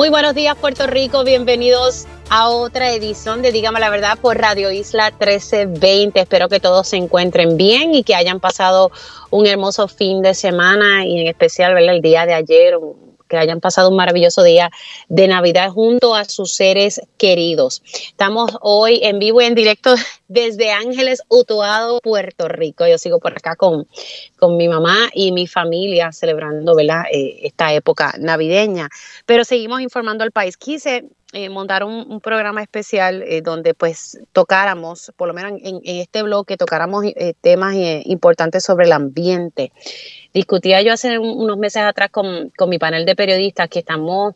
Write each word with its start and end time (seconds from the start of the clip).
Muy 0.00 0.08
buenos 0.08 0.34
días 0.34 0.56
Puerto 0.56 0.86
Rico, 0.86 1.24
bienvenidos 1.24 2.06
a 2.30 2.48
otra 2.48 2.90
edición 2.90 3.42
de 3.42 3.52
Dígame 3.52 3.80
la 3.80 3.90
Verdad 3.90 4.18
por 4.18 4.38
Radio 4.38 4.70
Isla 4.70 5.10
1320. 5.10 6.20
Espero 6.20 6.48
que 6.48 6.58
todos 6.58 6.88
se 6.88 6.96
encuentren 6.96 7.58
bien 7.58 7.94
y 7.94 8.02
que 8.02 8.14
hayan 8.14 8.40
pasado 8.40 8.90
un 9.28 9.46
hermoso 9.46 9.88
fin 9.88 10.22
de 10.22 10.32
semana 10.32 11.04
y 11.04 11.20
en 11.20 11.26
especial 11.26 11.76
el 11.76 12.00
día 12.00 12.24
de 12.24 12.32
ayer, 12.32 12.78
que 13.30 13.38
hayan 13.38 13.60
pasado 13.60 13.88
un 13.88 13.96
maravilloso 13.96 14.42
día 14.42 14.70
de 15.08 15.28
Navidad 15.28 15.70
junto 15.70 16.14
a 16.14 16.24
sus 16.24 16.54
seres 16.54 17.00
queridos. 17.16 17.82
Estamos 18.08 18.50
hoy 18.60 19.00
en 19.02 19.18
vivo 19.18 19.40
y 19.40 19.46
en 19.46 19.54
directo 19.54 19.94
desde 20.28 20.72
Ángeles, 20.72 21.22
Utuado, 21.28 22.00
Puerto 22.02 22.48
Rico. 22.48 22.86
Yo 22.86 22.98
sigo 22.98 23.20
por 23.20 23.32
acá 23.32 23.56
con, 23.56 23.86
con 24.38 24.56
mi 24.56 24.68
mamá 24.68 25.08
y 25.14 25.32
mi 25.32 25.46
familia 25.46 26.12
celebrando 26.12 26.74
¿verdad? 26.74 27.04
Eh, 27.12 27.40
esta 27.42 27.72
época 27.72 28.14
navideña. 28.18 28.88
Pero 29.26 29.44
seguimos 29.44 29.80
informando 29.80 30.24
al 30.24 30.32
país. 30.32 30.56
Quise 30.56 31.04
eh, 31.32 31.48
montar 31.48 31.84
un, 31.84 32.20
programa 32.20 32.60
especial 32.60 33.22
eh, 33.22 33.40
donde 33.40 33.72
pues 33.74 34.18
tocáramos, 34.32 35.12
por 35.16 35.28
lo 35.28 35.34
menos 35.34 35.52
en, 35.62 35.80
este 35.84 36.22
bloque, 36.22 36.56
tocáramos 36.56 37.04
eh, 37.04 37.34
temas 37.40 37.76
importantes 38.04 38.64
sobre 38.64 38.86
el 38.86 38.92
ambiente. 38.92 39.72
Discutía 40.34 40.82
yo 40.82 40.92
hace 40.92 41.18
unos 41.18 41.56
meses 41.56 41.82
atrás 41.82 42.10
con, 42.10 42.50
con 42.56 42.68
mi 42.68 42.78
panel 42.78 43.06
de 43.06 43.14
periodistas 43.14 43.68
que 43.68 43.78
estamos 43.78 44.34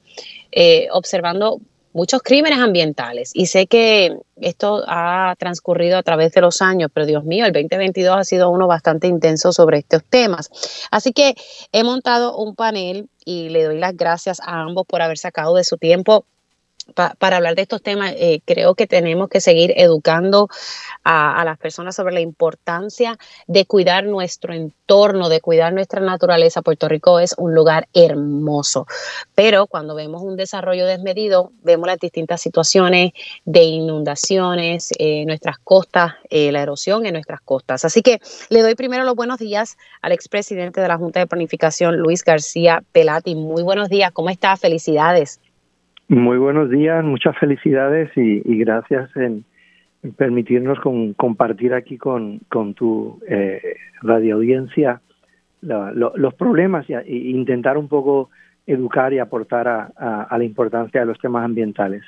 observando 0.93 1.61
muchos 1.95 2.23
crímenes 2.23 2.59
ambientales 2.59 3.31
y 3.35 3.47
sé 3.47 3.67
que 3.67 4.17
esto 4.37 4.83
ha 4.87 5.35
transcurrido 5.39 5.97
a 5.97 6.03
través 6.03 6.33
de 6.33 6.41
los 6.41 6.61
años, 6.61 6.91
pero 6.93 7.07
Dios 7.07 7.25
mío, 7.25 7.47
el 7.47 7.53
2022 7.53 8.17
ha 8.17 8.25
sido 8.25 8.51
uno 8.51 8.67
bastante 8.67 9.07
intenso 9.07 9.53
sobre 9.53 9.79
estos 9.79 10.05
temas. 10.05 10.51
Así 10.91 11.13
que 11.13 11.35
he 11.73 11.83
montado 11.83 12.37
un 12.37 12.55
panel 12.55 13.09
y 13.25 13.49
le 13.49 13.65
doy 13.65 13.79
las 13.79 13.97
gracias 13.97 14.41
a 14.41 14.61
ambos 14.61 14.87
por 14.87 15.03
haber 15.03 15.19
sacado 15.19 15.55
de 15.55 15.65
su 15.65 15.77
tiempo 15.77 16.25
para 16.95 17.37
hablar 17.37 17.55
de 17.55 17.63
estos 17.63 17.83
temas, 17.83 18.15
eh, 18.17 18.41
creo 18.45 18.75
que 18.75 18.87
tenemos 18.87 19.29
que 19.29 19.41
seguir 19.41 19.73
educando 19.77 20.49
a, 21.03 21.43
las 21.45 21.59
personas 21.59 21.97
sobre 21.97 22.15
la 22.15 22.21
importancia 22.21 23.19
de 23.47 23.67
cuidar 23.67 24.05
nuestro 24.05 24.55
entorno, 24.55 25.29
de 25.29 25.41
cuidar 25.41 25.73
nuestra 25.73 26.01
naturaleza. 26.01 26.63
Puerto 26.63 26.89
Rico 26.89 27.19
es 27.21 27.35
un 27.39 27.55
lugar 27.55 27.89
hermoso, 27.93 28.87
pero 29.35 29.67
cuando 29.67 29.95
vemos 29.95 30.23
un 30.23 30.37
desarrollo 30.37 30.87
desmedido, 30.87 31.53
vemos 31.63 31.87
las 31.87 31.99
distintas 31.99 32.41
situaciones 32.41 33.13
de 33.45 33.63
inundaciones, 33.63 34.91
en 34.99 35.27
nuestras 35.27 35.59
costas, 35.59 36.15
eh, 36.31 36.53
la 36.53 36.63
erosión 36.63 37.07
en 37.07 37.15
nuestras 37.15 37.41
costas. 37.41 37.85
Así 37.85 38.03
que 38.03 38.21
le 38.49 38.63
doy 38.63 38.75
primero 38.75 39.05
los 39.05 39.15
buenos 39.15 39.39
días 39.39 39.77
al 40.03 40.13
expresidente 40.13 40.81
de 40.81 40.89
la 40.89 40.97
Junta 40.97 41.21
de 41.21 41.27
Planificación, 41.27 41.97
Luis 41.97 42.25
García 42.25 42.83
Pelati. 42.93 43.35
Muy 43.35 43.63
buenos 43.63 43.89
días, 43.89 44.13
¿cómo 44.13 44.31
está? 44.31 44.57
Felicidades. 44.57 45.41
Muy 46.09 46.37
buenos 46.37 46.69
días, 46.69 47.03
muchas 47.03 47.37
felicidades 47.39 48.11
y, 48.17 48.41
gracias 48.59 49.11
en, 49.17 49.45
permitirnos 50.17 50.79
compartir 51.17 51.73
aquí 51.73 51.97
con, 51.97 52.41
con 52.51 52.75
tu 52.75 53.21
eh, 53.27 53.77
radio 54.03 54.35
audiencia 54.35 55.01
los 55.63 56.35
problemas 56.35 56.85
e 56.91 57.05
intentar 57.09 57.79
un 57.79 57.89
poco 57.89 58.29
educar 58.67 59.13
y 59.15 59.19
aportar 59.19 59.67
a, 59.67 60.29
la 60.31 60.45
importancia 60.45 61.01
de 61.01 61.07
los 61.07 61.19
temas 61.19 61.45
ambientales. 61.45 62.03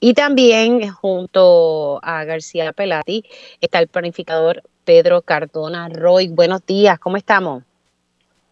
Y 0.00 0.14
también 0.14 0.88
junto 0.88 2.00
a 2.02 2.24
García 2.24 2.72
Pelati 2.72 3.24
está 3.60 3.78
el 3.78 3.88
planificador 3.88 4.62
Pedro 4.84 5.22
Cardona 5.22 5.88
Roy. 5.88 6.28
Buenos 6.28 6.64
días, 6.66 6.98
¿cómo 6.98 7.16
estamos? 7.16 7.64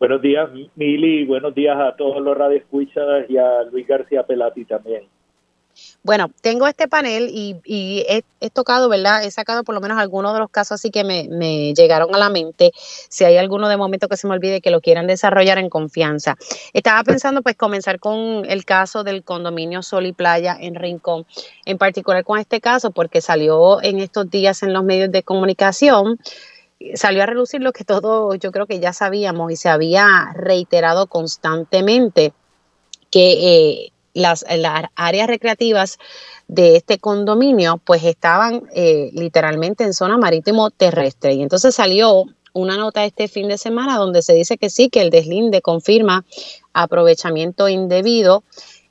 Buenos 0.00 0.22
días, 0.22 0.48
Mili, 0.76 1.26
buenos 1.26 1.54
días 1.54 1.76
a 1.78 1.94
todos 1.94 2.22
los 2.22 2.34
radioescuchas 2.34 3.28
y 3.28 3.36
a 3.36 3.64
Luis 3.70 3.86
García 3.86 4.22
Pelati 4.22 4.64
también. 4.64 5.04
Bueno, 6.02 6.30
tengo 6.40 6.66
este 6.66 6.88
panel 6.88 7.28
y, 7.30 8.06
he, 8.08 8.50
tocado, 8.50 8.88
¿verdad? 8.88 9.22
He 9.22 9.30
sacado 9.30 9.62
por 9.62 9.74
lo 9.74 9.82
menos 9.82 9.98
algunos 9.98 10.32
de 10.32 10.38
los 10.38 10.50
casos 10.50 10.76
así 10.76 10.90
que 10.90 11.04
me, 11.04 11.74
llegaron 11.74 12.14
a 12.14 12.18
la 12.18 12.30
mente. 12.30 12.72
Si 12.74 13.24
hay 13.24 13.36
alguno 13.36 13.68
de 13.68 13.76
momento 13.76 14.08
que 14.08 14.16
se 14.16 14.26
me 14.26 14.32
olvide 14.32 14.62
que 14.62 14.70
lo 14.70 14.80
quieran 14.80 15.06
desarrollar 15.06 15.58
en 15.58 15.68
confianza. 15.68 16.38
Estaba 16.72 17.04
pensando 17.04 17.42
pues 17.42 17.56
comenzar 17.56 18.00
con 18.00 18.46
el 18.48 18.64
caso 18.64 19.04
del 19.04 19.22
condominio 19.22 19.82
Sol 19.82 20.06
y 20.06 20.12
Playa 20.12 20.56
en 20.58 20.76
Rincón, 20.76 21.26
en 21.66 21.76
particular 21.76 22.24
con 22.24 22.38
este 22.38 22.62
caso 22.62 22.90
porque 22.90 23.20
salió 23.20 23.82
en 23.82 23.98
estos 23.98 24.30
días 24.30 24.62
en 24.62 24.72
los 24.72 24.82
medios 24.82 25.12
de 25.12 25.22
comunicación 25.22 26.18
salió 26.94 27.22
a 27.22 27.26
relucir 27.26 27.60
lo 27.60 27.72
que 27.72 27.84
todos 27.84 28.38
yo 28.38 28.52
creo 28.52 28.66
que 28.66 28.80
ya 28.80 28.92
sabíamos 28.92 29.52
y 29.52 29.56
se 29.56 29.68
había 29.68 30.32
reiterado 30.34 31.06
constantemente 31.06 32.32
que 33.10 33.32
eh, 33.32 33.92
las, 34.14 34.44
áreas 34.94 35.28
recreativas 35.28 35.98
de 36.48 36.76
este 36.76 36.98
condominio 36.98 37.80
pues 37.84 38.04
estaban 38.04 38.64
eh, 38.74 39.10
literalmente 39.12 39.84
en 39.84 39.94
zona 39.94 40.18
marítimo 40.18 40.70
terrestre. 40.70 41.34
Y 41.34 41.42
entonces 41.42 41.74
salió 41.74 42.24
una 42.52 42.76
nota 42.76 43.04
este 43.04 43.28
fin 43.28 43.48
de 43.48 43.58
semana 43.58 43.96
donde 43.96 44.22
se 44.22 44.34
dice 44.34 44.58
que 44.58 44.70
sí, 44.70 44.88
que 44.88 45.02
el 45.02 45.10
deslinde 45.10 45.62
confirma 45.62 46.24
aprovechamiento 46.72 47.68
indebido 47.68 48.42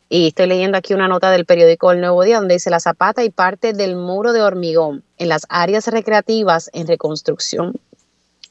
y 0.10 0.28
estoy 0.28 0.48
leyendo 0.48 0.78
aquí 0.78 0.94
una 0.94 1.08
nota 1.08 1.30
del 1.32 1.46
periódico 1.46 1.92
El 1.92 2.02
Nuevo 2.02 2.24
Día 2.24 2.40
donde 2.40 2.56
dice 2.56 2.72
la 2.72 2.80
zapata 2.80 3.24
y 3.24 3.30
parte 3.30 3.74
del 3.74 3.96
muro 3.96 4.34
de 4.34 4.42
hormigón 4.42 5.04
en 5.18 5.30
las 5.30 5.46
áreas 5.50 5.88
recreativas 5.88 6.70
en 6.74 6.88
reconstrucción 6.88 7.80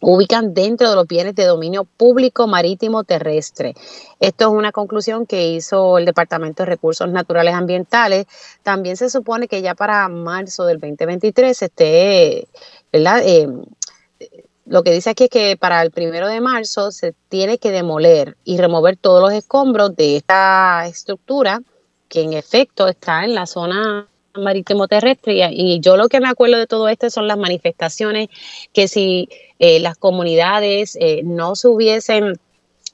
ubican 0.00 0.54
dentro 0.54 0.88
de 0.88 0.96
los 0.96 1.06
bienes 1.06 1.34
de 1.34 1.44
dominio 1.44 1.84
público 1.84 2.46
marítimo 2.46 3.04
terrestre. 3.04 3.74
Esto 4.20 4.44
es 4.44 4.50
una 4.50 4.72
conclusión 4.72 5.26
que 5.26 5.48
hizo 5.48 5.98
el 5.98 6.04
Departamento 6.04 6.62
de 6.62 6.70
Recursos 6.70 7.08
Naturales 7.08 7.54
Ambientales. 7.54 8.26
También 8.62 8.96
se 8.96 9.10
supone 9.10 9.48
que 9.48 9.60
ya 9.60 9.74
para 9.74 10.08
marzo 10.08 10.66
del 10.66 10.78
2023 10.78 11.62
esté, 11.62 12.46
¿verdad? 12.92 13.22
Eh, 13.24 13.48
lo 14.68 14.82
que 14.82 14.92
dice 14.92 15.10
aquí 15.10 15.24
es 15.24 15.30
que 15.30 15.56
para 15.56 15.82
el 15.82 15.90
primero 15.90 16.28
de 16.28 16.40
marzo 16.40 16.92
se 16.92 17.14
tiene 17.28 17.58
que 17.58 17.70
demoler 17.70 18.36
y 18.44 18.58
remover 18.58 18.96
todos 18.96 19.22
los 19.22 19.32
escombros 19.32 19.96
de 19.96 20.16
esta 20.16 20.86
estructura 20.86 21.62
que 22.08 22.22
en 22.22 22.34
efecto 22.34 22.86
está 22.86 23.24
en 23.24 23.34
la 23.34 23.46
zona 23.46 24.08
marítimo 24.34 24.86
terrestre. 24.86 25.48
Y, 25.52 25.80
yo 25.80 25.96
lo 25.96 26.08
que 26.08 26.20
me 26.20 26.28
acuerdo 26.28 26.58
de 26.58 26.66
todo 26.66 26.88
esto 26.88 27.08
son 27.10 27.26
las 27.26 27.38
manifestaciones 27.38 28.28
que 28.72 28.88
si 28.88 29.28
eh, 29.58 29.80
las 29.80 29.96
comunidades 29.96 30.96
eh, 31.00 31.22
no 31.24 31.56
se 31.56 31.68
hubiesen 31.68 32.38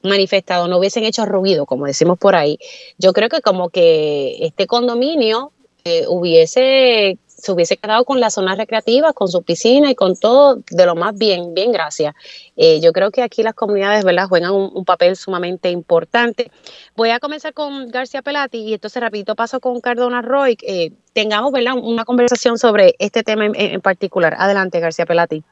manifestado, 0.02 0.68
no 0.68 0.78
hubiesen 0.78 1.04
hecho 1.04 1.26
ruido, 1.26 1.66
como 1.66 1.86
decimos 1.86 2.18
por 2.18 2.36
ahí, 2.36 2.58
yo 2.98 3.12
creo 3.12 3.28
que 3.28 3.40
como 3.40 3.70
que 3.70 4.36
este 4.40 4.66
condominio 4.66 5.50
eh, 5.84 6.04
hubiese 6.08 7.18
se 7.44 7.52
hubiese 7.52 7.76
quedado 7.76 8.06
con 8.06 8.20
la 8.20 8.30
zona 8.30 8.54
recreativa, 8.54 9.12
con 9.12 9.28
su 9.28 9.42
piscina 9.42 9.90
y 9.90 9.94
con 9.94 10.16
todo 10.16 10.62
de 10.70 10.86
lo 10.86 10.94
más 10.94 11.16
bien, 11.18 11.52
bien, 11.52 11.72
gracias. 11.72 12.14
Eh, 12.56 12.80
yo 12.80 12.92
creo 12.92 13.10
que 13.10 13.22
aquí 13.22 13.42
las 13.42 13.52
comunidades, 13.52 14.02
¿verdad?, 14.02 14.28
juegan 14.28 14.52
un, 14.52 14.84
papel 14.86 15.14
sumamente 15.14 15.68
importante. 15.70 16.50
Voy 16.96 17.10
a 17.10 17.20
comenzar 17.20 17.52
con 17.52 17.88
García 17.88 18.22
Pelati 18.22 18.58
y 18.58 18.74
entonces 18.74 19.02
rapidito 19.02 19.34
paso 19.34 19.60
con 19.60 19.80
Cardona 19.80 20.22
Roy. 20.22 20.56
Eh, 20.66 20.92
tengamos, 21.12 21.52
¿verdad?, 21.52 21.74
una 21.76 22.06
conversación 22.06 22.56
sobre 22.56 22.94
este 22.98 23.22
tema 23.22 23.44
en, 23.46 23.80
particular. 23.82 24.34
Adelante, 24.38 24.80
García 24.80 25.04
Pelati. 25.04 25.42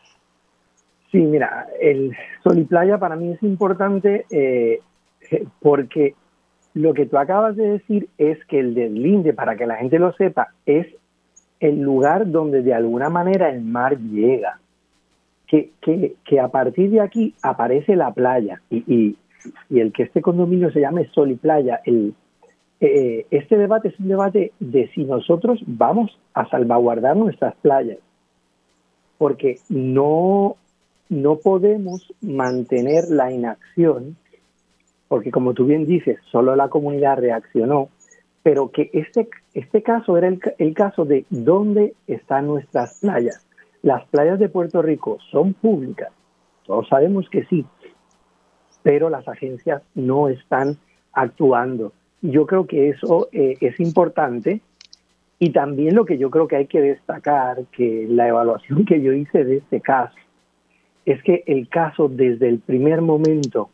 Sí, 1.10 1.18
mira, 1.18 1.68
el 1.78 2.16
Sol 2.42 2.58
y 2.58 2.64
Playa 2.64 2.96
para 2.96 3.16
mí 3.16 3.32
es 3.32 3.42
importante 3.42 4.24
eh, 4.30 4.80
porque 5.60 6.14
lo 6.72 6.94
que 6.94 7.04
tú 7.04 7.18
acabas 7.18 7.54
de 7.56 7.68
decir 7.68 8.08
es 8.16 8.42
que 8.46 8.60
el 8.60 8.74
deslinde, 8.74 9.34
para 9.34 9.56
que 9.56 9.66
la 9.66 9.76
gente 9.76 9.98
lo 9.98 10.14
sepa, 10.14 10.54
es 10.64 10.86
el 11.62 11.80
lugar 11.80 12.28
donde 12.28 12.60
de 12.60 12.74
alguna 12.74 13.08
manera 13.08 13.48
el 13.48 13.62
mar 13.62 13.96
llega, 13.96 14.58
que, 15.46 15.70
que, 16.24 16.40
a 16.40 16.48
partir 16.48 16.90
de 16.90 17.00
aquí 17.00 17.34
aparece 17.42 17.94
la 17.94 18.10
playa 18.12 18.62
y, 18.70 19.16
y, 19.68 19.78
el 19.78 19.92
que 19.92 20.04
este 20.04 20.22
condominio 20.22 20.72
se 20.72 20.80
llame 20.80 21.08
Sol 21.10 21.30
y 21.30 21.34
Playa, 21.34 21.80
el, 21.84 22.14
eh, 22.80 23.26
este 23.30 23.56
debate 23.58 23.88
es 23.88 24.00
un 24.00 24.08
debate 24.08 24.52
de 24.58 24.88
si 24.88 25.04
nosotros 25.04 25.60
vamos 25.66 26.18
a 26.34 26.48
salvaguardar 26.48 27.16
nuestras 27.16 27.54
playas, 27.56 27.98
porque 29.18 29.58
no, 29.68 30.56
no 31.10 31.36
podemos 31.36 32.12
mantener 32.22 33.04
la 33.08 33.30
inacción, 33.30 34.16
porque 35.06 35.30
como 35.30 35.54
tú 35.54 35.66
bien 35.66 35.86
dices, 35.86 36.18
solo 36.32 36.56
la 36.56 36.70
comunidad 36.70 37.18
reaccionó, 37.18 37.88
pero 38.42 38.70
que 38.70 38.90
este, 38.92 39.28
este 39.54 39.82
caso 39.82 40.16
era 40.16 40.28
el, 40.28 40.74
caso 40.74 41.04
de 41.04 41.24
dónde 41.30 41.94
están 42.06 42.46
nuestras 42.46 43.00
playas. 43.00 43.46
Las 43.82 44.04
playas 44.06 44.38
de 44.38 44.48
Puerto 44.48 44.80
Rico 44.80 45.18
son 45.30 45.54
públicas, 45.54 46.10
todos 46.66 46.88
sabemos 46.88 47.28
que 47.28 47.44
sí, 47.44 47.66
pero 48.82 49.10
las 49.10 49.26
agencias 49.28 49.82
no 49.94 50.28
están 50.28 50.78
actuando. 51.12 51.92
Yo 52.22 52.46
creo 52.46 52.66
que 52.66 52.90
eso 52.90 53.28
eh, 53.32 53.56
es 53.60 53.80
importante 53.80 54.60
y 55.38 55.50
también 55.50 55.96
lo 55.96 56.04
que 56.04 56.18
yo 56.18 56.30
creo 56.30 56.46
que 56.46 56.54
hay 56.54 56.66
que 56.66 56.80
destacar, 56.80 57.64
que 57.72 58.06
la 58.08 58.28
evaluación 58.28 58.84
que 58.84 59.02
yo 59.02 59.12
hice 59.12 59.44
de 59.44 59.56
este 59.56 59.80
caso, 59.80 60.14
es 61.04 61.20
que 61.24 61.42
el 61.46 61.68
caso 61.68 62.08
desde 62.08 62.48
el 62.48 62.60
primer 62.60 63.00
momento 63.00 63.70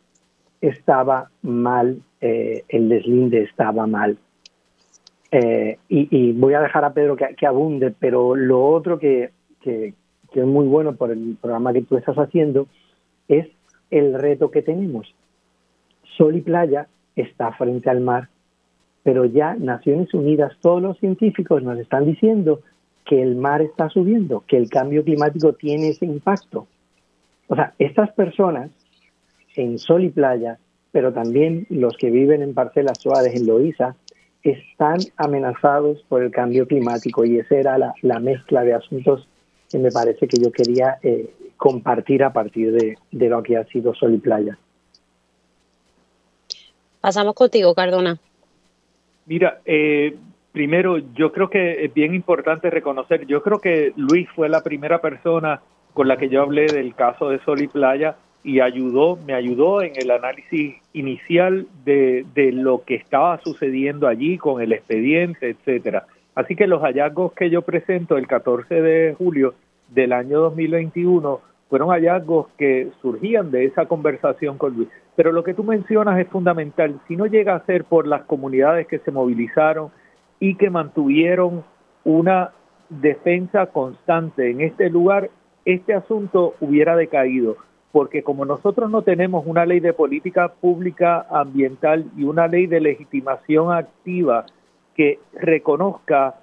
estaba 0.61 1.29
mal, 1.43 2.01
eh, 2.21 2.63
el 2.69 2.89
deslinde 2.89 3.43
estaba 3.43 3.85
mal. 3.85 4.17
Eh, 5.31 5.77
y, 5.89 6.31
voy 6.33 6.55
a 6.55 6.61
dejar 6.61 6.83
a 6.85 6.93
Pedro 6.93 7.15
que, 7.15 7.45
abunde, 7.45 7.93
pero 7.97 8.35
lo 8.35 8.65
otro 8.65 8.97
que, 8.97 9.31
que, 9.61 9.93
es 10.33 10.45
muy 10.45 10.67
bueno 10.67 10.95
por 10.95 11.11
el 11.11 11.37
programa 11.39 11.73
que 11.73 11.81
tú 11.81 11.97
estás 11.97 12.15
haciendo 12.17 12.67
es 13.27 13.47
el 13.91 14.13
reto 14.13 14.49
que 14.49 14.61
tenemos. 14.61 15.13
Sol 16.17 16.35
y 16.35 16.41
playa 16.41 16.87
está 17.15 17.51
frente 17.53 17.89
al 17.89 18.01
mar, 18.01 18.29
pero 19.03 19.25
ya 19.25 19.55
Naciones 19.55 20.13
Unidas, 20.13 20.53
todos 20.61 20.81
los 20.81 20.97
científicos 20.97 21.63
nos 21.63 21.77
están 21.79 22.05
diciendo 22.05 22.61
que 23.05 23.21
el 23.21 23.35
mar 23.35 23.61
está 23.61 23.89
subiendo, 23.89 24.43
que 24.47 24.57
el 24.57 24.69
cambio 24.69 25.03
climático 25.03 25.53
tiene 25.53 25.89
ese 25.89 26.05
impacto. 26.05 26.67
O 27.47 27.55
sea, 27.55 27.73
estas 27.79 28.11
personas 28.13 28.69
en 29.55 29.79
sol 29.79 30.03
y 30.03 30.09
playa, 30.09 30.59
pero 30.91 31.11
también 31.13 31.65
los 31.69 31.97
que 31.97 32.11
viven 32.11 32.41
en 32.41 32.53
parcelas 32.53 32.99
suaves 32.99 33.35
en 33.35 33.47
Loíza, 33.47 33.95
están 34.43 34.99
amenazados 35.17 36.01
por 36.07 36.23
el 36.23 36.31
cambio 36.31 36.67
climático 36.67 37.25
y 37.25 37.37
esa 37.39 37.55
era 37.55 37.93
la, 38.01 38.19
mezcla 38.19 38.63
de 38.63 38.73
asuntos 38.73 39.27
que 39.69 39.77
me 39.77 39.91
parece 39.91 40.27
que 40.27 40.37
yo 40.41 40.51
quería 40.51 40.97
eh, 41.03 41.29
compartir 41.57 42.23
a 42.23 42.31
partir 42.31 42.71
de, 42.71 42.97
de, 43.11 43.29
lo 43.29 43.43
que 43.43 43.57
ha 43.57 43.65
sido 43.65 43.93
Sol 43.93 44.13
y 44.13 44.17
Playa. 44.17 44.57
Pasamos 47.01 47.35
contigo, 47.35 47.73
Cardona. 47.75 48.17
Mira, 49.25 49.61
eh, 49.65 50.17
primero 50.51 50.97
yo 50.97 51.31
creo 51.31 51.49
que 51.49 51.85
es 51.85 51.93
bien 51.93 52.13
importante 52.13 52.69
reconocer, 52.69 53.25
yo 53.27 53.43
creo 53.43 53.59
que 53.59 53.93
Luis 53.95 54.27
fue 54.35 54.49
la 54.49 54.61
primera 54.61 55.01
persona 55.01 55.61
con 55.93 56.07
la 56.07 56.17
que 56.17 56.29
yo 56.29 56.41
hablé 56.41 56.65
del 56.65 56.95
caso 56.95 57.29
de 57.29 57.39
Sol 57.43 57.61
y 57.61 57.67
Playa 57.67 58.15
y 58.43 58.61
ayudó, 58.61 59.17
me 59.25 59.33
ayudó 59.33 59.81
en 59.81 59.93
el 59.95 60.11
análisis 60.11 60.75
inicial 60.93 61.67
de, 61.83 62.25
de 62.33 62.51
lo 62.51 62.83
que 62.83 62.95
estaba 62.95 63.39
sucediendo 63.43 64.07
allí 64.07 64.37
con 64.37 64.61
el 64.61 64.71
expediente, 64.71 65.49
etcétera. 65.49 66.05
Así 66.35 66.55
que 66.55 66.67
los 66.67 66.81
hallazgos 66.81 67.33
que 67.33 67.49
yo 67.49 67.63
presento 67.63 68.17
el 68.17 68.27
14 68.27 68.81
de 68.81 69.13
julio 69.15 69.55
del 69.89 70.13
año 70.13 70.39
2021 70.39 71.41
fueron 71.69 71.89
hallazgos 71.89 72.47
que 72.57 72.89
surgían 73.01 73.51
de 73.51 73.65
esa 73.65 73.85
conversación 73.85 74.57
con 74.57 74.73
Luis. 74.75 74.89
Pero 75.15 75.31
lo 75.31 75.43
que 75.43 75.53
tú 75.53 75.63
mencionas 75.63 76.19
es 76.19 76.27
fundamental. 76.27 76.99
Si 77.07 77.15
no 77.15 77.25
llega 77.25 77.55
a 77.55 77.65
ser 77.65 77.83
por 77.83 78.07
las 78.07 78.23
comunidades 78.23 78.87
que 78.87 78.99
se 78.99 79.11
movilizaron 79.11 79.91
y 80.39 80.55
que 80.55 80.69
mantuvieron 80.69 81.63
una 82.05 82.51
defensa 82.89 83.67
constante 83.67 84.49
en 84.49 84.61
este 84.61 84.89
lugar, 84.89 85.29
este 85.65 85.93
asunto 85.93 86.55
hubiera 86.59 86.95
decaído 86.95 87.57
porque 87.91 88.23
como 88.23 88.45
nosotros 88.45 88.89
no 88.89 89.01
tenemos 89.01 89.45
una 89.45 89.65
ley 89.65 89.79
de 89.79 89.93
política 89.93 90.49
pública 90.49 91.25
ambiental 91.29 92.05
y 92.15 92.23
una 92.23 92.47
ley 92.47 92.67
de 92.67 92.79
legitimación 92.79 93.73
activa 93.73 94.45
que 94.95 95.19
reconozca 95.33 96.35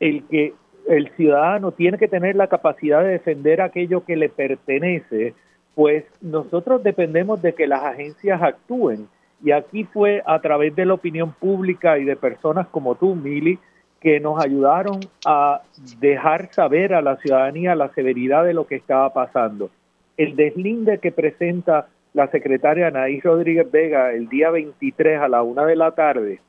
el 0.00 0.24
que 0.24 0.54
el 0.88 1.10
ciudadano 1.16 1.72
tiene 1.72 1.98
que 1.98 2.08
tener 2.08 2.36
la 2.36 2.46
capacidad 2.46 3.02
de 3.02 3.08
defender 3.08 3.60
aquello 3.60 4.04
que 4.04 4.16
le 4.16 4.28
pertenece, 4.28 5.34
pues 5.74 6.04
nosotros 6.20 6.82
dependemos 6.82 7.40
de 7.42 7.54
que 7.54 7.66
las 7.66 7.82
agencias 7.82 8.42
actúen. 8.42 9.08
Y 9.42 9.50
aquí 9.50 9.84
fue 9.84 10.22
a 10.26 10.40
través 10.40 10.74
de 10.74 10.86
la 10.86 10.94
opinión 10.94 11.32
pública 11.32 11.98
y 11.98 12.04
de 12.04 12.16
personas 12.16 12.66
como 12.68 12.94
tú, 12.94 13.14
Mili, 13.14 13.58
que 14.00 14.20
nos 14.20 14.42
ayudaron 14.42 15.00
a 15.26 15.62
dejar 15.98 16.52
saber 16.52 16.94
a 16.94 17.02
la 17.02 17.16
ciudadanía 17.16 17.74
la 17.74 17.88
severidad 17.88 18.44
de 18.44 18.54
lo 18.54 18.66
que 18.66 18.76
estaba 18.76 19.12
pasando 19.12 19.70
el 20.16 20.36
deslinde 20.36 20.98
que 20.98 21.12
presenta 21.12 21.88
la 22.12 22.28
secretaria 22.28 22.86
Anaís 22.86 23.22
Rodríguez 23.22 23.70
Vega 23.70 24.12
el 24.12 24.28
día 24.28 24.50
23 24.50 25.20
a 25.20 25.28
la 25.28 25.42
una 25.42 25.66
de 25.66 25.76
la 25.76 25.90
tarde, 25.92 26.40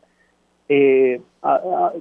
eh, 0.69 1.21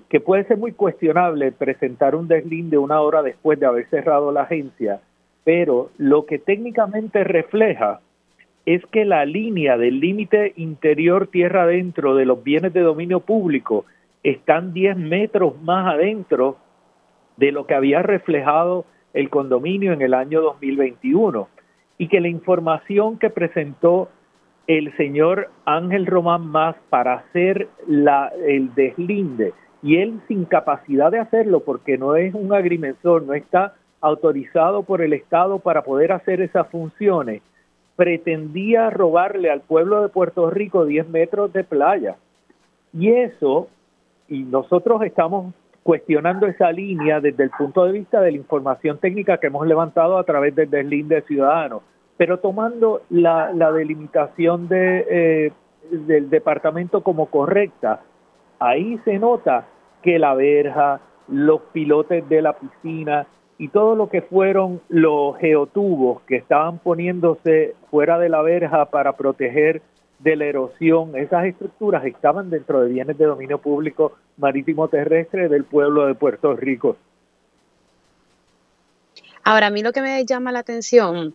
que 0.09 0.21
puede 0.21 0.45
ser 0.45 0.59
muy 0.59 0.73
cuestionable 0.73 1.53
presentar 1.53 2.15
un 2.15 2.29
deslinde 2.29 2.79
una 2.79 3.01
hora 3.01 3.23
después 3.23 3.59
de 3.59 3.67
haber 3.67 3.89
cerrado 3.89 4.33
la 4.33 4.43
agencia, 4.43 5.01
pero 5.45 5.91
lo 5.99 6.27
que 6.27 6.39
técnicamente 6.39 7.25
refleja 7.25 8.01
es 8.67 8.85
que 8.87 9.05
la 9.05 9.25
línea 9.27 9.77
del 9.77 10.01
límite 10.01 10.55
interior 10.57 11.27
tierra 11.27 11.65
adentro 11.65 12.15
de 12.15 12.25
los 12.25 12.43
bienes 12.43 12.73
de 12.73 12.81
dominio 12.81 13.21
público 13.21 13.85
están 14.23 14.73
10 14.73 14.97
metros 14.97 15.61
más 15.63 15.93
adentro 15.93 16.57
de 17.37 17.53
lo 17.53 17.67
que 17.67 17.75
había 17.75 18.03
reflejado 18.03 18.87
el 19.15 19.31
condominio 19.31 19.93
en 19.93 20.03
el 20.03 20.13
año 20.13 20.43
2021 20.43 21.49
y 21.97 22.09
que 22.09 22.21
la 22.21 22.29
información 22.29 23.19
que 23.19 23.31
presentó 23.31 24.11
el 24.67 24.95
señor 24.97 25.51
Ángel 25.65 26.07
Román 26.07 26.47
Más 26.47 26.77
para 26.91 27.15
hacer 27.15 27.69
la, 27.87 28.33
el 28.47 28.75
deslinde 28.75 29.53
y 29.83 29.97
él 29.97 30.21
sin 30.29 30.45
capacidad 30.45 31.11
de 31.13 31.21
hacerlo 31.21 31.61
porque 31.61 31.97
no 31.97 32.17
es 32.17 32.35
un 32.35 32.53
agrimensor, 32.53 33.23
no 33.23 33.35
está 33.35 33.75
autorizado 34.01 34.83
por 34.83 35.03
el 35.03 35.13
Estado 35.13 35.59
para 35.59 35.85
poder 35.85 36.13
hacer 36.13 36.41
esas 36.41 36.69
funciones, 36.69 37.43
pretendía 37.97 38.91
robarle 38.91 39.51
al 39.51 39.61
pueblo 39.61 40.03
de 40.03 40.09
Puerto 40.09 40.51
Rico 40.51 40.85
10 40.85 41.09
metros 41.09 41.53
de 41.53 41.65
playa. 41.65 42.17
Y 42.93 43.11
eso, 43.11 43.69
y 44.29 44.43
nosotros 44.43 45.03
estamos 45.03 45.55
cuestionando 45.85 46.47
esa 46.47 46.73
línea 46.73 47.21
desde 47.21 47.45
el 47.45 47.51
punto 47.51 47.85
de 47.85 47.93
vista 47.93 48.21
de 48.23 48.33
la 48.33 48.39
información 48.39 48.99
técnica 48.99 49.37
que 49.37 49.49
hemos 49.49 49.67
levantado 49.67 50.19
a 50.19 50.25
través 50.25 50.55
del 50.55 50.71
deslinde 50.71 51.21
ciudadano. 51.23 51.83
Pero 52.17 52.39
tomando 52.39 53.03
la, 53.11 53.53
delimitación 53.73 54.67
de, 54.67 55.07
eh, 55.11 55.53
del 55.91 56.31
departamento 56.31 57.03
como 57.03 57.27
correcta, 57.27 58.01
ahí 58.59 58.99
se 59.05 59.19
nota 59.19 59.67
que 60.03 60.19
la 60.19 60.35
verja, 60.35 61.01
los 61.29 61.61
pilotes 61.73 62.27
de 62.31 62.41
la 62.41 62.55
piscina 62.55 63.27
y 63.59 63.69
todo 63.69 63.95
lo 63.95 64.09
que 64.09 64.23
fueron 64.23 64.81
los 64.89 65.37
geotubos 65.37 66.23
que 66.23 66.37
estaban 66.37 66.79
poniéndose 66.79 67.75
fuera 67.91 68.19
de 68.19 68.31
la 68.31 68.41
verja 68.41 68.87
para 68.87 69.17
proteger 69.17 69.83
de 70.19 70.37
la 70.37 70.47
erosión, 70.47 71.15
esas 71.17 71.45
estructuras 71.45 72.07
estaban 72.07 72.49
dentro 72.49 72.81
de 72.81 72.91
bienes 72.91 73.19
de 73.19 73.27
dominio 73.27 73.59
público 73.59 74.13
marítimo 74.37 74.89
terrestre 74.89 75.49
del 75.49 75.65
pueblo 75.65 76.07
de 76.07 76.15
Puerto 76.15 76.55
Rico. 76.57 76.97
Ahora, 79.43 79.67
a 79.67 79.71
mí 79.71 79.83
lo 79.83 79.93
que 79.93 80.01
me 80.03 80.25
llama 80.25 80.53
la 80.53 80.61
atención 80.61 81.35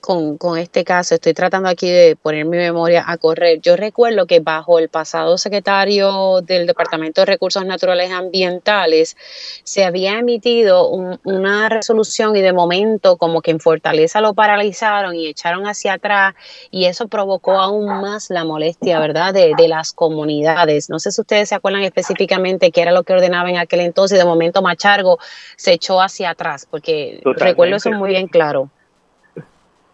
con, 0.00 0.38
con, 0.38 0.58
este 0.58 0.84
caso, 0.84 1.14
estoy 1.14 1.34
tratando 1.34 1.68
aquí 1.68 1.90
de 1.90 2.16
poner 2.16 2.44
mi 2.44 2.56
memoria 2.56 3.04
a 3.06 3.16
correr. 3.18 3.60
Yo 3.60 3.76
recuerdo 3.76 4.26
que 4.26 4.40
bajo 4.40 4.78
el 4.78 4.88
pasado 4.88 5.38
secretario 5.38 6.40
del 6.42 6.66
Departamento 6.66 7.20
de 7.20 7.26
Recursos 7.26 7.64
Naturales 7.64 8.10
Ambientales 8.10 9.16
se 9.64 9.84
había 9.84 10.18
emitido 10.18 10.88
una 10.88 11.68
resolución 11.68 12.36
y 12.36 12.40
de 12.40 12.52
momento 12.52 13.16
como 13.16 13.42
que 13.42 13.50
en 13.50 13.60
Fortaleza 13.60 14.20
lo 14.20 14.34
paralizaron 14.34 15.14
y 15.14 15.26
echaron 15.26 15.66
hacia 15.66 15.94
atrás 15.94 16.34
y 16.70 16.86
eso 16.86 17.08
provocó 17.08 17.52
aún 17.52 17.86
más 17.86 18.30
la 18.30 18.44
molestia, 18.44 18.98
¿verdad?, 18.98 19.32
de, 19.34 19.52
de 19.56 19.68
las 19.68 19.92
comunidades. 19.92 20.90
No 20.90 20.98
sé 20.98 21.12
si 21.12 21.20
ustedes 21.20 21.48
se 21.48 21.54
acuerdan 21.54 21.82
específicamente 21.82 22.70
qué 22.70 22.82
era 22.82 22.92
lo 22.92 23.02
que 23.02 23.12
ordenaba 23.12 23.50
en 23.50 23.58
aquel 23.58 23.80
entonces 23.80 24.16
y 24.16 24.18
de 24.18 24.24
momento 24.24 24.62
Machargo 24.62 25.18
se 25.56 25.72
echó 25.72 26.00
hacia 26.00 26.30
atrás, 26.30 26.66
porque 26.70 27.20
recuerdo 27.24 27.76
eso 27.76 27.90
muy 27.90 28.10
bien 28.10 28.28
claro. 28.28 28.70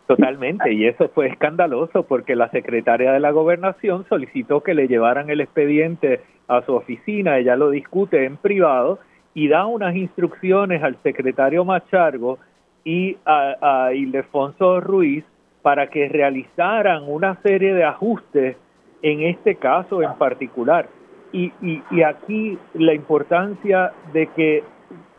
Totalmente, 0.08 0.72
y 0.72 0.86
eso 0.86 1.10
fue 1.10 1.26
escandaloso 1.26 2.02
porque 2.04 2.34
la 2.34 2.48
secretaria 2.48 3.12
de 3.12 3.20
la 3.20 3.30
gobernación 3.30 4.06
solicitó 4.08 4.62
que 4.62 4.72
le 4.72 4.88
llevaran 4.88 5.28
el 5.28 5.42
expediente 5.42 6.22
a 6.48 6.62
su 6.62 6.72
oficina, 6.72 7.36
ella 7.36 7.56
lo 7.56 7.68
discute 7.68 8.24
en 8.24 8.38
privado 8.38 9.00
y 9.34 9.48
da 9.48 9.66
unas 9.66 9.94
instrucciones 9.94 10.82
al 10.82 10.96
secretario 11.02 11.62
Machargo 11.66 12.38
y 12.84 13.18
a, 13.26 13.90
Ildefonso 13.92 14.80
Ruiz 14.80 15.26
para 15.60 15.90
que 15.90 16.08
realizaran 16.08 17.02
una 17.06 17.38
serie 17.42 17.74
de 17.74 17.84
ajustes 17.84 18.56
en 19.02 19.24
este 19.24 19.56
caso 19.56 20.02
en 20.02 20.14
particular. 20.14 20.88
Y, 21.32 21.52
y, 21.60 21.82
y 21.90 22.02
aquí 22.02 22.58
la 22.72 22.94
importancia 22.94 23.92
de 24.14 24.26
que 24.28 24.64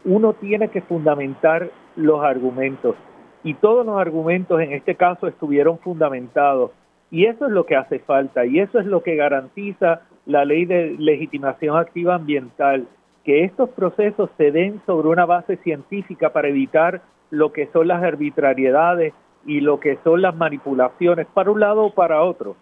uno 0.04 0.34
tiene 0.34 0.70
que 0.70 0.82
fundamentar 0.82 1.70
los 1.96 2.24
argumentos 2.24 2.96
y 3.44 3.54
todos 3.56 3.86
los 3.86 3.98
argumentos 3.98 4.60
en 4.62 4.74
este 4.74 4.96
caso 4.96 5.28
estuvieron 5.28 5.80
fundamentados. 5.80 6.72
Y 7.12 7.26
eso 7.26 7.46
es 7.46 7.52
lo 7.52 7.66
que 7.66 7.76
hace 7.76 8.00
falta 8.00 8.46
y 8.46 8.60
eso 8.60 8.80
es 8.80 8.86
lo 8.86 9.02
que 9.02 9.16
garantiza 9.16 10.02
la 10.26 10.46
ley 10.46 10.66
de 10.66 10.96
legitimación 11.00 11.78
activa 11.78 12.16
ambiental, 12.16 12.88
que 13.24 13.44
estos 13.46 13.70
procesos 13.72 14.30
se 14.38 14.52
den 14.52 14.82
sobre 14.86 15.08
una 15.08 15.26
base 15.26 15.58
científica 15.58 16.32
para 16.32 16.50
evitar 16.50 17.02
lo 17.32 17.52
que 17.52 17.68
son 17.68 17.88
las 17.88 18.04
arbitrariedades 18.04 19.14
y 19.46 19.62
lo 19.62 19.80
que 19.80 19.98
son 20.04 20.22
las 20.22 20.36
manipulaciones 20.36 21.26
para 21.34 21.52
un 21.52 21.60
lado 21.60 21.86
o 21.86 21.94
para 21.94 22.22
otro. 22.22 22.56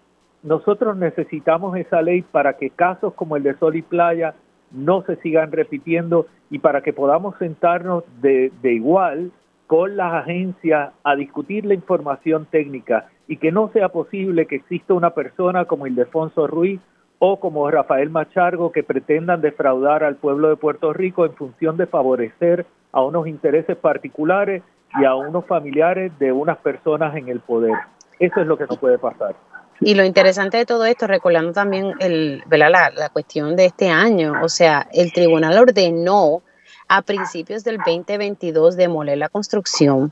Nosotros 0.44 0.96
necesitamos 0.96 1.76
esa 1.78 2.02
ley 2.02 2.22
para 2.22 2.54
que 2.54 2.70
casos 2.70 3.14
como 3.16 3.36
el 3.36 3.44
de 3.44 3.56
Sol 3.56 3.76
y 3.76 3.82
Playa 3.82 4.36
no 4.72 5.02
se 5.04 5.16
sigan 5.18 5.52
repitiendo 5.52 6.28
y 6.50 6.60
para 6.60 6.82
que 6.82 6.94
podamos 6.94 7.36
sentarnos 7.38 8.04
de, 8.22 8.52
de 8.62 8.74
igual 8.74 9.32
con 9.68 9.98
las 9.98 10.14
agencias 10.14 10.92
a 11.04 11.16
discutir 11.16 11.66
la 11.66 11.74
información 11.74 12.48
técnica 12.50 13.10
y 13.28 13.38
que 13.38 13.52
no 13.52 13.70
sea 13.74 13.90
posible 13.90 14.48
que 14.48 14.56
exista 14.56 14.94
una 14.94 15.12
persona 15.12 15.66
como 15.66 15.86
Ildefonso 15.86 16.48
Ruiz 16.48 16.80
o 17.20 17.40
como 17.40 17.70
Rafael 17.70 18.10
Machargo 18.10 18.72
que 18.72 18.84
pretendan 18.84 19.42
defraudar 19.42 20.04
al 20.04 20.16
pueblo 20.16 20.50
de 20.50 20.56
Puerto 20.56 20.94
Rico 20.94 21.26
en 21.26 21.34
función 21.34 21.76
de 21.76 21.88
favorecer 21.88 22.66
a 22.94 23.04
unos 23.04 23.28
intereses 23.28 23.76
particulares 23.76 24.64
y 25.00 25.04
a 25.04 25.16
unos 25.16 25.46
familiares 25.46 26.18
de 26.20 26.32
unas 26.32 26.58
personas 26.58 27.16
en 27.18 27.28
el 27.28 27.42
poder. 27.42 27.74
Eso 28.20 28.40
es 28.40 28.48
lo 28.48 28.58
que 28.58 28.66
no 28.70 28.78
puede 28.78 28.98
pasar. 28.98 29.36
Y 29.82 29.94
lo 29.94 30.04
interesante 30.04 30.58
de 30.58 30.66
todo 30.66 30.86
esto, 30.86 31.06
recordando 31.06 31.52
también 31.52 31.94
el, 32.00 32.42
La, 32.50 32.70
la 32.70 33.10
cuestión 33.10 33.56
de 33.56 33.66
este 33.66 33.90
año, 33.90 34.34
o 34.42 34.50
sea, 34.50 34.88
el 34.92 35.12
tribunal 35.14 35.58
ordenó 35.60 36.42
a 36.88 37.02
principios 37.02 37.64
del 37.64 37.78
2022 37.78 38.78
demoler 38.78 39.18
la 39.18 39.30
construcción 39.30 40.12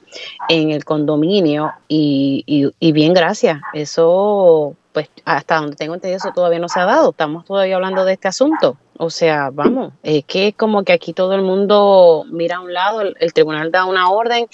en 0.49 0.71
el 0.71 0.83
condominio 0.83 1.71
y, 1.87 2.71
y, 2.79 2.91
bien, 2.91 3.13
gracias. 3.13 3.61
Eso, 3.73 4.75
pues 4.91 5.09
hasta 5.23 5.57
donde 5.57 5.75
tengo 5.75 5.93
entendido, 5.93 6.17
eso 6.17 6.31
todavía 6.33 6.59
no 6.59 6.69
se 6.69 6.79
ha 6.79 6.85
dado. 6.85 7.11
Estamos 7.11 7.45
todavía 7.45 7.75
hablando 7.75 8.03
de 8.05 8.13
este 8.13 8.27
asunto. 8.27 8.77
O 8.97 9.09
sea, 9.09 9.49
vamos, 9.51 9.93
es 10.03 10.23
que 10.25 10.53
como 10.53 10.83
que 10.83 10.93
aquí 10.93 11.13
todo 11.13 11.33
el 11.35 11.41
mundo 11.41 12.25
mira 12.29 12.57
a 12.57 12.61
un 12.61 12.73
lado, 12.73 13.01
el, 13.01 13.33
tribunal 13.33 13.71
da 13.71 13.85
una 13.85 14.09
orden 14.09 14.47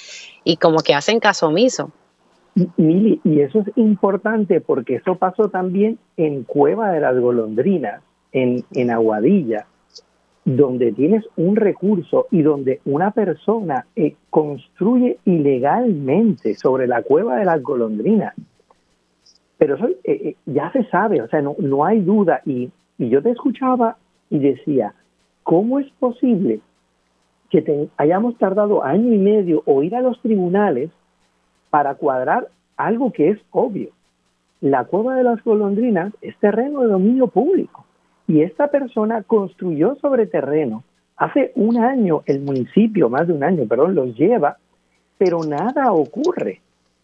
y 0.43 0.57
como 0.57 0.79
que 0.79 0.93
hacen 0.93 1.19
caso 1.19 1.47
omiso. 1.47 1.91
Y, 2.77 3.21
y 3.23 3.41
eso 3.41 3.59
es 3.59 3.77
importante 3.77 4.59
porque 4.59 4.95
eso 4.95 5.15
pasó 5.15 5.49
también 5.49 5.99
en 6.17 6.43
Cueva 6.43 6.91
de 6.91 6.99
las 6.99 7.17
Golondrinas, 7.17 8.01
en, 8.33 8.65
en 8.73 8.91
Aguadilla 8.91 9.67
donde 10.43 10.91
tienes 10.91 11.24
un 11.36 11.55
recurso 11.55 12.27
y 12.31 12.41
donde 12.41 12.81
una 12.86 13.12
persona 13.12 13.86
eh, 13.95 14.15
construye 14.29 15.19
ilegalmente 15.25 16.55
sobre 16.55 16.88
la 16.88 17.03
cueva 17.03 17.38
de 17.38 17.45
las 17.45 17.62
golondrinas. 17.62 18.33
Pero 19.57 19.75
eso 19.75 19.88
eh, 19.88 20.00
eh, 20.03 20.36
ya 20.48 20.71
se 20.71 20.83
sabe, 20.86 21.21
o 21.21 21.27
sea, 21.27 21.41
no, 21.41 21.55
no 21.60 21.86
hay 21.86 22.00
duda. 22.00 22.41
Y, 22.45 22.71
y, 22.98 23.10
yo 23.10 23.21
te 23.21 23.29
escuchaba 23.29 23.98
y 24.31 24.39
decía, 24.39 24.95
¿cómo 25.43 25.79
es 25.79 25.88
posible 26.00 26.60
que 27.51 27.89
hayamos 27.98 28.36
tardado 28.38 28.83
año 28.83 29.13
y 29.13 29.19
medio 29.19 29.62
o 29.65 29.83
ir 29.83 29.95
a 29.95 30.01
los 30.01 30.19
tribunales 30.21 30.89
para 31.69 31.93
cuadrar 31.95 32.48
algo 32.77 33.12
que 33.12 33.29
es 33.29 33.39
obvio? 33.51 33.89
La 34.62 34.86
cueva 34.86 35.15
de 35.15 35.24
las 35.24 35.43
golondrinas 35.43 36.13
es 36.21 36.36
terreno 36.38 36.81
de 36.81 36.88
dominio 36.88 37.27
público 37.27 37.80
y 38.31 38.43
esta 38.43 38.67
persona 38.67 39.23
construyó 39.23 39.95
sobre 39.95 40.25
terreno. 40.25 40.85
Hace 41.17 41.51
un 41.55 41.77
año 41.77 42.23
el 42.25 42.39
municipio, 42.39 43.09
más 43.09 43.27
de 43.27 43.33
un 43.33 43.43
año, 43.43 43.67
perdón, 43.67 43.93
los 43.93 44.17
lleva, 44.17 44.55
pero 45.17 45.43
nada 45.43 45.91
ocurre. 45.91 46.61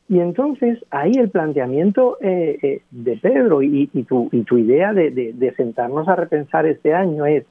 Y 0.08 0.20
entonces 0.22 0.80
ahí 0.90 1.12
el 1.18 1.30
planteamiento 1.30 2.18
eh, 2.22 2.58
eh, 2.62 2.82
de 2.92 3.18
Pedro 3.18 3.62
y, 3.62 3.88
tu, 4.08 4.30
idea 4.58 4.94
de, 4.94 5.54
sentarnos 5.58 6.08
a 6.08 6.16
repensar 6.16 6.66
este 6.66 6.94
año 6.94 7.26
es, 7.26 7.44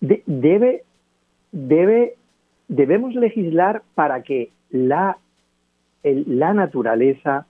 debe, 0.00 0.84
debe, 1.50 2.14
debemos 2.68 3.16
legislar 3.16 3.82
para 3.96 4.22
que 4.22 4.50
la, 4.70 5.18
la 6.04 6.54
naturaleza, 6.54 7.46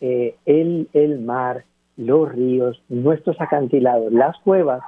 eh, 0.00 0.34
el, 0.46 0.88
el 0.94 1.20
mar, 1.20 1.62
los 1.96 2.32
ríos, 2.32 2.82
nuestros 2.88 3.40
acantilados, 3.40 4.12
las 4.12 4.36
cuevas, 4.38 4.82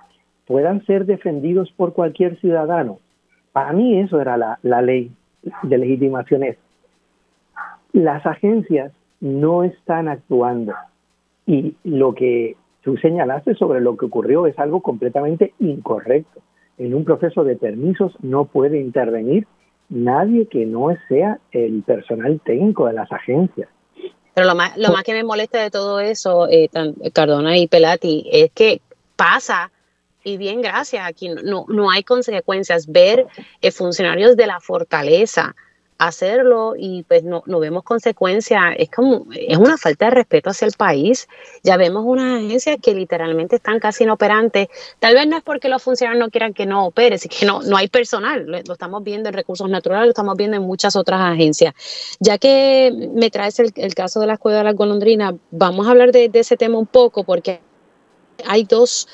puedan 0.47 0.85
ser 0.87 1.07
defendidos 1.07 1.73
por 1.73 1.93
cualquier 1.93 2.39
ciudadano. 2.41 2.99
Para 3.53 3.73
mí 3.73 3.99
eso 3.99 4.21
era 4.21 4.37
la, 4.37 4.83
ley 4.83 5.11
de 5.63 5.79
legitimaciones. 5.79 6.57
Las 7.93 8.25
agencias 8.27 8.93
no 9.21 9.63
están 9.65 10.09
actuando 10.09 10.75
y 11.47 11.75
lo 11.85 12.15
que 12.15 12.57
tú 12.83 12.97
señalaste 12.99 13.55
sobre 13.55 13.81
lo 13.81 13.97
que 13.97 14.07
ocurrió 14.07 14.47
es 14.47 14.59
algo 14.59 14.81
completamente 14.81 15.55
incorrecto. 15.59 16.41
En 16.79 16.95
un 16.95 17.05
proceso 17.05 17.43
de 17.45 17.57
permisos 17.57 18.15
no 18.23 18.45
puede 18.45 18.81
intervenir 18.81 19.47
nadie 19.89 20.47
que 20.47 20.67
no 20.67 20.89
sea 21.09 21.39
el 21.53 21.83
personal 21.83 22.41
técnico 22.45 22.87
de 22.87 22.93
las 22.93 23.11
agencias. 23.11 23.69
Pero 24.37 24.49
lo 24.49 24.55
más, 24.55 24.77
lo 24.77 24.91
más 24.91 25.03
que 25.03 25.15
me 25.15 25.25
molesta 25.25 25.63
de 25.63 25.71
todo 25.71 25.99
eso, 25.99 26.47
eh, 26.47 26.69
Cardona 27.15 27.57
y 27.57 27.69
Pelati, 27.69 28.29
es 28.31 28.51
que 28.53 28.83
pasa 29.17 29.71
y 30.23 30.37
bien, 30.37 30.61
gracias, 30.61 31.07
aquí 31.07 31.31
no, 31.31 31.65
no 31.69 31.91
hay 31.91 32.05
consecuencias. 32.05 32.87
Ver 32.87 33.27
eh, 33.63 33.71
funcionarios 33.71 34.37
de 34.37 34.47
la 34.47 34.61
fortaleza 34.61 35.57
hacerlo 35.99 36.75
y 36.77 37.05
pues 37.05 37.25
no, 37.25 37.43
no 37.47 37.59
vemos 37.59 37.83
consecuencias, 37.83 38.75
es 38.79 38.91
como, 38.91 39.27
es 39.35 39.57
una 39.57 39.79
falta 39.79 40.07
de 40.07 40.11
respeto 40.13 40.51
hacia 40.51 40.67
el 40.67 40.75
país. 40.75 41.27
Ya 41.63 41.77
vemos 41.77 42.05
unas 42.07 42.45
agencias 42.45 42.79
que 42.83 42.95
literalmente 42.95 43.57
están 43.57 43.81
casi 43.81 44.05
inoperantes. 44.05 44.69
Tal 44.99 45.15
vez 45.15 45.27
no 45.27 45.37
es 45.37 45.43
porque 45.43 45.69
los 45.69 45.83
funcionarios 45.83 46.25
no 46.25 46.31
quieran 46.31 46.53
que 46.53 46.67
no 46.67 46.87
opere, 46.87 47.17
es 47.17 47.27
que 47.27 47.47
no, 47.47 47.63
no 47.63 47.77
hay 47.77 47.89
personal. 47.89 48.45
Lo, 48.47 48.57
estamos 48.57 49.03
viendo 49.03 49.29
en 49.29 49.35
recursos 49.35 49.69
naturales, 49.69 50.07
lo 50.07 50.11
estamos 50.11 50.37
viendo 50.37 50.57
en 50.57 50.63
muchas 50.63 50.97
otras 50.97 51.21
agencias. 51.21 51.75
Ya 52.21 52.39
que 52.39 52.93
me 53.15 53.31
traes 53.31 53.59
el, 53.59 53.95
caso 53.95 54.21
de 54.21 54.27
la 54.27 54.35
escuela 54.35 54.59
de 54.59 54.65
las 54.65 54.75
golondrinas, 54.75 55.35
vamos 55.51 55.87
a 55.87 55.91
hablar 55.91 56.13
de, 56.13 56.31
ese 56.35 56.57
tema 56.57 56.79
un 56.79 56.87
poco 56.87 57.25
porque 57.25 57.61
hay 58.47 58.65
dos, 58.65 59.09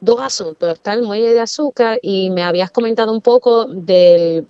dos 0.00 0.20
asuntos. 0.20 0.72
Está 0.72 0.94
el 0.94 1.02
muelle 1.02 1.32
de 1.32 1.40
azúcar 1.40 2.00
y 2.02 2.30
me 2.30 2.42
habías 2.42 2.72
comentado 2.72 3.12
un 3.12 3.20
poco 3.20 3.66
del 3.66 4.48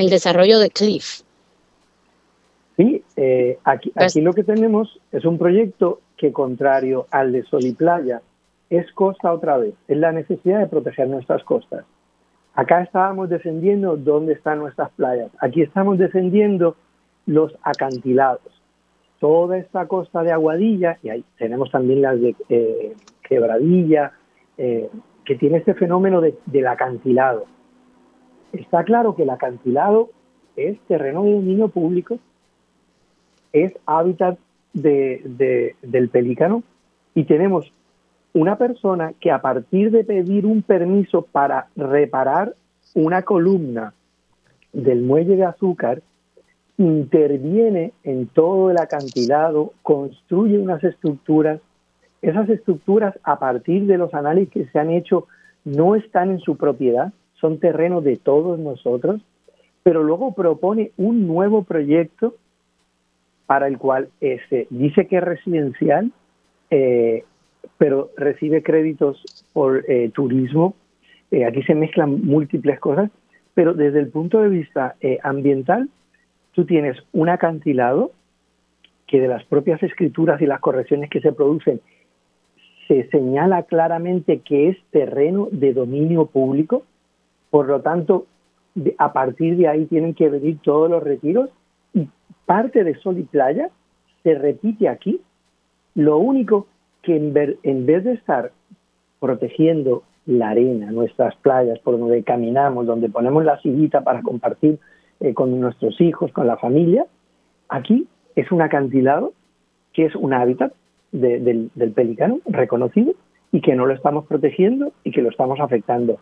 el 0.00 0.10
desarrollo 0.10 0.58
de 0.58 0.70
Cliff. 0.70 1.20
Sí, 2.76 3.04
eh, 3.16 3.58
aquí, 3.64 3.90
pues 3.90 4.12
aquí 4.12 4.22
lo 4.22 4.32
que 4.32 4.44
tenemos 4.44 4.98
es 5.12 5.24
un 5.24 5.38
proyecto 5.38 6.00
que 6.16 6.32
contrario 6.32 7.06
al 7.10 7.32
de 7.32 7.42
Sol 7.44 7.64
y 7.64 7.72
Playa 7.72 8.22
es 8.70 8.90
costa 8.92 9.32
otra 9.32 9.58
vez, 9.58 9.74
es 9.88 9.98
la 9.98 10.12
necesidad 10.12 10.60
de 10.60 10.66
proteger 10.66 11.08
nuestras 11.08 11.44
costas. 11.44 11.84
Acá 12.54 12.82
estábamos 12.82 13.28
defendiendo 13.28 13.96
dónde 13.96 14.32
están 14.32 14.58
nuestras 14.58 14.90
playas, 14.92 15.30
aquí 15.40 15.62
estamos 15.62 15.98
defendiendo 15.98 16.76
los 17.26 17.54
acantilados. 17.62 18.40
Toda 19.18 19.58
esta 19.58 19.86
costa 19.86 20.22
de 20.22 20.32
Aguadilla, 20.32 20.98
y 21.02 21.10
ahí 21.10 21.24
tenemos 21.36 21.70
también 21.70 22.00
las 22.00 22.18
de 22.18 22.34
eh, 22.48 22.94
Quebradilla, 23.22 24.12
eh, 24.56 24.88
que 25.26 25.34
tiene 25.34 25.58
este 25.58 25.74
fenómeno 25.74 26.22
del 26.22 26.66
acantilado. 26.66 27.44
Está 28.52 28.84
claro 28.84 29.14
que 29.14 29.22
el 29.22 29.30
acantilado 29.30 30.10
es 30.56 30.78
terreno 30.88 31.24
de 31.24 31.32
dominio 31.34 31.68
público, 31.68 32.18
es 33.52 33.72
hábitat 33.86 34.38
de, 34.72 35.74
del 35.82 36.08
pelícano 36.08 36.62
y 37.14 37.24
tenemos 37.24 37.72
una 38.32 38.56
persona 38.56 39.12
que 39.20 39.30
a 39.30 39.40
partir 39.40 39.90
de 39.90 40.04
pedir 40.04 40.46
un 40.46 40.62
permiso 40.62 41.22
para 41.22 41.68
reparar 41.76 42.54
una 42.94 43.22
columna 43.22 43.92
del 44.72 45.02
muelle 45.02 45.36
de 45.36 45.44
azúcar, 45.44 46.02
interviene 46.78 47.92
en 48.04 48.26
todo 48.26 48.70
el 48.70 48.78
acantilado, 48.78 49.72
construye 49.82 50.58
unas 50.58 50.82
estructuras. 50.82 51.60
Esas 52.22 52.48
estructuras, 52.48 53.18
a 53.22 53.38
partir 53.38 53.86
de 53.86 53.98
los 53.98 54.14
análisis 54.14 54.52
que 54.52 54.66
se 54.66 54.78
han 54.78 54.90
hecho, 54.90 55.26
no 55.64 55.94
están 55.94 56.30
en 56.30 56.38
su 56.38 56.56
propiedad, 56.56 57.12
son 57.40 57.58
terrenos 57.58 58.04
de 58.04 58.16
todos 58.16 58.58
nosotros, 58.58 59.20
pero 59.82 60.02
luego 60.02 60.34
propone 60.34 60.92
un 60.96 61.26
nuevo 61.26 61.62
proyecto 61.64 62.34
para 63.46 63.66
el 63.66 63.78
cual 63.78 64.10
dice 64.70 65.06
que 65.06 65.16
es 65.16 65.24
residencial, 65.24 66.12
eh, 66.70 67.24
pero 67.78 68.10
recibe 68.16 68.62
créditos 68.62 69.44
por 69.52 69.84
eh, 69.88 70.10
turismo. 70.14 70.74
Eh, 71.30 71.44
aquí 71.44 71.62
se 71.64 71.74
mezclan 71.74 72.24
múltiples 72.24 72.78
cosas, 72.78 73.10
pero 73.54 73.74
desde 73.74 73.98
el 73.98 74.08
punto 74.08 74.40
de 74.40 74.48
vista 74.48 74.94
ambiental, 75.22 75.88
tú 76.52 76.64
tienes 76.64 76.96
un 77.12 77.28
acantilado 77.28 78.12
que 79.06 79.20
de 79.20 79.26
las 79.26 79.44
propias 79.44 79.82
escrituras 79.82 80.40
y 80.40 80.46
las 80.46 80.60
correcciones 80.60 81.10
que 81.10 81.20
se 81.20 81.32
producen 81.32 81.80
se 82.86 83.08
señala 83.10 83.64
claramente 83.64 84.40
que 84.40 84.68
es 84.68 84.76
terreno 84.90 85.48
de 85.50 85.72
dominio 85.72 86.26
público, 86.26 86.84
por 87.50 87.66
lo 87.66 87.80
tanto, 87.80 88.26
a 88.98 89.12
partir 89.12 89.56
de 89.56 89.68
ahí 89.68 89.86
tienen 89.86 90.14
que 90.14 90.28
venir 90.28 90.58
todos 90.62 90.88
los 90.88 91.02
retiros 91.02 91.50
y 91.92 92.08
parte 92.46 92.84
de 92.84 92.94
sol 92.96 93.18
y 93.18 93.24
playa 93.24 93.70
se 94.22 94.34
repite 94.34 94.88
aquí. 94.88 95.20
Lo 95.94 96.18
único 96.18 96.66
que 97.02 97.16
en, 97.16 97.32
vez 97.86 98.04
de 98.04 98.12
estar 98.12 98.52
protegiendo 99.18 100.04
la 100.26 100.50
arena, 100.50 100.92
nuestras 100.92 101.34
playas, 101.36 101.78
por 101.80 101.98
donde 101.98 102.22
caminamos, 102.22 102.86
donde 102.86 103.08
ponemos 103.08 103.44
la 103.44 103.60
sillita 103.60 104.02
para 104.02 104.22
compartir 104.22 104.78
eh, 105.18 105.34
con 105.34 105.58
nuestros 105.58 106.00
hijos, 106.00 106.30
con 106.32 106.46
la 106.46 106.56
familia, 106.56 107.06
aquí 107.68 108.06
es 108.36 108.52
un 108.52 108.62
acantilado 108.62 109.32
que 109.92 110.06
es 110.06 110.14
un 110.14 110.32
hábitat 110.32 110.72
del, 111.10 111.70
del 111.74 111.90
pelicano 111.90 112.38
reconocido 112.46 113.14
y 113.50 113.60
que 113.60 113.74
no 113.74 113.86
lo 113.86 113.94
estamos 113.94 114.26
protegiendo 114.26 114.92
y 115.02 115.10
que 115.10 115.22
lo 115.22 115.30
estamos 115.30 115.58
afectando. 115.58 116.20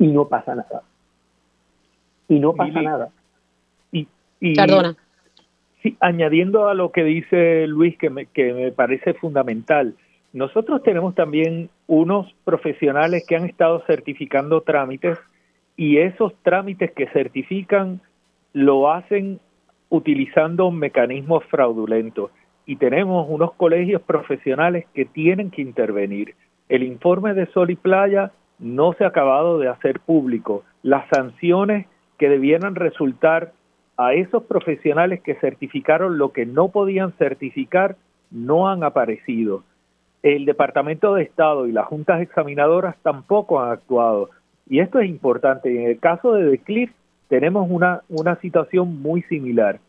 Y 0.00 0.08
no 0.08 0.26
pasa 0.26 0.54
nada. 0.54 0.82
Y 2.26 2.40
no 2.40 2.54
pasa 2.54 2.82
nada. 2.82 3.10
Y, 3.92 4.08
y 4.40 4.54
Sí, 5.82 5.96
añadiendo 6.00 6.68
a 6.68 6.74
lo 6.74 6.90
que 6.90 7.04
dice 7.04 7.66
Luis, 7.66 7.96
que 7.96 8.10
me, 8.10 8.26
que 8.26 8.52
me 8.52 8.72
parece 8.72 9.14
fundamental, 9.14 9.94
nosotros 10.32 10.82
tenemos 10.82 11.14
también 11.14 11.70
unos 11.86 12.34
profesionales 12.44 13.24
que 13.26 13.36
han 13.36 13.44
estado 13.44 13.82
certificando 13.86 14.62
trámites 14.62 15.18
y 15.76 15.98
esos 15.98 16.34
trámites 16.42 16.92
que 16.92 17.06
certifican 17.08 18.00
lo 18.52 18.90
hacen 18.90 19.38
utilizando 19.90 20.70
mecanismos 20.70 21.44
fraudulentos 21.44 22.30
y 22.64 22.76
tenemos 22.76 23.26
unos 23.28 23.52
colegios 23.54 24.00
profesionales 24.02 24.86
que 24.94 25.04
tienen 25.04 25.50
que 25.50 25.62
intervenir. 25.62 26.34
El 26.68 26.84
informe 26.84 27.34
de 27.34 27.46
Sol 27.46 27.70
y 27.70 27.76
Playa 27.76 28.32
no 28.60 28.92
se 28.92 29.04
ha 29.04 29.08
acabado 29.08 29.58
de 29.58 29.68
hacer 29.68 30.00
público. 30.00 30.64
Las 30.82 31.08
sanciones 31.08 31.86
que 32.18 32.28
debieran 32.28 32.74
resultar 32.74 33.52
a 33.96 34.14
esos 34.14 34.44
profesionales 34.44 35.20
que 35.22 35.34
certificaron 35.36 36.18
lo 36.18 36.32
que 36.32 36.46
no 36.46 36.68
podían 36.68 37.12
certificar 37.12 37.96
no 38.30 38.68
han 38.68 38.84
aparecido. 38.84 39.62
El 40.22 40.44
Departamento 40.44 41.14
de 41.14 41.22
Estado 41.22 41.66
y 41.66 41.72
las 41.72 41.86
juntas 41.86 42.20
examinadoras 42.20 42.96
tampoco 43.02 43.60
han 43.60 43.72
actuado. 43.72 44.30
Y 44.68 44.80
esto 44.80 45.00
es 45.00 45.08
importante. 45.08 45.68
En 45.74 45.90
el 45.90 45.98
caso 45.98 46.32
de 46.32 46.56
The 46.56 46.90
tenemos 47.28 47.66
una, 47.70 48.02
una 48.08 48.36
situación 48.36 49.00
muy 49.00 49.22
similar. 49.22 49.80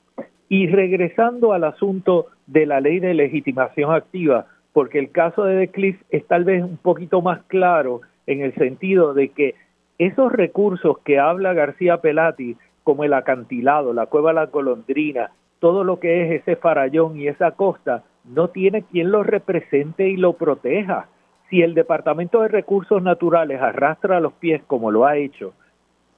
Y 0.48 0.68
regresando 0.68 1.54
al 1.54 1.64
asunto 1.64 2.28
de 2.48 2.66
la 2.66 2.82
ley 2.82 3.00
de 3.00 3.14
legitimación 3.14 3.94
activa, 3.94 4.48
porque 4.74 5.00
el 5.00 5.12
caso 5.12 5.44
de 5.44 5.68
The 5.68 6.00
es 6.10 6.28
tal 6.28 6.44
vez 6.46 6.64
un 6.64 6.78
poquito 6.78 7.22
más 7.22 7.44
claro 7.48 8.02
en 8.28 8.42
el 8.42 8.54
sentido 8.56 9.14
de 9.14 9.30
que 9.30 9.56
esos 9.98 10.32
recursos 10.32 10.98
que 11.00 11.20
habla 11.20 11.54
García 11.54 11.98
Pelati, 11.98 12.58
como 12.84 13.04
el 13.04 13.14
acantilado, 13.14 13.94
la 13.94 14.08
cueva 14.08 14.34
La 14.34 14.48
Golondrina, 14.48 15.32
todo 15.60 15.84
lo 15.84 16.00
que 16.00 16.24
es 16.24 16.42
ese 16.42 16.56
farallón 16.56 17.20
y 17.20 17.28
esa 17.28 17.52
costa, 17.52 18.04
no 18.26 18.50
tiene 18.50 18.84
quien 18.84 19.12
lo 19.12 19.24
represente 19.24 20.10
y 20.10 20.18
lo 20.18 20.34
proteja. 20.34 21.08
Si 21.50 21.62
el 21.62 21.74
Departamento 21.74 22.42
de 22.42 22.48
Recursos 22.48 23.02
Naturales 23.04 23.62
arrastra 23.62 24.20
los 24.20 24.34
pies 24.34 24.64
como 24.66 24.90
lo 24.90 25.06
ha 25.06 25.18
hecho, 25.18 25.54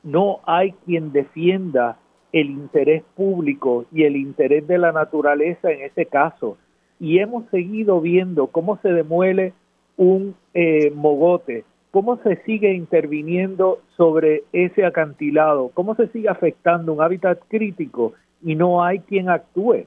no 0.03 0.39
hay 0.45 0.73
quien 0.85 1.11
defienda 1.11 1.97
el 2.31 2.49
interés 2.49 3.03
público 3.15 3.85
y 3.91 4.03
el 4.03 4.15
interés 4.15 4.67
de 4.67 4.77
la 4.77 4.91
naturaleza 4.91 5.71
en 5.71 5.81
ese 5.81 6.05
caso. 6.05 6.57
Y 6.99 7.19
hemos 7.19 7.49
seguido 7.49 8.01
viendo 8.01 8.47
cómo 8.47 8.77
se 8.77 8.89
demuele 8.89 9.53
un 9.97 10.35
eh, 10.53 10.91
mogote, 10.95 11.65
cómo 11.93 12.17
se 12.23 12.37
sigue 12.37 12.73
interviniendo 12.73 13.77
sobre 13.97 14.45
ese 14.51 14.83
acantilado, 14.83 15.69
cómo 15.75 15.93
se 15.93 16.07
sigue 16.07 16.27
afectando 16.27 16.91
un 16.91 17.03
hábitat 17.03 17.37
crítico 17.47 18.13
y 18.41 18.55
no 18.55 18.83
hay 18.83 18.97
quien 19.01 19.29
actúe. 19.29 19.85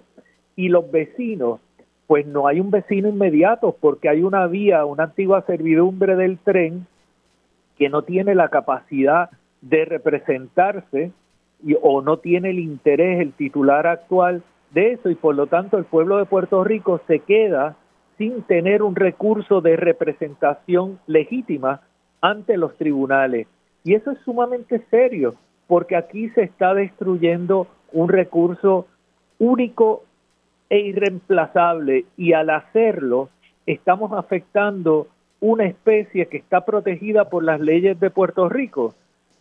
Y 0.54 0.68
los 0.68 0.88
vecinos, 0.88 1.58
pues 2.06 2.24
no 2.24 2.46
hay 2.46 2.60
un 2.60 2.70
vecino 2.70 3.08
inmediato 3.08 3.76
porque 3.80 4.08
hay 4.08 4.22
una 4.22 4.46
vía, 4.46 4.84
una 4.84 5.02
antigua 5.02 5.42
servidumbre 5.48 6.14
del 6.14 6.38
tren 6.38 6.86
que 7.76 7.88
no 7.88 8.02
tiene 8.02 8.36
la 8.36 8.50
capacidad 8.50 9.30
de 9.60 9.84
representarse 9.84 11.10
o 11.82 12.02
no 12.02 12.18
tiene 12.18 12.50
el 12.50 12.60
interés 12.60 13.18
el 13.18 13.32
titular 13.32 13.88
actual 13.88 14.44
de 14.70 14.92
eso 14.92 15.10
y 15.10 15.16
por 15.16 15.34
lo 15.34 15.48
tanto 15.48 15.76
el 15.76 15.86
pueblo 15.86 16.18
de 16.18 16.26
Puerto 16.26 16.62
Rico 16.62 17.00
se 17.08 17.18
queda 17.18 17.74
sin 18.16 18.42
tener 18.42 18.84
un 18.84 18.94
recurso 18.94 19.60
de 19.60 19.74
representación 19.74 21.00
legítima 21.08 21.80
ante 22.20 22.56
los 22.56 22.76
tribunales. 22.76 23.46
Y 23.84 23.94
eso 23.94 24.10
es 24.10 24.18
sumamente 24.20 24.84
serio, 24.90 25.34
porque 25.66 25.96
aquí 25.96 26.28
se 26.30 26.42
está 26.42 26.74
destruyendo 26.74 27.68
un 27.92 28.08
recurso 28.08 28.86
único 29.38 30.04
e 30.68 30.78
irreemplazable 30.80 32.06
y 32.16 32.32
al 32.32 32.50
hacerlo 32.50 33.28
estamos 33.66 34.12
afectando 34.12 35.06
una 35.40 35.66
especie 35.66 36.26
que 36.26 36.38
está 36.38 36.64
protegida 36.64 37.28
por 37.28 37.44
las 37.44 37.60
leyes 37.60 37.98
de 38.00 38.10
Puerto 38.10 38.48
Rico 38.48 38.94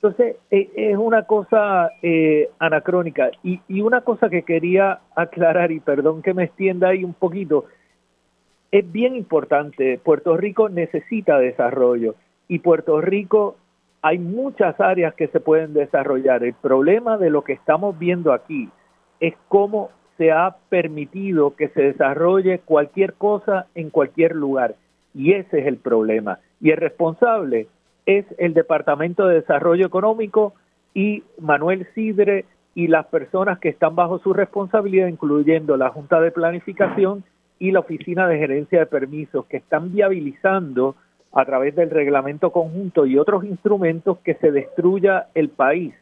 entonces, 0.06 0.36
e, 0.52 0.70
es 0.76 0.98
una 0.98 1.24
cosa 1.24 1.90
eh, 2.04 2.52
anacrónica. 2.60 3.32
Y, 3.44 3.60
y, 3.68 3.82
una 3.82 4.02
cosa 4.02 4.30
que 4.30 4.44
quería 4.44 5.00
aclarar, 5.16 5.72
y 5.72 5.80
perdón 5.80 6.22
que 6.22 6.36
me 6.36 6.44
extienda 6.44 6.90
ahí 6.90 7.04
un 7.04 7.16
poquito, 7.16 7.66
es 8.72 8.92
bien 8.92 9.16
importante. 9.16 10.00
Puerto 10.04 10.38
Rico 10.38 10.70
necesita 10.70 11.40
desarrollo 11.40 12.14
y 12.48 12.60
Puerto 12.60 13.02
Rico 13.02 13.58
hay 14.02 14.20
muchas 14.20 14.80
áreas 14.80 15.16
que 15.16 15.28
se 15.30 15.40
pueden 15.40 15.74
desarrollar. 15.74 16.44
El 16.44 16.54
problema 16.54 17.18
de 17.18 17.30
lo 17.30 17.44
que 17.44 17.54
estamos 17.54 17.98
viendo 17.98 18.34
aquí 18.34 18.70
es 19.20 19.34
cómo 19.48 19.90
se 20.18 20.32
ha 20.32 20.56
permitido 20.70 21.56
que 21.56 21.70
se 21.70 21.82
desarrolle 21.82 22.60
cualquier 22.60 23.14
cosa 23.14 23.68
en 23.74 23.90
cualquier 23.90 24.36
lugar. 24.36 24.76
Y 25.14 25.34
ese 25.34 25.60
es 25.60 25.68
el 25.68 25.78
problema. 25.78 26.40
Y 26.62 26.72
el 26.72 26.78
responsable 26.78 27.68
es 28.06 28.26
el 28.38 28.54
Departamento 28.54 29.28
de 29.28 29.36
Desarrollo 29.36 29.88
Económico 29.88 30.54
y 30.94 31.24
Manuel 31.40 31.88
Sidre 31.96 32.46
y 32.76 32.88
las 32.88 33.08
personas 33.08 33.60
que 33.60 33.70
están 33.70 33.96
bajo 33.96 34.20
su 34.20 34.34
responsabilidad, 34.34 35.08
incluyendo 35.08 35.78
la 35.78 35.90
Junta 35.90 36.20
de 36.20 36.32
Planificación 36.32 37.24
y 37.58 37.72
la 37.72 37.80
Oficina 37.80 38.28
de 38.28 38.38
Gerencia 38.38 38.80
de 38.80 38.86
Permisos, 38.86 39.46
que 39.46 39.58
están 39.58 39.94
viabilizando 39.94 40.96
a 41.36 41.46
través 41.46 41.76
del 41.76 41.90
reglamento 41.90 42.52
conjunto 42.52 43.06
y 43.06 43.18
otros 43.18 43.44
instrumentos 43.44 44.18
que 44.24 44.36
se 44.36 44.52
destruya 44.52 45.28
el 45.36 45.50
país. 45.50 45.94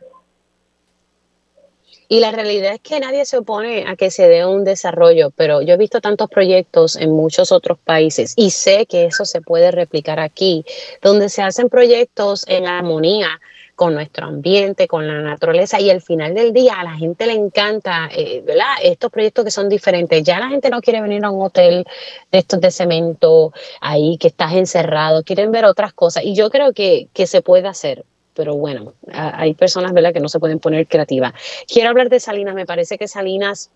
Y 2.07 2.19
la 2.19 2.31
realidad 2.31 2.73
es 2.75 2.79
que 2.81 2.99
nadie 2.99 3.25
se 3.25 3.37
opone 3.37 3.85
a 3.87 3.95
que 3.95 4.11
se 4.11 4.27
dé 4.27 4.45
un 4.45 4.63
desarrollo, 4.63 5.31
pero 5.35 5.63
yo 5.63 5.73
he 5.73 5.77
visto 5.77 6.01
tantos 6.01 6.29
proyectos 6.29 6.95
en 6.95 7.11
muchos 7.11 7.51
otros 7.51 7.79
países 7.79 8.33
y 8.37 8.51
sé 8.51 8.85
que 8.85 9.05
eso 9.05 9.25
se 9.25 9.41
puede 9.41 9.71
replicar 9.71 10.19
aquí, 10.19 10.63
donde 11.01 11.29
se 11.29 11.41
hacen 11.41 11.69
proyectos 11.69 12.45
en 12.47 12.67
armonía 12.67 13.39
con 13.75 13.95
nuestro 13.95 14.27
ambiente, 14.27 14.88
con 14.88 15.07
la 15.07 15.21
naturaleza 15.21 15.79
y 15.79 15.89
al 15.89 16.01
final 16.01 16.33
del 16.33 16.53
día 16.53 16.75
a 16.79 16.83
la 16.83 16.95
gente 16.95 17.25
le 17.25 17.33
encanta, 17.33 18.09
eh, 18.15 18.43
¿verdad? 18.45 18.67
Estos 18.83 19.12
proyectos 19.12 19.45
que 19.45 19.51
son 19.51 19.67
diferentes. 19.67 20.23
Ya 20.23 20.39
la 20.39 20.49
gente 20.49 20.69
no 20.69 20.81
quiere 20.81 21.01
venir 21.01 21.25
a 21.25 21.31
un 21.31 21.41
hotel 21.41 21.86
de 22.31 22.38
estos 22.38 22.62
de 22.62 22.71
cemento 22.71 23.51
ahí 23.81 24.17
que 24.17 24.27
estás 24.27 24.53
encerrado, 24.53 25.23
quieren 25.23 25.51
ver 25.51 25.65
otras 25.65 25.93
cosas 25.93 26.23
y 26.23 26.36
yo 26.36 26.49
creo 26.49 26.73
que, 26.73 27.07
que 27.13 27.27
se 27.27 27.41
puede 27.41 27.67
hacer 27.67 28.05
pero 28.36 28.55
bueno, 28.55 28.93
hay 29.12 29.53
personas 29.53 29.93
¿verdad? 29.93 30.12
que 30.12 30.19
no 30.19 30.27
se 30.27 30.39
pueden 30.39 30.57
poner 30.57 30.88
creativas. 30.88 31.33
Quiero 31.71 31.89
hablar 31.89 32.09
de 32.09 32.19
Salinas, 32.19 32.55
me 32.55 32.65
parece 32.65 32.97
que 32.97 33.07
Salinas 33.07 33.69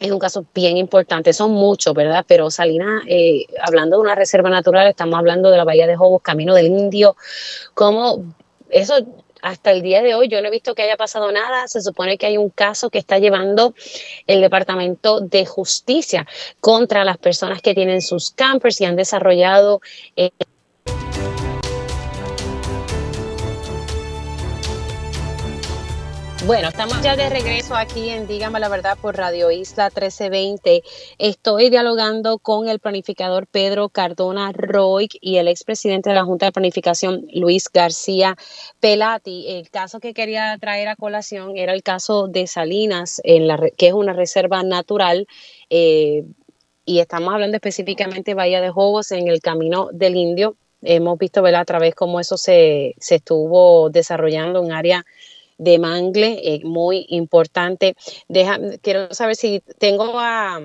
es 0.00 0.10
un 0.10 0.18
caso 0.18 0.44
bien 0.54 0.76
importante, 0.76 1.32
son 1.32 1.52
muchos, 1.52 1.94
¿verdad? 1.94 2.24
Pero 2.26 2.50
Salinas, 2.50 3.02
eh, 3.06 3.46
hablando 3.62 3.96
de 3.96 4.02
una 4.02 4.14
reserva 4.14 4.50
natural, 4.50 4.88
estamos 4.88 5.18
hablando 5.18 5.50
de 5.50 5.56
la 5.56 5.64
Bahía 5.64 5.86
de 5.86 5.96
Jobos, 5.96 6.20
Camino 6.22 6.54
del 6.54 6.66
Indio, 6.66 7.16
como 7.74 8.24
eso 8.70 8.94
hasta 9.44 9.72
el 9.72 9.82
día 9.82 10.02
de 10.02 10.14
hoy 10.14 10.28
yo 10.28 10.40
no 10.40 10.48
he 10.48 10.50
visto 10.50 10.74
que 10.74 10.82
haya 10.82 10.96
pasado 10.96 11.30
nada. 11.30 11.68
Se 11.68 11.82
supone 11.82 12.16
que 12.16 12.26
hay 12.26 12.38
un 12.38 12.48
caso 12.48 12.88
que 12.88 12.98
está 12.98 13.18
llevando 13.18 13.74
el 14.26 14.40
Departamento 14.40 15.20
de 15.20 15.44
Justicia 15.44 16.26
contra 16.60 17.04
las 17.04 17.18
personas 17.18 17.60
que 17.60 17.74
tienen 17.74 18.00
sus 18.00 18.30
campers 18.30 18.80
y 18.80 18.86
han 18.86 18.96
desarrollado 18.96 19.82
eh, 20.16 20.30
Bueno, 26.46 26.68
estamos 26.68 27.00
ya 27.00 27.16
de 27.16 27.30
regreso 27.30 27.74
aquí 27.74 28.10
en 28.10 28.26
Dígame 28.26 28.60
la 28.60 28.68
Verdad 28.68 28.98
por 29.00 29.16
Radio 29.16 29.50
Isla 29.50 29.84
1320. 29.84 30.82
Estoy 31.16 31.70
dialogando 31.70 32.38
con 32.38 32.68
el 32.68 32.80
planificador 32.80 33.46
Pedro 33.46 33.88
Cardona 33.88 34.52
Roy 34.52 35.08
y 35.22 35.38
el 35.38 35.48
expresidente 35.48 36.10
de 36.10 36.16
la 36.16 36.24
Junta 36.24 36.44
de 36.44 36.52
Planificación 36.52 37.26
Luis 37.32 37.70
García 37.72 38.36
Pelati. 38.78 39.46
El 39.48 39.70
caso 39.70 40.00
que 40.00 40.12
quería 40.12 40.58
traer 40.58 40.88
a 40.88 40.96
colación 40.96 41.56
era 41.56 41.72
el 41.72 41.82
caso 41.82 42.28
de 42.28 42.46
Salinas, 42.46 43.22
que 43.24 43.86
es 43.86 43.94
una 43.94 44.12
reserva 44.12 44.62
natural. 44.62 45.26
Eh, 45.70 46.24
y 46.84 46.98
estamos 46.98 47.32
hablando 47.32 47.56
específicamente 47.56 48.32
de 48.32 48.34
Bahía 48.34 48.60
de 48.60 48.68
Jobos 48.68 49.12
en 49.12 49.28
el 49.28 49.40
Camino 49.40 49.88
del 49.92 50.14
Indio. 50.14 50.56
Hemos 50.82 51.18
visto 51.18 51.40
¿verdad? 51.40 51.62
a 51.62 51.64
través 51.64 51.94
cómo 51.94 52.20
eso 52.20 52.36
se, 52.36 52.96
se 52.98 53.14
estuvo 53.14 53.88
desarrollando 53.88 54.62
en 54.62 54.72
área 54.72 55.06
de 55.58 55.78
mangle, 55.78 56.40
eh, 56.42 56.60
muy 56.64 57.06
importante. 57.08 57.94
Deja, 58.28 58.58
quiero 58.82 59.12
saber 59.14 59.36
si 59.36 59.62
tengo 59.78 60.18
a, 60.18 60.60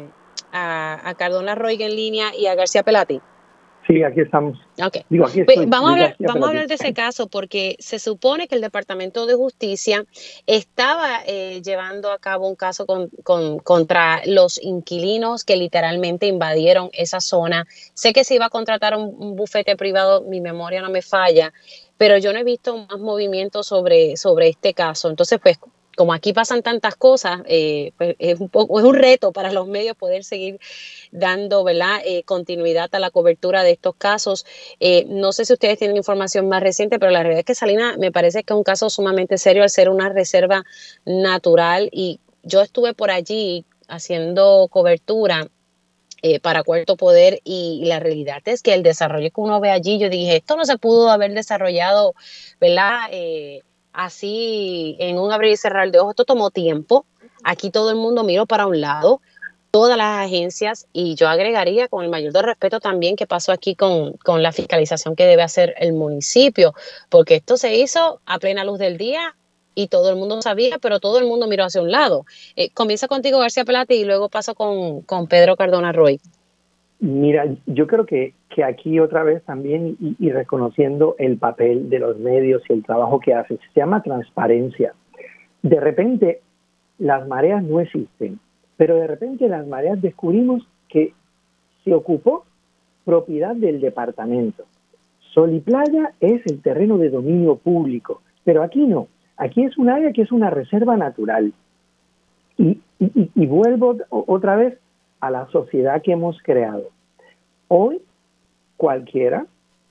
a, 0.51 1.13
Cardona 1.17 1.55
Roy 1.55 1.81
en 1.81 1.95
línea 1.95 2.35
y 2.35 2.47
a 2.47 2.55
García 2.55 2.83
Pelati. 2.83 3.21
Sí, 3.89 4.03
aquí 4.03 4.21
estamos. 4.21 4.59
Pues, 5.09 5.67
vamos 5.67 5.89
a 5.89 5.93
hablar, 5.93 6.15
vamos 6.19 6.43
a 6.43 6.49
hablar 6.49 6.67
de 6.67 6.75
ese 6.75 6.93
caso 6.93 7.27
porque 7.27 7.75
se 7.79 7.97
supone 7.97 8.47
que 8.47 8.53
el 8.53 8.61
Departamento 8.61 9.25
de 9.25 9.33
Justicia 9.33 10.05
estaba 10.45 11.21
eh, 11.25 11.63
llevando 11.63 12.11
a 12.11 12.19
cabo 12.19 12.47
un 12.47 12.55
caso 12.55 12.85
con, 12.85 13.09
contra 13.63 14.21
los 14.27 14.61
inquilinos 14.61 15.43
que 15.43 15.55
literalmente 15.55 16.27
invadieron 16.27 16.91
esa 16.93 17.19
zona. 17.19 17.65
Sé 17.95 18.13
que 18.13 18.23
se 18.23 18.35
iba 18.35 18.45
a 18.45 18.49
contratar 18.49 18.95
un, 18.95 19.35
bufete 19.35 19.75
privado, 19.75 20.21
mi 20.21 20.39
memoria 20.39 20.83
no 20.83 20.91
me 20.91 21.01
falla, 21.01 21.51
pero 21.97 22.19
yo 22.19 22.31
no 22.31 22.37
he 22.37 22.43
visto 22.43 22.77
más 22.77 22.99
movimiento 22.99 23.63
sobre, 23.63 24.17
sobre 24.17 24.49
este 24.49 24.75
caso. 24.75 25.09
Entonces, 25.09 25.39
pues 25.41 25.57
como 25.99 26.13
aquí 26.13 26.31
pasan 26.31 26.61
tantas 26.61 26.95
cosas, 26.95 27.41
eh, 27.45 27.91
pues 27.97 28.15
es, 28.19 28.39
un 28.39 28.95
reto 28.95 29.33
para 29.33 29.51
los 29.51 29.67
medios 29.67 29.97
poder 29.97 30.23
seguir 30.23 30.57
dando 31.11 31.65
¿verdad? 31.65 31.99
Eh, 32.05 32.23
continuidad 32.23 32.87
a 32.95 32.99
la 32.99 33.09
cobertura 33.09 33.63
de 33.63 33.71
estos 33.71 33.95
casos. 33.95 34.45
Eh, 34.79 35.03
no 35.09 35.33
sé 35.33 35.43
si 35.43 35.51
ustedes 35.51 35.77
tienen 35.77 35.97
información 35.97 36.47
más 36.47 36.63
reciente, 36.63 36.99
pero 36.99 37.11
la 37.11 37.21
realidad 37.21 37.39
es 37.39 37.45
que 37.45 37.53
Salina 37.53 37.97
me 37.97 38.13
parece 38.13 38.45
que 38.45 38.53
es 38.53 38.57
un 38.57 38.63
caso 38.63 38.89
sumamente 38.89 39.37
serio 39.37 39.61
al 39.61 39.69
ser 39.69 39.89
una 39.89 40.07
reserva 40.07 40.63
natural 41.03 41.89
y 41.91 42.21
yo 42.43 42.61
estuve 42.61 42.93
por 42.93 43.11
allí 43.11 43.65
haciendo 43.89 44.69
cobertura 44.71 45.49
para 46.41 46.63
Cuarto 46.63 46.95
Poder 46.95 47.41
y, 47.43 47.83
la 47.85 47.99
realidad 47.99 48.41
es 48.45 48.61
que 48.61 48.73
el 48.73 48.83
desarrollo 48.83 49.31
que 49.31 49.41
uno 49.41 49.59
ve 49.59 49.71
allí, 49.71 49.99
yo 49.99 50.09
dije, 50.09 50.37
esto 50.37 50.55
no 50.55 50.63
se 50.63 50.77
pudo 50.77 51.09
haber 51.09 51.33
desarrollado, 51.33 52.13
¿verdad? 52.61 53.09
Así 53.93 54.95
en 54.99 55.17
un 55.19 55.31
abrir 55.31 55.53
y 55.53 55.57
cerrar 55.57 55.91
de 55.91 55.99
ojos. 55.99 56.11
Esto 56.11 56.25
tomó 56.25 56.51
tiempo. 56.51 57.05
Aquí 57.43 57.69
todo 57.69 57.89
el 57.91 57.95
mundo 57.95 58.23
miró 58.23 58.45
para 58.45 58.67
un 58.67 58.81
lado, 58.81 59.21
todas 59.71 59.97
las 59.97 60.25
agencias, 60.25 60.87
y 60.93 61.15
yo 61.15 61.29
agregaría 61.29 61.87
con 61.87 62.03
el 62.03 62.09
mayor 62.09 62.33
de 62.33 62.41
respeto 62.41 62.79
también 62.79 63.15
que 63.15 63.27
pasó 63.27 63.51
aquí 63.51 63.75
con, 63.75 64.17
la 64.25 64.51
fiscalización 64.51 65.15
que 65.15 65.25
debe 65.25 65.43
hacer 65.43 65.75
el 65.77 65.93
municipio, 65.93 66.73
porque 67.09 67.35
esto 67.35 67.57
se 67.57 67.75
hizo 67.75 68.19
a 68.25 68.39
plena 68.39 68.63
luz 68.63 68.79
del 68.79 68.97
día 68.97 69.35
y 69.75 69.87
todo 69.87 70.09
el 70.09 70.17
mundo 70.17 70.41
sabía, 70.41 70.79
pero 70.79 70.99
todo 70.99 71.19
el 71.19 71.25
mundo 71.25 71.47
miró 71.47 71.63
hacia 71.63 71.81
un 71.81 71.91
lado. 71.91 72.25
Eh, 72.55 72.69
comienza 72.71 73.07
contigo, 73.07 73.39
García 73.39 73.63
Plata, 73.63 73.93
y 73.93 74.03
luego 74.03 74.27
paso 74.27 74.55
con, 74.55 75.01
con 75.01 75.27
Pedro 75.27 75.55
Cardona 75.55 75.93
Roy. 75.93 76.19
Mira, 76.99 77.45
yo 77.65 77.87
creo 77.87 78.05
que, 78.05 78.33
que 78.49 78.63
aquí 78.63 78.99
otra 78.99 79.23
vez 79.23 79.41
también 79.43 79.95
y, 79.99 80.29
reconociendo 80.31 81.15
el 81.17 81.37
papel 81.37 81.89
de 81.89 81.99
los 81.99 82.17
medios 82.17 82.61
y 82.67 82.73
el 82.73 82.83
trabajo 82.83 83.21
que 83.21 83.33
hacen, 83.33 83.57
se 83.73 83.79
llama 83.79 84.03
transparencia. 84.03 84.93
De 85.61 85.79
repente 85.79 86.41
las 86.97 87.25
mareas 87.25 87.63
no 87.63 87.79
existen, 87.79 88.39
pero 88.75 88.95
de 88.95 89.07
repente 89.07 89.47
las 89.47 89.65
mareas 89.65 90.01
descubrimos 90.01 90.67
que 90.89 91.13
se 91.85 91.93
ocupó 91.93 92.43
propiedad 93.05 93.55
del 93.55 93.79
departamento. 93.79 94.65
Sol 95.33 95.53
y 95.53 95.61
playa 95.61 96.11
es 96.19 96.41
el 96.47 96.61
terreno 96.61 96.97
de 96.97 97.09
dominio 97.09 97.55
público, 97.55 98.21
pero 98.43 98.61
aquí 98.61 98.85
no. 98.85 99.07
Aquí 99.37 99.63
es 99.63 99.77
un 99.77 99.89
área 99.89 100.11
que 100.11 100.23
es 100.23 100.33
una 100.33 100.49
reserva 100.49 100.97
natural. 100.97 101.53
Y, 102.57 102.81
y 102.99 103.45
vuelvo 103.45 103.95
otra 104.09 104.57
vez 104.57 104.77
a 105.19 105.31
la 105.31 105.47
sociedad 105.47 106.01
que 106.01 106.11
hemos 106.11 106.37
creado. 106.43 106.89
Hoy 107.67 108.01
cualquiera 108.77 109.45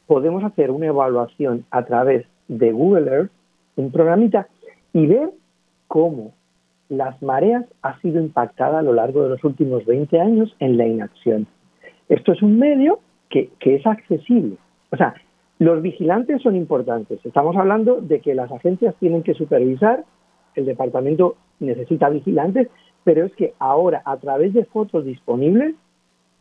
podemos 0.07 0.43
hacer 0.43 0.71
una 0.71 0.87
evaluación 0.87 1.65
a 1.71 1.85
través 1.85 2.27
de 2.49 2.73
Google 2.73 3.11
Earth, 3.11 3.31
un 3.77 3.93
programita, 3.93 4.49
y 4.93 5.07
ver 5.07 5.31
cómo 5.87 6.33
las 6.89 7.21
mareas 7.23 7.67
ha 7.83 8.01
sido 8.01 8.21
impactada 8.21 8.79
a 8.79 8.83
lo 8.83 8.95
largo 8.95 9.23
de 9.23 9.29
los 9.29 9.45
últimos 9.45 9.85
20 9.85 10.19
años 10.21 10.57
en 10.59 10.79
la 10.79 10.87
inacción. 10.87 11.47
Esto 12.09 12.33
es 12.33 12.43
un 12.43 12.59
medio 12.59 13.01
que, 13.29 13.51
que 13.61 13.77
es 13.77 13.87
accesible. 13.87 14.57
O 14.91 14.97
sea, 14.97 15.15
los 15.59 15.83
vigilantes 15.83 16.41
son 16.41 16.57
importantes. 16.57 17.21
Estamos 17.25 17.57
hablando 17.57 18.01
de 18.01 18.21
que 18.21 18.35
las 18.35 18.51
agencias 18.51 18.95
tienen 18.99 19.23
que 19.23 19.35
supervisar, 19.35 20.05
el 20.55 20.65
departamento 20.65 21.37
necesita 21.61 22.09
vigilantes, 22.09 22.69
pero 23.05 23.25
es 23.25 23.35
que 23.35 23.55
ahora 23.59 24.03
a 24.05 24.17
través 24.19 24.53
de 24.55 24.65
fotos 24.65 25.05
disponibles 25.05 25.75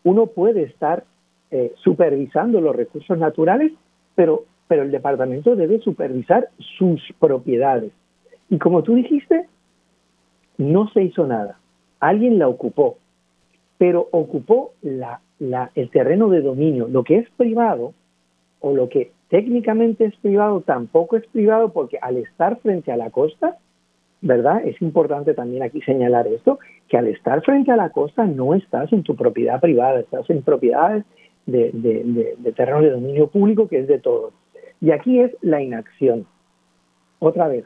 uno 0.03 0.27
puede 0.27 0.63
estar 0.63 1.03
eh, 1.51 1.73
supervisando 1.83 2.59
los 2.61 2.75
recursos 2.75 3.17
naturales, 3.17 3.71
pero, 4.15 4.43
pero 4.67 4.83
el 4.83 4.91
departamento 4.91 5.55
debe 5.55 5.79
supervisar 5.79 6.49
sus 6.77 7.01
propiedades. 7.19 7.91
Y 8.49 8.57
como 8.57 8.83
tú 8.83 8.95
dijiste, 8.95 9.47
no 10.57 10.89
se 10.89 11.03
hizo 11.03 11.25
nada. 11.27 11.59
Alguien 11.99 12.39
la 12.39 12.47
ocupó, 12.47 12.97
pero 13.77 14.07
ocupó 14.11 14.73
la, 14.81 15.21
la, 15.39 15.71
el 15.75 15.89
terreno 15.89 16.29
de 16.29 16.41
dominio. 16.41 16.87
Lo 16.87 17.03
que 17.03 17.17
es 17.17 17.29
privado 17.37 17.93
o 18.59 18.73
lo 18.73 18.89
que 18.89 19.11
técnicamente 19.29 20.05
es 20.05 20.15
privado 20.17 20.61
tampoco 20.61 21.17
es 21.17 21.25
privado 21.27 21.73
porque 21.73 21.97
al 22.01 22.17
estar 22.17 22.57
frente 22.59 22.91
a 22.91 22.97
la 22.97 23.09
costa, 23.09 23.57
¿verdad? 24.21 24.61
Es 24.65 24.81
importante 24.81 25.33
también 25.33 25.63
aquí 25.63 25.81
señalar 25.81 26.27
esto, 26.27 26.59
que 26.87 26.97
al 26.97 27.07
estar 27.07 27.41
frente 27.43 27.71
a 27.71 27.75
la 27.75 27.89
costa 27.89 28.25
no 28.25 28.53
estás 28.53 28.91
en 28.93 29.03
tu 29.03 29.15
propiedad 29.15 29.59
privada, 29.59 29.99
estás 29.99 30.29
en 30.29 30.41
propiedades 30.41 31.05
de, 31.45 31.71
de, 31.73 32.35
de, 32.37 32.51
terreno 32.51 32.81
de 32.81 32.91
dominio 32.91 33.27
público 33.27 33.67
que 33.67 33.79
es 33.79 33.87
de 33.87 33.99
todos. 33.99 34.33
Y 34.81 34.91
aquí 34.91 35.19
es 35.19 35.31
la 35.41 35.61
inacción. 35.61 36.25
Otra 37.19 37.47
vez, 37.47 37.65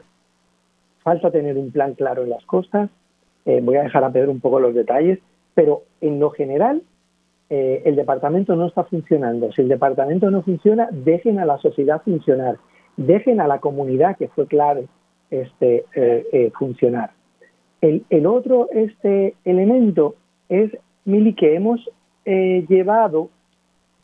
falta 1.02 1.30
tener 1.30 1.58
un 1.58 1.70
plan 1.70 1.94
claro 1.94 2.22
en 2.22 2.30
las 2.30 2.44
costas. 2.46 2.90
Eh, 3.44 3.60
voy 3.62 3.76
a 3.76 3.82
dejar 3.82 4.04
a 4.04 4.12
Pedro 4.12 4.30
un 4.30 4.40
poco 4.40 4.60
los 4.60 4.74
detalles, 4.74 5.18
pero 5.54 5.82
en 6.00 6.20
lo 6.20 6.30
general 6.30 6.82
eh, 7.50 7.82
el 7.84 7.96
departamento 7.96 8.56
no 8.56 8.66
está 8.66 8.84
funcionando. 8.84 9.52
Si 9.52 9.62
el 9.62 9.68
departamento 9.68 10.30
no 10.30 10.42
funciona, 10.42 10.88
dejen 10.90 11.38
a 11.38 11.44
la 11.44 11.58
sociedad 11.58 12.02
funcionar, 12.02 12.56
dejen 12.96 13.40
a 13.40 13.48
la 13.48 13.58
comunidad, 13.58 14.16
que 14.16 14.28
fue 14.28 14.46
clave, 14.46 14.86
este, 15.32 15.84
eh, 15.94 16.52
funcionar. 16.58 17.10
El, 17.80 18.04
el, 18.10 18.26
otro 18.26 18.68
este 18.70 19.34
elemento 19.44 20.14
es, 20.48 20.70
Mili, 21.04 21.34
que 21.34 21.56
hemos 21.56 21.80
llevado 22.24 23.30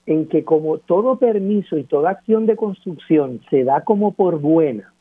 en 0.06 0.26
que 0.26 0.42
como 0.42 0.78
todo 0.78 1.18
permiso 1.18 1.76
y 1.76 1.84
toda 1.84 2.10
acción 2.10 2.46
de 2.46 2.56
construcción 2.56 3.40
se 3.50 3.62
da 3.62 3.82
como 3.82 4.12
por 4.12 4.40
buena, 4.40 4.92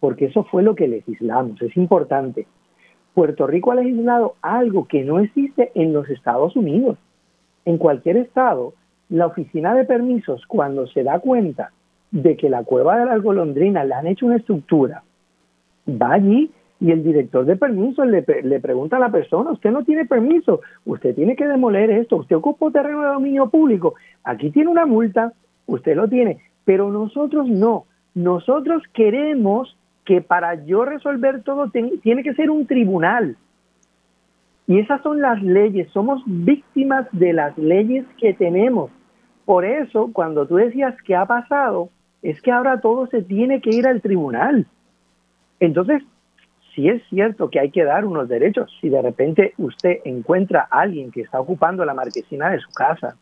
porque 0.00 0.26
eso 0.26 0.44
fue 0.44 0.62
lo 0.62 0.74
que 0.74 0.88
legislamos, 0.88 1.62
es 1.62 1.76
importante. 1.76 2.46
Puerto 3.14 3.46
Rico 3.46 3.72
ha 3.72 3.76
legislado 3.76 4.34
algo 4.42 4.88
que 4.88 5.04
no 5.04 5.20
existe 5.20 5.70
en 5.74 5.92
los 5.92 6.08
Estados 6.08 6.56
Unidos. 6.56 6.98
En 7.64 7.78
cualquier 7.78 8.16
estado, 8.16 8.74
la 9.08 9.26
oficina 9.26 9.74
de 9.74 9.84
permisos, 9.84 10.46
cuando 10.46 10.86
se 10.86 11.02
da 11.02 11.18
cuenta 11.20 11.72
de 12.10 12.36
que 12.36 12.48
la 12.48 12.64
cueva 12.64 12.98
de 12.98 13.06
las 13.06 13.22
golondrinas 13.22 13.86
le 13.86 13.94
han 13.94 14.06
hecho 14.06 14.26
una 14.26 14.36
estructura, 14.36 15.02
va 15.88 16.14
allí 16.14 16.50
y 16.80 16.90
el 16.90 17.04
director 17.04 17.44
de 17.44 17.56
permiso 17.56 18.04
le, 18.04 18.24
le, 18.42 18.60
pregunta 18.60 18.96
a 18.96 19.00
la 19.00 19.10
persona, 19.10 19.52
usted 19.52 19.70
no 19.70 19.84
tiene 19.84 20.06
permiso, 20.06 20.60
usted 20.86 21.14
tiene 21.14 21.36
que 21.36 21.46
demoler 21.46 21.90
esto, 21.90 22.16
usted 22.16 22.36
ocupó 22.36 22.70
terreno 22.70 23.02
de 23.02 23.08
dominio 23.08 23.50
público, 23.50 23.94
aquí 24.24 24.50
tiene 24.50 24.70
una 24.70 24.86
multa, 24.86 25.32
usted 25.66 25.94
lo 25.94 26.08
tiene, 26.08 26.38
pero 26.64 26.90
nosotros 26.90 27.48
no, 27.48 27.84
nosotros 28.14 28.82
queremos 28.94 29.76
que 30.04 30.22
para 30.22 30.64
yo 30.64 30.84
resolver 30.84 31.42
todo 31.42 31.70
tiene 31.70 32.22
que 32.22 32.34
ser 32.34 32.50
un 32.50 32.66
tribunal. 32.66 33.36
Y 34.66 34.78
esas 34.78 35.02
son 35.02 35.20
las 35.20 35.42
leyes, 35.42 35.88
somos 35.92 36.22
víctimas 36.26 37.06
de 37.12 37.32
las 37.32 37.58
leyes 37.58 38.06
que 38.18 38.34
tenemos. 38.34 38.90
Por 39.44 39.64
eso, 39.64 40.10
cuando 40.12 40.46
tú 40.46 40.56
decías 40.56 40.94
que 41.02 41.16
ha 41.16 41.26
pasado, 41.26 41.90
es 42.22 42.40
que 42.40 42.52
ahora 42.52 42.80
todo 42.80 43.08
se 43.08 43.22
tiene 43.22 43.60
que 43.60 43.70
ir 43.70 43.86
al 43.86 44.00
tribunal. 44.00 44.66
Entonces, 45.60 46.02
si 46.74 46.88
es 46.88 47.02
cierto 47.08 47.50
que 47.50 47.60
hay 47.60 47.70
que 47.70 47.84
dar 47.84 48.04
unos 48.04 48.28
derechos, 48.28 48.70
si 48.80 48.88
de 48.88 49.02
repente 49.02 49.54
usted 49.58 49.98
encuentra 50.04 50.66
a 50.70 50.80
alguien 50.80 51.10
que 51.10 51.20
está 51.20 51.40
ocupando 51.40 51.84
la 51.84 51.94
marquesina 51.94 52.50
de 52.50 52.58
su 52.60 52.70
casa, 52.70 53.16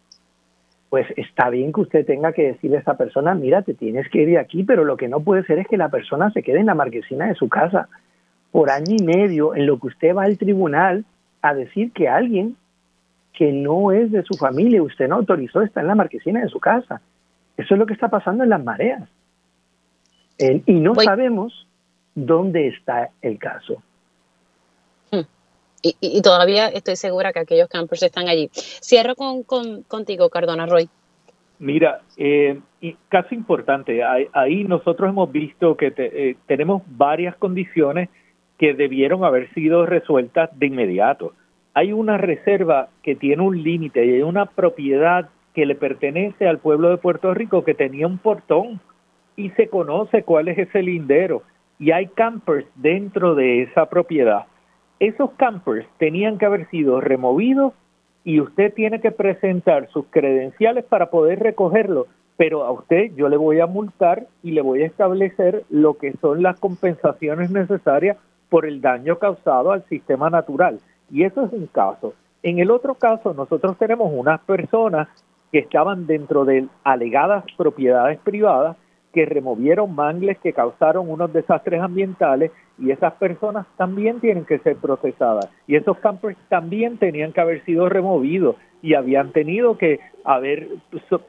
pues 0.89 1.07
está 1.17 1.51
bien 1.51 1.73
que 1.73 1.83
usted 1.83 2.07
tenga 2.07 2.33
que 2.33 2.53
decirle 2.53 2.79
a 2.79 2.81
esa 2.81 2.97
persona, 2.97 3.35
mira, 3.35 3.63
te 3.63 3.75
tienes 3.75 4.09
que 4.09 4.23
ir 4.23 4.29
de 4.29 4.39
aquí, 4.39 4.65
pero 4.65 4.85
lo 4.85 4.97
que 4.97 5.09
no 5.09 5.21
puede 5.21 5.45
ser 5.45 5.59
es 5.59 5.67
que 5.67 5.77
la 5.77 5.91
persona 5.91 6.31
se 6.31 6.43
quede 6.43 6.61
en 6.61 6.67
la 6.67 6.75
marquesina 6.75 7.27
de 7.27 7.35
su 7.35 7.49
casa 7.49 7.89
por 8.51 8.71
año 8.71 8.97
y 8.99 9.05
medio 9.05 9.55
en 9.55 9.67
lo 9.67 9.79
que 9.79 9.89
usted 9.89 10.15
va 10.15 10.25
al 10.25 10.39
tribunal 10.39 11.05
a 11.43 11.55
decir 11.55 11.93
que 11.93 12.09
alguien 12.09 12.57
que 13.35 13.53
no 13.53 13.93
es 13.93 14.11
de 14.11 14.23
su 14.25 14.35
familia, 14.37 14.83
usted 14.83 15.09
no 15.09 15.17
autorizó, 15.17 15.63
está 15.63 15.81
en 15.81 15.87
la 15.87 15.95
marquesina 15.95 16.41
de 16.41 16.49
su 16.49 16.59
casa. 16.59 17.01
Eso 17.57 17.75
es 17.75 17.79
lo 17.79 17.87
que 17.87 17.93
está 17.93 18.09
pasando 18.09 18.43
en 18.45 18.51
las 18.51 18.65
mareas. 18.65 19.09
y 20.39 20.81
no 20.81 20.95
sabemos 20.95 21.68
dónde 22.27 22.69
está 22.69 23.11
el 23.23 23.39
caso. 23.39 23.83
Hmm. 25.11 25.27
Y, 25.83 26.21
todavía 26.23 26.69
estoy 26.69 26.97
segura 26.97 27.33
que 27.33 27.41
aquellos 27.41 27.69
campers 27.69 28.03
están 28.03 28.29
allí. 28.29 28.51
Cierro 28.53 29.15
con, 29.15 29.43
contigo, 29.83 30.29
Cardona 30.29 30.67
Roy. 30.67 30.89
Mira, 31.61 32.03
eh, 32.17 32.61
y 32.81 32.97
casi 33.09 33.35
importante, 33.35 34.03
ahí, 34.05 34.65
nosotros 34.65 35.11
hemos 35.11 35.31
visto 35.33 35.77
que 35.77 35.93
eh, 35.97 36.37
tenemos 36.47 36.83
varias 36.87 37.37
condiciones 37.37 38.09
que 38.59 38.75
debieron 38.75 39.25
haber 39.25 39.53
sido 39.55 39.87
resueltas 39.87 40.51
de 40.57 40.67
inmediato. 40.67 41.33
Hay 41.75 41.93
una 41.93 42.17
reserva 42.17 42.89
que 43.03 43.17
tiene 43.17 43.43
un 43.43 43.61
límite 43.61 44.05
y 44.05 44.15
hay 44.15 44.23
una 44.23 44.47
propiedad 44.47 45.29
que 45.55 45.67
le 45.67 45.75
pertenece 45.75 46.47
al 46.47 46.59
pueblo 46.59 46.91
de 46.91 46.99
Puerto 46.99 47.35
Rico 47.35 47.65
que 47.65 47.75
tenía 47.75 48.07
un 48.07 48.19
portón 48.19 48.81
y 49.37 49.51
se 49.51 49.69
conoce 49.69 50.23
cuál 50.23 50.49
es 50.49 50.59
ese 50.59 50.83
lindero 50.83 51.43
y 51.79 51.93
hay 51.93 52.07
campers 52.09 52.67
dentro 52.75 53.35
de 53.35 53.63
esa 53.63 53.87
propiedad. 53.87 54.47
Esos 54.99 55.31
campers 55.33 55.87
tenían 55.99 56.39
que 56.39 56.47
haber 56.47 56.69
sido 56.71 57.01
removidos 57.01 57.73
y 58.25 58.41
usted 58.41 58.75
tiene 58.75 59.01
que 59.01 59.13
presentar 59.13 59.89
sus 59.91 60.07
credenciales 60.11 60.85
para 60.85 61.11
poder 61.11 61.39
recogerlo, 61.39 62.07
pero 62.37 62.65
a 62.65 62.73
usted 62.73 63.13
yo 63.15 63.29
le 63.29 63.37
voy 63.37 63.61
a 63.61 63.67
multar 63.67 64.27
y 64.43 64.51
le 64.51 64.61
voy 64.61 64.83
a 64.83 64.87
establecer 64.87 65.65
lo 65.71 65.95
que 65.95 66.13
son 66.21 66.43
las 66.43 66.59
compensaciones 66.59 67.51
necesarias 67.51 68.17
por 68.49 68.67
el 68.67 68.81
daño 68.81 69.19
causado 69.19 69.73
al 69.73 69.85
sistema 69.85 70.31
natural. 70.31 70.81
Y 71.11 71.23
eso 71.23 71.45
es 71.45 71.53
un 71.53 71.67
caso. 71.67 72.15
En 72.43 72.59
el 72.59 72.71
otro 72.71 72.95
caso, 72.95 73.35
nosotros 73.35 73.77
tenemos 73.79 74.11
unas 74.13 74.41
personas 74.41 75.09
que 75.51 75.59
estaban 75.59 76.07
dentro 76.07 76.45
de 76.45 76.67
alegadas 76.85 77.45
propiedades 77.57 78.19
privadas 78.21 78.77
que 79.19 79.27
removieron 79.27 79.97
mangles 79.97 80.39
que 80.39 80.53
causaron 80.53 81.11
unos 81.11 81.33
desastres 81.33 81.81
ambientales 81.81 82.53
y 82.79 82.93
esas 82.93 83.15
personas 83.15 83.67
también 83.77 84.21
tienen 84.21 84.45
que 84.45 84.61
ser 84.61 84.77
procesadas 84.77 85.51
y 85.67 85.75
esos 85.75 85.99
campos 85.99 86.35
también 86.49 86.99
tenían 86.99 87.33
que 87.33 87.41
haber 87.41 87.65
sido 87.65 87.89
removidos 87.89 88.55
y 88.81 88.95
habían 88.95 89.33
tenido 89.33 89.77
que 89.77 89.99
haber 90.23 90.69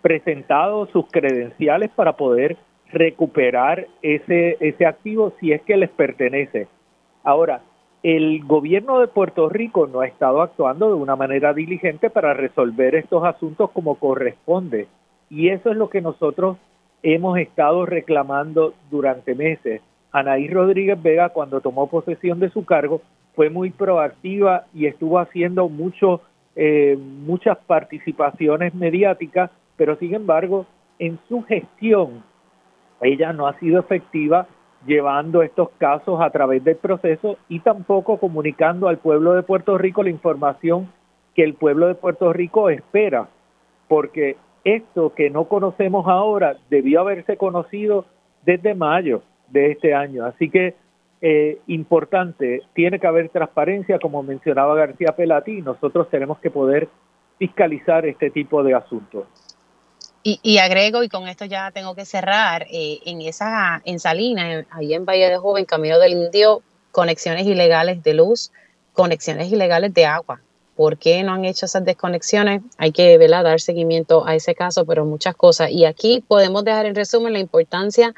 presentado 0.04 0.86
sus 0.94 1.08
credenciales 1.10 1.90
para 1.96 2.14
poder 2.14 2.58
recuperar 2.92 3.88
ese, 4.04 4.58
ese 4.60 4.86
activo 4.86 5.34
si 5.40 5.52
es 5.52 5.64
que 5.64 5.76
les 5.76 5.90
pertenece. 5.90 6.68
Ahora, 7.24 7.62
el 8.04 8.44
gobierno 8.46 9.00
de 9.00 9.08
Puerto 9.08 9.50
Rico 9.50 9.88
no 9.88 10.02
ha 10.02 10.08
estado 10.08 10.44
actuando 10.44 10.90
de 10.90 10.94
una 10.94 11.16
manera 11.16 11.56
diligente 11.56 12.12
para 12.12 12.36
resolver 12.36 12.94
estos 12.94 13.24
asuntos 13.24 13.72
como 13.72 13.96
corresponde. 13.96 14.88
Y 15.32 15.50
eso 15.50 15.72
es 15.72 15.78
lo 15.78 15.90
que 15.90 16.02
nosotros 16.02 16.58
hemos 17.04 17.38
estado 17.38 17.86
reclamando 17.86 18.74
durante 18.90 19.36
meses. 19.36 19.82
Anaí 20.12 20.48
Rodríguez 20.48 21.02
Vega, 21.02 21.30
cuando 21.30 21.62
tomó 21.62 21.88
posesión 21.88 22.40
de 22.40 22.50
su 22.50 22.66
cargo, 22.66 23.02
fue 23.36 23.50
muy 23.50 23.70
proactiva 23.70 24.66
y 24.74 24.88
estuvo 24.88 25.20
haciendo 25.20 25.70
mucho, 25.70 26.22
eh, 26.56 26.98
muchas 26.98 27.58
participaciones 27.60 28.74
mediáticas, 28.74 29.52
pero 29.78 29.96
sin 29.98 30.16
embargo, 30.16 30.66
en 30.98 31.20
su 31.28 31.44
gestión, 31.44 32.24
ella 33.02 33.32
no 33.32 33.48
ha 33.48 33.58
sido 33.60 33.80
efectiva 33.80 34.48
llevando 34.86 35.42
estos 35.42 35.70
casos 35.78 36.22
a 36.22 36.30
través 36.30 36.64
del 36.64 36.78
proceso 36.78 37.38
y 37.48 37.60
tampoco 37.60 38.18
comunicando 38.18 38.88
al 38.88 38.98
pueblo 38.98 39.34
de 39.34 39.44
Puerto 39.44 39.78
Rico 39.78 40.04
la 40.04 40.10
información 40.10 40.90
que 41.36 41.44
el 41.44 41.54
pueblo 41.54 41.88
de 41.88 41.96
Puerto 41.96 42.34
Rico 42.34 42.70
espera, 42.70 43.28
porque 43.88 44.38
esto 44.76 45.14
que 45.14 45.30
no 45.30 45.46
conocemos 45.46 46.08
ahora 46.08 46.58
debió 46.70 47.02
haberse 47.02 47.38
conocido 47.38 48.06
desde 48.46 48.74
mayo 48.76 49.22
de 49.50 49.72
este 49.72 49.94
año. 49.94 50.26
Así 50.26 50.50
que 50.50 50.76
eh, 51.22 51.60
importante, 51.68 52.62
tiene 52.74 53.00
que 53.00 53.08
haber 53.08 53.30
transparencia, 53.30 54.00
como 54.00 54.24
mencionaba 54.24 54.76
García 54.76 55.16
Pelati, 55.16 55.58
y 55.58 55.62
nosotros 55.62 56.10
tenemos 56.10 56.40
que 56.40 56.50
poder 56.50 56.88
fiscalizar 57.38 58.06
este 58.06 58.30
tipo 58.30 58.64
de 58.64 58.74
asuntos. 58.74 59.26
Y, 60.22 60.58
agrego, 60.60 61.02
y 61.02 61.10
con 61.10 61.28
esto 61.28 61.46
ya 61.46 61.72
tengo 61.72 61.96
que 61.96 62.06
cerrar, 62.06 62.68
eh, 62.70 63.00
en 63.06 63.22
esa, 63.22 63.82
en 63.86 64.00
Salinas, 64.00 64.66
ahí 64.70 64.94
en 64.94 65.06
Valle 65.06 65.30
de 65.30 65.38
Joven, 65.38 65.66
Camino 65.66 65.98
del 65.98 66.12
Indio, 66.12 66.62
conexiones 66.92 67.48
ilegales 67.48 68.04
de 68.04 68.14
luz, 68.14 68.52
conexiones 68.94 69.52
ilegales 69.52 69.94
de 69.94 70.06
agua. 70.06 70.42
¿Por 70.80 70.98
qué 70.98 71.24
no 71.24 71.34
han 71.34 71.44
hecho 71.44 71.66
esas 71.66 71.84
desconexiones? 71.84 72.62
Hay 72.78 72.94
que 72.94 73.18
dar 73.18 73.60
seguimiento 73.60 74.26
a 74.26 74.36
ese 74.36 74.56
caso, 74.56 74.86
pero 74.86 75.04
muchas 75.04 75.36
cosas. 75.36 75.72
Y 75.72 75.84
aquí 75.84 76.24
podemos 76.26 76.64
dejar 76.64 76.86
en 76.86 76.96
resumen 76.96 77.34
la 77.34 77.40
importancia 77.40 78.16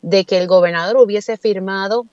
de 0.00 0.24
que 0.24 0.38
el 0.38 0.46
gobernador 0.46 0.96
hubiese 0.96 1.36
firmado 1.36 2.06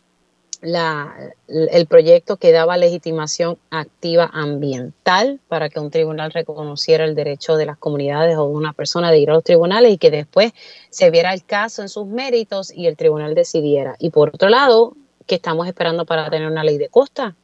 el 0.61 1.85
proyecto 1.87 2.35
que 2.35 2.51
daba 2.51 2.75
legitimación 2.75 3.57
activa 3.69 4.29
ambiental 4.33 5.39
para 5.47 5.69
que 5.69 5.79
un 5.79 5.89
tribunal 5.89 6.31
reconociera 6.31 7.05
el 7.05 7.15
derecho 7.15 7.55
de 7.55 7.67
las 7.67 7.77
comunidades 7.77 8.35
o 8.35 8.45
de 8.45 8.55
una 8.55 8.73
persona 8.73 9.09
de 9.09 9.19
ir 9.19 9.29
a 9.29 9.35
los 9.35 9.43
tribunales 9.45 9.93
y 9.93 9.97
que 9.97 10.11
después 10.11 10.51
se 10.89 11.11
viera 11.11 11.33
el 11.33 11.45
caso 11.45 11.81
en 11.81 11.87
sus 11.87 12.07
méritos 12.07 12.73
y 12.75 12.87
el 12.87 12.97
tribunal 12.97 13.35
decidiera. 13.35 13.95
Y 13.99 14.09
por 14.09 14.31
otro 14.35 14.49
lado, 14.49 14.97
que 15.25 15.35
estamos 15.35 15.65
esperando 15.65 16.05
para 16.05 16.29
tener 16.29 16.51
una 16.51 16.65
ley 16.65 16.77
de 16.77 16.89
costa. 16.89 17.37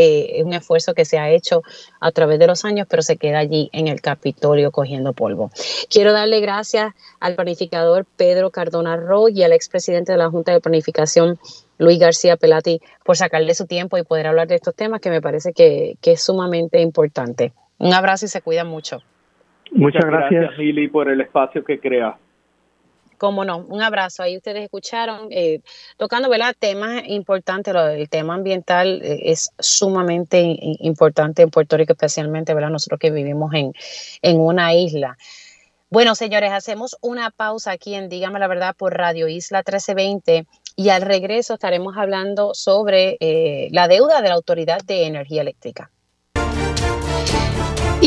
Eh, 0.00 0.38
es 0.38 0.44
un 0.44 0.52
esfuerzo 0.52 0.94
que 0.94 1.04
se 1.04 1.18
ha 1.18 1.28
hecho 1.28 1.62
a 1.98 2.12
través 2.12 2.38
de 2.38 2.46
los 2.46 2.64
años, 2.64 2.86
pero 2.88 3.02
se 3.02 3.16
queda 3.16 3.40
allí 3.40 3.68
en 3.72 3.88
el 3.88 4.00
Capitolio 4.00 4.70
cogiendo 4.70 5.12
polvo. 5.12 5.50
Quiero 5.90 6.12
darle 6.12 6.38
gracias 6.40 6.94
al 7.18 7.34
planificador 7.34 8.06
Pedro 8.16 8.50
Cardona 8.50 8.96
Roy 8.96 9.32
y 9.34 9.42
al 9.42 9.52
expresidente 9.52 10.12
de 10.12 10.18
la 10.18 10.30
Junta 10.30 10.52
de 10.52 10.60
Planificación 10.60 11.40
Luis 11.78 11.98
García 11.98 12.36
Pelati 12.36 12.80
por 13.04 13.16
sacarle 13.16 13.54
su 13.54 13.66
tiempo 13.66 13.98
y 13.98 14.04
poder 14.04 14.28
hablar 14.28 14.46
de 14.46 14.54
estos 14.54 14.76
temas 14.76 15.00
que 15.00 15.10
me 15.10 15.20
parece 15.20 15.52
que, 15.52 15.96
es 16.00 16.22
sumamente 16.22 16.80
importante. 16.80 17.52
Un 17.78 17.92
abrazo 17.92 18.26
y 18.26 18.28
se 18.28 18.40
cuida 18.40 18.62
mucho. 18.62 19.02
Muchas, 19.72 20.04
gracias, 20.04 20.56
Mili, 20.58 20.86
por 20.86 21.10
el 21.10 21.20
espacio 21.20 21.64
que 21.64 21.80
crea. 21.80 22.16
Cómo 23.18 23.44
no, 23.44 23.58
un 23.58 23.82
abrazo. 23.82 24.22
Ahí 24.22 24.36
ustedes 24.36 24.62
escucharon, 24.62 25.28
eh, 25.30 25.60
tocando 25.96 26.28
¿verdad? 26.28 26.54
temas 26.58 27.02
importantes, 27.06 27.74
el 27.74 28.08
tema 28.08 28.34
ambiental 28.34 29.02
eh, 29.02 29.30
es 29.30 29.50
sumamente 29.58 30.40
importante 30.80 31.42
en 31.42 31.50
Puerto 31.50 31.76
Rico, 31.76 31.92
especialmente 31.92 32.54
¿verdad? 32.54 32.70
nosotros 32.70 32.98
que 32.98 33.10
vivimos 33.10 33.52
en, 33.54 33.72
en 34.22 34.40
una 34.40 34.74
isla. 34.74 35.18
Bueno, 35.90 36.14
señores, 36.14 36.52
hacemos 36.52 36.98
una 37.00 37.30
pausa 37.30 37.70
aquí 37.70 37.94
en 37.94 38.10
Dígame 38.10 38.38
la 38.38 38.46
Verdad 38.46 38.76
por 38.76 38.94
Radio 38.94 39.26
Isla 39.26 39.60
1320 39.60 40.46
y 40.76 40.90
al 40.90 41.00
regreso 41.00 41.54
estaremos 41.54 41.96
hablando 41.96 42.52
sobre 42.54 43.16
eh, 43.20 43.68
la 43.72 43.88
deuda 43.88 44.20
de 44.20 44.28
la 44.28 44.34
Autoridad 44.34 44.82
de 44.84 45.06
Energía 45.06 45.40
Eléctrica. 45.40 45.90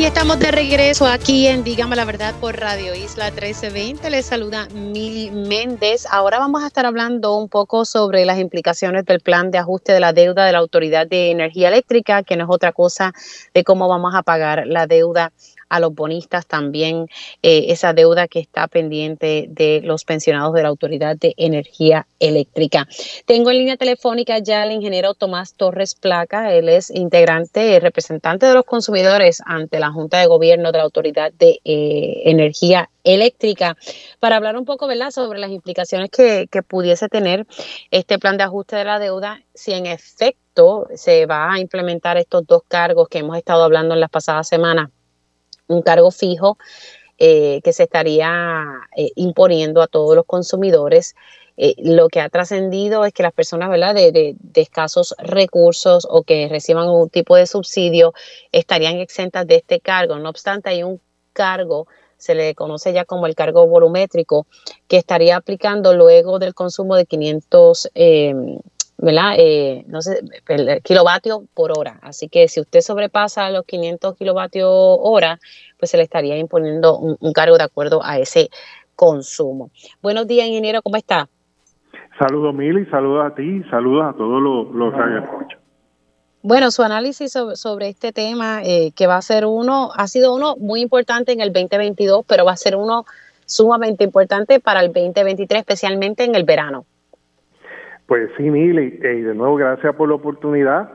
Y 0.01 0.05
estamos 0.05 0.39
de 0.39 0.49
regreso 0.49 1.05
aquí 1.05 1.45
en 1.45 1.63
Dígame 1.63 1.95
la 1.95 2.05
Verdad 2.05 2.33
por 2.41 2.59
Radio 2.59 2.95
Isla 2.95 3.29
1320. 3.29 4.09
Les 4.09 4.25
saluda 4.25 4.67
Mili 4.73 5.29
Méndez. 5.29 6.07
Ahora 6.09 6.39
vamos 6.39 6.63
a 6.63 6.67
estar 6.67 6.87
hablando 6.87 7.35
un 7.35 7.47
poco 7.47 7.85
sobre 7.85 8.25
las 8.25 8.39
implicaciones 8.39 9.05
del 9.05 9.19
plan 9.19 9.51
de 9.51 9.59
ajuste 9.59 9.93
de 9.93 9.99
la 9.99 10.11
deuda 10.11 10.43
de 10.43 10.53
la 10.53 10.57
Autoridad 10.57 11.05
de 11.05 11.29
Energía 11.29 11.67
Eléctrica, 11.67 12.23
que 12.23 12.35
no 12.35 12.45
es 12.45 12.49
otra 12.49 12.71
cosa 12.71 13.13
de 13.53 13.63
cómo 13.63 13.87
vamos 13.87 14.15
a 14.15 14.23
pagar 14.23 14.65
la 14.65 14.87
deuda 14.87 15.33
a 15.71 15.79
los 15.79 15.95
bonistas 15.95 16.45
también 16.45 17.07
eh, 17.41 17.67
esa 17.69 17.93
deuda 17.93 18.27
que 18.27 18.39
está 18.39 18.67
pendiente 18.67 19.45
de 19.49 19.81
los 19.83 20.03
pensionados 20.03 20.53
de 20.53 20.63
la 20.63 20.67
Autoridad 20.67 21.15
de 21.15 21.33
Energía 21.37 22.07
Eléctrica. 22.19 22.87
Tengo 23.25 23.51
en 23.51 23.59
línea 23.59 23.77
telefónica 23.77 24.37
ya 24.39 24.63
al 24.63 24.73
ingeniero 24.73 25.13
Tomás 25.13 25.53
Torres 25.55 25.95
Placa, 25.95 26.53
él 26.53 26.67
es 26.67 26.91
integrante, 26.91 27.79
representante 27.79 28.45
de 28.45 28.53
los 28.53 28.65
consumidores 28.65 29.41
ante 29.45 29.79
la 29.79 29.91
Junta 29.91 30.19
de 30.19 30.27
Gobierno 30.27 30.73
de 30.73 30.77
la 30.77 30.83
Autoridad 30.83 31.31
de 31.31 31.61
eh, 31.63 32.21
Energía 32.25 32.89
eléctrica 33.03 33.77
para 34.19 34.35
hablar 34.35 34.57
un 34.57 34.65
poco 34.65 34.87
¿verdad? 34.87 35.11
sobre 35.11 35.39
las 35.39 35.51
implicaciones 35.51 36.09
que, 36.09 36.47
pudiese 36.67 37.07
tener 37.09 37.47
este 37.89 38.19
plan 38.19 38.37
de 38.37 38.43
ajuste 38.43 38.75
de 38.75 38.85
la 38.85 38.99
deuda 38.99 39.41
si 39.53 39.71
en 39.71 39.85
efecto 39.85 40.87
se 40.95 41.25
va 41.25 41.51
a 41.53 41.59
implementar 41.59 42.17
estos 42.17 42.45
dos 42.45 42.61
cargos 42.67 43.07
que 43.07 43.19
hemos 43.19 43.37
estado 43.37 43.63
hablando 43.63 43.95
en 43.95 44.01
las 44.01 44.09
pasadas 44.09 44.47
semanas 44.47 44.89
un 45.71 45.81
cargo 45.81 46.11
fijo 46.11 46.57
eh, 47.23 47.61
que 47.63 47.71
se 47.71 47.83
estaría 47.83 48.65
eh, 48.97 49.11
imponiendo 49.15 49.83
a 49.83 49.87
todos 49.87 50.15
los 50.15 50.25
consumidores. 50.25 51.15
Eh, 51.55 51.75
lo 51.77 52.07
que 52.07 52.19
ha 52.19 52.29
trascendido 52.29 53.05
es 53.05 53.13
que 53.13 53.21
las 53.21 53.31
personas. 53.31 53.69
De, 53.93 54.11
de, 54.11 54.61
escasos 54.61 55.13
recursos 55.19 56.07
o 56.09 56.23
que 56.23 56.47
reciban 56.49 56.89
un 56.89 57.09
tipo 57.09 57.35
de 57.35 57.45
subsidio 57.45 58.13
estarían 58.51 58.95
exentas 58.95 59.45
de 59.45 59.57
este 59.57 59.79
cargo. 59.79 60.17
No 60.17 60.29
obstante, 60.29 60.71
hay 60.71 60.81
un 60.81 60.99
cargo, 61.31 61.85
se 62.17 62.33
le 62.33 62.55
conoce 62.55 62.91
ya 62.91 63.05
como 63.05 63.27
el 63.27 63.35
cargo 63.35 63.67
volumétrico, 63.67 64.47
que 64.87 64.97
estaría 64.97 65.35
aplicando 65.35 65.93
luego 65.93 66.39
del 66.39 66.55
consumo 66.55 66.95
de 66.95 67.05
500 67.05 67.91
¿verdad? 69.01 69.33
Eh, 69.37 69.83
no 69.87 70.01
sé, 70.01 70.21
kilovatios 70.83 71.41
por 71.55 71.77
hora. 71.77 71.99
Así 72.03 72.29
que 72.29 72.47
si 72.47 72.61
usted 72.61 72.81
sobrepasa 72.81 73.49
los 73.49 73.65
500 73.65 74.15
kilovatios 74.15 74.69
hora, 74.71 75.39
pues 75.79 75.91
se 75.91 75.97
le 75.97 76.03
estaría 76.03 76.37
imponiendo 76.37 76.97
un, 76.97 77.33
cargo 77.33 77.57
de 77.57 77.63
acuerdo 77.63 78.01
a 78.03 78.19
ese 78.19 78.49
consumo. 78.95 79.71
Buenos 80.01 80.27
días, 80.27 80.47
ingeniero, 80.47 80.81
¿cómo 80.83 80.97
está? 80.97 81.27
Saludos, 82.19 82.53
Mili, 82.53 82.85
saludos 82.85 83.25
a 83.25 83.33
ti, 83.33 83.63
saludos 83.71 84.13
a 84.13 84.13
todos 84.15 84.39
los, 84.39 84.71
los 84.75 84.93
Bueno, 86.43 86.69
su 86.69 86.83
análisis 86.83 87.35
sobre, 87.55 87.89
este 87.89 88.11
tema, 88.11 88.61
eh, 88.63 88.91
que 88.95 89.07
va 89.07 89.17
a 89.17 89.21
ser 89.23 89.45
uno, 89.47 89.89
ha 89.95 90.07
sido 90.07 90.35
uno 90.35 90.55
muy 90.57 90.81
importante 90.81 91.31
en 91.31 91.41
el 91.41 91.51
2022, 91.51 92.23
pero 92.27 92.45
va 92.45 92.51
a 92.51 92.57
ser 92.57 92.75
uno 92.75 93.05
sumamente 93.47 94.03
importante 94.03 94.59
para 94.59 94.81
el 94.81 94.93
2023, 94.93 95.61
especialmente 95.61 96.23
en 96.23 96.35
el 96.35 96.43
verano. 96.43 96.85
Pues 98.11 98.29
sí, 98.35 98.43
Mili, 98.43 98.99
y 99.01 99.21
de 99.21 99.33
nuevo 99.33 99.55
gracias 99.55 99.95
por 99.95 100.09
la 100.09 100.15
oportunidad. 100.15 100.91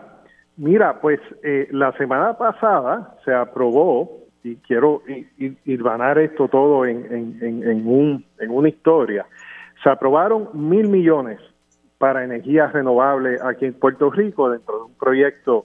Mira, 0.58 1.00
pues 1.00 1.18
eh, 1.42 1.66
la 1.70 1.90
semana 1.92 2.36
pasada 2.36 3.16
se 3.24 3.32
aprobó 3.32 4.26
y 4.42 4.56
quiero 4.56 5.00
irvanar 5.64 6.18
esto 6.18 6.46
todo 6.48 6.84
en, 6.84 7.38
en, 7.40 7.88
un, 7.88 8.22
en 8.38 8.50
una 8.50 8.68
historia. 8.68 9.24
Se 9.82 9.88
aprobaron 9.88 10.50
mil 10.52 10.90
millones 10.90 11.40
para 11.96 12.22
energías 12.22 12.70
renovables 12.74 13.42
aquí 13.42 13.64
en 13.64 13.72
Puerto 13.72 14.10
Rico 14.10 14.50
dentro 14.50 14.76
de 14.76 14.82
un 14.82 14.94
proyecto 14.98 15.64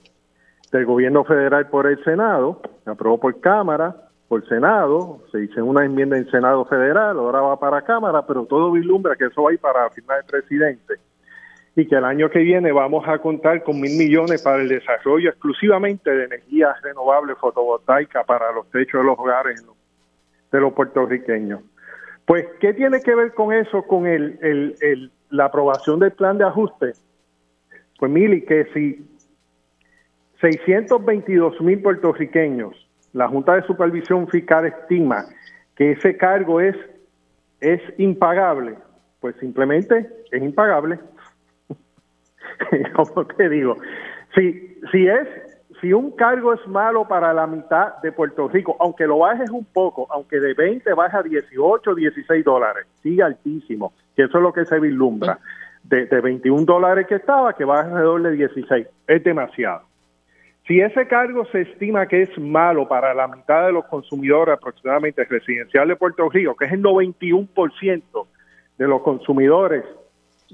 del 0.72 0.86
gobierno 0.86 1.22
federal 1.24 1.68
por 1.68 1.86
el 1.86 2.02
Senado, 2.02 2.62
se 2.82 2.90
aprobó 2.90 3.20
por 3.20 3.38
Cámara, 3.42 3.94
por 4.26 4.48
Senado, 4.48 5.18
se 5.30 5.44
hizo 5.44 5.62
una 5.62 5.84
enmienda 5.84 6.16
en 6.16 6.30
Senado 6.30 6.64
federal, 6.64 7.18
ahora 7.18 7.42
va 7.42 7.60
para 7.60 7.82
Cámara, 7.82 8.26
pero 8.26 8.46
todo 8.46 8.72
vislumbra 8.72 9.16
que 9.16 9.26
eso 9.26 9.42
va 9.42 9.50
a 9.52 9.58
para 9.60 9.90
firmar 9.90 10.20
el 10.20 10.24
presidente 10.24 11.11
y 11.74 11.86
que 11.86 11.94
el 11.96 12.04
año 12.04 12.28
que 12.28 12.40
viene 12.40 12.70
vamos 12.70 13.04
a 13.08 13.18
contar 13.18 13.62
con 13.62 13.80
mil 13.80 13.96
millones 13.96 14.42
para 14.42 14.60
el 14.60 14.68
desarrollo 14.68 15.30
exclusivamente 15.30 16.10
de 16.10 16.24
energías 16.24 16.80
renovables 16.82 17.38
fotovoltaicas 17.38 18.26
para 18.26 18.52
los 18.52 18.70
techos 18.70 19.00
de 19.00 19.06
los 19.06 19.18
hogares 19.18 19.64
de 20.50 20.60
los 20.60 20.72
puertorriqueños. 20.74 21.60
Pues, 22.26 22.46
¿qué 22.60 22.74
tiene 22.74 23.00
que 23.00 23.14
ver 23.14 23.32
con 23.34 23.52
eso, 23.52 23.82
con 23.82 24.06
el, 24.06 25.10
la 25.30 25.46
aprobación 25.46 25.98
del 25.98 26.12
plan 26.12 26.38
de 26.38 26.44
ajuste? 26.44 26.92
Pues, 27.98 28.12
Mili, 28.12 28.42
que 28.42 28.66
si 28.74 29.04
622 30.40 31.60
mil 31.60 31.80
puertorriqueños, 31.80 32.88
la 33.12 33.28
Junta 33.28 33.54
de 33.54 33.62
Supervisión 33.62 34.28
Fiscal 34.28 34.66
estima 34.66 35.26
que 35.76 35.92
ese 35.92 36.16
cargo 36.16 36.60
es, 36.60 36.76
es 37.60 37.80
impagable, 37.98 38.76
pues 39.20 39.36
simplemente 39.40 40.08
es 40.30 40.42
impagable. 40.42 40.98
¿Cómo 42.94 43.26
te 43.26 43.48
digo? 43.48 43.76
Si, 44.34 44.78
si 44.90 45.06
es 45.06 45.28
si 45.82 45.92
un 45.92 46.12
cargo 46.12 46.54
es 46.54 46.64
malo 46.68 47.06
para 47.08 47.32
la 47.32 47.46
mitad 47.46 47.96
de 48.02 48.12
Puerto 48.12 48.48
Rico, 48.48 48.76
aunque 48.78 49.04
lo 49.04 49.18
bajes 49.18 49.50
un 49.50 49.64
poco, 49.64 50.06
aunque 50.10 50.38
de 50.38 50.54
20 50.54 50.94
baja 50.94 51.18
a 51.18 51.22
18, 51.24 51.94
16 51.94 52.44
dólares, 52.44 52.86
sigue 53.02 53.22
altísimo, 53.22 53.92
que 54.14 54.22
eso 54.22 54.38
es 54.38 54.42
lo 54.42 54.52
que 54.52 54.64
se 54.64 54.78
vislumbra. 54.78 55.38
De, 55.82 56.06
de 56.06 56.20
21 56.20 56.64
dólares 56.64 57.08
que 57.08 57.16
estaba, 57.16 57.54
que 57.54 57.64
baja 57.64 57.88
alrededor 57.88 58.22
de 58.22 58.30
16, 58.36 58.86
es 59.08 59.24
demasiado. 59.24 59.82
Si 60.68 60.80
ese 60.80 61.08
cargo 61.08 61.44
se 61.46 61.62
estima 61.62 62.06
que 62.06 62.22
es 62.22 62.38
malo 62.38 62.86
para 62.86 63.12
la 63.12 63.26
mitad 63.26 63.66
de 63.66 63.72
los 63.72 63.84
consumidores 63.86 64.54
aproximadamente 64.54 65.24
residenciales 65.24 65.88
de 65.88 65.96
Puerto 65.96 66.30
Rico, 66.30 66.54
que 66.54 66.66
es 66.66 66.72
el 66.72 66.82
91% 66.82 68.26
de 68.78 68.86
los 68.86 69.02
consumidores 69.02 69.82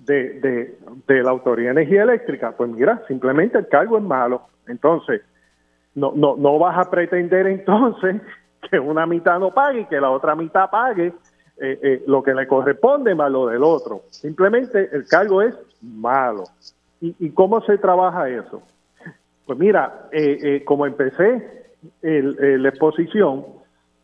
de, 0.04 0.76
de, 1.06 1.22
la 1.22 1.30
Autoridad 1.30 1.74
de 1.74 1.82
Energía 1.82 2.02
Eléctrica, 2.02 2.52
pues 2.56 2.70
mira, 2.70 3.02
simplemente 3.08 3.58
el 3.58 3.68
cargo 3.68 3.98
es 3.98 4.04
malo. 4.04 4.42
Entonces, 4.66 5.22
no, 5.94 6.12
no, 6.14 6.36
no 6.36 6.58
vas 6.58 6.78
a 6.78 6.90
pretender 6.90 7.46
entonces 7.46 8.20
que 8.70 8.78
una 8.78 9.06
mitad 9.06 9.38
no 9.38 9.52
pague 9.52 9.80
y 9.80 9.84
que 9.86 10.00
la 10.00 10.10
otra 10.10 10.34
mitad 10.34 10.70
pague 10.70 11.12
eh, 11.60 11.78
eh, 11.82 12.02
lo 12.06 12.22
que 12.22 12.34
le 12.34 12.46
corresponde 12.46 13.14
más 13.14 13.30
lo 13.30 13.46
del 13.46 13.62
otro. 13.62 14.02
Simplemente 14.10 14.88
el 14.92 15.06
cargo 15.06 15.42
es 15.42 15.54
malo. 15.82 16.44
¿Y, 17.00 17.14
y 17.18 17.30
cómo 17.30 17.60
se 17.62 17.78
trabaja 17.78 18.28
eso? 18.28 18.62
Pues 19.48 19.58
mira, 19.58 20.08
eh, 20.12 20.38
eh, 20.42 20.64
como 20.64 20.84
empecé 20.84 21.66
el, 22.02 22.62
la 22.62 22.68
exposición, 22.68 23.46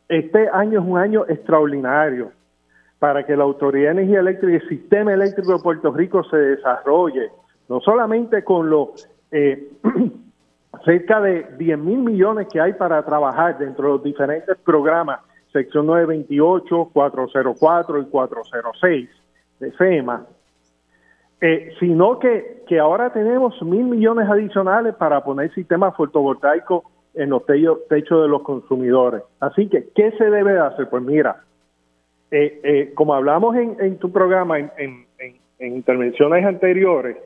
este 0.09 0.49
año 0.49 0.81
es 0.81 0.87
un 0.87 0.97
año 0.97 1.27
extraordinario 1.29 2.33
para 3.05 3.27
que 3.27 3.37
la 3.37 3.45
Autoridad 3.45 3.89
de 3.89 4.01
Energía 4.01 4.21
Eléctrica 4.21 4.51
y 4.51 4.57
el 4.57 4.69
sistema 4.71 5.13
eléctrico 5.13 5.53
de 5.53 5.63
Puerto 5.63 5.93
Rico 5.93 6.25
se 6.25 6.39
desarrolle, 6.39 7.31
no 7.69 7.79
solamente 7.83 8.43
con 8.43 8.71
los 8.71 9.07
eh, 9.31 9.73
cerca 10.87 11.21
de 11.21 11.47
10 11.59 11.79
mil 11.81 11.99
millones 11.99 12.47
que 12.51 12.63
hay 12.63 12.73
para 12.73 13.05
trabajar 13.05 13.59
dentro 13.59 13.85
de 13.85 13.91
los 13.91 14.03
diferentes 14.03 14.57
programas, 14.65 15.21
sección 15.53 15.85
928, 15.85 16.93
404 16.95 17.99
y 18.01 18.05
406 18.07 19.11
de 19.61 19.73
FEMA, 19.73 20.27
eh, 21.43 21.75
sino 21.79 22.19
que, 22.19 22.65
que 22.67 22.79
ahora 22.79 23.13
tenemos 23.13 23.61
mil 23.61 23.85
millones 23.85 24.31
adicionales 24.31 24.95
para 24.95 25.23
poner 25.23 25.53
sistemas 25.53 25.95
fotovoltaicos 25.95 26.85
en 27.13 27.29
los 27.29 27.45
techos, 27.45 27.81
de 27.91 28.29
los 28.29 28.41
consumidores. 28.41 29.25
Así 29.41 29.69
que, 29.69 29.91
¿qué 29.95 30.13
se 30.13 30.25
debe 30.25 30.55
de 30.55 30.61
hacer? 30.61 30.89
Pues 30.89 31.03
mira, 31.03 31.43
eh, 32.31 32.61
eh, 32.63 32.93
como 32.95 33.15
hablamos 33.15 33.57
en, 33.57 33.77
en 33.81 33.99
tu 33.99 34.11
programa, 34.13 34.59
en, 34.59 34.71
en, 34.79 35.07
en, 35.59 35.77
intervenciones 35.77 36.45
anteriores, 36.45 37.17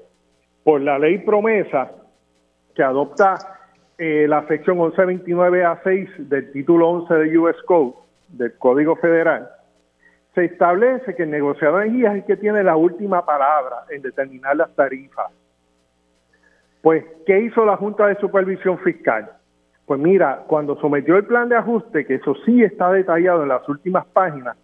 por 0.65 0.81
la 0.81 0.99
ley 0.99 1.19
promesa 1.19 1.93
que 2.75 2.83
adopta 2.83 3.39
la 3.99 4.47
sección 4.47 4.79
1129A6 4.79 6.29
del 6.29 6.53
título 6.53 6.89
11 6.89 7.15
de 7.15 7.39
US 7.39 7.57
Code, 7.67 7.95
del 8.29 8.57
Código 8.57 8.95
Federal, 8.95 9.49
se 10.35 10.45
establece 10.45 11.17
que 11.17 11.25
el 11.25 11.31
negociador 11.31 11.81
de 11.81 11.87
energía 11.89 12.11
es 12.11 12.15
el 12.19 12.25
que 12.25 12.37
tiene 12.37 12.63
la 12.63 12.77
última 12.77 13.27
palabra 13.27 13.79
en 13.91 14.03
determinar 14.03 14.55
las 14.55 14.73
tarifas. 14.77 15.33
Pues, 16.81 17.05
¿qué 17.27 17.41
hizo 17.41 17.65
la 17.65 17.77
Junta 17.77 18.07
de 18.07 18.15
Supervisión 18.17 18.79
Fiscal? 18.79 19.33
Pues 19.85 19.99
mira, 19.99 20.45
cuando 20.47 20.79
sometió 20.81 21.17
el 21.17 21.25
plan 21.25 21.49
de 21.49 21.57
ajuste, 21.57 22.07
que 22.07 22.17
eso 22.17 22.35
sí 22.45 22.63
está 22.63 22.93
detallado 22.93 23.43
en 23.43 23.49
las 23.49 23.69
últimas 23.69 24.07
páginas, 24.07 24.57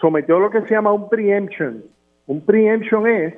sometió 0.00 0.38
lo 0.38 0.50
que 0.50 0.62
se 0.62 0.74
llama 0.74 0.92
un 0.92 1.08
preemption. 1.08 1.84
Un 2.26 2.44
preemption 2.44 3.06
es 3.06 3.34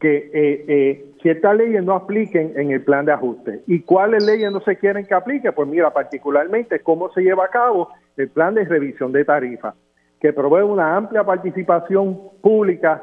que 0.00 0.30
eh, 0.32 0.64
eh, 0.68 1.12
ciertas 1.22 1.56
leyes 1.56 1.82
no 1.82 1.94
apliquen 1.94 2.52
en 2.56 2.70
el 2.70 2.82
plan 2.82 3.04
de 3.04 3.12
ajuste. 3.12 3.62
¿Y 3.66 3.80
cuáles 3.80 4.24
leyes 4.24 4.52
no 4.52 4.60
se 4.60 4.76
quieren 4.76 5.06
que 5.06 5.14
aplique? 5.14 5.50
Pues 5.52 5.68
mira, 5.68 5.92
particularmente 5.92 6.80
cómo 6.80 7.10
se 7.12 7.22
lleva 7.22 7.46
a 7.46 7.50
cabo 7.50 7.88
el 8.16 8.28
plan 8.28 8.54
de 8.54 8.64
revisión 8.64 9.12
de 9.12 9.24
tarifas 9.24 9.74
que 10.20 10.32
provee 10.32 10.62
una 10.62 10.96
amplia 10.96 11.24
participación 11.24 12.18
pública, 12.40 13.02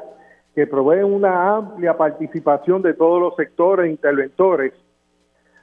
que 0.54 0.66
provee 0.66 1.02
una 1.02 1.56
amplia 1.56 1.96
participación 1.96 2.82
de 2.82 2.94
todos 2.94 3.20
los 3.20 3.36
sectores 3.36 3.90
interventores, 3.90 4.72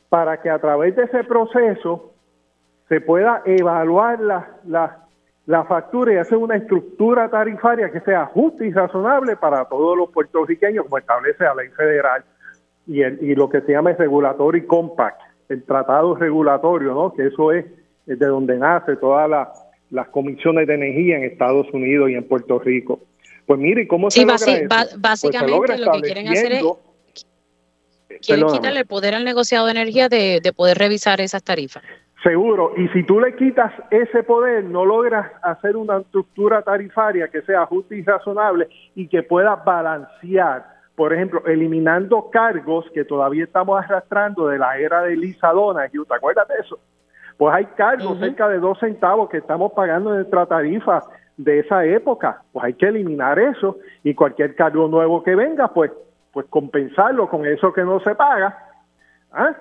para 0.09 0.41
que 0.41 0.49
a 0.49 0.59
través 0.59 0.95
de 0.95 1.03
ese 1.03 1.23
proceso 1.23 2.13
se 2.89 3.01
pueda 3.01 3.41
evaluar 3.45 4.19
la, 4.19 4.47
la, 4.65 5.02
la 5.45 5.65
factura 5.65 6.13
y 6.13 6.17
hacer 6.17 6.37
una 6.37 6.55
estructura 6.55 7.29
tarifaria 7.29 7.91
que 7.91 7.99
sea 8.01 8.25
justa 8.27 8.65
y 8.65 8.71
razonable 8.71 9.35
para 9.35 9.65
todos 9.65 9.97
los 9.97 10.09
puertorriqueños, 10.09 10.85
como 10.85 10.97
establece 10.97 11.43
la 11.43 11.55
ley 11.55 11.69
federal 11.69 12.23
y, 12.87 13.01
el, 13.01 13.21
y 13.21 13.35
lo 13.35 13.49
que 13.49 13.61
se 13.61 13.73
llama 13.73 13.91
el 13.91 13.97
Regulatory 13.97 14.65
Compact, 14.65 15.21
el 15.49 15.63
tratado 15.63 16.15
regulatorio, 16.15 16.93
¿no? 16.93 17.13
que 17.13 17.27
eso 17.27 17.51
es 17.51 17.65
de 18.05 18.25
donde 18.25 18.57
nace 18.57 18.95
toda 18.95 19.27
la, 19.27 19.51
las 19.89 20.07
comisiones 20.09 20.67
de 20.67 20.75
energía 20.75 21.17
en 21.17 21.23
Estados 21.23 21.67
Unidos 21.73 22.09
y 22.09 22.15
en 22.15 22.27
Puerto 22.27 22.59
Rico. 22.59 22.99
Pues 23.45 23.59
mire, 23.59 23.87
¿cómo 23.87 24.09
se 24.09 24.21
logra 24.21 24.35
eso? 24.35 24.67
Pues 24.67 24.99
básicamente 24.99 25.77
lo 25.77 25.91
que 25.91 26.01
quieren 26.01 26.27
hacer 26.29 26.53
es 26.53 26.63
quieren 28.21 28.47
quitarle 28.47 28.79
el 28.79 28.85
poder 28.85 29.15
al 29.15 29.23
negociado 29.23 29.65
de 29.65 29.71
energía 29.71 30.09
de, 30.09 30.53
poder 30.55 30.77
revisar 30.77 31.21
esas 31.21 31.43
tarifas. 31.43 31.83
Seguro, 32.23 32.71
y 32.77 32.87
si 32.89 33.03
tú 33.03 33.19
le 33.19 33.35
quitas 33.35 33.73
ese 33.91 34.23
poder, 34.23 34.63
no 34.63 34.85
logras 34.85 35.29
hacer 35.41 35.75
una 35.75 35.97
estructura 35.97 36.61
tarifaria 36.61 37.27
que 37.27 37.41
sea 37.41 37.65
justa 37.65 37.95
y 37.95 38.01
razonable 38.01 38.69
y 38.95 39.09
que 39.09 39.23
pueda 39.23 39.57
balancear, 39.57 40.65
por 40.95 41.13
ejemplo, 41.13 41.43
eliminando 41.45 42.29
cargos 42.31 42.85
que 42.93 43.03
todavía 43.03 43.43
estamos 43.43 43.83
arrastrando 43.83 44.47
de 44.47 44.57
la 44.57 44.77
era 44.77 45.01
de 45.01 45.17
Lisa 45.17 45.51
Donahue, 45.51 46.05
¿te 46.07 46.15
acuerdas 46.15 46.47
de 46.47 46.55
eso? 46.61 46.79
pues 47.37 47.53
hay 47.53 47.65
cargos 47.75 48.19
cerca 48.19 48.47
de 48.47 48.59
dos 48.59 48.79
centavos 48.79 49.29
que 49.29 49.37
estamos 49.37 49.71
pagando 49.73 50.11
en 50.11 50.17
nuestra 50.17 50.45
tarifa 50.45 51.03
de 51.37 51.59
esa 51.59 51.83
época, 51.85 52.41
pues 52.51 52.65
hay 52.65 52.73
que 52.73 52.87
eliminar 52.87 53.39
eso 53.39 53.77
y 54.03 54.13
cualquier 54.13 54.55
cargo 54.55 54.87
nuevo 54.87 55.23
que 55.23 55.35
venga, 55.35 55.67
pues, 55.69 55.91
pues 56.31 56.45
compensarlo 56.49 57.27
con 57.27 57.45
eso 57.45 57.73
que 57.73 57.83
no 57.83 57.99
se 58.01 58.15
paga, 58.15 58.57
¿ah? 59.31 59.55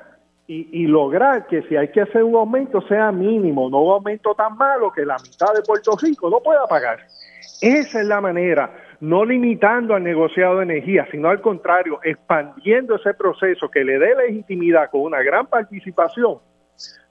Y, 0.70 0.86
lograr 0.86 1.46
que 1.46 1.62
si 1.62 1.76
hay 1.76 1.88
que 1.88 2.02
hacer 2.02 2.22
un 2.22 2.34
aumento 2.36 2.80
sea 2.82 3.10
mínimo, 3.12 3.70
no 3.70 3.80
un 3.82 3.92
aumento 3.94 4.34
tan 4.34 4.56
malo 4.56 4.92
que 4.92 5.04
la 5.04 5.16
mitad 5.16 5.54
de 5.54 5.62
Puerto 5.62 5.92
Rico 6.00 6.28
no 6.28 6.40
pueda 6.40 6.66
pagar. 6.66 6.98
Esa 7.60 8.00
es 8.00 8.06
la 8.06 8.20
manera, 8.20 8.74
no 9.00 9.24
limitando 9.24 9.94
al 9.94 10.02
negociado 10.02 10.58
de 10.58 10.64
energía, 10.64 11.06
sino 11.10 11.28
al 11.28 11.40
contrario, 11.40 12.00
expandiendo 12.02 12.96
ese 12.96 13.14
proceso 13.14 13.70
que 13.70 13.84
le 13.84 13.98
dé 13.98 14.14
legitimidad 14.14 14.90
con 14.90 15.02
una 15.02 15.22
gran 15.22 15.46
participación 15.46 16.38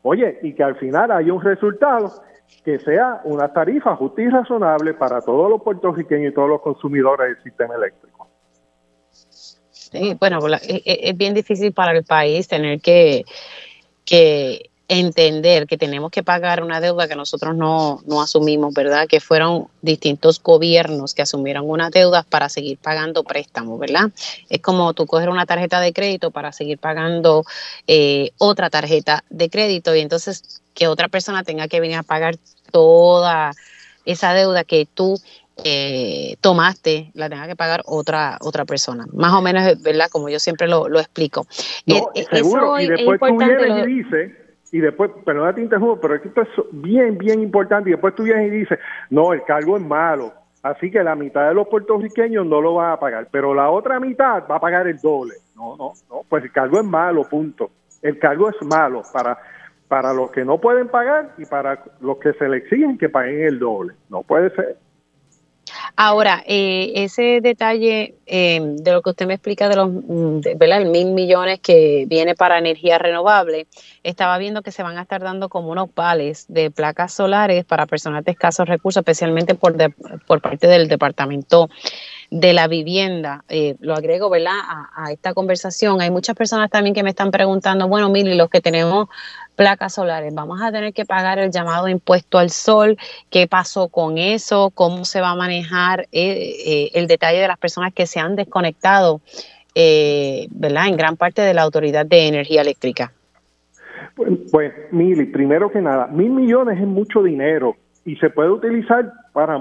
Oye, 0.04 0.40
y 0.42 0.54
que 0.54 0.64
al 0.64 0.76
final 0.78 1.12
haya 1.12 1.32
un 1.32 1.42
resultado 1.42 2.12
que 2.64 2.80
sea 2.80 3.22
una 3.24 3.54
tarifa 3.54 3.96
justa 3.96 4.22
y 4.22 4.30
razonable 4.30 4.94
para 4.94 5.22
todos 5.22 5.50
los 5.50 5.62
puertorriqueños 5.62 6.32
y 6.32 6.36
todos 6.36 6.50
los 6.50 6.62
consumidores 6.62 7.36
del 7.36 7.44
sistema 7.44 7.76
eléctrico. 7.76 8.21
Sí, 9.92 10.16
bueno, 10.20 10.40
es 10.48 11.18
bien 11.18 11.34
difícil 11.34 11.74
para 11.74 11.92
el 11.92 12.04
país 12.04 12.48
tener 12.48 12.80
que, 12.80 13.26
que 14.06 14.72
entender 14.88 15.68
que 15.68 15.78
tenemos 15.78 16.12
que 16.12 16.22
pagar 16.22 16.62
una 16.62 16.82
deuda 16.82 17.08
que 17.08 17.16
nosotros 17.16 17.56
no, 17.56 18.02
no 18.06 18.22
asumimos, 18.22 18.74
¿verdad? 18.74 19.08
Que 19.08 19.22
fueron 19.22 19.70
distintos 19.82 20.44
gobiernos 20.44 21.14
que 21.14 21.22
asumieron 21.22 21.70
una 21.70 21.90
deuda 21.90 22.24
para 22.24 22.50
seguir 22.50 22.78
pagando 22.78 23.24
préstamos, 23.24 23.80
¿verdad? 23.80 24.12
Es 24.50 24.60
como 24.60 24.94
tú 24.94 25.06
coger 25.06 25.30
una 25.30 25.46
tarjeta 25.46 25.80
de 25.80 25.94
crédito 25.94 26.32
para 26.32 26.52
seguir 26.52 26.78
pagando 26.78 27.46
eh, 27.88 28.32
otra 28.38 28.70
tarjeta 28.70 29.24
de 29.30 29.50
crédito 29.50 29.96
y 29.96 30.02
entonces 30.02 30.62
que 30.74 30.90
otra 30.90 31.08
persona 31.08 31.46
tenga 31.46 31.70
que 31.70 31.80
venir 31.80 31.96
a 31.96 32.04
pagar 32.04 32.36
toda 32.72 33.54
esa 34.04 34.34
deuda 34.34 34.66
que 34.66 34.86
tú 34.94 35.18
eh, 35.64 36.36
tomaste, 36.42 37.12
la 37.14 37.30
tenga 37.30 37.48
que 37.48 37.56
pagar 37.56 37.82
otra 37.86 38.38
otra 38.42 38.66
persona. 38.66 39.06
Más 39.14 39.34
o 39.34 39.42
menos, 39.42 39.82
¿verdad? 39.82 40.08
Como 40.12 40.30
yo 40.30 40.40
siempre 40.40 40.68
lo, 40.68 40.88
explico. 41.00 41.46
No, 41.86 42.10
eh, 42.16 42.26
seguro, 42.32 42.80
y 42.80 42.88
después 42.88 43.20
tú 43.20 43.38
vienes 43.38 43.88
y 43.88 43.88
dices 43.88 44.32
y 44.72 44.80
después, 44.80 45.12
perdón 45.26 45.54
te 45.54 45.62
interrumpo, 45.62 46.00
pero 46.00 46.16
esto 46.16 46.42
es 46.42 46.50
bien, 46.72 47.18
bien 47.18 47.42
importante, 47.42 47.90
y 47.90 47.94
después 47.94 48.16
tú 48.16 48.24
vienes 48.24 48.48
y 48.48 48.58
dices, 48.58 48.80
no, 49.10 49.34
el 49.34 49.44
cargo 49.44 49.76
es 49.76 49.84
malo, 49.84 50.34
así 50.64 50.90
que 50.90 51.04
la 51.04 51.16
mitad 51.16 51.50
de 51.50 51.54
los 51.54 51.68
puertorriqueños 51.68 52.46
no 52.46 52.62
lo 52.62 52.76
van 52.76 52.94
a 52.94 53.00
pagar, 53.00 53.28
pero 53.32 53.54
la 53.54 53.70
otra 53.70 54.00
mitad 54.00 54.44
va 54.50 54.56
a 54.56 54.60
pagar 54.62 54.88
el 54.88 54.98
doble. 55.00 55.36
No, 55.56 55.76
no, 55.76 55.94
no, 56.10 56.22
pues 56.28 56.44
el 56.44 56.52
cargo 56.52 56.80
es 56.80 56.86
malo, 56.86 57.24
punto. 57.30 57.70
El 58.02 58.18
cargo 58.18 58.50
es 58.50 58.56
malo 58.66 59.04
para, 59.14 59.38
para 59.88 60.14
los 60.14 60.32
que 60.32 60.44
no 60.44 60.60
pueden 60.60 60.88
pagar 60.88 61.36
y 61.38 61.46
para 61.46 61.84
los 62.00 62.18
que 62.18 62.34
se 62.34 62.48
le 62.48 62.58
exigen 62.58 62.98
que 62.98 63.10
paguen 63.10 63.42
el 63.42 63.60
doble. 63.60 63.94
No 64.10 64.24
puede 64.24 64.50
ser. 64.56 64.78
Ahora, 66.04 66.44
eh, 66.48 66.94
ese 66.96 67.42
detalle 67.42 68.16
eh, 68.26 68.60
de 68.60 68.92
lo 68.92 69.04
que 69.04 69.12
usted 69.12 69.28
me 69.28 69.36
explica 69.36 69.70
de 69.70 69.76
los 69.76 69.88
mm, 69.88 70.40
¿verdad? 70.58 70.82
El 70.82 70.90
mil 70.90 71.12
millones 71.12 71.60
que 71.60 72.06
viene 72.08 72.34
para 72.34 72.58
energía 72.58 72.98
renovable, 72.98 73.68
estaba 74.02 74.40
viendo 74.40 74.64
que 74.64 74.72
se 74.72 74.82
van 74.82 74.98
a 74.98 75.04
estar 75.04 75.22
dando 75.22 75.48
como 75.48 75.70
unos 75.70 75.94
vales 75.94 76.46
de 76.48 76.72
placas 76.72 77.14
solares 77.14 77.66
para 77.66 77.86
personas 77.86 78.26
de 78.26 78.32
escasos 78.32 78.68
recursos, 78.68 79.02
especialmente 79.02 79.54
por, 79.54 79.76
por 80.26 80.42
parte 80.42 80.66
del 80.66 80.88
Departamento 80.88 81.70
de 82.32 82.54
la 82.54 82.68
vivienda. 82.70 83.44
Eh, 83.50 83.76
lo 83.82 83.94
agrego, 83.94 84.30
¿verdad? 84.30 84.56
A, 84.96 85.12
esta 85.12 85.34
conversación. 85.34 86.00
Hay 86.02 86.10
muchas 86.10 86.36
personas 86.36 86.72
también 86.72 86.96
que 86.96 87.04
me 87.04 87.10
están 87.10 87.30
preguntando, 87.30 87.90
bueno, 87.90 88.10
Mili, 88.10 88.36
los 88.36 88.50
que 88.50 88.62
tenemos 88.62 89.10
placas 89.62 89.94
solares, 89.94 90.34
vamos 90.34 90.60
a 90.60 90.72
tener 90.72 90.92
que 90.92 91.06
pagar 91.06 91.38
el 91.38 91.52
llamado 91.52 91.88
impuesto 91.88 92.40
al 92.40 92.50
sol. 92.50 92.98
¿Qué 93.30 93.46
pasó 93.46 93.90
con 93.90 94.18
eso? 94.18 94.72
¿Cómo 94.74 95.06
se 95.06 95.22
va 95.22 95.30
a 95.30 95.36
manejar 95.36 96.08
eh, 96.12 96.56
eh, 96.66 96.90
el 96.96 97.06
detalle 97.06 97.38
de 97.38 97.48
las 97.48 97.60
personas 97.60 97.94
que 97.94 98.08
se 98.08 98.20
han 98.20 98.36
desconectado, 98.36 99.22
¿verdad? 99.76 100.88
En 100.88 100.98
gran 100.98 101.16
parte 101.16 101.44
de 101.44 101.54
la 101.54 101.62
Autoridad 101.62 102.08
de 102.08 102.28
Energía 102.28 102.62
Eléctrica. 102.62 103.12
Pues, 104.16 104.32
pues, 104.52 104.74
Mili, 104.90 105.26
primero 105.26 105.70
que 105.70 105.80
nada, 105.80 106.08
mil 106.08 106.32
millones 106.32 106.80
es 106.80 106.88
mucho 106.88 107.22
dinero 107.22 107.76
y 108.04 108.16
se 108.16 108.32
puede 108.32 108.50
utilizar 108.50 109.14
para 109.32 109.60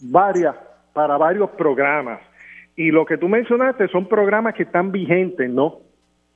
varias 0.00 0.54
para 0.94 1.18
varios 1.18 1.50
programas. 1.50 2.20
Y 2.74 2.90
lo 2.90 3.04
que 3.04 3.18
tú 3.18 3.28
mencionaste 3.28 3.86
son 3.88 4.08
programas 4.08 4.54
que 4.54 4.62
están 4.62 4.92
vigentes, 4.92 5.50
¿no? 5.50 5.80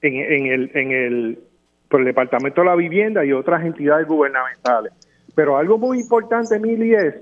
En, 0.03 0.47
el, 0.47 0.71
en 0.75 0.93
el, 0.93 1.39
por 1.91 2.01
el 2.01 2.07
Departamento 2.07 2.63
de 2.63 2.69
la 2.69 2.77
Vivienda 2.77 3.25
y 3.25 3.33
otras 3.33 3.65
entidades 3.65 4.07
gubernamentales. 4.07 4.93
Pero 5.35 5.57
algo 5.57 5.77
muy 5.77 6.01
importante, 6.01 6.59
Mili, 6.59 6.95
es 6.95 7.15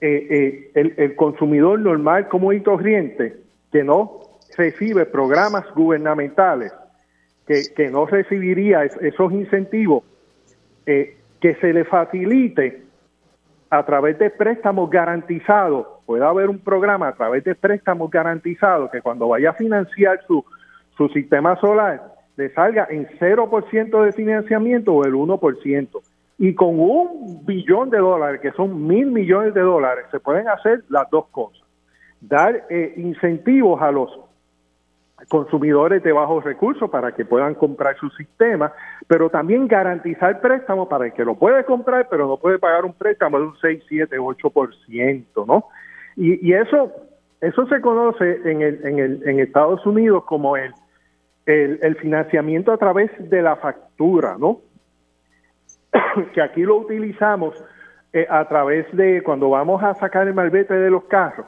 eh, 0.00 0.70
eh, 0.74 0.94
el, 0.96 1.16
consumidor 1.16 1.78
normal, 1.78 2.28
como 2.28 2.52
y 2.52 2.60
corriente, 2.60 3.36
que 3.72 3.84
no 3.84 4.20
recibe 4.58 5.06
programas 5.06 5.64
gubernamentales, 5.74 6.72
que, 7.46 7.62
que 7.74 7.90
no 7.90 8.06
recibiría 8.06 8.84
esos 8.84 9.32
incentivos, 9.32 10.02
eh, 10.86 11.16
que 11.40 11.54
se 11.56 11.72
le 11.72 11.84
facilite 11.84 12.82
a 13.70 13.84
través 13.84 14.18
de 14.18 14.30
préstamos 14.30 14.90
garantizados, 14.90 15.86
puede 16.06 16.24
haber 16.24 16.48
un 16.48 16.58
programa 16.58 17.08
a 17.08 17.14
través 17.14 17.44
de 17.44 17.54
préstamos 17.54 18.10
garantizados 18.10 18.90
que 18.90 19.00
cuando 19.00 19.28
vaya 19.28 19.50
a 19.50 19.54
financiar 19.54 20.20
su, 20.26 20.44
su 20.96 21.08
sistema 21.08 21.58
solar, 21.60 22.13
le 22.36 22.50
salga 22.50 22.86
en 22.90 23.06
0% 23.18 24.04
de 24.04 24.12
financiamiento 24.12 24.92
o 24.92 25.04
el 25.04 25.14
1%. 25.14 25.88
Y 26.38 26.54
con 26.54 26.80
un 26.80 27.44
billón 27.46 27.90
de 27.90 27.98
dólares, 27.98 28.40
que 28.40 28.50
son 28.52 28.86
mil 28.86 29.06
millones 29.06 29.54
de 29.54 29.60
dólares, 29.60 30.06
se 30.10 30.18
pueden 30.18 30.48
hacer 30.48 30.82
las 30.88 31.08
dos 31.10 31.26
cosas. 31.28 31.62
Dar 32.20 32.64
eh, 32.70 32.94
incentivos 32.96 33.80
a 33.80 33.92
los 33.92 34.10
consumidores 35.28 36.02
de 36.02 36.12
bajos 36.12 36.42
recursos 36.42 36.90
para 36.90 37.12
que 37.12 37.24
puedan 37.24 37.54
comprar 37.54 37.96
su 37.98 38.10
sistema, 38.10 38.72
pero 39.06 39.30
también 39.30 39.68
garantizar 39.68 40.40
préstamos 40.40 40.88
para 40.88 41.06
el 41.06 41.12
que 41.12 41.24
lo 41.24 41.36
puede 41.36 41.64
comprar, 41.64 42.08
pero 42.10 42.26
no 42.26 42.36
puede 42.36 42.58
pagar 42.58 42.84
un 42.84 42.92
préstamo 42.92 43.38
de 43.38 43.46
un 43.46 43.56
6, 43.60 43.84
7, 43.88 44.18
8%, 44.18 45.46
¿no? 45.46 45.64
Y, 46.16 46.46
y 46.46 46.52
eso 46.52 46.92
eso 47.44 47.66
se 47.66 47.80
conoce 47.82 48.40
en, 48.50 48.62
el, 48.62 48.86
en, 48.86 48.98
el, 48.98 49.28
en 49.28 49.38
Estados 49.38 49.84
Unidos 49.84 50.24
como 50.24 50.56
el, 50.56 50.72
el, 51.46 51.96
financiamiento 51.96 52.72
a 52.72 52.78
través 52.78 53.10
de 53.18 53.42
la 53.42 53.56
factura, 53.56 54.36
¿no? 54.38 54.60
que 56.34 56.42
aquí 56.42 56.62
lo 56.62 56.76
utilizamos 56.76 57.62
eh, 58.12 58.26
a 58.28 58.48
través 58.48 58.90
de 58.96 59.22
cuando 59.22 59.50
vamos 59.50 59.82
a 59.82 59.94
sacar 59.94 60.26
el 60.26 60.34
malvete 60.34 60.74
de 60.74 60.90
los 60.90 61.04
carros 61.04 61.46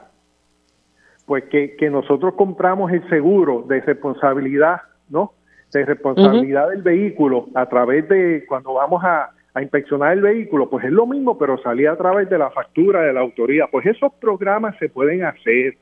pues 1.27 1.43
que, 1.45 1.75
que 1.75 1.89
nosotros 1.89 2.35
compramos 2.35 2.89
el 2.93 3.07
seguro 3.09 3.65
de 3.67 3.81
responsabilidad, 3.81 4.79
¿no? 5.09 5.33
De 5.73 5.85
responsabilidad 5.85 6.69
del 6.69 6.81
vehículo 6.81 7.47
a 7.53 7.65
través 7.65 8.07
de 8.07 8.45
cuando 8.47 8.75
vamos 8.75 9.03
a, 9.03 9.31
a, 9.53 9.61
inspeccionar 9.61 10.13
el 10.13 10.21
vehículo, 10.21 10.69
pues 10.69 10.85
es 10.85 10.91
lo 10.91 11.05
mismo, 11.05 11.37
pero 11.37 11.57
salía 11.57 11.91
a 11.91 11.97
través 11.97 12.29
de 12.29 12.37
la 12.37 12.49
factura 12.51 13.01
de 13.01 13.11
la 13.11 13.19
autoridad. 13.19 13.65
Pues 13.69 13.85
esos 13.85 14.13
programas 14.13 14.77
se 14.77 14.87
pueden 14.87 15.25
hacer 15.25 15.77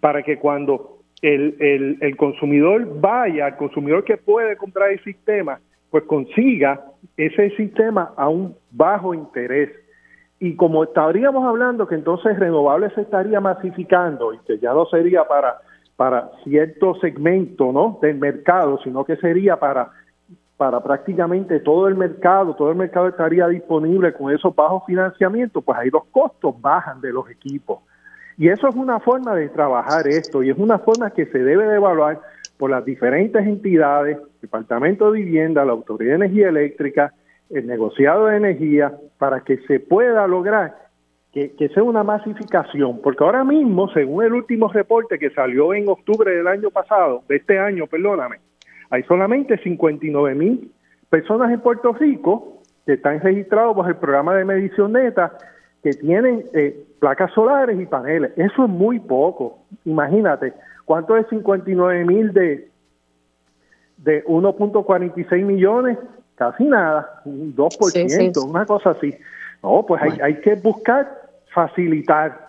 para 0.00 0.24
que 0.24 0.40
cuando 0.40 0.98
el, 1.22 1.56
el, 1.60 1.98
el 2.00 2.16
consumidor 2.16 3.00
vaya, 3.00 3.48
el 3.48 3.56
consumidor 3.56 4.04
que 4.04 4.16
puede 4.16 4.56
comprar 4.56 4.90
el 4.90 5.02
sistema, 5.04 5.60
pues 5.90 6.04
consiga 6.04 6.84
ese 7.16 7.50
sistema 7.56 8.12
a 8.16 8.28
un 8.28 8.56
bajo 8.70 9.14
interés 9.14 9.70
y 10.42 10.56
como 10.56 10.82
estaríamos 10.84 11.46
hablando 11.46 11.86
que 11.86 11.94
entonces 11.94 12.38
renovables 12.38 12.94
se 12.94 13.02
estaría 13.02 13.40
masificando 13.40 14.32
y 14.32 14.38
que 14.38 14.58
ya 14.58 14.72
no 14.72 14.86
sería 14.86 15.24
para, 15.24 15.58
para 15.96 16.30
cierto 16.44 16.94
segmento 16.94 17.70
¿no? 17.72 17.98
del 18.00 18.16
mercado, 18.16 18.78
sino 18.82 19.04
que 19.04 19.16
sería 19.16 19.58
para, 19.58 19.90
para 20.56 20.82
prácticamente 20.82 21.60
todo 21.60 21.88
el 21.88 21.94
mercado, 21.94 22.56
todo 22.56 22.70
el 22.70 22.76
mercado 22.76 23.08
estaría 23.08 23.46
disponible 23.48 24.14
con 24.14 24.32
esos 24.32 24.56
bajos 24.56 24.82
financiamientos, 24.86 25.62
pues 25.62 25.78
ahí 25.78 25.90
los 25.90 26.06
costos 26.06 26.58
bajan 26.58 27.02
de 27.02 27.12
los 27.12 27.28
equipos. 27.28 27.80
Y 28.40 28.48
eso 28.48 28.68
es 28.70 28.74
una 28.74 29.00
forma 29.00 29.34
de 29.34 29.50
trabajar 29.50 30.08
esto 30.08 30.42
y 30.42 30.48
es 30.48 30.56
una 30.56 30.78
forma 30.78 31.10
que 31.10 31.26
se 31.26 31.40
debe 31.40 31.66
de 31.66 31.76
evaluar 31.76 32.22
por 32.56 32.70
las 32.70 32.82
diferentes 32.86 33.46
entidades, 33.46 34.16
Departamento 34.40 35.12
de 35.12 35.20
Vivienda, 35.20 35.62
la 35.62 35.72
Autoridad 35.72 36.12
de 36.12 36.24
Energía 36.24 36.48
Eléctrica, 36.48 37.12
el 37.50 37.66
negociado 37.66 38.28
de 38.28 38.38
energía 38.38 38.94
para 39.18 39.40
que 39.40 39.58
se 39.66 39.78
pueda 39.78 40.26
lograr 40.26 40.74
que, 41.34 41.52
sea 41.74 41.82
una 41.82 42.02
masificación, 42.02 43.02
porque 43.02 43.22
ahora 43.22 43.44
mismo, 43.44 43.90
según 43.90 44.24
el 44.24 44.32
último 44.32 44.68
reporte 44.68 45.18
que 45.18 45.28
salió 45.28 45.74
en 45.74 45.90
octubre 45.90 46.34
del 46.34 46.46
año 46.46 46.70
pasado, 46.70 47.22
de 47.28 47.36
este 47.36 47.58
año, 47.58 47.88
perdóname, 47.88 48.36
hay 48.88 49.02
solamente 49.02 49.58
59 49.58 50.34
mil 50.34 50.72
personas 51.10 51.52
en 51.52 51.60
Puerto 51.60 51.92
Rico 51.92 52.62
que 52.86 52.94
están 52.94 53.20
registrados 53.20 53.74
por 53.76 53.86
el 53.86 53.96
programa 53.96 54.34
de 54.34 54.46
medición 54.46 54.94
neta 54.94 55.36
que 55.82 55.92
tienen 55.94 56.44
eh, 56.52 56.84
placas 56.98 57.32
solares 57.32 57.80
y 57.80 57.86
paneles. 57.86 58.32
Eso 58.36 58.64
es 58.64 58.70
muy 58.70 59.00
poco. 59.00 59.58
Imagínate, 59.84 60.52
¿cuánto 60.84 61.16
es 61.16 61.26
59 61.28 62.04
mil 62.04 62.32
de, 62.32 62.68
de 63.98 64.24
1.46 64.24 65.44
millones? 65.44 65.98
casi 66.40 66.64
nada, 66.64 67.20
un 67.26 67.54
2%, 67.54 68.48
una 68.48 68.64
cosa 68.64 68.92
así. 68.92 69.14
No, 69.62 69.84
pues 69.86 70.00
hay, 70.00 70.18
hay 70.22 70.40
que 70.40 70.54
buscar 70.54 71.06
facilitar 71.52 72.48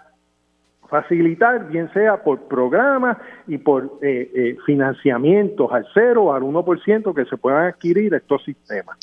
facilitar, 0.91 1.69
bien 1.69 1.89
sea 1.93 2.21
por 2.21 2.41
programas 2.49 3.17
y 3.47 3.57
por 3.57 3.97
eh, 4.01 4.29
eh, 4.36 4.57
financiamientos 4.65 5.71
al 5.71 5.88
cero, 5.93 6.34
al 6.34 6.41
1% 6.43 7.15
que 7.15 7.23
se 7.25 7.38
puedan 7.38 7.67
adquirir 7.67 8.13
estos 8.13 8.43
sistemas. 8.43 8.97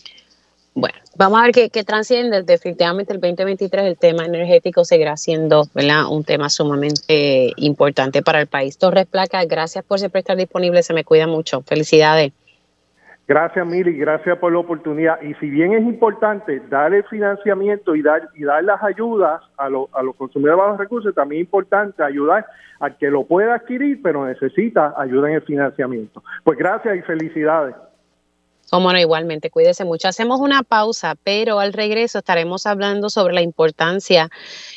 Bueno, 0.80 0.96
vamos 1.16 1.40
a 1.40 1.42
ver 1.42 1.70
qué, 1.72 1.82
transciende. 1.82 2.44
Definitivamente 2.44 3.12
el 3.12 3.20
2023 3.20 3.84
el 3.84 3.98
tema 3.98 4.24
energético 4.24 4.84
seguirá 4.84 5.16
siendo 5.16 5.64
¿verdad? 5.74 6.04
un 6.08 6.22
tema 6.22 6.48
sumamente 6.48 7.52
importante 7.56 8.22
para 8.22 8.40
el 8.40 8.46
país. 8.46 8.78
Torres 8.78 9.06
Placa, 9.06 9.44
gracias 9.44 9.84
por 9.84 9.98
siempre 9.98 10.20
estar 10.20 10.36
disponible. 10.36 10.84
Se 10.84 10.94
me 10.94 11.02
cuida 11.02 11.26
mucho. 11.26 11.62
Felicidades. 11.62 12.32
Gracias, 13.26 13.66
Mili, 13.66 13.92
gracias 13.98 14.38
por 14.38 14.52
la 14.52 14.60
oportunidad. 14.60 15.20
Y 15.20 15.34
si 15.34 15.50
bien 15.50 15.72
es 15.72 15.82
importante 15.82 16.62
dar 16.70 16.94
el 16.94 17.02
financiamiento 17.04 17.96
y 17.96 18.02
dar, 18.02 18.28
y 18.36 18.44
dar 18.44 18.62
las 18.62 18.80
ayudas 18.82 19.42
a, 19.58 19.66
a 19.66 20.02
los 20.02 20.16
consumidores 20.16 20.56
de 20.56 20.62
bajos 20.62 20.78
recursos, 20.78 21.14
también 21.14 21.42
es 21.42 21.46
importante 21.46 22.04
ayudar 22.04 22.46
al 22.78 22.96
que 22.96 23.10
lo 23.10 23.24
pueda 23.24 23.56
adquirir, 23.56 24.00
pero 24.00 24.24
necesita 24.24 24.94
ayuda 24.96 25.28
en 25.28 25.34
el 25.34 25.42
financiamiento. 25.42 26.22
Pues 26.44 26.56
gracias 26.56 26.96
y 26.96 27.02
felicidades. 27.02 27.74
Como 28.70 28.92
no, 28.92 28.98
igualmente, 28.98 29.50
cuídese 29.50 29.84
mucho. 29.84 30.08
Hacemos 30.08 30.40
una 30.40 30.62
pausa, 30.62 31.14
pero 31.22 31.58
al 31.58 31.72
regreso 31.72 32.18
estaremos 32.18 32.66
hablando 32.66 33.08
sobre 33.08 33.34
la 33.34 33.42
importancia 33.42 34.28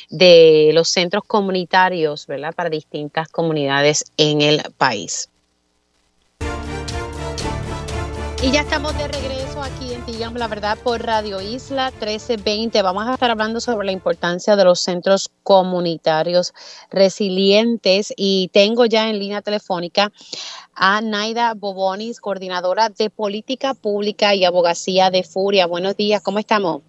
de 0.08 0.70
los 0.72 0.88
centros 0.88 1.24
comunitarios, 1.26 2.26
¿verdad? 2.26 2.54
Para 2.54 2.70
distintas 2.70 3.28
comunidades 3.28 4.04
en 4.16 4.40
el 4.40 4.62
país. 4.78 5.28
Y 8.42 8.50
ya 8.50 8.62
estamos 8.62 8.96
de 8.98 9.06
regreso 9.06 9.62
aquí 9.62 9.91
Digamos 10.12 10.38
la 10.38 10.46
Verdad 10.46 10.76
por 10.84 11.02
Radio 11.02 11.40
Isla 11.40 11.90
1320. 11.90 12.82
Vamos 12.82 13.06
a 13.08 13.14
estar 13.14 13.30
hablando 13.30 13.60
sobre 13.60 13.86
la 13.86 13.92
importancia 13.92 14.56
de 14.56 14.64
los 14.64 14.80
centros 14.80 15.30
comunitarios 15.42 16.52
resilientes 16.90 18.12
y 18.14 18.50
tengo 18.52 18.84
ya 18.84 19.08
en 19.08 19.18
línea 19.18 19.40
telefónica 19.40 20.12
a 20.74 21.00
Naida 21.00 21.54
Bobonis, 21.54 22.20
coordinadora 22.20 22.90
de 22.90 23.08
política 23.08 23.72
pública 23.72 24.34
y 24.34 24.44
abogacía 24.44 25.10
de 25.10 25.22
Furia. 25.22 25.66
Buenos 25.66 25.96
días, 25.96 26.20
¿cómo 26.20 26.38
estamos? 26.38 26.82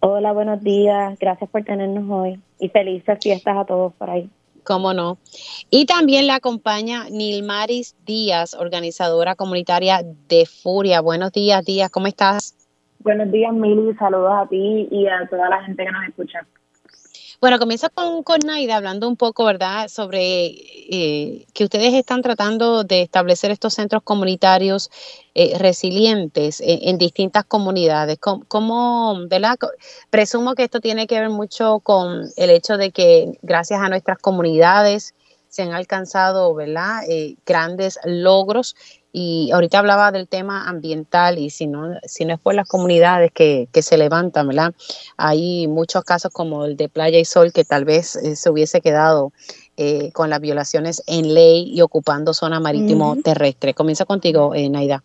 Hola, 0.00 0.32
buenos 0.32 0.60
días. 0.60 1.16
Gracias 1.20 1.48
por 1.48 1.62
tenernos 1.62 2.10
hoy 2.10 2.40
y 2.58 2.68
felices 2.68 3.16
fiestas 3.22 3.56
a 3.56 3.64
todos 3.64 3.92
por 3.92 4.10
ahí. 4.10 4.28
Cómo 4.64 4.94
no. 4.94 5.18
Y 5.70 5.86
también 5.86 6.26
la 6.26 6.36
acompaña 6.36 7.04
Nilmaris 7.10 7.96
Díaz, 8.04 8.54
organizadora 8.54 9.34
comunitaria 9.34 10.02
de 10.28 10.46
Furia. 10.46 11.00
Buenos 11.00 11.32
días, 11.32 11.64
Díaz, 11.64 11.90
¿cómo 11.90 12.06
estás? 12.06 12.56
Buenos 13.00 13.30
días, 13.30 13.52
Mili. 13.52 13.94
Saludos 13.94 14.32
a 14.34 14.46
ti 14.48 14.88
y 14.90 15.06
a 15.06 15.28
toda 15.28 15.50
la 15.50 15.62
gente 15.64 15.84
que 15.84 15.92
nos 15.92 16.08
escucha. 16.08 16.46
Bueno, 17.44 17.58
comienzo 17.58 17.90
con, 17.92 18.22
con 18.22 18.38
Naida 18.38 18.76
hablando 18.76 19.06
un 19.06 19.18
poco, 19.18 19.44
¿verdad?, 19.44 19.88
sobre 19.88 20.46
eh, 20.46 21.44
que 21.52 21.64
ustedes 21.64 21.92
están 21.92 22.22
tratando 22.22 22.84
de 22.84 23.02
establecer 23.02 23.50
estos 23.50 23.74
centros 23.74 24.02
comunitarios 24.02 24.90
eh, 25.34 25.58
resilientes 25.58 26.62
en, 26.64 26.96
distintas 26.96 27.44
comunidades. 27.44 28.18
¿Cómo, 28.18 29.26
¿verdad? 29.28 29.58
Presumo 30.08 30.54
que 30.54 30.64
esto 30.64 30.80
tiene 30.80 31.06
que 31.06 31.20
ver 31.20 31.28
mucho 31.28 31.80
con 31.80 32.30
el 32.38 32.48
hecho 32.48 32.78
de 32.78 32.92
que 32.92 33.38
gracias 33.42 33.78
a 33.82 33.90
nuestras 33.90 34.16
comunidades 34.20 35.14
se 35.50 35.64
han 35.64 35.74
alcanzado, 35.74 36.54
¿verdad?, 36.54 37.02
eh, 37.10 37.36
grandes 37.44 37.98
logros 38.06 38.74
y 39.16 39.52
ahorita 39.52 39.78
hablaba 39.78 40.10
del 40.10 40.26
tema 40.26 40.68
ambiental 40.68 41.38
y 41.38 41.48
si 41.48 41.68
no, 41.68 42.00
si 42.02 42.24
no 42.24 42.34
es 42.34 42.40
por 42.40 42.52
las 42.52 42.66
comunidades 42.66 43.30
que, 43.30 43.68
que 43.72 43.80
se 43.80 43.96
levantan, 43.96 44.48
¿verdad? 44.48 44.74
Hay 45.16 45.68
muchos 45.68 46.02
casos 46.02 46.32
como 46.32 46.64
el 46.64 46.76
de 46.76 46.88
Playa 46.88 47.20
y 47.20 47.24
Sol 47.24 47.52
que 47.52 47.64
tal 47.64 47.84
vez 47.84 48.16
eh, 48.16 48.34
se 48.34 48.50
hubiese 48.50 48.80
quedado 48.80 49.30
eh, 49.76 50.10
con 50.10 50.30
las 50.30 50.40
violaciones 50.40 51.00
en 51.06 51.32
ley 51.32 51.70
y 51.72 51.80
ocupando 51.82 52.34
zona 52.34 52.58
marítimo 52.58 53.14
terrestre. 53.22 53.72
Comienza 53.72 54.04
contigo, 54.04 54.52
eh, 54.52 54.68
Naida. 54.68 55.04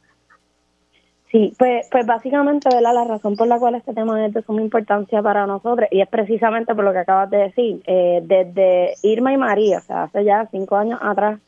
Sí, 1.31 1.53
pues, 1.59 1.87
pues 1.91 2.07
básicamente 2.07 2.67
¿verdad? 2.73 2.95
la 2.95 3.03
razón 3.03 3.35
por 3.35 3.45
la 3.45 3.59
cual 3.59 3.75
este 3.75 3.93
tema 3.93 4.25
es 4.25 4.33
de 4.33 4.41
suma 4.41 4.63
importancia 4.63 5.21
para 5.21 5.45
nosotros 5.45 5.87
y 5.91 6.01
es 6.01 6.09
precisamente 6.09 6.73
por 6.73 6.83
lo 6.83 6.93
que 6.93 6.97
acabas 6.97 7.29
de 7.29 7.37
decir, 7.37 7.83
desde 7.85 8.95
Irma 9.03 9.33
y 9.33 9.37
María, 9.37 9.77
o 9.77 9.81
sea, 9.81 10.03
hace 10.05 10.23
ya 10.23 10.47
cinco 10.49 10.77
años 10.77 10.99
atrás, 10.99 11.39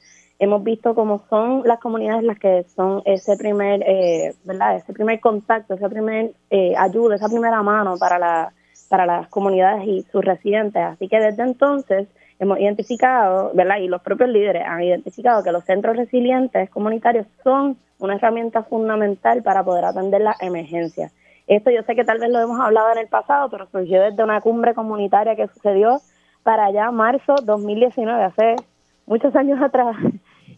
hemos 0.41 0.63
visto 0.63 0.95
cómo 0.95 1.21
son 1.29 1.61
las 1.65 1.79
comunidades 1.79 2.23
las 2.23 2.39
que 2.39 2.65
son 2.75 3.03
ese 3.05 3.37
primer, 3.37 3.83
eh, 3.83 4.33
¿verdad? 4.43 4.75
Ese 4.75 4.91
primer 4.91 5.19
contacto, 5.19 5.75
esa 5.75 5.87
primer 5.87 6.31
eh, 6.49 6.73
ayuda, 6.75 7.15
esa 7.15 7.29
primera 7.29 7.61
mano 7.61 7.95
para, 7.99 8.17
la, 8.17 8.51
para 8.89 9.05
las 9.05 9.27
comunidades 9.27 9.87
y 9.87 10.01
sus 10.11 10.25
residentes. 10.25 10.81
Así 10.81 11.07
que 11.07 11.19
desde 11.19 11.43
entonces 11.43 12.07
hemos 12.39 12.59
identificado, 12.59 13.51
¿verdad? 13.53 13.77
Y 13.77 13.87
los 13.87 14.01
propios 14.01 14.31
líderes 14.31 14.63
han 14.65 14.81
identificado 14.81 15.43
que 15.43 15.51
los 15.51 15.63
centros 15.63 15.95
resilientes 15.95 16.71
comunitarios 16.71 17.27
son 17.43 17.77
una 17.99 18.15
herramienta 18.15 18.63
fundamental 18.63 19.43
para 19.43 19.63
poder 19.63 19.85
atender 19.85 20.21
las 20.21 20.41
emergencias. 20.41 21.13
Esto 21.45 21.69
yo 21.69 21.83
sé 21.83 21.93
que 21.95 22.03
tal 22.03 22.17
vez 22.17 22.31
lo 22.31 22.39
hemos 22.39 22.59
hablado 22.59 22.91
en 22.93 22.97
el 22.97 23.07
pasado, 23.07 23.47
pero 23.51 23.67
surgió 23.67 24.01
desde 24.01 24.23
una 24.23 24.41
cumbre 24.41 24.73
comunitaria 24.73 25.35
que 25.35 25.47
sucedió 25.49 26.01
para 26.41 26.65
allá 26.65 26.89
marzo 26.89 27.35
2019, 27.43 28.23
hace 28.23 28.55
muchos 29.05 29.35
años 29.35 29.61
atrás, 29.61 29.95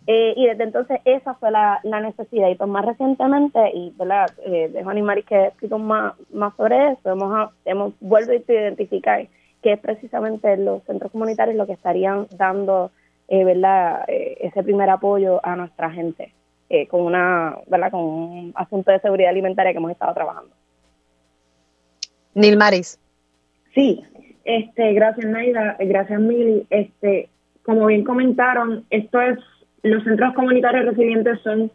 eh, 0.06 0.34
y 0.36 0.48
desde 0.48 0.64
entonces 0.64 1.00
esa 1.06 1.34
fue 1.36 1.52
la, 1.52 1.80
necesidad. 1.84 2.50
Y 2.50 2.56
pues 2.56 2.70
más 2.70 2.86
recientemente, 2.86 3.60
y 3.74 3.94
¿verdad? 3.98 4.30
Eh, 4.46 4.70
de 4.70 4.84
Juan 4.84 4.98
y 4.98 5.02
Mari 5.02 5.24
que 5.24 5.48
escrito 5.48 5.80
más, 5.80 6.14
más 6.32 6.56
sobre 6.56 6.92
eso, 6.92 7.12
hemos, 7.12 7.52
hemos 7.66 7.94
vuelto 8.02 8.32
a 8.32 8.36
identificar 8.36 9.28
que 9.62 9.74
es 9.74 9.80
precisamente 9.80 10.58
los 10.58 10.84
centros 10.84 11.12
comunitarios 11.12 11.56
lo 11.56 11.66
que 11.66 11.74
estarían 11.74 12.28
dando 12.38 12.92
eh, 13.30 13.46
¿verdad? 13.46 14.04
Eh, 14.10 14.38
ese 14.42 14.62
primer 14.62 14.90
apoyo 14.90 15.40
a 15.44 15.56
nuestra 15.56 15.90
gente 15.92 16.34
con 16.90 17.02
una 17.02 17.56
¿verdad? 17.68 17.92
con 17.92 18.02
un 18.02 18.52
asunto 18.56 18.90
de 18.90 19.00
seguridad 19.00 19.30
alimentaria 19.30 19.74
que 19.74 19.78
hemos 19.78 19.92
estado 19.92 20.12
trabajando. 20.16 20.50
Nilmaris. 22.34 23.00
Sí, 23.76 24.04
este, 24.44 24.94
gracias 24.94 25.28
Naida, 25.28 25.78
gracias 25.80 26.20
Mili. 26.20 26.66
Este, 26.72 27.30
como 27.64 27.86
bien 27.86 28.04
comentaron, 28.04 28.86
esto 28.90 29.22
es 29.22 29.38
los 29.84 30.04
centros 30.04 30.34
comunitarios 30.34 30.86
resilientes 30.86 31.40
son 31.42 31.70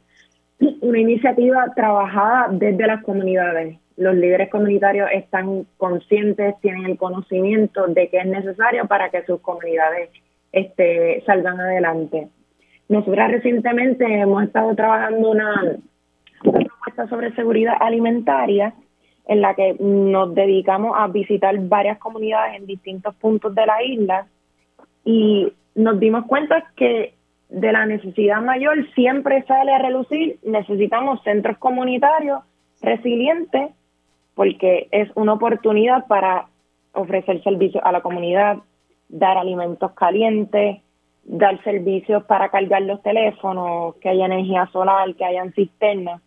una 0.80 0.98
iniciativa 0.98 1.72
trabajada 1.76 2.48
desde 2.50 2.86
las 2.86 3.02
comunidades. 3.02 3.78
Los 3.96 4.14
líderes 4.14 4.50
comunitarios 4.50 5.08
están 5.12 5.66
conscientes, 5.76 6.54
tienen 6.60 6.86
el 6.86 6.96
conocimiento 6.96 7.86
de 7.86 8.08
que 8.08 8.18
es 8.18 8.26
necesario 8.26 8.86
para 8.86 9.10
que 9.10 9.24
sus 9.24 9.40
comunidades 9.40 10.10
este, 10.52 11.22
salgan 11.26 11.60
adelante. 11.60 12.28
Nosotras 12.88 13.30
recientemente 13.30 14.04
hemos 14.04 14.44
estado 14.44 14.74
trabajando 14.74 15.30
una, 15.30 15.76
una 16.44 16.60
propuesta 16.60 17.08
sobre 17.08 17.34
seguridad 17.34 17.74
alimentaria 17.78 18.72
en 19.26 19.42
la 19.42 19.54
que 19.54 19.76
nos 19.78 20.34
dedicamos 20.34 20.94
a 20.96 21.06
visitar 21.08 21.54
varias 21.58 21.98
comunidades 21.98 22.56
en 22.56 22.66
distintos 22.66 23.14
puntos 23.16 23.54
de 23.54 23.66
la 23.66 23.82
isla 23.82 24.26
y 25.04 25.52
nos 25.74 26.00
dimos 26.00 26.24
cuenta 26.26 26.64
que 26.74 27.17
de 27.48 27.72
la 27.72 27.86
necesidad 27.86 28.42
mayor 28.42 28.86
siempre 28.94 29.42
sale 29.44 29.72
a 29.72 29.78
relucir, 29.78 30.38
necesitamos 30.42 31.22
centros 31.22 31.58
comunitarios 31.58 32.40
resilientes 32.82 33.70
porque 34.34 34.88
es 34.92 35.10
una 35.16 35.32
oportunidad 35.32 36.06
para 36.06 36.46
ofrecer 36.92 37.42
servicios 37.42 37.82
a 37.84 37.92
la 37.92 38.02
comunidad, 38.02 38.58
dar 39.08 39.36
alimentos 39.36 39.92
calientes, 39.92 40.80
dar 41.24 41.62
servicios 41.64 42.24
para 42.24 42.48
cargar 42.50 42.82
los 42.82 43.02
teléfonos, 43.02 43.96
que 43.96 44.08
haya 44.08 44.26
energía 44.26 44.68
solar, 44.72 45.14
que 45.14 45.24
hayan 45.24 45.52
cisternas. 45.52 46.22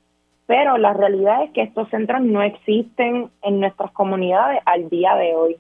Pero 0.45 0.77
la 0.77 0.93
realidad 0.93 1.43
es 1.43 1.51
que 1.51 1.61
estos 1.61 1.89
centros 1.89 2.21
no 2.21 2.41
existen 2.41 3.29
en 3.41 3.59
nuestras 3.59 3.91
comunidades 3.91 4.59
al 4.65 4.89
día 4.89 5.15
de 5.15 5.33
hoy. 5.33 5.55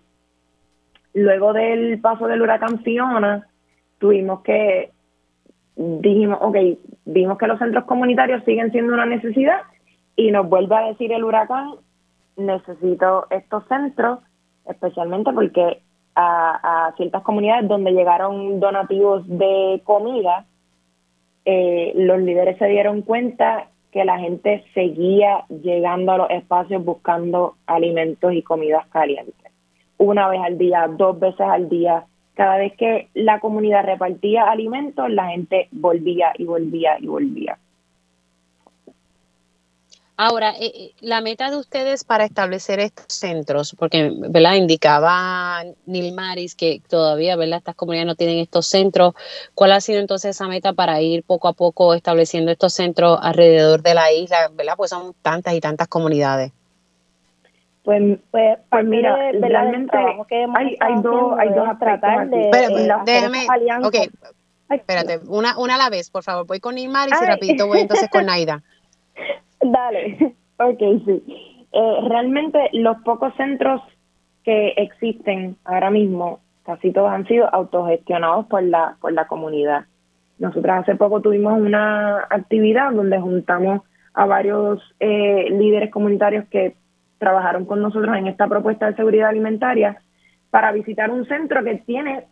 Luego 1.13 1.53
del 1.53 1.99
paso 2.01 2.27
del 2.27 2.41
huracán 2.41 2.79
Fiona, 2.83 3.47
tuvimos 3.97 4.41
que 4.41 4.91
dijimos, 5.75 6.37
ok, 6.41 6.57
vimos 7.05 7.37
que 7.37 7.47
los 7.47 7.59
centros 7.59 7.85
comunitarios 7.85 8.43
siguen 8.43 8.71
siendo 8.71 8.93
una 8.93 9.05
necesidad 9.05 9.61
y 10.15 10.31
nos 10.31 10.47
vuelve 10.47 10.75
a 10.75 10.87
decir 10.87 11.11
el 11.11 11.23
huracán, 11.23 11.75
necesito 12.37 13.27
estos 13.29 13.65
centros, 13.67 14.19
especialmente 14.67 15.31
porque 15.33 15.81
a, 16.15 16.93
ciertas 16.97 17.23
comunidades 17.23 17.67
donde 17.67 17.91
llegaron 17.91 18.59
donativos 18.59 19.27
de 19.27 19.81
comida, 19.83 20.45
eh, 21.45 21.93
los 21.95 22.19
líderes 22.19 22.57
se 22.57 22.67
dieron 22.67 23.01
cuenta 23.01 23.67
que 23.91 24.05
la 24.05 24.19
gente 24.19 24.63
seguía 24.73 25.45
llegando 25.49 26.13
a 26.13 26.17
los 26.17 26.29
espacios 26.29 26.83
buscando 26.83 27.55
alimentos 27.65 28.33
y 28.33 28.41
comidas 28.41 28.87
calientes. 28.87 29.51
Una 29.97 30.27
vez 30.29 30.41
al 30.41 30.57
día, 30.57 30.87
dos 30.87 31.19
veces 31.19 31.41
al 31.41 31.69
día, 31.69 32.05
cada 32.35 32.57
vez 32.57 32.73
que 32.77 33.09
la 33.13 33.39
comunidad 33.39 33.83
repartía 33.83 34.49
alimentos, 34.49 35.09
la 35.09 35.29
gente 35.29 35.67
volvía 35.71 36.33
y 36.37 36.45
volvía 36.45 36.97
y 36.99 37.07
volvía. 37.07 37.57
Ahora, 40.23 40.51
eh, 40.51 40.71
eh, 40.75 40.91
la 40.99 41.19
meta 41.21 41.49
de 41.49 41.57
ustedes 41.57 42.03
para 42.03 42.25
establecer 42.25 42.79
estos 42.79 43.07
centros, 43.07 43.75
porque 43.77 44.11
¿verdad? 44.29 44.53
indicaba 44.53 45.63
Nilmaris 45.87 46.53
que 46.53 46.79
todavía 46.87 47.35
¿verdad? 47.35 47.57
estas 47.57 47.73
comunidades 47.73 48.05
no 48.05 48.15
tienen 48.15 48.37
estos 48.37 48.67
centros, 48.67 49.15
¿cuál 49.55 49.71
ha 49.71 49.81
sido 49.81 49.99
entonces 49.99 50.35
esa 50.35 50.47
meta 50.47 50.73
para 50.73 51.01
ir 51.01 51.23
poco 51.23 51.47
a 51.47 51.53
poco 51.53 51.95
estableciendo 51.95 52.51
estos 52.51 52.73
centros 52.73 53.17
alrededor 53.19 53.81
de 53.81 53.95
la 53.95 54.11
isla? 54.11 54.51
¿verdad? 54.53 54.75
Pues 54.77 54.91
son 54.91 55.15
tantas 55.23 55.55
y 55.55 55.59
tantas 55.59 55.87
comunidades. 55.87 56.51
Pues, 57.83 58.19
pues, 58.29 58.59
pues 58.69 58.85
mira, 58.85 59.15
realmente 59.31 59.97
hay, 59.97 60.77
hay, 60.79 61.01
dos, 61.01 61.39
hay 61.39 61.49
dos 61.49 61.79
tratar 61.79 62.29
de, 62.29 62.51
déjame, 63.05 63.47
okay. 63.83 64.07
espérate, 64.69 65.19
una, 65.27 65.57
una 65.57 65.75
a 65.75 65.77
la 65.79 65.89
vez, 65.89 66.11
por 66.11 66.23
favor. 66.23 66.45
Voy 66.45 66.59
con 66.59 66.75
Nilmar 66.75 67.09
y 67.09 67.13
si 67.13 67.25
rapidito 67.25 67.65
voy 67.65 67.79
entonces 67.79 68.07
con 68.11 68.27
Naida. 68.27 68.61
Dale, 69.61 70.35
ok, 70.57 70.79
sí. 71.05 71.23
Eh, 71.73 71.97
realmente 72.07 72.69
los 72.73 72.97
pocos 72.97 73.33
centros 73.35 73.81
que 74.43 74.69
existen 74.77 75.57
ahora 75.65 75.89
mismo, 75.89 76.39
casi 76.63 76.91
todos 76.91 77.11
han 77.11 77.25
sido 77.27 77.51
autogestionados 77.53 78.45
por 78.45 78.61
la, 78.61 78.97
por 79.01 79.13
la 79.13 79.25
comunidad. 79.25 79.85
Nosotros 80.37 80.75
hace 80.75 80.95
poco 80.95 81.21
tuvimos 81.21 81.59
una 81.59 82.27
actividad 82.29 82.91
donde 82.91 83.19
juntamos 83.19 83.81
a 84.13 84.25
varios 84.25 84.81
eh, 84.99 85.47
líderes 85.51 85.91
comunitarios 85.91 86.45
que 86.49 86.75
trabajaron 87.21 87.65
con 87.65 87.83
nosotros 87.83 88.17
en 88.17 88.25
esta 88.25 88.47
propuesta 88.47 88.87
de 88.87 88.95
seguridad 88.95 89.29
alimentaria 89.29 90.01
para 90.49 90.71
visitar 90.71 91.11
un 91.11 91.27
centro 91.27 91.63
que 91.63 91.75
tiene 91.85 92.25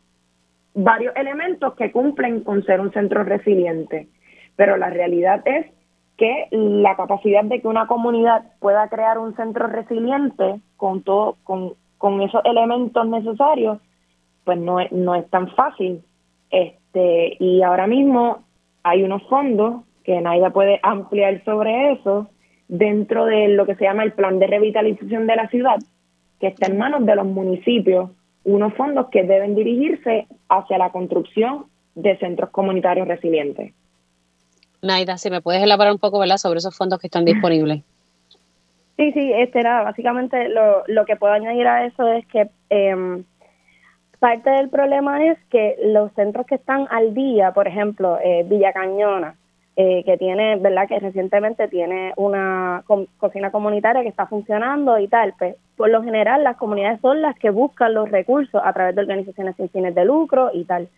varios 0.73 1.15
elementos 1.15 1.75
que 1.75 1.91
cumplen 1.91 2.41
con 2.41 2.65
ser 2.65 2.81
un 2.81 2.91
centro 2.91 3.23
resiliente. 3.23 4.07
Pero 4.55 4.77
la 4.77 4.89
realidad 4.89 5.43
es 5.45 5.67
que 6.17 6.47
la 6.51 6.95
capacidad 6.95 7.43
de 7.43 7.61
que 7.61 7.67
una 7.67 7.85
comunidad 7.85 8.45
pueda 8.59 8.89
crear 8.89 9.19
un 9.19 9.35
centro 9.35 9.67
resiliente 9.67 10.59
con 10.75 11.03
todo, 11.03 11.37
con, 11.43 12.21
esos 12.21 12.41
elementos 12.43 13.07
necesarios, 13.07 13.77
pues 14.43 14.57
no 14.57 14.79
es, 14.79 14.91
no 14.91 15.13
es 15.13 15.29
tan 15.29 15.49
fácil. 15.51 16.01
Este, 16.49 17.37
y 17.39 17.61
ahora 17.61 17.85
mismo 17.85 18.39
hay 18.81 19.03
unos 19.03 19.21
fondos 19.29 19.83
que 20.03 20.19
Naida 20.19 20.49
puede 20.49 20.79
ampliar 20.81 21.43
sobre 21.45 21.91
eso, 21.91 22.27
dentro 22.69 23.25
de 23.25 23.49
lo 23.49 23.65
que 23.65 23.75
se 23.75 23.83
llama 23.83 24.03
el 24.03 24.13
plan 24.13 24.39
de 24.39 24.47
revitalización 24.47 25.27
de 25.27 25.35
la 25.35 25.49
ciudad, 25.49 25.77
que 26.39 26.47
está 26.47 26.67
en 26.67 26.77
manos 26.77 27.05
de 27.05 27.15
los 27.15 27.25
municipios, 27.25 28.11
unos 28.45 28.73
fondos 28.75 29.07
que 29.09 29.23
deben 29.23 29.55
dirigirse 29.55 30.27
hacia 30.47 30.77
la 30.77 30.91
construcción 30.91 31.65
de 31.95 32.17
centros 32.17 32.51
comunitarios 32.51 33.07
resilientes. 33.07 33.73
Naida, 34.81 35.17
si 35.17 35.29
me 35.29 35.41
puedes 35.41 35.61
elaborar 35.61 35.91
un 35.91 35.99
poco 35.99 36.19
¿verdad? 36.19 36.37
sobre 36.37 36.59
esos 36.59 36.77
fondos 36.77 36.99
que 36.99 37.07
están 37.07 37.25
disponibles. 37.25 37.83
Sí, 38.95 39.11
sí, 39.13 39.31
este, 39.33 39.63
nada, 39.63 39.83
básicamente 39.83 40.47
lo, 40.49 40.83
lo 40.87 41.05
que 41.05 41.15
puedo 41.15 41.33
añadir 41.33 41.67
a 41.67 41.85
eso 41.85 42.07
es 42.07 42.25
que 42.27 42.49
eh, 42.69 43.23
parte 44.19 44.49
del 44.49 44.69
problema 44.69 45.25
es 45.25 45.37
que 45.49 45.77
los 45.85 46.11
centros 46.13 46.45
que 46.45 46.55
están 46.55 46.87
al 46.91 47.13
día, 47.13 47.51
por 47.51 47.67
ejemplo, 47.67 48.19
eh, 48.23 48.45
Villa 48.47 48.73
Cañona, 48.73 49.35
eh, 49.81 50.03
que 50.03 50.17
tiene, 50.17 50.57
¿verdad? 50.57 50.89
Que 50.89 50.99
recientemente 50.99 51.69
tiene 51.69 52.11
una 52.17 52.83
cocina 53.17 53.49
comunitaria 53.49 54.01
que 54.01 54.09
está 54.09 54.25
funcionando 54.25 54.99
y 54.99 55.07
tal. 55.07 55.33
Pues, 55.39 55.55
por 55.77 55.89
lo 55.89 56.03
general, 56.03 56.43
las 56.43 56.57
comunidades 56.57 56.99
son 56.99 57.21
las 57.21 57.33
que 57.39 57.49
buscan 57.49 57.93
los 57.93 58.11
recursos 58.11 58.61
a 58.61 58.73
través 58.73 58.93
de 58.93 59.03
organizaciones 59.03 59.55
sin 59.55 59.69
fines 59.69 59.95
de 59.95 60.03
lucro 60.03 60.49
y 60.53 60.65
tal. 60.65 60.89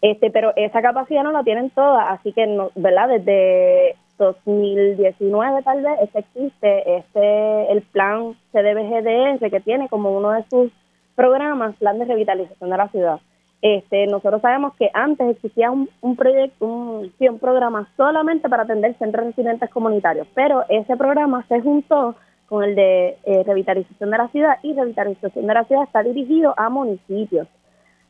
Este, 0.00 0.30
pero 0.30 0.54
esa 0.56 0.80
capacidad 0.80 1.22
no 1.22 1.32
la 1.32 1.44
tienen 1.44 1.68
todas, 1.68 2.08
así 2.08 2.32
que, 2.32 2.46
no, 2.46 2.70
¿verdad? 2.76 3.10
Desde 3.10 3.96
2019 4.16 5.62
tal 5.62 5.82
vez 5.82 5.98
este 6.00 6.20
existe 6.20 6.96
este 6.96 7.72
el 7.72 7.82
plan 7.82 8.34
CDBGDS 8.52 9.50
que 9.50 9.60
tiene 9.60 9.88
como 9.90 10.16
uno 10.16 10.32
de 10.32 10.44
sus 10.50 10.70
programas 11.14 11.74
plan 11.76 11.98
de 11.98 12.04
revitalización 12.06 12.70
de 12.70 12.76
la 12.76 12.88
ciudad 12.88 13.20
este, 13.62 14.06
nosotros 14.06 14.40
sabemos 14.40 14.74
que 14.76 14.90
antes 14.94 15.28
existía 15.28 15.70
un, 15.70 16.16
proyecto, 16.16 16.64
un, 16.64 17.38
programa 17.38 17.88
solamente 17.96 18.48
para 18.48 18.62
atender 18.62 18.96
centros 18.98 19.26
residentes 19.26 19.68
comunitarios, 19.70 20.26
pero 20.34 20.64
ese 20.68 20.96
programa 20.96 21.44
se 21.48 21.60
juntó 21.60 22.14
con 22.48 22.64
el 22.64 22.74
de 22.74 23.18
eh, 23.24 23.42
revitalización 23.44 24.10
de 24.10 24.18
la 24.18 24.28
ciudad 24.28 24.56
y 24.62 24.74
revitalización 24.74 25.46
de 25.46 25.54
la 25.54 25.64
ciudad 25.64 25.84
está 25.84 26.02
dirigido 26.02 26.54
a 26.56 26.68
municipios. 26.68 27.46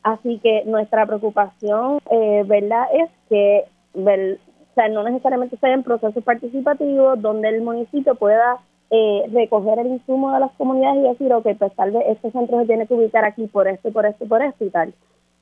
Así 0.03 0.39
que 0.39 0.63
nuestra 0.65 1.05
preocupación, 1.05 1.99
eh, 2.09 2.43
¿verdad?, 2.47 2.87
es 2.93 3.09
que 3.29 3.65
o 3.93 4.73
sea, 4.73 4.87
no 4.87 5.03
necesariamente 5.03 5.57
sea 5.57 5.73
en 5.73 5.83
procesos 5.83 6.23
participativos 6.23 7.21
donde 7.21 7.49
el 7.49 7.61
municipio 7.61 8.15
pueda 8.15 8.57
eh, 8.89 9.29
recoger 9.31 9.79
el 9.79 9.87
insumo 9.87 10.33
de 10.33 10.39
las 10.39 10.51
comunidades 10.53 10.99
y 10.99 11.09
decir, 11.09 11.33
ok, 11.33 11.47
pues 11.59 11.75
tal 11.75 11.91
vez 11.91 12.03
este 12.07 12.31
centro 12.31 12.59
se 12.61 12.67
tiene 12.67 12.87
que 12.87 12.93
ubicar 12.93 13.25
aquí 13.25 13.47
por 13.47 13.67
esto, 13.67 13.91
por 13.91 14.05
esto, 14.05 14.25
por 14.25 14.41
esto 14.41 14.65
y 14.65 14.69
tal. 14.69 14.93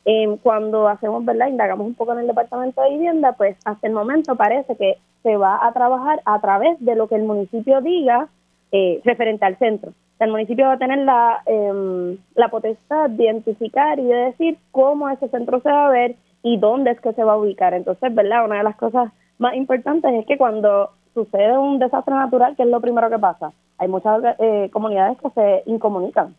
Eh, 0.06 0.38
cuando 0.42 0.88
hacemos, 0.88 1.26
¿verdad? 1.26 1.48
Indagamos 1.48 1.86
un 1.86 1.94
poco 1.94 2.14
en 2.14 2.20
el 2.20 2.28
Departamento 2.28 2.82
de 2.82 2.92
Vivienda, 2.92 3.34
pues 3.34 3.58
hasta 3.66 3.88
el 3.88 3.94
momento 3.94 4.36
parece 4.36 4.76
que 4.76 4.98
se 5.24 5.36
va 5.36 5.66
a 5.66 5.74
trabajar 5.74 6.22
a 6.26 6.40
través 6.40 6.80
de 6.80 6.96
lo 6.96 7.08
que 7.08 7.16
el 7.16 7.24
municipio 7.24 7.82
diga 7.82 8.30
eh, 8.72 9.02
referente 9.04 9.46
al 9.46 9.58
centro. 9.58 9.92
El 10.20 10.32
municipio 10.32 10.66
va 10.66 10.74
a 10.74 10.78
tener 10.78 11.00
la, 11.00 11.42
eh, 11.46 12.18
la 12.36 12.50
potestad 12.50 13.10
de 13.10 13.24
identificar 13.26 14.00
y 14.00 14.04
de 14.04 14.16
decir 14.16 14.58
cómo 14.72 15.10
ese 15.10 15.28
centro 15.30 15.60
se 15.62 15.70
va 15.70 15.88
a 15.88 15.92
ver 15.92 16.16
y 16.44 16.58
dónde 16.58 16.92
es 16.92 17.02
que 17.02 17.14
se 17.14 17.24
va 17.24 17.34
a 17.34 17.38
ubicar. 17.38 17.74
Entonces, 17.74 18.14
¿verdad? 18.14 18.46
Una 18.46 18.58
de 18.58 18.64
las 18.64 18.76
cosas 18.78 19.12
más 19.38 19.56
importantes 19.56 20.14
es 20.14 20.26
que 20.26 20.38
cuando 20.38 20.92
sucede 21.14 21.58
un 21.58 21.80
desastre 21.80 22.14
natural, 22.14 22.56
que 22.56 22.64
es 22.64 22.70
lo 22.70 22.82
primero 22.82 23.10
que 23.10 23.20
pasa, 23.20 23.52
hay 23.78 23.88
muchas 23.88 24.22
eh, 24.40 24.70
comunidades 24.72 25.18
que 25.18 25.30
se 25.30 25.64
incomunican 25.66 26.36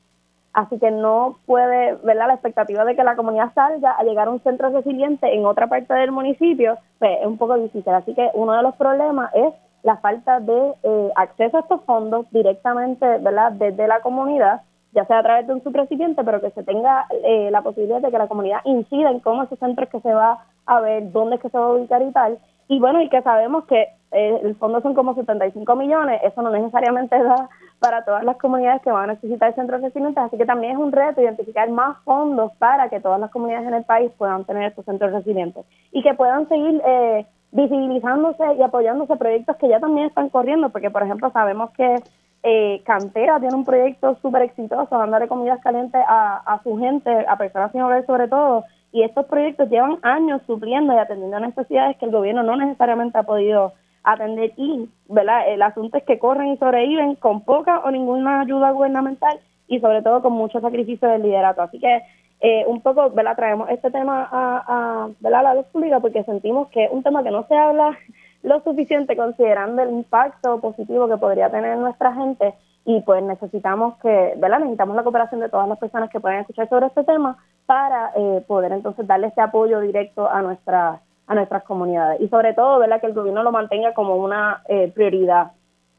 Así 0.52 0.78
que 0.78 0.90
no 0.90 1.36
puede, 1.46 1.94
¿verdad? 2.02 2.26
La 2.26 2.34
expectativa 2.34 2.84
de 2.84 2.96
que 2.96 3.04
la 3.04 3.14
comunidad 3.14 3.52
salga 3.54 3.92
a 3.92 4.02
llegar 4.02 4.28
a 4.28 4.32
un 4.32 4.42
centro 4.42 4.70
resiliente 4.70 5.32
en 5.32 5.46
otra 5.46 5.68
parte 5.68 5.94
del 5.94 6.10
municipio, 6.10 6.76
pues 6.98 7.20
es 7.20 7.26
un 7.26 7.38
poco 7.38 7.56
difícil. 7.56 7.92
Así 7.94 8.14
que 8.14 8.30
uno 8.34 8.54
de 8.54 8.62
los 8.62 8.74
problemas 8.74 9.32
es 9.34 9.54
la 9.82 9.96
falta 9.98 10.40
de 10.40 10.74
eh, 10.82 11.10
acceso 11.14 11.56
a 11.56 11.60
estos 11.60 11.82
fondos 11.84 12.26
directamente, 12.32 13.06
¿verdad? 13.18 13.52
Desde 13.52 13.86
la 13.86 14.00
comunidad, 14.00 14.62
ya 14.92 15.04
sea 15.06 15.20
a 15.20 15.22
través 15.22 15.46
de 15.46 15.54
un 15.54 15.62
subrecipient, 15.62 16.16
pero 16.16 16.40
que 16.40 16.50
se 16.50 16.64
tenga 16.64 17.06
eh, 17.24 17.50
la 17.52 17.62
posibilidad 17.62 18.00
de 18.00 18.10
que 18.10 18.18
la 18.18 18.28
comunidad 18.28 18.60
incida 18.64 19.10
en 19.10 19.20
cómo 19.20 19.44
esos 19.44 19.58
centros 19.58 19.88
que 19.88 20.00
se 20.00 20.12
va 20.12 20.44
a 20.66 20.80
ver, 20.80 21.12
dónde 21.12 21.36
es 21.36 21.42
que 21.42 21.50
se 21.50 21.58
va 21.58 21.66
a 21.66 21.72
ubicar 21.72 22.02
y 22.02 22.10
tal. 22.10 22.38
Y 22.66 22.80
bueno, 22.80 23.00
y 23.00 23.08
que 23.08 23.22
sabemos 23.22 23.64
que 23.66 23.88
eh, 24.12 24.40
el 24.42 24.56
fondo 24.56 24.80
son 24.80 24.94
como 24.94 25.14
75 25.14 25.76
millones, 25.76 26.20
eso 26.24 26.42
no 26.42 26.50
necesariamente 26.50 27.16
da 27.22 27.48
para 27.78 28.04
todas 28.04 28.24
las 28.24 28.36
comunidades 28.38 28.82
que 28.82 28.90
van 28.90 29.08
a 29.08 29.12
necesitar 29.14 29.54
centros 29.54 29.80
resilientes, 29.80 30.22
así 30.22 30.36
que 30.36 30.44
también 30.44 30.72
es 30.72 30.78
un 30.78 30.90
reto 30.90 31.20
identificar 31.20 31.70
más 31.70 31.96
fondos 32.04 32.52
para 32.58 32.88
que 32.88 33.00
todas 33.00 33.20
las 33.20 33.30
comunidades 33.30 33.68
en 33.68 33.74
el 33.74 33.84
país 33.84 34.10
puedan 34.18 34.44
tener 34.44 34.64
estos 34.64 34.84
centros 34.84 35.12
resilientes 35.12 35.64
y 35.92 36.02
que 36.02 36.14
puedan 36.14 36.48
seguir 36.48 36.82
eh, 36.84 37.26
visibilizándose 37.52 38.54
y 38.58 38.62
apoyándose 38.62 39.16
proyectos 39.16 39.56
que 39.56 39.68
ya 39.68 39.78
también 39.78 40.08
están 40.08 40.28
corriendo, 40.28 40.70
porque 40.70 40.90
por 40.90 41.02
ejemplo 41.02 41.30
sabemos 41.30 41.70
que 41.70 42.02
eh, 42.42 42.82
Cantera 42.84 43.38
tiene 43.38 43.54
un 43.54 43.64
proyecto 43.64 44.16
súper 44.22 44.42
exitoso, 44.42 44.98
dándole 44.98 45.28
comidas 45.28 45.60
calientes 45.62 46.02
a, 46.08 46.36
a 46.38 46.62
su 46.62 46.76
gente, 46.78 47.10
a 47.28 47.36
personas 47.36 47.70
sin 47.70 47.82
hogar 47.82 48.04
sobre 48.06 48.26
todo, 48.26 48.64
y 48.92 49.02
estos 49.02 49.26
proyectos 49.26 49.70
llevan 49.70 49.98
años 50.02 50.42
supliendo 50.46 50.92
y 50.92 50.98
atendiendo 50.98 51.38
necesidades 51.38 51.96
que 51.98 52.06
el 52.06 52.12
gobierno 52.12 52.42
no 52.42 52.56
necesariamente 52.56 53.18
ha 53.18 53.22
podido 53.22 53.72
atender 54.02 54.52
y, 54.56 54.88
¿verdad? 55.08 55.48
El 55.48 55.62
asunto 55.62 55.98
es 55.98 56.04
que 56.04 56.18
corren 56.18 56.48
y 56.48 56.56
sobreviven 56.56 57.16
con 57.16 57.42
poca 57.42 57.80
o 57.80 57.90
ninguna 57.90 58.40
ayuda 58.40 58.70
gubernamental 58.70 59.40
y 59.68 59.80
sobre 59.80 60.02
todo 60.02 60.22
con 60.22 60.32
mucho 60.32 60.60
sacrificio 60.60 61.08
del 61.08 61.22
liderato. 61.22 61.62
Así 61.62 61.78
que 61.78 62.02
eh, 62.40 62.64
un 62.66 62.80
poco, 62.80 63.10
¿verdad? 63.10 63.36
Traemos 63.36 63.68
este 63.70 63.90
tema 63.90 64.28
a, 64.30 65.08
a, 65.22 65.30
la 65.30 65.54
luz 65.54 65.66
pública 65.66 66.00
porque 66.00 66.24
sentimos 66.24 66.68
que 66.68 66.84
es 66.84 66.90
un 66.90 67.02
tema 67.02 67.22
que 67.22 67.30
no 67.30 67.46
se 67.46 67.54
habla 67.54 67.98
lo 68.42 68.62
suficiente 68.62 69.16
considerando 69.16 69.82
el 69.82 69.90
impacto 69.90 70.60
positivo 70.60 71.08
que 71.08 71.18
podría 71.18 71.50
tener 71.50 71.76
nuestra 71.76 72.14
gente 72.14 72.54
y 72.86 73.00
pues 73.02 73.22
necesitamos 73.22 73.98
que, 73.98 74.34
¿verdad? 74.38 74.60
Necesitamos 74.60 74.96
la 74.96 75.02
cooperación 75.02 75.40
de 75.40 75.50
todas 75.50 75.68
las 75.68 75.78
personas 75.78 76.08
que 76.08 76.18
puedan 76.18 76.40
escuchar 76.40 76.68
sobre 76.70 76.86
este 76.86 77.04
tema 77.04 77.36
para 77.66 78.12
eh, 78.16 78.42
poder 78.46 78.72
entonces 78.72 79.06
darle 79.06 79.26
este 79.26 79.42
apoyo 79.42 79.80
directo 79.80 80.28
a 80.28 80.40
nuestra 80.40 81.00
a 81.30 81.34
nuestras 81.36 81.62
comunidades 81.62 82.20
y 82.20 82.28
sobre 82.28 82.54
todo 82.54 82.80
verdad 82.80 83.00
que 83.00 83.06
el 83.06 83.14
gobierno 83.14 83.44
lo 83.44 83.52
mantenga 83.52 83.94
como 83.94 84.16
una 84.16 84.64
eh, 84.68 84.90
prioridad 84.92 85.52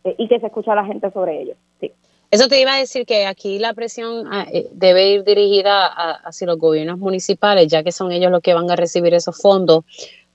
eh, 0.03 0.13
y 0.17 0.27
que 0.27 0.41
se 0.41 0.47
escuche 0.47 0.69
a 0.69 0.75
la 0.75 0.83
gente 0.83 1.09
sobre 1.09 1.41
ello 1.41 1.53
sí 1.79 1.93
eso 2.29 2.49
te 2.49 2.59
iba 2.59 2.73
a 2.73 2.77
decir 2.77 3.05
que 3.05 3.25
aquí 3.25 3.57
la 3.57 3.73
presión 3.73 4.27
ah, 4.29 4.45
eh, 4.51 4.67
debe 4.73 5.07
ir 5.07 5.23
dirigida 5.23 5.85
hacia 5.85 6.47
los 6.47 6.57
gobiernos 6.57 6.97
municipales 6.97 7.69
ya 7.69 7.81
que 7.81 7.93
son 7.93 8.11
ellos 8.11 8.29
los 8.29 8.41
que 8.41 8.53
van 8.53 8.69
a 8.69 8.75
recibir 8.75 9.13
esos 9.13 9.41
fondos 9.41 9.85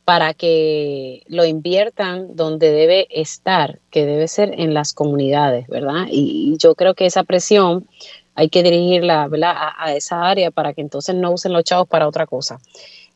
para 0.07 0.33
que 0.33 1.25
lo 1.27 1.45
inviertan 1.45 2.35
donde 2.35 2.71
debe 2.71 3.09
estar, 3.11 3.81
que 3.91 4.07
debe 4.07 4.29
ser 4.29 4.55
en 4.57 4.73
las 4.73 4.93
comunidades, 4.93 5.67
¿verdad? 5.67 6.07
Y 6.09 6.57
yo 6.59 6.77
creo 6.77 6.95
que 6.95 7.07
esa 7.07 7.25
presión 7.25 7.89
hay 8.37 8.49
que 8.49 8.63
dirigirla 8.63 9.27
¿verdad? 9.27 9.53
A, 9.57 9.85
a, 9.85 9.95
esa 9.95 10.23
área 10.23 10.53
para 10.53 10.75
que 10.75 10.81
entonces 10.81 11.17
no 11.17 11.33
usen 11.33 11.53
los 11.53 11.65
chavos 11.65 11.89
para 11.89 12.07
otra 12.07 12.25
cosa. 12.25 12.61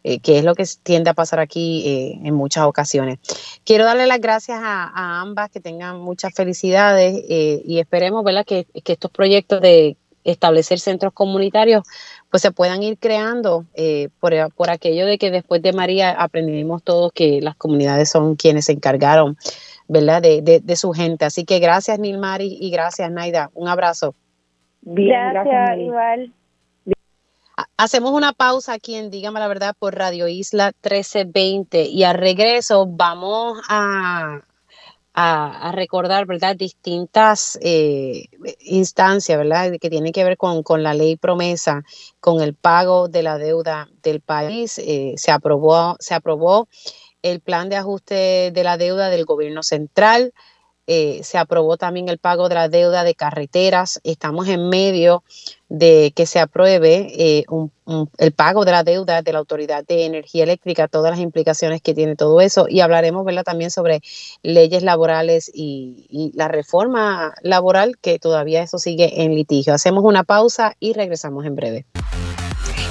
Eh, 0.03 0.20
que 0.20 0.38
es 0.38 0.44
lo 0.44 0.55
que 0.55 0.64
tiende 0.82 1.11
a 1.11 1.14
pasar 1.14 1.40
aquí 1.40 1.82
eh, 1.86 2.20
en 2.24 2.34
muchas 2.34 2.64
ocasiones. 2.64 3.18
Quiero 3.64 3.84
darle 3.84 4.07
las 4.07 4.18
gracias 4.18 4.59
a, 4.62 5.20
ambas, 5.20 5.51
que 5.51 5.61
tengan 5.61 6.01
muchas 6.01 6.32
felicidades 6.32 7.22
eh, 7.28 7.61
y 7.66 7.80
esperemos 7.80 8.24
¿verdad? 8.24 8.46
Que, 8.46 8.66
estos 8.72 9.11
proyectos 9.11 9.61
de 9.61 9.98
establecer 10.24 10.80
centros 10.80 11.12
comunitarios 11.12 11.82
pues 12.30 12.42
se 12.42 12.51
puedan 12.51 12.82
ir 12.82 12.98
creando 12.98 13.64
por, 14.20 14.70
aquello 14.70 15.07
de 15.07 15.16
que 15.16 15.30
después 15.30 15.62
de 15.62 15.72
María 15.72 16.11
aprendimos 16.11 16.82
todos 16.82 17.12
que 17.12 17.40
las 17.40 17.57
comunidades 17.57 18.11
son 18.11 18.36
quienes 18.36 18.66
se 18.66 18.72
encargaron 18.72 19.36
¿verdad? 19.88 20.20
De, 20.22 20.61
de, 20.62 20.76
su 20.76 20.92
gente. 20.92 21.24
Así 21.24 21.44
que 21.44 21.59
gracias 21.59 21.98
Nilmari 21.98 22.59
y 22.61 22.70
gracias 22.70 23.11
Naida. 23.11 23.51
Un 23.55 23.68
abrazo. 23.68 24.14
gracias, 24.82 25.78
igual. 25.78 26.32
Hacemos 27.77 28.13
una 28.13 28.33
pausa 28.33 28.75
aquí 28.75 28.95
en 28.95 29.11
Dígame 29.11 29.41
la 29.41 29.49
Verdad 29.49 29.75
por 29.79 29.95
Radio 29.95 30.29
Isla 30.29 30.73
1320 30.83 31.85
y 31.85 32.05
al 32.05 32.17
regreso 32.17 32.87
vamos 32.87 33.61
a, 33.69 34.41
a, 35.15 35.73
recordar, 35.73 36.27
¿verdad? 36.27 36.57
Distintas 36.57 37.59
eh, 37.63 38.27
instancias, 38.61 39.39
¿verdad? 39.39 39.73
Que 39.81 39.91
tienen 39.91 40.13
que 40.13 40.25
ver 40.25 40.37
con, 40.37 40.63
con, 40.63 40.83
la 40.83 40.95
ley 40.95 41.17
promesa, 41.17 41.83
con 42.21 42.41
el 42.41 42.55
pago 42.55 43.09
de 43.09 43.23
la 43.23 43.39
deuda 43.39 43.89
del 44.03 44.21
país. 44.21 44.79
Eh, 44.79 45.15
se, 45.17 45.31
aprobó, 45.31 45.97
se 45.99 46.15
aprobó 46.15 46.69
el 47.23 47.41
plan 47.41 47.69
de 47.69 47.77
ajuste 47.77 48.51
de 48.53 48.65
la 48.65 48.77
deuda 48.77 49.09
del 49.11 49.25
gobierno 49.25 49.63
central. 49.63 50.33
Eh, 50.93 51.20
se 51.22 51.38
aprobó 51.38 51.76
también 51.76 52.09
el 52.09 52.18
pago 52.18 52.49
de 52.49 52.57
la 52.57 52.68
deuda 52.68 53.05
de 53.05 53.14
carreteras. 53.14 54.01
Estamos 54.03 54.49
en 54.49 54.68
medio 54.68 55.22
de 55.68 56.12
que 56.16 56.26
se 56.26 56.41
apruebe 56.41 57.12
eh, 57.16 57.45
el 58.18 58.32
pago 58.32 58.64
de 58.64 58.72
la 58.72 58.82
deuda 58.82 59.22
de 59.22 59.32
la 59.32 59.38
Autoridad 59.38 59.86
de 59.86 60.05
Energía 60.05 60.43
Eléctrica, 60.43 60.88
todas 60.88 61.12
las 61.12 61.20
implicaciones 61.20 61.80
que 61.80 61.95
tiene 61.95 62.16
todo 62.16 62.41
eso. 62.41 62.66
Y 62.68 62.80
hablaremos 62.80 63.24
¿verdad? 63.24 63.45
también 63.45 63.70
sobre 63.70 64.01
leyes 64.43 64.82
laborales 64.82 65.49
y, 65.55 66.07
y 66.11 66.32
la 66.36 66.49
reforma 66.49 67.34
laboral, 67.43 67.97
que 67.97 68.18
todavía 68.18 68.61
eso 68.61 68.78
sigue 68.78 69.22
en 69.22 69.36
litigio. 69.36 69.72
Hacemos 69.72 70.03
una 70.03 70.24
pausa 70.24 70.74
y 70.80 70.93
regresamos 70.95 71.47
en 71.47 71.55
breve. 71.55 71.86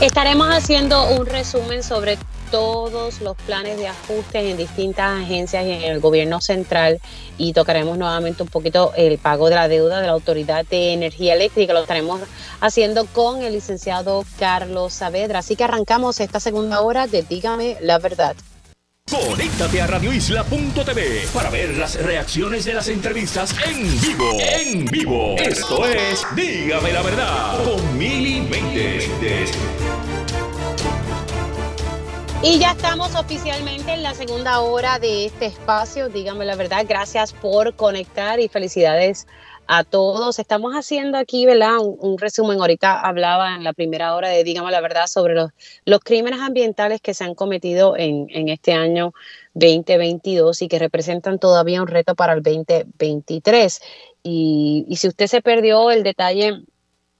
Estaremos 0.01 0.47
haciendo 0.47 1.09
un 1.09 1.25
resumen 1.25 1.83
sobre 1.83 2.17
todos 2.51 3.19
los 3.19 3.35
planes 3.35 3.77
de 3.77 3.89
ajustes 3.89 4.45
en 4.45 4.55
distintas 4.55 5.21
agencias 5.21 5.65
y 5.65 5.71
en 5.71 5.81
el 5.83 5.99
gobierno 5.99 6.39
central 6.39 7.01
y 7.37 7.51
tocaremos 7.51 7.97
nuevamente 7.97 8.41
un 8.41 8.47
poquito 8.47 8.93
el 8.95 9.17
pago 9.17 9.49
de 9.49 9.55
la 9.55 9.67
deuda 9.67 9.99
de 9.99 10.07
la 10.07 10.13
Autoridad 10.13 10.65
de 10.65 10.93
Energía 10.93 11.33
Eléctrica. 11.33 11.73
Lo 11.73 11.81
estaremos 11.81 12.21
haciendo 12.61 13.07
con 13.07 13.43
el 13.43 13.51
licenciado 13.51 14.23
Carlos 14.39 14.93
Saavedra. 14.93 15.39
Así 15.39 15.57
que 15.57 15.65
arrancamos 15.65 16.21
esta 16.21 16.39
segunda 16.39 16.79
hora 16.79 17.05
de 17.05 17.23
Dígame 17.23 17.75
la 17.81 17.99
verdad. 17.99 18.37
Conéctate 19.09 19.81
a 19.81 19.87
radioisla.tv 19.87 21.27
para 21.33 21.49
ver 21.49 21.75
las 21.77 21.95
reacciones 21.95 22.65
de 22.65 22.73
las 22.75 22.87
entrevistas 22.89 23.55
en 23.65 23.99
vivo. 24.01 24.37
En 24.39 24.85
vivo. 24.85 25.35
Esto 25.37 25.85
es 25.87 26.25
Dígame 26.35 26.93
la 26.93 27.01
verdad 27.01 27.63
con 27.63 27.97
Mili 27.97 28.47
y 32.41 32.57
ya 32.57 32.71
estamos 32.71 33.15
oficialmente 33.15 33.91
en 33.91 34.01
la 34.01 34.13
segunda 34.15 34.61
hora 34.61 34.97
de 34.97 35.25
este 35.25 35.47
espacio. 35.47 36.07
Dígame 36.07 36.45
la 36.45 36.55
verdad, 36.55 36.85
gracias 36.87 37.33
por 37.33 37.75
conectar 37.75 38.39
y 38.39 38.47
felicidades 38.47 39.27
a 39.71 39.83
todos. 39.83 40.39
Estamos 40.39 40.73
haciendo 40.73 41.19
aquí, 41.19 41.45
¿verdad? 41.45 41.77
Un, 41.79 42.17
resumen. 42.17 42.59
Ahorita 42.59 42.99
hablaba 42.99 43.55
en 43.55 43.63
la 43.63 43.71
primera 43.71 44.15
hora 44.15 44.29
de 44.29 44.43
Dígame 44.43 44.71
la 44.71 44.81
verdad 44.81 45.05
sobre 45.05 45.35
los, 45.35 45.99
crímenes 46.03 46.39
ambientales 46.39 47.01
que 47.01 47.13
se 47.13 47.23
han 47.23 47.35
cometido 47.35 47.95
en, 47.95 48.49
este 48.49 48.73
año 48.73 49.13
2022 49.53 50.63
y 50.63 50.67
que 50.67 50.79
representan 50.79 51.37
todavía 51.37 51.83
un 51.83 51.87
reto 51.87 52.15
para 52.15 52.33
el 52.33 52.41
2023. 52.41 53.79
Y, 54.23 54.85
y 54.89 54.95
si 54.95 55.07
usted 55.07 55.27
se 55.27 55.43
perdió 55.43 55.91
el 55.91 56.01
detalle 56.01 56.63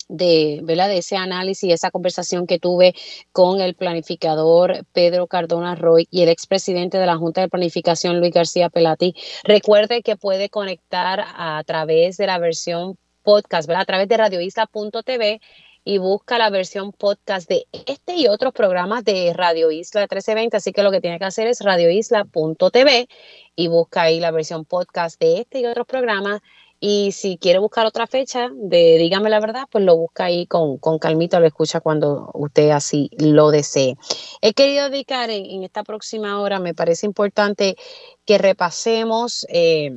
de, 0.10 0.60
¿verdad? 0.64 0.89
de 0.89 0.97
ese 0.97 1.16
análisis, 1.16 1.72
esa 1.72 1.91
conversación 1.91 2.47
que 2.47 2.60
tuve 2.60 2.93
con 3.32 3.62
el 3.62 3.76
planificador 3.76 4.86
Pedro 4.91 5.28
Cardona 5.28 5.76
Roy 5.76 6.07
y 6.12 6.24
el 6.24 6.30
expresidente 6.30 6.97
de 6.97 7.05
la 7.05 7.16
Junta 7.16 7.41
de 7.41 7.47
Planificación 7.47 8.20
Luis 8.20 8.34
García 8.34 8.70
Pelati. 8.70 9.16
Recuerde 9.43 10.01
que 10.01 10.18
puede 10.18 10.49
conectar 10.49 11.24
a 11.26 11.64
través 11.66 12.18
de 12.18 12.28
la 12.28 12.39
versión 12.39 12.97
podcast, 13.24 13.68
¿verdad? 13.68 13.84
a 13.84 13.86
través 13.86 14.07
de 14.10 14.18
radioisla.tv 14.18 15.39
y 15.86 15.97
busca 15.97 16.38
la 16.38 16.49
versión 16.49 16.91
podcast 16.91 17.49
de 17.49 17.66
este 17.72 18.16
y 18.16 18.28
otros 18.28 18.53
programas 18.53 19.03
de 19.03 19.34
Radio 19.34 19.72
Isla 19.72 20.01
1320. 20.01 20.57
Así 20.57 20.72
que 20.72 20.84
lo 20.84 20.91
que 20.91 21.01
tiene 21.01 21.20
que 21.20 21.26
hacer 21.26 21.47
es 21.47 21.62
radioisla.tv 21.62 23.07
y 23.55 23.68
busca 23.68 24.03
ahí 24.03 24.20
la 24.20 24.32
versión 24.32 24.66
podcast 24.66 25.20
de 25.20 25.39
este 25.39 25.60
y 25.60 25.66
otros 25.66 25.88
programas 25.88 26.41
y 26.80 27.11
si 27.11 27.38
quiere 27.38 27.59
buscar 27.59 27.86
otra 27.86 28.07
fecha 28.07 28.49
de 28.53 28.97
Dígame 28.97 29.30
la 29.30 29.39
verdad, 29.39 29.67
pues 29.69 29.84
lo 29.84 29.97
busca 29.97 30.25
ahí 30.25 30.45
con, 30.45 30.77
con 30.77 30.97
calmita, 30.97 31.39
lo 31.39 31.47
escucha 31.47 31.82
cuando 31.82 32.32
usted 32.34 32.69
así 32.69 33.09
lo 33.17 33.51
desee. 33.51 33.97
He 34.41 34.53
querido 34.53 34.89
dedicar 34.89 35.30
en, 35.30 35.63
esta 35.63 35.84
próxima 35.84 36.39
hora, 36.39 36.59
me 36.59 36.73
parece 36.73 37.05
importante 37.05 37.75
que 38.25 38.38
repasemos 38.38 39.45
eh, 39.49 39.91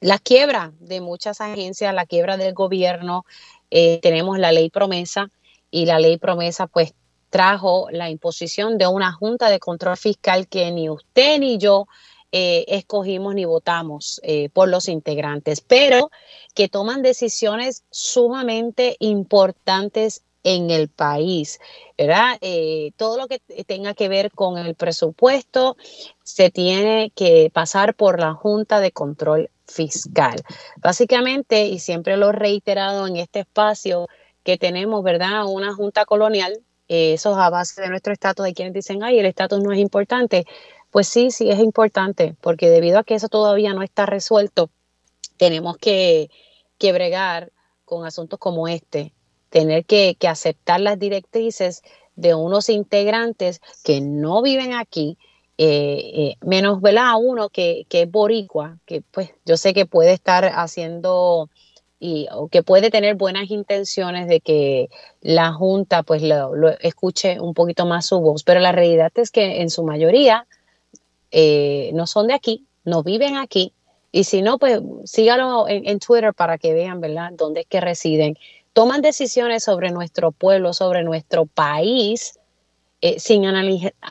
la 0.00 0.18
quiebra 0.18 0.72
de 0.80 1.00
muchas 1.00 1.40
agencias, 1.40 1.94
la 1.94 2.06
quiebra 2.06 2.36
del 2.36 2.54
gobierno. 2.54 3.24
Eh, 3.70 4.00
tenemos 4.02 4.38
la 4.38 4.50
ley 4.50 4.68
promesa 4.68 5.30
y 5.70 5.86
la 5.86 6.00
ley 6.00 6.18
promesa 6.18 6.66
pues 6.66 6.92
trajo 7.30 7.86
la 7.92 8.10
imposición 8.10 8.76
de 8.76 8.88
una 8.88 9.12
junta 9.12 9.48
de 9.48 9.60
control 9.60 9.96
fiscal 9.96 10.48
que 10.48 10.72
ni 10.72 10.90
usted 10.90 11.38
ni 11.38 11.58
yo 11.58 11.86
eh, 12.32 12.64
escogimos 12.68 13.34
ni 13.34 13.44
votamos 13.44 14.20
eh, 14.22 14.50
por 14.50 14.68
los 14.68 14.88
integrantes, 14.88 15.60
pero 15.60 16.10
que 16.54 16.68
toman 16.68 17.02
decisiones 17.02 17.84
sumamente 17.90 18.96
importantes 19.00 20.22
en 20.42 20.70
el 20.70 20.88
país, 20.88 21.60
¿verdad? 21.98 22.38
Eh, 22.40 22.92
todo 22.96 23.18
lo 23.18 23.26
que 23.26 23.40
tenga 23.64 23.94
que 23.94 24.08
ver 24.08 24.30
con 24.30 24.58
el 24.58 24.74
presupuesto 24.74 25.76
se 26.22 26.50
tiene 26.50 27.12
que 27.14 27.50
pasar 27.52 27.94
por 27.94 28.20
la 28.20 28.32
Junta 28.32 28.80
de 28.80 28.92
Control 28.92 29.50
Fiscal. 29.66 30.36
Básicamente, 30.78 31.66
y 31.66 31.78
siempre 31.78 32.16
lo 32.16 32.30
he 32.30 32.32
reiterado 32.32 33.06
en 33.06 33.16
este 33.16 33.40
espacio, 33.40 34.08
que 34.42 34.56
tenemos, 34.56 35.02
¿verdad? 35.02 35.44
Una 35.46 35.74
Junta 35.74 36.06
Colonial, 36.06 36.60
eso 36.88 37.32
es 37.32 37.36
a 37.36 37.50
base 37.50 37.82
de 37.82 37.88
nuestro 37.88 38.12
estatus, 38.12 38.44
de 38.44 38.54
quienes 38.54 38.74
dicen, 38.74 39.02
ay, 39.02 39.18
el 39.18 39.26
estatus 39.26 39.62
no 39.62 39.72
es 39.72 39.78
importante. 39.78 40.46
Pues 40.90 41.08
sí, 41.08 41.30
sí 41.30 41.50
es 41.50 41.60
importante, 41.60 42.34
porque 42.40 42.68
debido 42.68 42.98
a 42.98 43.04
que 43.04 43.14
eso 43.14 43.28
todavía 43.28 43.74
no 43.74 43.82
está 43.82 44.06
resuelto, 44.06 44.70
tenemos 45.36 45.76
que, 45.78 46.30
que 46.78 46.92
bregar 46.92 47.52
con 47.84 48.04
asuntos 48.04 48.38
como 48.38 48.68
este, 48.68 49.12
tener 49.50 49.84
que, 49.84 50.16
aceptar 50.26 50.80
las 50.80 50.98
directrices 50.98 51.82
de 52.16 52.34
unos 52.34 52.68
integrantes 52.68 53.60
que 53.84 54.00
no 54.00 54.42
viven 54.42 54.74
aquí, 54.74 55.18
eh, 55.58 56.10
eh, 56.14 56.36
menos 56.40 56.80
a 56.98 57.16
uno 57.16 57.50
que, 57.50 57.84
que, 57.88 58.02
es 58.02 58.10
boricua, 58.10 58.78
que 58.86 59.02
pues 59.02 59.30
yo 59.44 59.56
sé 59.56 59.74
que 59.74 59.86
puede 59.86 60.12
estar 60.12 60.44
haciendo 60.44 61.50
y 61.98 62.28
o 62.32 62.48
que 62.48 62.62
puede 62.62 62.90
tener 62.90 63.14
buenas 63.14 63.50
intenciones 63.50 64.26
de 64.26 64.40
que 64.40 64.88
la 65.20 65.52
Junta 65.52 66.02
pues 66.02 66.22
lo, 66.22 66.54
lo, 66.54 66.70
escuche 66.80 67.38
un 67.40 67.52
poquito 67.52 67.84
más 67.84 68.06
su 68.06 68.20
voz, 68.20 68.42
pero 68.42 68.58
la 68.60 68.72
realidad 68.72 69.12
es 69.16 69.30
que 69.30 69.60
en 69.60 69.68
su 69.68 69.84
mayoría 69.84 70.46
eh, 71.30 71.90
no 71.94 72.06
son 72.06 72.26
de 72.28 72.34
aquí, 72.34 72.66
no 72.84 73.02
viven 73.02 73.36
aquí. 73.36 73.72
Y 74.12 74.24
si 74.24 74.42
no, 74.42 74.58
pues 74.58 74.80
síganlo 75.04 75.68
en, 75.68 75.98
Twitter 76.00 76.34
para 76.34 76.58
que 76.58 76.74
vean, 76.74 77.00
¿verdad?, 77.00 77.30
dónde 77.32 77.60
es 77.60 77.66
que 77.66 77.80
residen. 77.80 78.36
Toman 78.72 79.02
decisiones 79.02 79.64
sobre 79.64 79.90
nuestro 79.90 80.32
pueblo, 80.32 80.72
sobre 80.72 81.04
nuestro 81.04 81.46
país, 81.46 82.38
eh, 83.02 83.20
sin, 83.20 83.44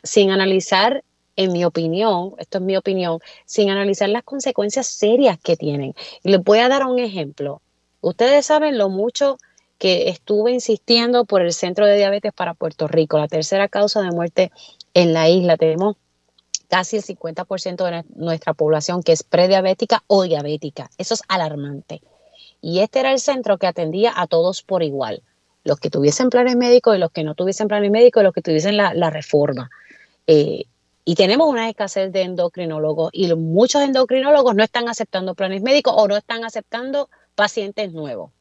sin 0.03 0.31
analizar, 0.31 1.03
en 1.39 1.53
mi 1.53 1.63
opinión, 1.63 2.33
esto 2.37 2.57
es 2.57 2.63
mi 2.65 2.75
opinión, 2.75 3.19
sin 3.45 3.69
analizar 3.69 4.09
las 4.09 4.23
consecuencias 4.23 4.87
serias 4.87 5.39
que 5.41 5.55
tienen. 5.55 5.95
Y 6.21 6.31
les 6.31 6.43
voy 6.43 6.59
a 6.59 6.67
dar 6.67 6.85
un 6.85 6.99
ejemplo. 6.99 7.61
Ustedes 8.01 8.45
saben 8.45 8.77
lo 8.77 8.89
mucho 8.89 9.37
que 9.77 10.09
estuve 10.09 10.51
insistiendo 10.51 11.23
por 11.23 11.41
el 11.41 11.53
Centro 11.53 11.85
de 11.85 11.95
Diabetes 11.95 12.33
para 12.33 12.55
Puerto 12.55 12.89
Rico, 12.89 13.17
la 13.17 13.29
tercera 13.29 13.69
causa 13.69 14.01
de 14.01 14.11
muerte 14.11 14.51
en 14.93 15.13
la 15.13 15.29
isla. 15.29 15.55
Tenemos 15.55 15.95
casi 16.69 16.97
el 16.97 17.03
50% 17.03 17.83
de 17.85 18.05
nuestra 18.15 18.53
población 18.53 19.03
que 19.03 19.11
es 19.11 19.23
prediabética 19.23 20.03
o 20.07 20.23
diabética. 20.23 20.89
Eso 20.97 21.15
es 21.15 21.23
alarmante. 21.27 22.01
Y 22.61 22.79
este 22.79 22.99
era 22.99 23.11
el 23.11 23.19
centro 23.19 23.57
que 23.57 23.67
atendía 23.67 24.13
a 24.15 24.27
todos 24.27 24.61
por 24.61 24.83
igual, 24.83 25.23
los 25.63 25.79
que 25.79 25.89
tuviesen 25.89 26.29
planes 26.29 26.55
médicos 26.55 26.95
y 26.95 26.99
los 26.99 27.11
que 27.11 27.23
no 27.23 27.35
tuviesen 27.35 27.67
planes 27.67 27.91
médicos 27.91 28.21
y 28.21 28.23
los 28.23 28.33
que 28.33 28.41
tuviesen 28.41 28.77
la, 28.77 29.09
reforma. 29.09 29.69
Eh, 30.27 30.65
y 31.05 31.15
tenemos 31.15 31.47
una 31.47 31.69
escasez 31.69 32.11
de 32.11 32.21
endocrinólogos 32.21 33.09
y 33.13 33.33
muchos 33.33 33.81
endocrinólogos 33.81 34.55
no 34.55 34.63
están 34.63 34.87
aceptando 34.89 35.33
planes 35.33 35.61
médicos 35.61 35.93
o 35.97 36.07
no 36.07 36.15
están 36.15 36.43
aceptando 36.43 37.09
pacientes 37.35 37.93
nuevos. 37.93 38.31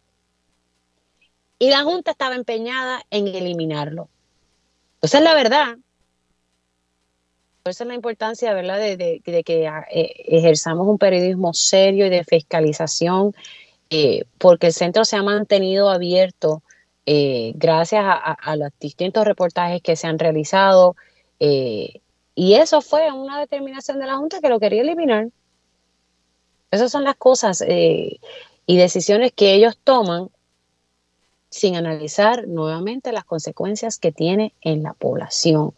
Y 1.59 1.71
la 1.71 1.83
Junta 1.83 2.11
estaba 2.11 2.35
empeñada 2.35 3.03
en 3.11 3.27
eliminarlo. 3.29 4.09
Esa 5.01 5.19
es 5.19 5.25
la 5.25 5.35
verdad. 5.35 5.79
Esa 7.69 7.85
es 7.85 7.89
la 7.89 7.95
importancia, 7.95 8.53
¿verdad?, 8.55 8.79
de, 8.79 9.43
que 9.45 9.67
ah, 9.69 9.87
eh, 9.91 10.13
ejerzamos 10.27 10.87
un 10.87 10.99
periodismo 10.99 11.55
serio 11.55 12.07
y 12.07 12.11
de 12.11 12.25
fiscalización, 12.25 13.35
eh, 13.91 14.25
porque 14.39 14.69
el 14.69 14.73
centro 14.73 15.05
se 15.05 15.17
ha 15.17 15.23
mantenido 15.23 15.89
abierto 15.89 16.63
eh, 17.07 17.53
gracias 17.55 18.05
a, 18.05 18.57
los 18.57 18.71
distintos 18.81 19.25
reportajes 19.25 19.81
que 19.83 19.97
se 19.97 20.07
han 20.07 20.19
realizado. 20.19 20.97
y 21.39 22.55
eso 22.55 22.81
fue 22.83 23.11
una 23.13 23.41
determinación 23.41 23.99
de 23.99 24.07
la 24.07 24.17
Junta 24.17 24.41
que 24.41 24.49
lo 24.49 24.61
quería 24.61 24.83
eliminar. 24.83 25.29
Esas 26.71 26.93
son 26.93 27.05
las 27.05 27.17
cosas 27.17 27.65
y 27.67 28.21
decisiones 28.77 29.33
que 29.33 29.55
ellos 29.55 29.79
toman 29.83 30.29
sin 31.51 31.77
analizar 31.77 32.47
nuevamente 32.47 33.13
las 33.13 33.25
consecuencias 33.25 33.99
que 33.99 34.13
tiene 34.13 34.55
en 34.61 34.83
la 34.83 34.93
población. 34.93 35.73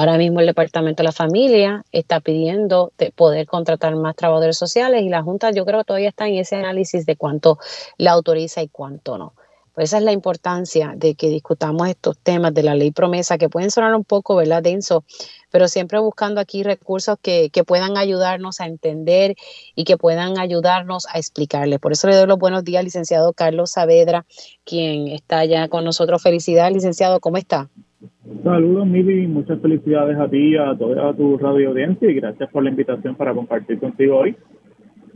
Ahora 0.00 0.16
mismo 0.16 0.40
el 0.40 0.46
Departamento 0.46 1.02
de 1.02 1.08
la 1.08 1.12
Familia 1.12 1.84
está 1.92 2.20
pidiendo 2.20 2.90
poder 3.16 3.46
contratar 3.46 3.94
más 3.96 4.16
trabajadores 4.16 4.56
sociales 4.56 5.02
y 5.02 5.10
la 5.10 5.22
Junta 5.22 5.50
yo 5.50 5.66
creo 5.66 5.84
todavía 5.84 6.08
está 6.08 6.26
en 6.26 6.36
ese 6.38 6.56
análisis 6.56 7.04
de 7.04 7.16
cuánto 7.16 7.58
la 7.98 8.12
autoriza 8.12 8.62
y 8.62 8.68
cuánto 8.68 9.18
no. 9.18 9.34
Pues 9.74 9.90
esa 9.90 9.98
es 9.98 10.04
la 10.04 10.12
importancia 10.12 10.94
de 10.96 11.16
que 11.16 11.28
discutamos 11.28 11.86
estos 11.86 12.16
temas 12.16 12.54
de 12.54 12.62
la 12.62 12.74
ley 12.74 12.92
promesa 12.92 13.36
que 13.36 13.50
pueden 13.50 13.70
sonar 13.70 13.94
un 13.94 14.04
poco, 14.04 14.36
¿verdad?, 14.36 14.62
denso, 14.62 15.04
pero 15.50 15.68
siempre 15.68 15.98
buscando 15.98 16.40
aquí 16.40 16.62
recursos 16.62 17.18
que, 17.20 17.50
que 17.50 17.62
puedan 17.62 17.98
ayudarnos 17.98 18.62
a 18.62 18.66
entender 18.66 19.36
y 19.74 19.84
que 19.84 19.98
puedan 19.98 20.38
ayudarnos 20.38 21.04
a 21.12 21.18
explicarle. 21.18 21.78
Por 21.78 21.92
eso 21.92 22.08
le 22.08 22.16
doy 22.16 22.26
los 22.26 22.38
buenos 22.38 22.64
días 22.64 22.78
al 22.78 22.86
licenciado 22.86 23.34
Carlos 23.34 23.72
Saavedra, 23.72 24.24
quien 24.64 25.08
está 25.08 25.44
ya 25.44 25.68
con 25.68 25.84
nosotros. 25.84 26.22
Felicidades, 26.22 26.72
licenciado, 26.72 27.20
¿cómo 27.20 27.36
está? 27.36 27.68
Saludos, 28.42 28.86
Mili, 28.86 29.26
muchas 29.26 29.60
felicidades 29.60 30.18
a 30.18 30.28
ti, 30.28 30.56
a 30.56 30.76
toda 30.76 31.14
tu 31.14 31.36
radio 31.36 31.70
audiencia 31.70 32.10
y 32.10 32.14
gracias 32.14 32.50
por 32.50 32.62
la 32.62 32.70
invitación 32.70 33.14
para 33.14 33.34
compartir 33.34 33.78
contigo 33.78 34.18
hoy. 34.18 34.36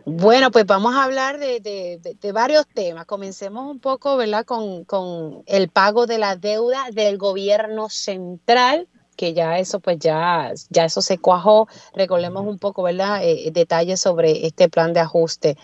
Bueno, 0.06 0.50
pues 0.50 0.66
vamos 0.66 0.94
a 0.94 1.04
hablar 1.04 1.38
de, 1.38 1.98
varios 2.34 2.66
temas. 2.66 3.06
Comencemos 3.06 3.70
un 3.70 3.80
poco, 3.80 4.18
¿verdad?, 4.18 4.44
con, 4.44 4.84
con, 4.84 5.42
el 5.46 5.68
pago 5.68 6.06
de 6.06 6.18
la 6.18 6.36
deuda 6.36 6.90
del 6.92 7.16
gobierno 7.16 7.88
central, 7.88 8.86
que 9.16 9.32
ya 9.32 9.58
eso, 9.58 9.80
pues 9.80 9.98
ya, 9.98 10.52
ya 10.68 10.84
eso 10.84 11.00
se 11.00 11.16
cuajó. 11.16 11.68
Recordemos 11.94 12.46
un 12.46 12.58
poco, 12.58 12.82
¿verdad?, 12.82 13.20
eh, 13.22 13.50
detalles 13.50 13.98
sobre 13.98 14.46
este 14.46 14.68
plan 14.68 14.92
de 14.92 15.00
ajuste 15.00 15.56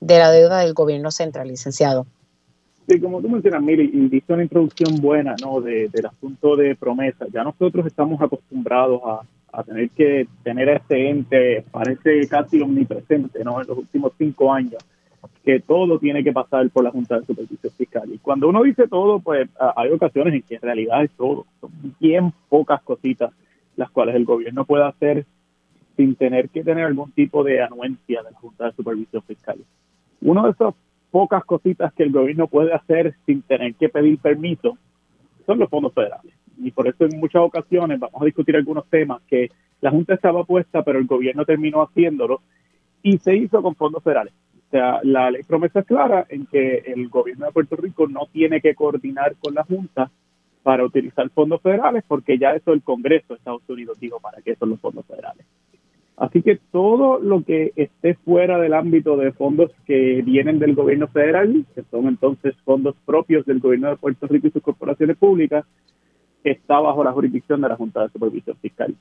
de 0.00 0.18
la 0.18 0.30
deuda 0.30 0.58
del 0.58 0.74
gobierno 0.74 1.10
central, 1.10 1.48
licenciado. 1.48 2.06
Sí, 2.88 3.00
como 3.00 3.20
tú 3.20 3.28
mencionas, 3.28 3.62
Mili, 3.62 3.90
hiciste 3.92 4.32
una 4.32 4.44
introducción 4.44 5.00
buena, 5.00 5.34
¿no?, 5.42 5.60
del 5.60 6.06
asunto 6.06 6.54
de 6.54 6.76
promesa. 6.76 7.26
Ya 7.32 7.42
nosotros 7.42 7.84
estamos 7.86 8.20
acostumbrados 8.22 9.00
a 9.04 9.20
a 9.56 9.62
tener 9.62 9.88
que 9.90 10.28
tener 10.42 10.68
a 10.68 10.76
este 10.76 11.08
ente, 11.08 11.64
parece 11.70 12.28
casi 12.28 12.60
omnipresente 12.60 13.42
¿no? 13.42 13.58
en 13.60 13.66
los 13.66 13.78
últimos 13.78 14.12
cinco 14.18 14.52
años, 14.52 14.76
que 15.42 15.60
todo 15.60 15.98
tiene 15.98 16.22
que 16.22 16.32
pasar 16.32 16.68
por 16.68 16.84
la 16.84 16.90
Junta 16.90 17.18
de 17.18 17.26
Supervisión 17.26 17.72
Fiscal. 17.72 18.12
Y 18.12 18.18
cuando 18.18 18.50
uno 18.50 18.62
dice 18.62 18.86
todo, 18.86 19.18
pues 19.18 19.48
hay 19.76 19.90
ocasiones 19.90 20.34
en 20.34 20.42
que 20.42 20.56
en 20.56 20.60
realidad 20.60 21.04
es 21.04 21.10
todo. 21.12 21.46
Son 21.60 21.70
bien 21.98 22.34
pocas 22.50 22.82
cositas 22.82 23.32
las 23.76 23.90
cuales 23.90 24.14
el 24.14 24.26
gobierno 24.26 24.66
puede 24.66 24.84
hacer 24.84 25.24
sin 25.96 26.16
tener 26.16 26.50
que 26.50 26.62
tener 26.62 26.84
algún 26.84 27.10
tipo 27.12 27.42
de 27.42 27.62
anuencia 27.62 28.22
de 28.22 28.30
la 28.30 28.38
Junta 28.38 28.66
de 28.66 28.72
Supervisión 28.72 29.22
Fiscal. 29.22 29.58
Una 30.20 30.44
de 30.44 30.50
esas 30.50 30.74
pocas 31.16 31.46
cositas 31.46 31.94
que 31.94 32.02
el 32.02 32.12
gobierno 32.12 32.46
puede 32.46 32.74
hacer 32.74 33.14
sin 33.24 33.40
tener 33.40 33.74
que 33.76 33.88
pedir 33.88 34.18
permiso 34.18 34.76
son 35.46 35.58
los 35.58 35.70
fondos 35.70 35.94
federales 35.94 36.34
y 36.58 36.70
por 36.70 36.86
eso 36.88 37.06
en 37.06 37.18
muchas 37.18 37.40
ocasiones 37.40 37.98
vamos 37.98 38.20
a 38.20 38.26
discutir 38.26 38.54
algunos 38.54 38.86
temas 38.90 39.22
que 39.26 39.48
la 39.80 39.90
Junta 39.90 40.12
estaba 40.12 40.44
puesta, 40.44 40.82
pero 40.82 40.98
el 40.98 41.06
gobierno 41.06 41.46
terminó 41.46 41.82
haciéndolo 41.82 42.42
y 43.02 43.16
se 43.16 43.34
hizo 43.34 43.62
con 43.62 43.74
fondos 43.74 44.02
federales. 44.02 44.34
O 44.66 44.70
sea, 44.70 45.00
la 45.04 45.30
ley 45.30 45.42
promesa 45.42 45.80
es 45.80 45.86
clara 45.86 46.26
en 46.28 46.44
que 46.44 46.82
el 46.86 47.08
gobierno 47.08 47.46
de 47.46 47.52
Puerto 47.52 47.76
Rico 47.76 48.06
no 48.08 48.26
tiene 48.30 48.60
que 48.60 48.74
coordinar 48.74 49.36
con 49.36 49.54
la 49.54 49.64
Junta 49.64 50.10
para 50.62 50.84
utilizar 50.84 51.30
fondos 51.30 51.62
federales, 51.62 52.04
porque 52.06 52.36
ya 52.36 52.50
eso 52.50 52.74
el 52.74 52.82
Congreso 52.82 53.28
de 53.30 53.38
Estados 53.38 53.62
Unidos 53.68 53.98
dijo 53.98 54.20
para 54.20 54.42
qué 54.42 54.54
son 54.56 54.70
los 54.70 54.80
fondos 54.80 55.06
federales. 55.06 55.46
Así 56.16 56.40
que 56.40 56.58
todo 56.72 57.18
lo 57.18 57.44
que 57.44 57.72
esté 57.76 58.14
fuera 58.14 58.58
del 58.58 58.72
ámbito 58.72 59.18
de 59.18 59.32
fondos 59.32 59.70
que 59.84 60.22
vienen 60.22 60.58
del 60.58 60.74
gobierno 60.74 61.08
federal, 61.08 61.66
que 61.74 61.82
son 61.90 62.06
entonces 62.06 62.54
fondos 62.64 62.94
propios 63.04 63.44
del 63.44 63.60
gobierno 63.60 63.90
de 63.90 63.96
Puerto 63.96 64.26
Rico 64.26 64.46
y 64.46 64.50
sus 64.50 64.62
corporaciones 64.62 65.18
públicas, 65.18 65.66
está 66.42 66.80
bajo 66.80 67.04
la 67.04 67.12
jurisdicción 67.12 67.60
de 67.60 67.68
la 67.68 67.76
Junta 67.76 68.02
de 68.02 68.08
Supervisión 68.08 68.56
Fiscal. 68.62 68.94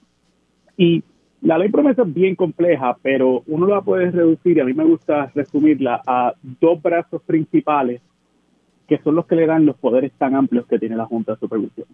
Y 0.76 1.04
la 1.42 1.58
ley 1.58 1.70
promesa 1.70 2.02
es 2.02 2.14
bien 2.14 2.36
compleja, 2.36 2.98
pero 3.02 3.44
uno 3.48 3.68
la 3.68 3.82
puede 3.82 4.12
reducir, 4.12 4.58
y 4.58 4.60
a 4.60 4.66
mí 4.66 4.74
me 4.74 4.84
gusta 4.84 5.32
resumirla, 5.34 6.02
a 6.06 6.34
dos 6.60 6.82
brazos 6.82 7.22
principales 7.22 8.02
que 8.88 8.98
son 9.00 9.16
los 9.16 9.26
que 9.26 9.36
le 9.36 9.48
dan 9.48 9.66
los 9.66 9.78
poderes 9.78 10.12
tan 10.14 10.36
amplios 10.36 10.66
que 10.68 10.80
tiene 10.80 10.96
la 10.96 11.06
Junta 11.06 11.34
de 11.34 11.40
Supervisión. 11.40 11.88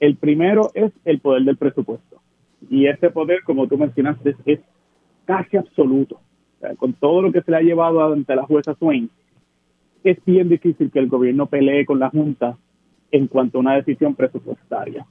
El 0.00 0.16
primero 0.16 0.70
es 0.74 0.92
el 1.04 1.20
poder 1.20 1.44
del 1.44 1.56
presupuesto. 1.56 2.20
Y 2.68 2.86
ese 2.86 3.10
poder, 3.10 3.42
como 3.44 3.66
tú 3.66 3.78
mencionaste, 3.78 4.36
es 4.44 4.60
casi 5.24 5.56
absoluto. 5.56 6.20
con 6.76 6.92
todo 6.92 7.22
lo 7.22 7.32
que 7.32 7.40
se 7.40 7.50
le 7.50 7.56
ha 7.56 7.62
llevado 7.62 8.12
ante 8.12 8.36
la 8.36 8.42
jueza 8.42 8.74
Swain, 8.74 9.08
es 10.04 10.22
bien 10.26 10.48
difícil 10.48 10.90
que 10.90 10.98
el 10.98 11.08
gobierno 11.08 11.46
pelee 11.46 11.86
con 11.86 11.98
la 11.98 12.10
Junta 12.10 12.58
en 13.10 13.28
cuanto 13.28 13.58
a 13.58 13.60
una 13.60 13.76
decisión 13.76 14.14
presupuestaria. 14.14 15.06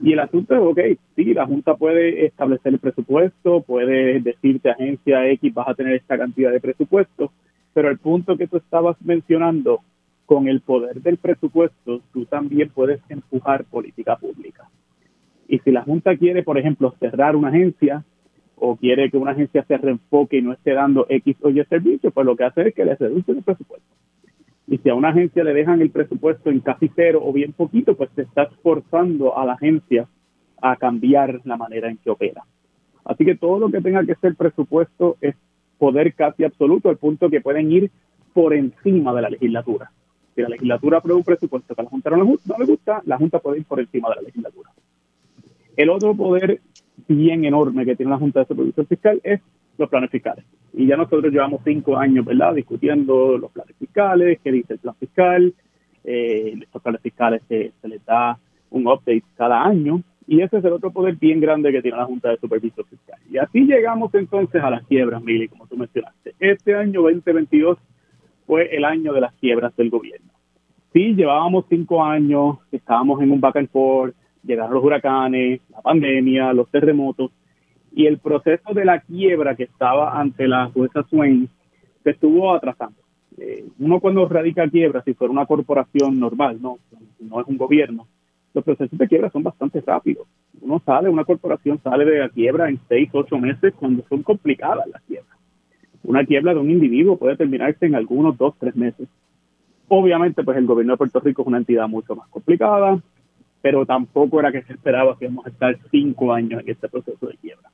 Y 0.00 0.12
el 0.12 0.20
asunto 0.20 0.54
es, 0.54 0.60
ok, 0.60 1.00
sí, 1.14 1.34
la 1.34 1.46
Junta 1.46 1.74
puede 1.76 2.24
establecer 2.24 2.72
el 2.72 2.78
presupuesto, 2.78 3.60
puede 3.62 4.20
decirte 4.20 4.70
agencia 4.70 5.28
X 5.28 5.52
vas 5.52 5.68
a 5.68 5.74
tener 5.74 5.94
esta 5.94 6.16
cantidad 6.16 6.52
de 6.52 6.60
presupuesto, 6.60 7.32
pero 7.74 7.90
el 7.90 7.98
punto 7.98 8.36
que 8.36 8.46
tú 8.46 8.56
estabas 8.56 8.96
mencionando, 9.02 9.80
con 10.28 10.46
el 10.46 10.60
poder 10.60 11.00
del 11.00 11.16
presupuesto, 11.16 12.02
tú 12.12 12.26
también 12.26 12.68
puedes 12.68 13.00
empujar 13.08 13.64
política 13.64 14.14
pública. 14.16 14.68
Y 15.48 15.58
si 15.60 15.70
la 15.72 15.82
Junta 15.82 16.16
quiere, 16.16 16.42
por 16.42 16.58
ejemplo, 16.58 16.94
cerrar 17.00 17.34
una 17.34 17.48
agencia 17.48 18.04
o 18.54 18.76
quiere 18.76 19.10
que 19.10 19.16
una 19.16 19.32
agencia 19.32 19.64
se 19.64 19.78
reenfoque 19.78 20.38
y 20.38 20.42
no 20.42 20.52
esté 20.52 20.74
dando 20.74 21.06
X 21.08 21.36
o 21.40 21.50
Y 21.50 21.64
servicio, 21.64 22.10
pues 22.10 22.26
lo 22.26 22.36
que 22.36 22.44
hace 22.44 22.68
es 22.68 22.74
que 22.74 22.84
le 22.84 22.94
reduce 22.94 23.32
el 23.32 23.42
presupuesto. 23.42 23.88
Y 24.66 24.78
si 24.78 24.90
a 24.90 24.94
una 24.94 25.08
agencia 25.08 25.42
le 25.42 25.54
dejan 25.54 25.80
el 25.80 25.90
presupuesto 25.90 26.50
en 26.50 26.60
casi 26.60 26.90
cero 26.94 27.22
o 27.24 27.32
bien 27.32 27.54
poquito, 27.54 27.96
pues 27.96 28.10
se 28.14 28.22
está 28.22 28.50
forzando 28.62 29.38
a 29.38 29.46
la 29.46 29.54
agencia 29.54 30.06
a 30.60 30.76
cambiar 30.76 31.40
la 31.44 31.56
manera 31.56 31.88
en 31.88 31.96
que 31.96 32.10
opera. 32.10 32.44
Así 33.04 33.24
que 33.24 33.36
todo 33.36 33.58
lo 33.58 33.70
que 33.70 33.80
tenga 33.80 34.04
que 34.04 34.14
ser 34.16 34.34
presupuesto 34.34 35.16
es 35.22 35.34
poder 35.78 36.12
casi 36.14 36.44
absoluto, 36.44 36.90
al 36.90 36.98
punto 36.98 37.30
que 37.30 37.40
pueden 37.40 37.72
ir 37.72 37.90
por 38.34 38.52
encima 38.52 39.14
de 39.14 39.22
la 39.22 39.30
legislatura. 39.30 39.90
Si 40.34 40.42
la 40.42 40.48
legislatura 40.50 40.98
aprueba 40.98 41.18
un 41.18 41.24
presupuesto 41.24 41.74
que 41.74 41.80
a 41.80 41.84
la 41.84 41.90
Junta 41.90 42.10
no 42.10 42.16
le, 42.16 42.66
gusta, 42.66 43.00
la 43.06 43.16
Junta 43.16 43.38
puede 43.38 43.60
ir 43.60 43.64
por 43.64 43.80
encima 43.80 44.10
de 44.10 44.16
la 44.16 44.22
legislatura. 44.22 44.70
El 45.78 45.90
otro 45.90 46.12
poder 46.12 46.60
bien 47.06 47.44
enorme 47.44 47.84
que 47.84 47.94
tiene 47.94 48.10
la 48.10 48.18
Junta 48.18 48.40
de 48.40 48.46
Supervisión 48.46 48.84
Fiscal 48.88 49.20
es 49.22 49.40
los 49.78 49.88
planes 49.88 50.10
fiscales. 50.10 50.44
Y 50.72 50.88
ya 50.88 50.96
nosotros 50.96 51.32
llevamos 51.32 51.60
cinco 51.64 51.96
años, 51.96 52.24
¿verdad?, 52.24 52.52
discutiendo 52.52 53.38
los 53.38 53.52
planes 53.52 53.76
fiscales, 53.76 54.40
qué 54.42 54.50
dice 54.50 54.72
el 54.72 54.80
plan 54.80 54.96
fiscal. 54.96 55.54
Eh, 56.02 56.54
estos 56.60 56.82
planes 56.82 57.00
fiscales 57.00 57.42
se, 57.48 57.70
se 57.80 57.88
les 57.88 58.04
da 58.04 58.36
un 58.70 58.88
update 58.88 59.22
cada 59.36 59.62
año. 59.62 60.02
Y 60.26 60.40
ese 60.40 60.58
es 60.58 60.64
el 60.64 60.72
otro 60.72 60.90
poder 60.90 61.14
bien 61.14 61.38
grande 61.38 61.70
que 61.70 61.80
tiene 61.80 61.96
la 61.96 62.06
Junta 62.06 62.30
de 62.30 62.38
Supervisión 62.38 62.84
Fiscal. 62.84 63.20
Y 63.30 63.38
así 63.38 63.60
llegamos 63.60 64.12
entonces 64.14 64.60
a 64.60 64.70
las 64.70 64.84
quiebras, 64.84 65.22
Mili, 65.22 65.46
como 65.46 65.68
tú 65.68 65.76
mencionaste. 65.76 66.34
Este 66.40 66.74
año 66.74 67.02
2022 67.02 67.78
fue 68.48 68.74
el 68.74 68.84
año 68.84 69.12
de 69.12 69.20
las 69.20 69.32
quiebras 69.34 69.76
del 69.76 69.90
gobierno. 69.90 70.32
Sí, 70.92 71.14
llevábamos 71.14 71.66
cinco 71.68 72.02
años, 72.04 72.58
estábamos 72.72 73.22
en 73.22 73.30
un 73.30 73.40
back 73.40 73.58
and 73.58 73.70
forth, 73.70 74.16
llegaron 74.48 74.74
los 74.74 74.82
huracanes, 74.82 75.60
la 75.70 75.80
pandemia, 75.82 76.52
los 76.52 76.68
terremotos, 76.70 77.30
y 77.92 78.06
el 78.06 78.18
proceso 78.18 78.74
de 78.74 78.84
la 78.84 79.00
quiebra 79.00 79.54
que 79.54 79.64
estaba 79.64 80.18
ante 80.18 80.48
la 80.48 80.66
jueza 80.66 81.04
Swain 81.04 81.48
se 82.02 82.10
estuvo 82.10 82.54
atrasando. 82.54 82.98
Eh, 83.36 83.64
uno 83.78 84.00
cuando 84.00 84.28
radica 84.28 84.68
quiebra, 84.68 85.02
si 85.02 85.14
fuera 85.14 85.32
una 85.32 85.46
corporación 85.46 86.18
normal, 86.18 86.58
no, 86.60 86.78
no 87.20 87.40
es 87.40 87.46
un 87.46 87.56
gobierno, 87.56 88.06
los 88.54 88.64
procesos 88.64 88.98
de 88.98 89.06
quiebra 89.06 89.30
son 89.30 89.42
bastante 89.42 89.80
rápidos. 89.80 90.26
Uno 90.60 90.82
sale, 90.84 91.08
una 91.08 91.24
corporación 91.24 91.80
sale 91.82 92.04
de 92.04 92.18
la 92.18 92.28
quiebra 92.28 92.68
en 92.68 92.80
seis, 92.88 93.08
ocho 93.12 93.38
meses 93.38 93.74
cuando 93.78 94.02
son 94.08 94.22
complicadas 94.22 94.86
las 94.88 95.02
quiebras. 95.02 95.38
Una 96.02 96.24
quiebra 96.24 96.54
de 96.54 96.60
un 96.60 96.70
individuo 96.70 97.16
puede 97.16 97.36
terminarse 97.36 97.86
en 97.86 97.94
algunos 97.94 98.36
dos, 98.38 98.54
tres 98.58 98.74
meses. 98.74 99.08
Obviamente, 99.88 100.42
pues 100.42 100.56
el 100.56 100.66
gobierno 100.66 100.94
de 100.94 100.98
Puerto 100.98 101.20
Rico 101.20 101.42
es 101.42 101.48
una 101.48 101.58
entidad 101.58 101.88
mucho 101.88 102.16
más 102.16 102.28
complicada, 102.28 103.00
pero 103.60 103.84
tampoco 103.86 104.40
era 104.40 104.52
que 104.52 104.62
se 104.62 104.72
esperaba 104.72 105.18
que 105.18 105.26
íbamos 105.26 105.46
a 105.46 105.50
estar 105.50 105.76
cinco 105.90 106.32
años 106.32 106.62
en 106.62 106.70
este 106.70 106.88
proceso 106.88 107.26
de 107.26 107.36
quiebra. 107.36 107.70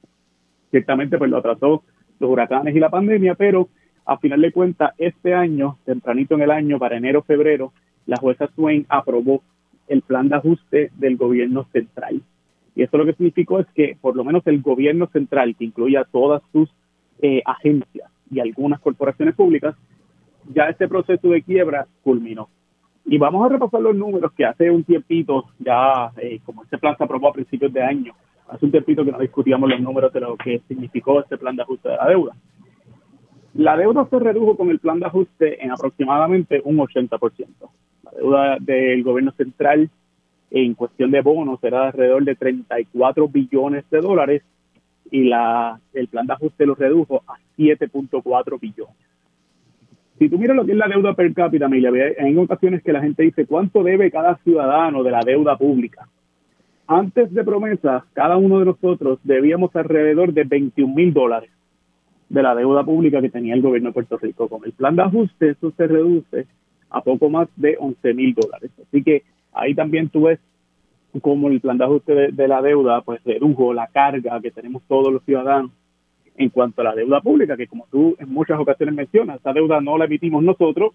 Ciertamente 0.70 1.18
pues 1.18 1.30
lo 1.30 1.38
atrasó 1.38 1.82
los 2.18 2.30
huracanes 2.30 2.74
y 2.74 2.80
la 2.80 2.90
pandemia, 2.90 3.34
pero 3.34 3.68
a 4.06 4.18
final 4.18 4.40
de 4.40 4.52
cuentas 4.52 4.92
este 4.98 5.34
año, 5.34 5.78
tempranito 5.84 6.34
en 6.34 6.42
el 6.42 6.50
año, 6.50 6.78
para 6.78 6.96
enero, 6.96 7.22
febrero, 7.22 7.72
la 8.06 8.16
jueza 8.16 8.48
Swain 8.54 8.86
aprobó 8.88 9.42
el 9.88 10.02
plan 10.02 10.28
de 10.28 10.36
ajuste 10.36 10.90
del 10.96 11.16
gobierno 11.16 11.66
central. 11.72 12.22
Y 12.74 12.82
eso 12.82 12.98
lo 12.98 13.06
que 13.06 13.14
significó 13.14 13.60
es 13.60 13.66
que 13.74 13.96
por 14.00 14.16
lo 14.16 14.24
menos 14.24 14.46
el 14.46 14.60
gobierno 14.60 15.06
central, 15.08 15.54
que 15.56 15.64
incluye 15.64 15.96
a 15.96 16.04
todas 16.04 16.42
sus 16.52 16.68
eh, 17.20 17.42
agencias 17.44 18.10
y 18.30 18.40
algunas 18.40 18.80
corporaciones 18.80 19.34
públicas, 19.34 19.76
ya 20.52 20.64
este 20.64 20.88
proceso 20.88 21.28
de 21.28 21.42
quiebra 21.42 21.86
culminó. 22.02 22.48
Y 23.06 23.18
vamos 23.18 23.44
a 23.44 23.48
repasar 23.50 23.80
los 23.80 23.94
números 23.94 24.32
que 24.32 24.46
hace 24.46 24.70
un 24.70 24.82
tiempito, 24.84 25.44
ya 25.58 26.10
eh, 26.16 26.40
como 26.44 26.64
este 26.64 26.78
plan 26.78 26.96
se 26.96 27.04
aprobó 27.04 27.28
a 27.28 27.32
principios 27.32 27.72
de 27.72 27.82
año, 27.82 28.14
hace 28.48 28.64
un 28.64 28.70
tiempito 28.70 29.04
que 29.04 29.12
no 29.12 29.18
discutíamos 29.18 29.68
los 29.68 29.80
números 29.80 30.12
de 30.12 30.20
lo 30.20 30.36
que 30.36 30.60
significó 30.68 31.20
este 31.20 31.36
plan 31.36 31.56
de 31.56 31.62
ajuste 31.62 31.90
de 31.90 31.96
la 31.96 32.08
deuda. 32.08 32.34
La 33.54 33.76
deuda 33.76 34.06
se 34.08 34.18
redujo 34.18 34.56
con 34.56 34.70
el 34.70 34.80
plan 34.80 34.98
de 35.00 35.06
ajuste 35.06 35.62
en 35.62 35.70
aproximadamente 35.70 36.60
un 36.64 36.78
80%. 36.78 37.46
La 38.04 38.10
deuda 38.12 38.56
del 38.60 39.02
gobierno 39.02 39.32
central 39.32 39.90
en 40.50 40.74
cuestión 40.74 41.10
de 41.10 41.20
bonos 41.20 41.62
era 41.62 41.82
de 41.82 41.86
alrededor 41.86 42.24
de 42.24 42.34
34 42.36 43.28
billones 43.28 43.88
de 43.90 44.00
dólares 44.00 44.42
y 45.10 45.24
la, 45.24 45.78
el 45.92 46.08
plan 46.08 46.26
de 46.26 46.32
ajuste 46.32 46.66
lo 46.66 46.74
redujo 46.74 47.22
a 47.26 47.34
7.4 47.58 48.60
billones. 48.60 48.96
Si 50.18 50.28
tú 50.28 50.38
miras 50.38 50.56
lo 50.56 50.64
que 50.64 50.72
es 50.72 50.78
la 50.78 50.88
deuda 50.88 51.14
per 51.14 51.32
cápita, 51.34 51.66
Emilia, 51.66 51.90
hay 52.18 52.36
ocasiones 52.36 52.82
que 52.82 52.92
la 52.92 53.00
gente 53.00 53.24
dice, 53.24 53.46
¿cuánto 53.46 53.82
debe 53.82 54.10
cada 54.10 54.36
ciudadano 54.44 55.02
de 55.02 55.10
la 55.10 55.20
deuda 55.20 55.56
pública? 55.56 56.08
Antes 56.86 57.32
de 57.32 57.42
promesa, 57.44 58.04
cada 58.12 58.36
uno 58.36 58.60
de 58.60 58.66
nosotros 58.66 59.18
debíamos 59.24 59.74
alrededor 59.74 60.32
de 60.32 60.44
21 60.44 60.94
mil 60.94 61.12
dólares 61.12 61.50
de 62.28 62.42
la 62.42 62.54
deuda 62.54 62.84
pública 62.84 63.20
que 63.20 63.30
tenía 63.30 63.54
el 63.54 63.62
gobierno 63.62 63.88
de 63.90 63.94
Puerto 63.94 64.18
Rico. 64.18 64.48
Con 64.48 64.64
el 64.64 64.72
plan 64.72 64.94
de 64.94 65.02
ajuste, 65.02 65.50
eso 65.50 65.72
se 65.76 65.86
reduce 65.86 66.46
a 66.90 67.00
poco 67.00 67.28
más 67.28 67.48
de 67.56 67.76
11 67.78 68.14
mil 68.14 68.34
dólares. 68.34 68.70
Así 68.86 69.02
que 69.02 69.22
ahí 69.52 69.74
también 69.74 70.08
tú 70.10 70.24
ves 70.24 70.38
cómo 71.20 71.48
el 71.48 71.60
plan 71.60 71.78
de 71.78 71.84
ajuste 71.84 72.32
de, 72.32 72.48
la 72.48 72.60
deuda 72.60 73.00
pues 73.02 73.22
redujo 73.24 73.72
la 73.72 73.86
carga 73.88 74.40
que 74.40 74.50
tenemos 74.50 74.82
todos 74.88 75.12
los 75.12 75.22
ciudadanos 75.24 75.70
en 76.36 76.48
cuanto 76.50 76.80
a 76.80 76.84
la 76.84 76.94
deuda 76.94 77.20
pública, 77.20 77.56
que 77.56 77.66
como 77.66 77.86
tú 77.90 78.16
en 78.18 78.32
muchas 78.32 78.58
ocasiones 78.58 78.94
mencionas, 78.94 79.40
esa 79.40 79.52
deuda 79.52 79.80
no 79.80 79.96
la 79.98 80.06
emitimos 80.06 80.42
nosotros, 80.42 80.92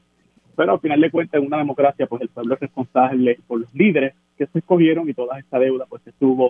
pero 0.56 0.74
al 0.74 0.80
final 0.80 1.00
de 1.00 1.12
cuentas 1.12 1.40
en 1.40 1.48
una 1.48 1.58
democracia 1.58 2.08
pues 2.08 2.22
el 2.22 2.30
pueblo 2.30 2.56
es 2.56 2.60
responsable 2.60 3.40
por 3.48 3.62
los 3.62 3.74
líderes 3.74 4.14
que 4.38 4.46
se 4.48 4.60
escogieron 4.60 5.10
y 5.10 5.14
toda 5.14 5.40
esta 5.40 5.60
deuda 5.60 5.86
pues 5.88 6.02
se 6.04 6.10
estuvo 6.10 6.50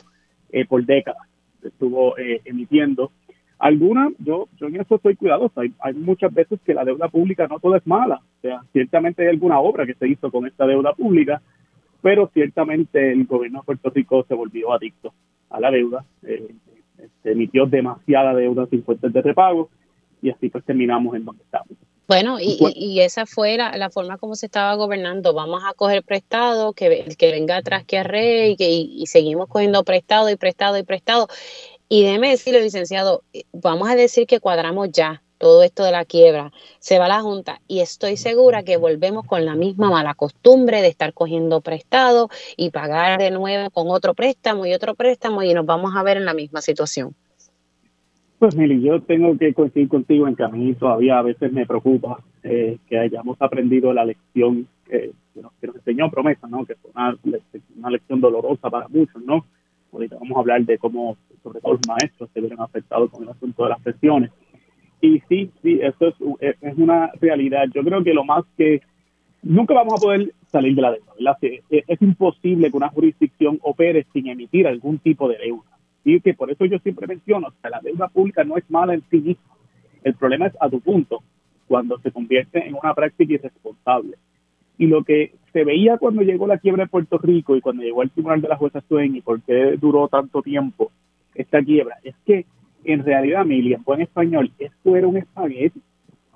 eh, 0.51 0.65
por 0.65 0.83
décadas, 0.83 1.27
se 1.61 1.67
estuvo 1.67 2.17
eh, 2.17 2.41
emitiendo. 2.45 3.11
Alguna, 3.59 4.09
yo, 4.19 4.47
yo 4.57 4.67
en 4.67 4.77
eso 4.77 4.95
estoy 4.95 5.15
cuidadoso, 5.15 5.59
hay, 5.59 5.73
hay 5.81 5.93
muchas 5.93 6.33
veces 6.33 6.59
que 6.65 6.73
la 6.73 6.85
deuda 6.85 7.09
pública 7.09 7.47
no 7.47 7.59
toda 7.59 7.77
es 7.77 7.85
mala, 7.85 8.15
o 8.15 8.41
sea, 8.41 8.61
ciertamente 8.71 9.23
hay 9.23 9.27
alguna 9.27 9.59
obra 9.59 9.85
que 9.85 9.95
se 9.95 10.07
hizo 10.07 10.31
con 10.31 10.47
esta 10.47 10.65
deuda 10.65 10.93
pública, 10.93 11.41
pero 12.01 12.31
ciertamente 12.33 13.11
el 13.11 13.25
gobierno 13.25 13.59
de 13.59 13.65
Puerto 13.65 13.89
Rico 13.89 14.25
se 14.27 14.33
volvió 14.33 14.73
adicto 14.73 15.13
a 15.49 15.59
la 15.59 15.69
deuda, 15.69 16.05
eh, 16.23 16.47
se 17.23 17.31
emitió 17.31 17.65
demasiada 17.65 18.33
deuda 18.33 18.67
sin 18.67 18.83
fuentes 18.83 19.11
de 19.11 19.21
repago 19.21 19.69
y 20.21 20.29
así 20.29 20.49
pues 20.49 20.63
terminamos 20.65 21.15
en 21.15 21.25
donde 21.25 21.43
estamos. 21.43 21.77
Bueno, 22.07 22.39
y, 22.41 23.01
esa 23.01 23.27
fue 23.27 23.55
la, 23.55 23.89
forma 23.91 24.17
como 24.17 24.33
se 24.33 24.47
estaba 24.47 24.73
gobernando. 24.73 25.31
Vamos 25.31 25.61
a 25.63 25.75
coger 25.75 26.01
prestado, 26.01 26.73
que 26.73 26.87
el 27.01 27.17
que 27.17 27.31
venga 27.31 27.57
atrás 27.57 27.83
que 27.85 27.99
arre 27.99 28.49
y, 28.49 28.55
que, 28.55 28.67
y, 28.67 29.05
seguimos 29.05 29.47
cogiendo 29.47 29.83
prestado 29.83 30.27
y 30.31 30.35
prestado 30.35 30.79
y 30.79 30.83
prestado. 30.83 31.27
Y 31.87 32.03
déjeme 32.03 32.31
decirle, 32.31 32.61
licenciado, 32.61 33.21
eh, 33.31 33.43
vamos 33.53 33.87
a 33.89 33.95
decir 33.95 34.25
que 34.25 34.39
cuadramos 34.39 34.91
ya 34.91 35.21
todo 35.39 35.63
esto 35.63 35.83
de 35.83 35.91
la 35.91 36.05
quiebra, 36.05 36.51
se 36.77 36.99
va 36.99 37.05
a 37.05 37.09
la 37.09 37.21
Junta 37.21 37.61
y 37.67 37.79
estoy 37.79 38.17
segura 38.17 38.61
que 38.61 38.77
volvemos 38.77 39.25
con 39.25 39.45
la 39.45 39.55
misma 39.55 39.89
mala 39.89 40.13
costumbre 40.13 40.83
de 40.83 40.89
estar 40.89 41.13
cogiendo 41.13 41.61
prestado 41.61 42.29
y 42.55 42.69
pagar 42.69 43.19
de 43.19 43.31
nuevo 43.31 43.71
con 43.71 43.89
otro 43.89 44.13
préstamo 44.13 44.67
y 44.67 44.73
otro 44.73 44.93
préstamo 44.93 45.41
y 45.41 45.53
nos 45.53 45.65
vamos 45.65 45.95
a 45.95 46.03
ver 46.03 46.17
en 46.17 46.25
la 46.25 46.33
misma 46.33 46.61
situación. 46.61 47.15
Pues 48.37 48.55
Mili, 48.55 48.81
yo 48.81 49.01
tengo 49.01 49.37
que 49.37 49.53
coincidir 49.53 49.89
contigo 49.89 50.27
en 50.27 50.35
que 50.35 50.43
a 50.43 50.47
mí 50.47 50.73
todavía 50.73 51.19
a 51.19 51.21
veces 51.21 51.51
me 51.51 51.65
preocupa 51.65 52.23
eh, 52.43 52.77
que 52.87 52.97
hayamos 52.97 53.41
aprendido 53.41 53.91
la 53.91 54.05
lección 54.05 54.65
que, 54.87 55.11
nos, 55.35 55.51
enseñó 55.61 56.09
Promesa, 56.09 56.47
¿no? 56.47 56.65
que 56.65 56.75
fue 56.75 56.91
una, 56.95 57.89
lección 57.89 58.21
dolorosa 58.21 58.69
para 58.69 58.87
muchos, 58.87 59.21
¿no? 59.23 59.45
Ahorita 59.91 60.17
vamos 60.19 60.37
a 60.37 60.39
hablar 60.39 60.61
de 60.63 60.77
cómo, 60.77 61.17
sobre 61.43 61.59
todo 61.59 61.73
los 61.73 61.87
maestros, 61.87 62.29
se 62.33 62.39
vieron 62.39 62.61
afectados 62.61 63.09
con 63.09 63.23
el 63.23 63.29
asunto 63.29 63.63
de 63.63 63.69
las 63.69 63.81
presiones. 63.81 64.31
Y 65.01 65.21
sí, 65.29 65.51
sí, 65.61 65.79
eso 65.81 66.07
es, 66.39 66.55
es 66.61 66.77
una 66.77 67.11
realidad. 67.21 67.65
Yo 67.73 67.83
creo 67.83 68.03
que 68.03 68.13
lo 68.13 68.25
más 68.25 68.43
que 68.57 68.81
nunca 69.41 69.73
vamos 69.73 69.93
a 69.93 70.01
poder 70.01 70.33
salir 70.51 70.75
de 70.75 70.81
la 70.81 70.91
deuda, 70.91 71.13
¿verdad? 71.17 71.37
Es, 71.69 72.01
imposible 72.01 72.69
que 72.69 72.77
una 72.77 72.89
jurisdicción 72.89 73.59
opere 73.61 74.05
sin 74.13 74.27
emitir 74.27 74.67
algún 74.67 74.99
tipo 74.99 75.29
de 75.29 75.37
deuda. 75.37 75.69
Y 76.03 76.19
que 76.21 76.33
por 76.33 76.51
eso 76.51 76.65
yo 76.65 76.79
siempre 76.79 77.07
menciono 77.07 77.53
que 77.61 77.69
la 77.69 77.79
deuda 77.81 78.07
pública 78.07 78.43
no 78.43 78.57
es 78.57 78.69
mala 78.69 78.93
en 78.93 79.03
sí 79.09 79.17
misma. 79.17 79.55
El 80.03 80.15
problema 80.15 80.47
es 80.47 80.53
a 80.59 80.69
tu 80.69 80.79
punto, 80.79 81.21
cuando 81.67 81.99
se 81.99 82.11
convierte 82.11 82.65
en 82.65 82.75
una 82.75 82.93
práctica 82.93 83.33
irresponsable. 83.33 84.17
Y 84.77 84.87
lo 84.87 85.03
que 85.03 85.33
se 85.51 85.65
veía 85.65 85.97
cuando 85.97 86.21
llegó 86.21 86.47
la 86.47 86.57
quiebra 86.57 86.85
de 86.85 86.89
Puerto 86.89 87.17
Rico 87.17 87.55
y 87.55 87.61
cuando 87.61 87.83
llegó 87.83 88.01
el 88.01 88.11
Tribunal 88.11 88.41
de 88.41 88.47
la 88.47 88.55
Jueza 88.55 88.81
Swain 88.87 89.15
y 89.15 89.21
por 89.21 89.41
qué 89.41 89.75
duró 89.79 90.07
tanto 90.07 90.41
tiempo 90.41 90.91
esta 91.35 91.61
quiebra, 91.61 91.97
es 92.03 92.15
que 92.25 92.45
en 92.83 93.03
realidad, 93.03 93.41
Emilia, 93.41 93.77
en 93.77 93.83
buen 93.83 94.01
español, 94.01 94.51
esto 94.57 94.95
era 94.95 95.07
un 95.07 95.17
espagueti. 95.17 95.81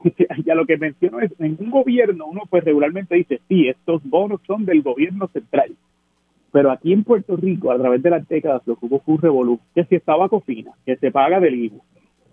ya 0.46 0.56
lo 0.56 0.66
que 0.66 0.78
menciono 0.78 1.20
es, 1.20 1.32
en 1.40 1.58
un 1.60 1.72
gobierno 1.72 2.26
uno 2.28 2.42
pues 2.50 2.64
regularmente 2.64 3.16
dice, 3.16 3.40
sí, 3.48 3.68
estos 3.68 4.04
bonos 4.04 4.42
son 4.46 4.66
del 4.66 4.82
gobierno 4.82 5.28
central. 5.28 5.76
Pero 6.52 6.72
aquí 6.72 6.94
en 6.94 7.04
Puerto 7.04 7.36
Rico, 7.36 7.72
a 7.72 7.78
través 7.78 8.04
de 8.04 8.10
las 8.10 8.28
décadas, 8.28 8.62
lo 8.66 8.76
que 8.76 8.86
hubo 8.86 9.00
fue 9.00 9.16
un 9.16 9.22
revolú, 9.22 9.60
que 9.74 9.86
si 9.86 9.96
estaba 9.96 10.30
Cofina, 10.30 10.72
que 10.86 10.96
se 10.98 11.12
paga 11.12 11.40
del 11.40 11.56
IVU, 11.56 11.82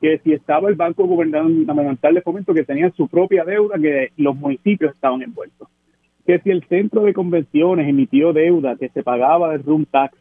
que 0.00 0.18
si 0.18 0.32
estaba 0.32 0.68
el 0.68 0.74
Banco 0.74 1.04
Gubernamental 1.04 2.14
de 2.14 2.22
Fomento, 2.22 2.52
que 2.52 2.64
tenía 2.64 2.90
su 2.90 3.08
propia 3.08 3.44
deuda, 3.44 3.78
que 3.78 4.12
los 4.16 4.36
municipios 4.36 4.94
estaban 4.94 5.22
envueltos, 5.22 5.68
que 6.26 6.38
si 6.40 6.50
el 6.50 6.64
centro 6.64 7.02
de 7.02 7.14
convenciones 7.14 7.88
emitió 7.88 8.32
deuda 8.32 8.76
que 8.76 8.90
se 8.90 9.02
pagaba 9.02 9.52
del 9.52 9.64
room 9.64 9.86
tax, 9.86 10.16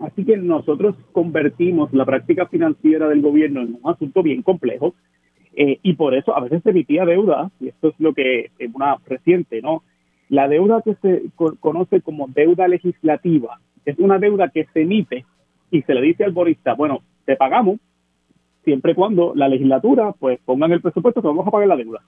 Así 0.00 0.24
que 0.24 0.36
nosotros 0.38 0.96
convertimos 1.12 1.92
la 1.92 2.06
práctica 2.06 2.46
financiera 2.46 3.06
del 3.08 3.20
gobierno 3.20 3.60
en 3.60 3.78
un 3.82 3.90
asunto 3.90 4.22
bien 4.22 4.42
complejo 4.42 4.94
eh, 5.54 5.78
y 5.82 5.92
por 5.94 6.14
eso 6.14 6.34
a 6.34 6.40
veces 6.40 6.62
se 6.62 6.70
emitía 6.70 7.04
deuda, 7.04 7.50
y 7.60 7.68
esto 7.68 7.88
es 7.88 7.94
lo 7.98 8.14
que 8.14 8.50
es 8.58 8.74
una 8.74 8.96
reciente, 9.06 9.60
¿no? 9.60 9.82
La 10.30 10.48
deuda 10.48 10.80
que 10.82 10.94
se 11.02 11.24
conoce 11.60 12.00
como 12.00 12.28
deuda 12.28 12.68
legislativa 12.68 13.60
es 13.84 13.98
una 13.98 14.18
deuda 14.18 14.48
que 14.48 14.66
se 14.72 14.82
emite 14.82 15.24
y 15.70 15.82
se 15.82 15.94
le 15.94 16.02
dice 16.02 16.24
al 16.24 16.32
borista, 16.32 16.74
bueno, 16.74 17.00
te 17.26 17.36
pagamos 17.36 17.78
siempre 18.64 18.92
y 18.92 18.94
cuando 18.94 19.32
la 19.34 19.48
legislatura 19.48 20.14
pues 20.18 20.38
ponga 20.44 20.66
en 20.66 20.72
el 20.72 20.80
presupuesto 20.80 21.20
que 21.20 21.28
vamos 21.28 21.46
a 21.46 21.50
pagar 21.50 21.68
la 21.68 21.76
deuda. 21.76 22.00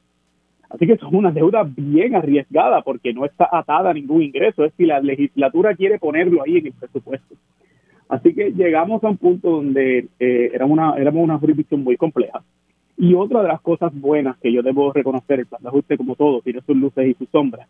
Así 0.70 0.86
que 0.86 0.94
es 0.94 1.02
una 1.02 1.30
deuda 1.30 1.64
bien 1.64 2.14
arriesgada 2.14 2.80
porque 2.82 3.12
no 3.12 3.26
está 3.26 3.48
atada 3.52 3.90
a 3.90 3.94
ningún 3.94 4.22
ingreso, 4.22 4.64
es 4.64 4.72
si 4.78 4.86
la 4.86 5.00
legislatura 5.00 5.74
quiere 5.74 5.98
ponerlo 5.98 6.42
ahí 6.42 6.58
en 6.58 6.66
el 6.68 6.72
presupuesto. 6.72 7.34
Así 8.12 8.34
que 8.34 8.50
llegamos 8.50 9.02
a 9.02 9.08
un 9.08 9.16
punto 9.16 9.52
donde 9.52 10.06
eh, 10.20 10.50
era 10.52 10.66
una, 10.66 10.96
éramos 10.98 11.24
una 11.24 11.38
jurisdicción 11.38 11.82
muy 11.82 11.96
compleja. 11.96 12.42
Y 12.98 13.14
otra 13.14 13.40
de 13.40 13.48
las 13.48 13.62
cosas 13.62 13.90
buenas 13.94 14.36
que 14.36 14.52
yo 14.52 14.62
debo 14.62 14.92
reconocer, 14.92 15.40
el 15.40 15.46
plan 15.46 15.62
de 15.62 15.70
ajuste 15.70 15.96
como 15.96 16.14
todo, 16.14 16.42
tiene 16.42 16.60
sus 16.60 16.76
luces 16.76 17.08
y 17.08 17.14
sus 17.14 17.30
sombras, 17.30 17.66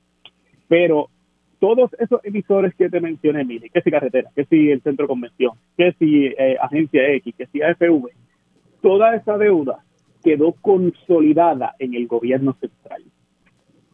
pero 0.66 1.09
todos 1.61 1.93
esos 2.01 2.24
emisores 2.24 2.74
que 2.74 2.90
te 2.90 3.01
mencioné, 3.01 3.45
mire, 3.45 3.70
que 3.70 3.82
si 3.82 3.90
carretera, 3.93 4.30
que 4.34 4.45
si 4.47 4.68
el 4.72 4.82
centro 4.82 5.05
de 5.05 5.11
convención, 5.11 5.53
que 5.76 5.93
si 6.01 6.26
eh, 6.26 6.57
agencia 6.61 7.09
X, 7.12 7.34
que 7.38 7.47
si 7.47 7.62
AFV, 7.62 8.09
toda 8.80 9.14
esa 9.14 9.38
deuda 9.38 9.84
quedó 10.24 10.55
consolidada 10.61 11.76
en 11.78 11.95
el 11.95 12.09
gobierno 12.09 12.55
central. 12.55 13.05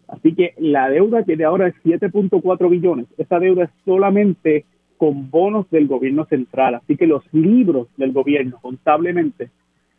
Así 0.09 0.35
que 0.35 0.55
la 0.57 0.89
deuda 0.89 1.25
que 1.25 1.37
de 1.37 1.45
ahora 1.45 1.69
es 1.69 1.75
7.4 1.85 2.71
billones, 2.71 3.07
esa 3.19 3.39
deuda 3.39 3.65
es 3.65 3.71
solamente 3.85 4.65
con 4.99 5.31
bonos 5.31 5.71
del 5.71 5.87
gobierno 5.87 6.27
central. 6.27 6.75
Así 6.75 6.97
que 6.97 7.07
los 7.07 7.23
libros 7.33 7.89
del 7.97 8.13
gobierno 8.13 8.59
contablemente 8.61 9.51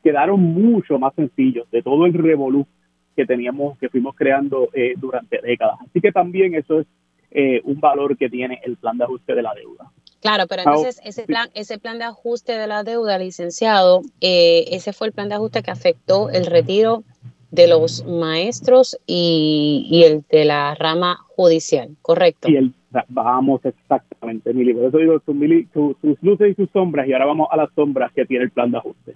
quedaron 0.04 0.40
mucho 0.40 1.00
más 1.00 1.14
sencillos 1.16 1.70
de 1.72 1.82
todo 1.82 2.06
el 2.06 2.14
revolú 2.14 2.68
que 3.16 3.26
teníamos, 3.26 3.78
que 3.80 3.90
fuimos 3.90 4.16
creando 4.16 4.70
eh, 4.74 4.94
durante 4.98 5.42
décadas. 5.42 5.80
Así 5.82 6.00
que 6.00 6.12
también 6.12 6.54
eso 6.54 6.82
es 6.82 6.88
eh, 7.32 7.62
un 7.64 7.80
valor 7.80 8.18
que 8.18 8.30
tiene 8.30 8.60
el 8.64 8.78
plan 8.78 8.98
de 8.98 9.06
ajuste 9.06 9.36
de 9.36 9.42
la 9.42 9.54
deuda. 9.54 9.92
Claro, 10.22 10.48
pero 10.48 10.64
entonces 10.64 11.00
ese 11.04 11.24
plan, 11.24 11.50
ese 11.54 11.80
plan 11.80 11.98
de 11.98 12.06
ajuste 12.06 12.54
de 12.54 12.68
la 12.68 12.84
deuda, 12.84 13.18
licenciado, 13.18 14.02
eh, 14.20 14.66
ese 14.72 14.92
fue 14.94 15.08
el 15.08 15.14
plan 15.14 15.30
de 15.30 15.36
ajuste 15.36 15.64
que 15.64 15.72
afectó 15.72 16.30
el 16.30 16.46
retiro 16.46 17.04
de 17.52 17.68
los 17.68 18.06
maestros 18.06 18.98
y, 19.08 20.04
el 20.06 20.24
de 20.30 20.46
la 20.46 20.76
rama 20.76 21.18
judicial, 21.30 21.90
¿correcto? 22.02 22.50
Y 22.50 22.58
el, 22.58 22.74
vamos 23.10 23.64
exactamente, 23.66 24.54
Mili. 24.54 24.74
Por 24.74 24.86
eso 24.86 24.98
digo, 24.98 25.22
sus 26.02 26.24
luces 26.24 26.52
y 26.52 26.56
sus 26.56 26.70
sombras, 26.72 27.08
y 27.08 27.14
ahora 27.14 27.26
vamos 27.26 27.48
a 27.52 27.58
las 27.58 27.70
sombras 27.74 28.12
que 28.14 28.26
tiene 28.26 28.46
el 28.46 28.52
plan 28.52 28.72
de 28.72 28.78
ajuste, 28.78 29.16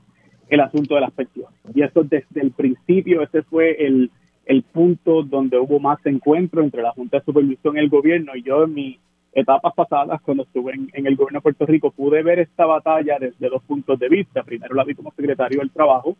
el 0.50 0.60
asunto 0.60 0.96
de 0.96 1.02
las 1.02 1.12
pensiones. 1.12 1.54
Y 1.74 1.82
eso 1.82 2.04
desde 2.04 2.42
el 2.42 2.52
principio, 2.52 3.22
ese 3.22 3.44
fue 3.44 3.86
el, 3.86 4.12
el 4.46 4.64
punto 4.64 5.24
donde 5.24 5.58
hubo 5.58 5.80
más 5.80 6.04
encuentro 6.06 6.62
entre 6.62 6.82
la 6.82 6.92
Junta 6.92 7.20
de 7.20 7.26
Supervisión 7.26 7.76
y 7.76 7.80
el 7.80 7.90
gobierno. 7.90 8.36
Y 8.36 8.44
yo 8.44 8.64
en 8.64 8.74
mis 8.74 9.00
etapas 9.34 9.74
pasadas, 9.74 10.22
cuando 10.22 10.44
estuve 10.44 10.74
en, 10.74 11.08
el 11.08 11.16
gobierno 11.16 11.40
de 11.40 11.44
Puerto 11.44 11.66
Rico, 11.66 11.92
pude 11.92 12.22
ver 12.24 12.40
esta 12.40 12.66
batalla 12.66 13.18
desde 13.20 13.50
dos 13.50 13.64
puntos 13.64 13.98
de 14.00 14.10
vista. 14.10 14.44
Primero 14.44 14.76
la 14.76 14.84
vi 14.84 14.94
como 14.94 15.12
secretario 15.12 15.60
del 15.60 15.72
Trabajo, 15.72 16.16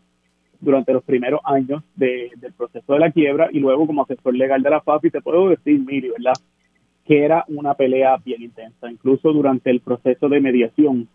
durante 0.60 0.92
los 0.92 1.04
primeros 1.04 1.40
años 1.44 1.82
del 1.94 2.30
proceso 2.56 2.94
de 2.94 2.98
la 2.98 3.10
quiebra 3.10 3.48
y 3.52 3.60
luego 3.60 3.86
como 3.86 4.02
asesor 4.02 4.34
legal 4.34 4.62
de 4.62 4.70
la 4.70 4.80
FAPI 4.80 5.10
te 5.10 5.20
puedo 5.20 5.50
decir, 5.50 5.78
Miri, 5.78 6.08
¿verdad? 6.08 6.32
Que 7.04 7.24
era 7.24 7.44
una 7.48 7.74
pelea 7.74 8.16
bien 8.24 8.42
intensa, 8.42 8.90
incluso 8.90 9.32
durante 9.32 9.70
el 9.70 9.80
proceso 9.80 10.28
de 10.28 10.40
mediación. 10.40 11.08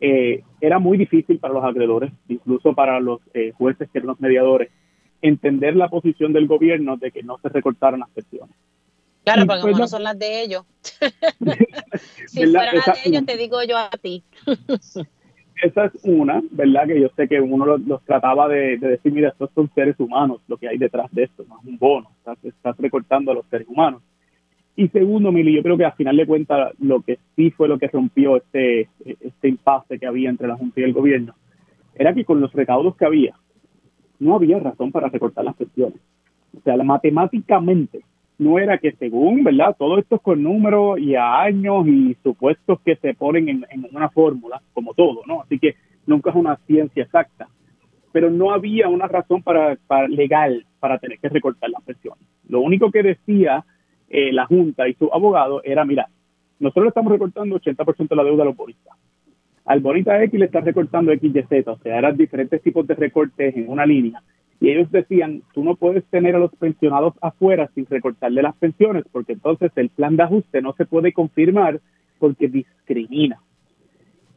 Eh, 0.00 0.42
era 0.60 0.78
muy 0.78 0.98
difícil 0.98 1.38
para 1.38 1.54
los 1.54 1.64
acreedores, 1.64 2.12
incluso 2.28 2.74
para 2.74 3.00
los 3.00 3.20
eh, 3.34 3.52
jueces 3.56 3.88
que 3.90 3.98
eran 3.98 4.08
los 4.08 4.20
mediadores, 4.20 4.70
entender 5.22 5.76
la 5.76 5.88
posición 5.88 6.32
del 6.32 6.48
gobierno 6.48 6.96
de 6.96 7.12
que 7.12 7.22
no 7.22 7.38
se 7.38 7.48
recortaran 7.48 8.00
las 8.00 8.10
pensiones. 8.10 8.54
Claro, 9.24 9.46
porque 9.46 9.62
como 9.62 9.78
no 9.78 9.86
son 9.86 10.02
las 10.02 10.18
de 10.18 10.42
ellos. 10.42 10.64
si 12.26 12.46
fueran 12.46 12.74
las 12.74 12.86
de 12.86 13.08
ellos, 13.08 13.24
te 13.24 13.36
digo 13.36 13.62
yo 13.62 13.78
a 13.78 13.90
ti. 13.90 14.24
esa 15.62 15.86
es 15.86 15.92
una, 16.02 16.42
¿verdad? 16.50 16.86
Que 16.88 17.00
yo 17.00 17.08
sé 17.16 17.28
que 17.28 17.40
uno 17.40 17.76
los, 17.76 18.02
trataba 18.04 18.48
de, 18.48 18.78
decir, 18.78 19.12
mira, 19.12 19.28
estos 19.28 19.50
son 19.54 19.70
seres 19.74 19.98
humanos, 19.98 20.40
lo 20.48 20.56
que 20.56 20.68
hay 20.68 20.76
detrás 20.76 21.10
de 21.12 21.24
esto, 21.24 21.44
no 21.48 21.60
es 21.60 21.66
un 21.66 21.78
bono, 21.78 22.10
estás, 22.18 22.44
estás 22.44 22.76
recortando 22.78 23.30
a 23.30 23.34
los 23.34 23.46
seres 23.46 23.68
humanos. 23.68 24.02
Y 24.74 24.88
segundo, 24.88 25.32
Mili, 25.32 25.54
yo 25.54 25.62
creo 25.62 25.76
que 25.76 25.84
al 25.84 25.92
final 25.92 26.16
de 26.16 26.26
cuentas 26.26 26.72
lo 26.80 27.02
que 27.02 27.18
sí 27.36 27.50
fue 27.50 27.68
lo 27.68 27.78
que 27.78 27.88
rompió 27.88 28.36
este, 28.36 28.88
este 29.04 29.48
impasse 29.48 29.98
que 29.98 30.06
había 30.06 30.30
entre 30.30 30.48
la 30.48 30.56
Junta 30.56 30.80
y 30.80 30.84
el 30.84 30.94
gobierno 30.94 31.34
era 31.94 32.14
que 32.14 32.24
con 32.24 32.40
los 32.40 32.52
recaudos 32.52 32.96
que 32.96 33.04
había, 33.04 33.34
no 34.18 34.34
había 34.34 34.58
razón 34.58 34.90
para 34.92 35.08
recortar 35.08 35.44
las 35.44 35.56
pensiones. 35.56 35.98
O 36.56 36.60
sea, 36.62 36.76
matemáticamente 36.76 38.00
no 38.38 38.58
era 38.58 38.78
que 38.78 38.92
según, 38.92 39.44
¿verdad? 39.44 39.76
Todo 39.78 39.98
esto 39.98 40.16
es 40.16 40.22
con 40.22 40.42
números 40.42 40.98
y 40.98 41.14
a 41.14 41.40
años 41.42 41.86
y 41.86 42.16
supuestos 42.22 42.80
que 42.80 42.96
se 42.96 43.14
ponen 43.14 43.48
en, 43.48 43.66
en 43.70 43.86
una 43.92 44.08
fórmula, 44.08 44.60
como 44.72 44.94
todo, 44.94 45.20
¿no? 45.26 45.42
Así 45.42 45.58
que 45.58 45.76
nunca 46.06 46.30
es 46.30 46.36
una 46.36 46.56
ciencia 46.66 47.02
exacta. 47.02 47.48
Pero 48.10 48.30
no 48.30 48.52
había 48.52 48.88
una 48.88 49.06
razón 49.06 49.42
para, 49.42 49.76
para 49.86 50.08
legal 50.08 50.66
para 50.80 50.98
tener 50.98 51.18
que 51.18 51.28
recortar 51.28 51.70
las 51.70 51.82
pensiones. 51.82 52.24
Lo 52.48 52.60
único 52.60 52.90
que 52.90 53.02
decía 53.02 53.64
eh, 54.12 54.30
la 54.30 54.44
Junta 54.44 54.86
y 54.88 54.94
su 54.94 55.08
abogado 55.12 55.62
era, 55.64 55.86
mira, 55.86 56.06
nosotros 56.60 56.84
le 56.84 56.88
estamos 56.90 57.10
recortando 57.10 57.58
80% 57.58 58.08
de 58.08 58.16
la 58.16 58.24
deuda 58.24 58.42
a 58.42 58.46
los 58.46 58.56
bonistas. 58.56 58.94
Al 59.64 59.80
bonita 59.80 60.22
X 60.22 60.38
le 60.38 60.44
están 60.46 60.66
recortando 60.66 61.12
XYZ, 61.12 61.66
o 61.66 61.78
sea, 61.78 61.98
eran 61.98 62.16
diferentes 62.16 62.60
tipos 62.60 62.86
de 62.86 62.94
recortes 62.94 63.56
en 63.56 63.70
una 63.70 63.86
línea. 63.86 64.22
Y 64.60 64.70
ellos 64.70 64.90
decían, 64.92 65.42
tú 65.54 65.64
no 65.64 65.76
puedes 65.76 66.04
tener 66.04 66.36
a 66.36 66.38
los 66.38 66.54
pensionados 66.56 67.14
afuera 67.22 67.70
sin 67.74 67.86
recortarle 67.86 68.42
las 68.42 68.54
pensiones, 68.56 69.04
porque 69.10 69.32
entonces 69.32 69.72
el 69.76 69.88
plan 69.88 70.16
de 70.16 70.24
ajuste 70.24 70.60
no 70.60 70.74
se 70.74 70.84
puede 70.84 71.14
confirmar 71.14 71.80
porque 72.18 72.48
discrimina. 72.48 73.40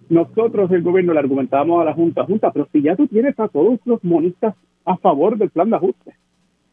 Nosotros, 0.08 0.72
el 0.72 0.84
gobierno, 0.84 1.14
le 1.14 1.20
argumentábamos 1.20 1.82
a 1.82 1.86
la 1.86 1.94
Junta, 1.94 2.24
Junta, 2.24 2.52
pero 2.52 2.70
si 2.72 2.82
ya 2.82 2.96
tú 2.96 3.08
tienes 3.08 3.38
a 3.40 3.50
todos 3.50 3.80
los 3.84 4.02
monistas 4.06 4.56
a 4.86 4.96
favor 4.98 5.38
del 5.38 5.50
plan 5.50 5.70
de 5.70 5.76
ajuste, 5.76 6.16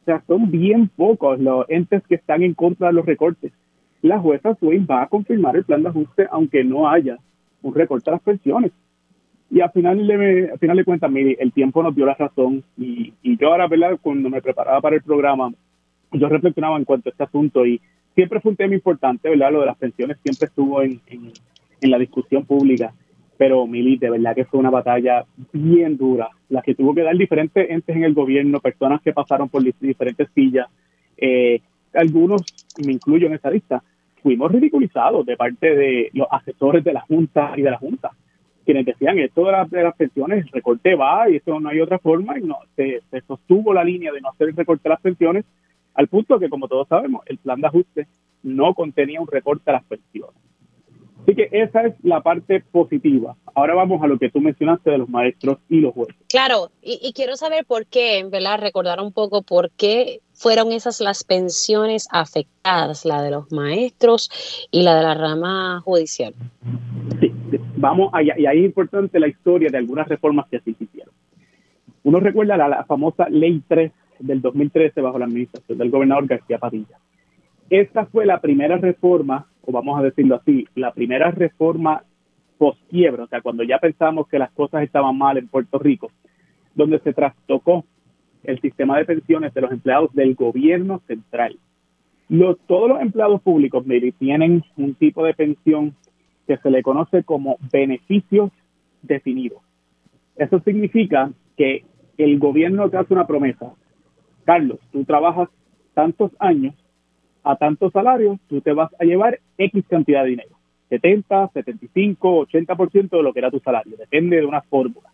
o 0.02 0.04
sea, 0.04 0.22
son 0.26 0.50
bien 0.50 0.88
pocos 0.88 1.38
los 1.38 1.64
entes 1.68 2.02
que 2.08 2.16
están 2.16 2.42
en 2.42 2.54
contra 2.54 2.88
de 2.88 2.94
los 2.94 3.06
recortes. 3.06 3.52
La 4.02 4.18
jueza 4.18 4.56
Swain 4.56 4.84
va 4.90 5.02
a 5.02 5.06
confirmar 5.06 5.56
el 5.56 5.64
plan 5.64 5.84
de 5.84 5.90
ajuste 5.90 6.26
aunque 6.32 6.64
no 6.64 6.88
haya 6.88 7.18
un 7.62 7.72
recorte 7.72 8.10
a 8.10 8.14
las 8.14 8.22
pensiones. 8.22 8.72
Y 9.48 9.60
al 9.60 9.70
final 9.70 10.04
de, 10.04 10.50
al 10.50 10.58
final 10.58 10.76
de 10.76 10.84
cuentas, 10.84 11.08
mire, 11.08 11.36
el 11.38 11.52
tiempo 11.52 11.84
nos 11.84 11.94
dio 11.94 12.04
la 12.04 12.14
razón 12.14 12.64
y, 12.76 13.12
yo 13.22 13.52
ahora. 13.52 13.68
Cuando 14.00 14.28
me 14.28 14.42
preparaba 14.42 14.80
para 14.80 14.96
el 14.96 15.02
programa, 15.02 15.52
yo 16.10 16.28
reflexionaba 16.28 16.78
en 16.78 16.84
cuanto 16.84 17.08
a 17.08 17.12
este 17.12 17.22
asunto 17.22 17.64
y 17.64 17.80
siempre 18.16 18.40
fue 18.40 18.50
un 18.50 18.56
tema 18.56 18.74
importante, 18.74 19.28
¿verdad? 19.28 19.52
Lo 19.52 19.60
de 19.60 19.66
las 19.66 19.76
pensiones 19.76 20.16
siempre 20.22 20.48
estuvo 20.48 20.82
en, 20.82 21.00
en 21.80 21.90
la 21.90 21.98
discusión 21.98 22.44
pública 22.44 22.92
pero 23.42 23.66
Mili, 23.66 23.96
de 23.96 24.08
verdad 24.08 24.36
que 24.36 24.44
fue 24.44 24.60
una 24.60 24.70
batalla 24.70 25.24
bien 25.52 25.96
dura, 25.96 26.30
la 26.48 26.62
que 26.62 26.76
tuvo 26.76 26.94
que 26.94 27.02
dar 27.02 27.16
diferentes 27.16 27.68
entes 27.68 27.96
en 27.96 28.04
el 28.04 28.14
gobierno, 28.14 28.60
personas 28.60 29.02
que 29.02 29.12
pasaron 29.12 29.48
por 29.48 29.64
diferentes 29.64 30.28
sillas, 30.32 30.68
eh, 31.16 31.60
algunos, 31.92 32.42
me 32.86 32.92
incluyo 32.92 33.26
en 33.26 33.32
esa 33.32 33.50
lista, 33.50 33.82
fuimos 34.22 34.52
ridiculizados 34.52 35.26
de 35.26 35.36
parte 35.36 35.74
de 35.74 36.10
los 36.12 36.28
asesores 36.30 36.84
de 36.84 36.92
la 36.92 37.00
Junta 37.00 37.54
y 37.56 37.62
de 37.62 37.70
la 37.72 37.78
Junta, 37.78 38.12
quienes 38.64 38.86
decían 38.86 39.18
esto 39.18 39.44
de, 39.44 39.76
de 39.76 39.82
las 39.82 39.96
pensiones, 39.96 40.44
el 40.44 40.52
recorte 40.52 40.94
va 40.94 41.28
y 41.28 41.34
eso 41.34 41.58
no 41.58 41.68
hay 41.68 41.80
otra 41.80 41.98
forma, 41.98 42.38
y 42.38 42.42
no 42.42 42.58
se, 42.76 43.02
se 43.10 43.22
sostuvo 43.22 43.74
la 43.74 43.82
línea 43.82 44.12
de 44.12 44.20
no 44.20 44.28
hacer 44.28 44.50
el 44.50 44.56
recorte 44.56 44.84
de 44.84 44.90
las 44.90 45.00
pensiones, 45.00 45.44
al 45.94 46.06
punto 46.06 46.38
que, 46.38 46.48
como 46.48 46.68
todos 46.68 46.86
sabemos, 46.86 47.22
el 47.26 47.38
plan 47.38 47.60
de 47.60 47.66
ajuste 47.66 48.06
no 48.44 48.72
contenía 48.74 49.20
un 49.20 49.26
recorte 49.26 49.68
a 49.68 49.74
las 49.74 49.84
pensiones. 49.84 50.51
Así 51.22 51.36
que 51.36 51.48
esa 51.52 51.86
es 51.86 51.94
la 52.02 52.20
parte 52.20 52.64
positiva. 52.72 53.36
Ahora 53.54 53.74
vamos 53.74 54.02
a 54.02 54.08
lo 54.08 54.18
que 54.18 54.28
tú 54.28 54.40
mencionaste 54.40 54.90
de 54.90 54.98
los 54.98 55.08
maestros 55.08 55.58
y 55.68 55.80
los 55.80 55.94
jueces. 55.94 56.16
Claro, 56.28 56.70
y, 56.82 57.12
quiero 57.14 57.36
saber 57.36 57.64
por 57.64 57.86
qué, 57.86 58.26
¿verdad? 58.28 58.58
Recordar 58.60 59.00
un 59.00 59.12
poco 59.12 59.42
por 59.42 59.70
qué 59.70 60.20
fueron 60.32 60.72
esas 60.72 61.00
las 61.00 61.22
pensiones 61.22 62.08
afectadas, 62.10 63.04
la 63.04 63.22
de 63.22 63.30
los 63.30 63.52
maestros 63.52 64.30
y 64.72 64.82
la 64.82 64.96
de 64.96 65.02
la 65.02 65.14
rama 65.14 65.80
judicial. 65.84 66.34
Sí, 67.20 67.32
vamos, 67.76 68.10
allá, 68.12 68.34
y 68.36 68.46
ahí 68.46 68.58
es 68.58 68.64
importante 68.64 69.20
la 69.20 69.28
historia 69.28 69.68
de 69.70 69.78
algunas 69.78 70.08
reformas 70.08 70.46
que 70.50 70.56
así 70.56 70.74
se 70.74 70.84
hicieron. 70.84 71.14
Uno 72.02 72.18
recuerda 72.18 72.56
la, 72.56 72.66
la 72.66 72.84
famosa 72.84 73.28
Ley 73.28 73.62
3 73.68 73.92
del 74.18 74.40
2013 74.40 75.00
bajo 75.00 75.20
la 75.20 75.26
administración 75.26 75.78
del 75.78 75.90
gobernador 75.90 76.26
García 76.26 76.58
Padilla. 76.58 76.98
Esta 77.70 78.06
fue 78.06 78.26
la 78.26 78.40
primera 78.40 78.76
reforma 78.76 79.46
o 79.64 79.72
vamos 79.72 79.98
a 79.98 80.02
decirlo 80.02 80.36
así, 80.36 80.66
la 80.74 80.92
primera 80.92 81.30
reforma 81.30 82.02
post-quiebra, 82.58 83.24
o 83.24 83.26
sea, 83.26 83.40
cuando 83.40 83.62
ya 83.62 83.78
pensamos 83.78 84.28
que 84.28 84.38
las 84.38 84.52
cosas 84.52 84.82
estaban 84.82 85.16
mal 85.16 85.36
en 85.36 85.48
Puerto 85.48 85.78
Rico, 85.78 86.10
donde 86.74 86.98
se 87.00 87.12
trastocó 87.12 87.84
el 88.44 88.60
sistema 88.60 88.98
de 88.98 89.04
pensiones 89.04 89.54
de 89.54 89.60
los 89.60 89.72
empleados 89.72 90.12
del 90.14 90.34
gobierno 90.34 91.00
central. 91.06 91.58
Los, 92.28 92.58
todos 92.66 92.88
los 92.88 93.00
empleados 93.00 93.42
públicos, 93.42 93.84
tienen 94.18 94.62
un 94.76 94.94
tipo 94.94 95.24
de 95.24 95.34
pensión 95.34 95.94
que 96.46 96.56
se 96.56 96.70
le 96.70 96.82
conoce 96.82 97.24
como 97.24 97.56
beneficios 97.72 98.50
definidos. 99.02 99.62
Eso 100.36 100.60
significa 100.60 101.30
que 101.56 101.84
el 102.18 102.38
gobierno 102.38 102.88
te 102.88 102.96
hace 102.96 103.12
una 103.12 103.26
promesa. 103.26 103.72
Carlos, 104.44 104.78
tú 104.92 105.04
trabajas 105.04 105.48
tantos 105.94 106.32
años 106.38 106.74
a 107.44 107.56
tantos 107.56 107.92
salarios, 107.92 108.38
tú 108.48 108.60
te 108.60 108.72
vas 108.72 108.90
a 108.98 109.04
llevar 109.04 109.40
X 109.58 109.84
cantidad 109.88 110.22
de 110.22 110.30
dinero. 110.30 110.50
70, 110.88 111.50
75, 111.54 112.46
80% 112.46 113.10
de 113.10 113.22
lo 113.22 113.32
que 113.32 113.38
era 113.38 113.50
tu 113.50 113.60
salario. 113.60 113.96
Depende 113.96 114.36
de 114.36 114.46
una 114.46 114.60
fórmula. 114.60 115.08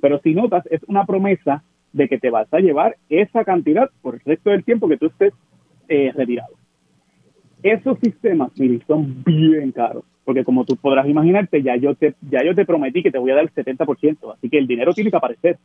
Pero 0.00 0.20
si 0.20 0.34
notas, 0.34 0.66
es 0.70 0.82
una 0.86 1.06
promesa 1.06 1.64
de 1.92 2.08
que 2.08 2.18
te 2.18 2.28
vas 2.28 2.52
a 2.52 2.58
llevar 2.58 2.96
esa 3.08 3.44
cantidad 3.44 3.88
por 4.02 4.16
el 4.16 4.20
resto 4.20 4.50
del 4.50 4.64
tiempo 4.64 4.88
que 4.88 4.98
tú 4.98 5.06
estés 5.06 5.32
eh, 5.88 6.12
retirado. 6.14 6.54
Esos 7.62 7.98
sistemas, 8.00 8.50
mire, 8.58 8.80
son 8.86 9.24
bien 9.24 9.72
caros, 9.72 10.04
porque 10.24 10.44
como 10.44 10.66
tú 10.66 10.76
podrás 10.76 11.08
imaginarte, 11.08 11.62
ya 11.62 11.76
yo 11.76 11.94
te 11.94 12.14
ya 12.28 12.44
yo 12.44 12.54
te 12.54 12.66
prometí 12.66 13.02
que 13.02 13.10
te 13.10 13.18
voy 13.18 13.30
a 13.30 13.36
dar 13.36 13.44
el 13.44 13.54
70%, 13.54 14.34
así 14.34 14.50
que 14.50 14.58
el 14.58 14.66
dinero 14.66 14.92
tiene 14.92 15.10
que 15.10 15.16
aparecer 15.16 15.58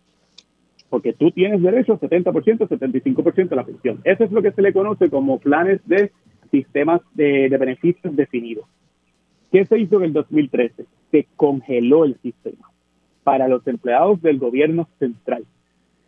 porque 0.90 1.14
tú 1.14 1.32
tienes 1.32 1.62
derecho 1.62 1.94
a 1.94 2.00
70%, 2.00 2.68
75% 2.68 3.50
de 3.50 3.56
la 3.56 3.66
pensión. 3.66 4.00
Eso 4.04 4.24
es 4.24 4.32
lo 4.32 4.42
que 4.42 4.52
se 4.52 4.62
le 4.62 4.74
conoce 4.74 5.10
como 5.10 5.40
planes 5.40 5.80
de 5.88 6.12
sistemas 6.52 7.02
de, 7.14 7.48
beneficios 7.50 8.16
definidos. 8.16 8.66
¿Qué 9.52 9.66
se 9.66 9.80
hizo 9.80 9.98
en 9.98 10.06
el 10.06 10.14
2013? 10.14 10.86
Se 11.12 11.28
congeló 11.36 12.06
el 12.06 12.18
sistema 12.22 12.70
para 13.24 13.48
los 13.48 13.66
empleados 13.68 14.22
del 14.22 14.40
gobierno 14.40 14.88
central. 14.98 15.46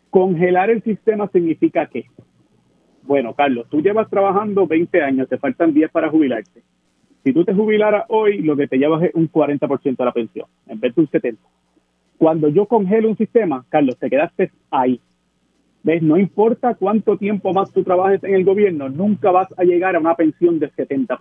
Congelar 0.09 0.69
el 0.69 0.83
sistema 0.83 1.27
significa 1.27 1.85
que, 1.85 2.05
bueno, 3.03 3.33
Carlos, 3.33 3.67
tú 3.69 3.81
llevas 3.81 4.09
trabajando 4.09 4.67
20 4.67 5.01
años, 5.01 5.29
te 5.29 5.37
faltan 5.37 5.73
10 5.73 5.91
para 5.91 6.09
jubilarte. 6.09 6.61
Si 7.23 7.33
tú 7.33 7.45
te 7.45 7.53
jubilaras 7.53 8.05
hoy, 8.09 8.41
lo 8.41 8.55
que 8.55 8.67
te 8.67 8.77
llevas 8.77 9.03
es 9.03 9.11
un 9.13 9.31
40% 9.31 9.95
de 9.95 10.05
la 10.05 10.11
pensión, 10.11 10.47
en 10.67 10.79
vez 10.79 10.95
de 10.95 11.01
un 11.01 11.07
70%. 11.07 11.37
Cuando 12.21 12.49
yo 12.49 12.67
congelo 12.67 13.09
un 13.09 13.17
sistema, 13.17 13.65
Carlos, 13.67 13.97
te 13.97 14.07
quedaste 14.07 14.51
ahí. 14.69 15.01
¿Ves? 15.81 16.03
No 16.03 16.17
importa 16.17 16.75
cuánto 16.75 17.17
tiempo 17.17 17.51
más 17.51 17.73
tú 17.73 17.83
trabajes 17.83 18.23
en 18.23 18.35
el 18.35 18.45
gobierno, 18.45 18.89
nunca 18.89 19.31
vas 19.31 19.47
a 19.57 19.63
llegar 19.63 19.95
a 19.95 19.99
una 19.99 20.13
pensión 20.13 20.59
del 20.59 20.71
70%. 20.71 21.17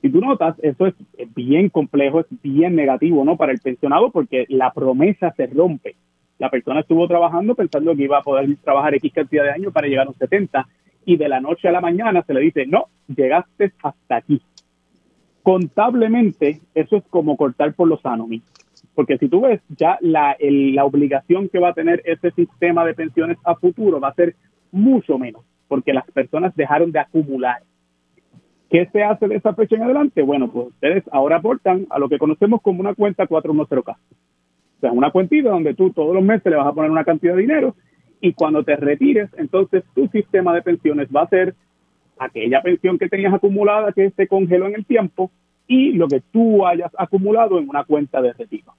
Si 0.00 0.10
tú 0.10 0.20
notas, 0.20 0.54
eso 0.62 0.86
es 0.86 0.94
bien 1.34 1.70
complejo, 1.70 2.20
es 2.20 2.26
bien 2.40 2.76
negativo, 2.76 3.24
¿no? 3.24 3.36
Para 3.36 3.50
el 3.50 3.58
pensionado, 3.58 4.12
porque 4.12 4.46
la 4.48 4.72
promesa 4.72 5.34
se 5.36 5.48
rompe. 5.48 5.96
La 6.38 6.50
persona 6.50 6.78
estuvo 6.78 7.08
trabajando 7.08 7.56
pensando 7.56 7.96
que 7.96 8.04
iba 8.04 8.18
a 8.18 8.22
poder 8.22 8.56
trabajar 8.62 8.94
X 8.94 9.12
cantidad 9.12 9.42
de 9.42 9.50
años 9.50 9.72
para 9.72 9.88
llegar 9.88 10.06
a 10.06 10.10
un 10.10 10.16
70, 10.16 10.68
y 11.04 11.16
de 11.16 11.28
la 11.28 11.40
noche 11.40 11.66
a 11.66 11.72
la 11.72 11.80
mañana 11.80 12.22
se 12.22 12.32
le 12.32 12.42
dice, 12.42 12.64
no, 12.64 12.84
llegaste 13.08 13.72
hasta 13.82 14.14
aquí. 14.14 14.40
Contablemente, 15.42 16.60
eso 16.76 16.98
es 16.98 17.04
como 17.10 17.36
cortar 17.36 17.74
por 17.74 17.88
los 17.88 18.00
sano, 18.02 18.28
porque 18.94 19.18
si 19.18 19.28
tú 19.28 19.42
ves, 19.42 19.60
ya 19.76 19.98
la, 20.00 20.36
obligación 20.84 21.48
que 21.48 21.58
va 21.58 21.70
a 21.70 21.74
tener 21.74 22.02
ese 22.04 22.30
sistema 22.32 22.84
de 22.84 22.94
pensiones 22.94 23.38
a 23.44 23.56
futuro 23.56 24.00
va 24.00 24.08
a 24.08 24.14
ser 24.14 24.36
mucho 24.70 25.18
menos, 25.18 25.42
porque 25.68 25.92
las 25.92 26.08
personas 26.10 26.54
dejaron 26.56 26.92
de 26.92 27.00
acumular. 27.00 27.62
¿Qué 28.70 28.88
se 28.92 29.02
hace 29.02 29.28
de 29.28 29.36
esa 29.36 29.54
fecha 29.54 29.76
en 29.76 29.82
adelante? 29.82 30.22
Bueno, 30.22 30.50
pues 30.50 30.68
ustedes 30.68 31.04
ahora 31.12 31.36
aportan 31.36 31.86
a 31.90 31.98
lo 31.98 32.08
que 32.08 32.18
conocemos 32.18 32.60
como 32.62 32.80
una 32.80 32.94
cuenta 32.94 33.26
410K. 33.26 33.90
O 33.90 34.80
sea, 34.80 34.92
una 34.92 35.10
cuentita 35.10 35.50
donde 35.50 35.74
tú 35.74 35.90
todos 35.90 36.14
los 36.14 36.24
meses 36.24 36.50
le 36.50 36.56
vas 36.56 36.66
a 36.66 36.72
poner 36.72 36.90
una 36.90 37.04
cantidad 37.04 37.34
de 37.34 37.42
dinero 37.42 37.74
y 38.20 38.32
cuando 38.32 38.64
te 38.64 38.76
retires, 38.76 39.30
entonces 39.36 39.84
tu 39.94 40.08
sistema 40.08 40.54
de 40.54 40.62
pensiones 40.62 41.08
va 41.14 41.22
a 41.22 41.28
ser 41.28 41.54
aquella 42.18 42.62
pensión 42.62 42.98
que 42.98 43.08
tenías 43.08 43.34
acumulada 43.34 43.92
que 43.92 44.10
se 44.10 44.26
congeló 44.26 44.66
en 44.66 44.76
el 44.76 44.86
tiempo 44.86 45.30
y 45.66 45.92
lo 45.92 46.08
que 46.08 46.20
tú 46.32 46.66
hayas 46.66 46.90
acumulado 46.96 47.58
en 47.58 47.68
una 47.68 47.84
cuenta 47.84 48.20
de 48.22 48.32
retiro. 48.32 48.72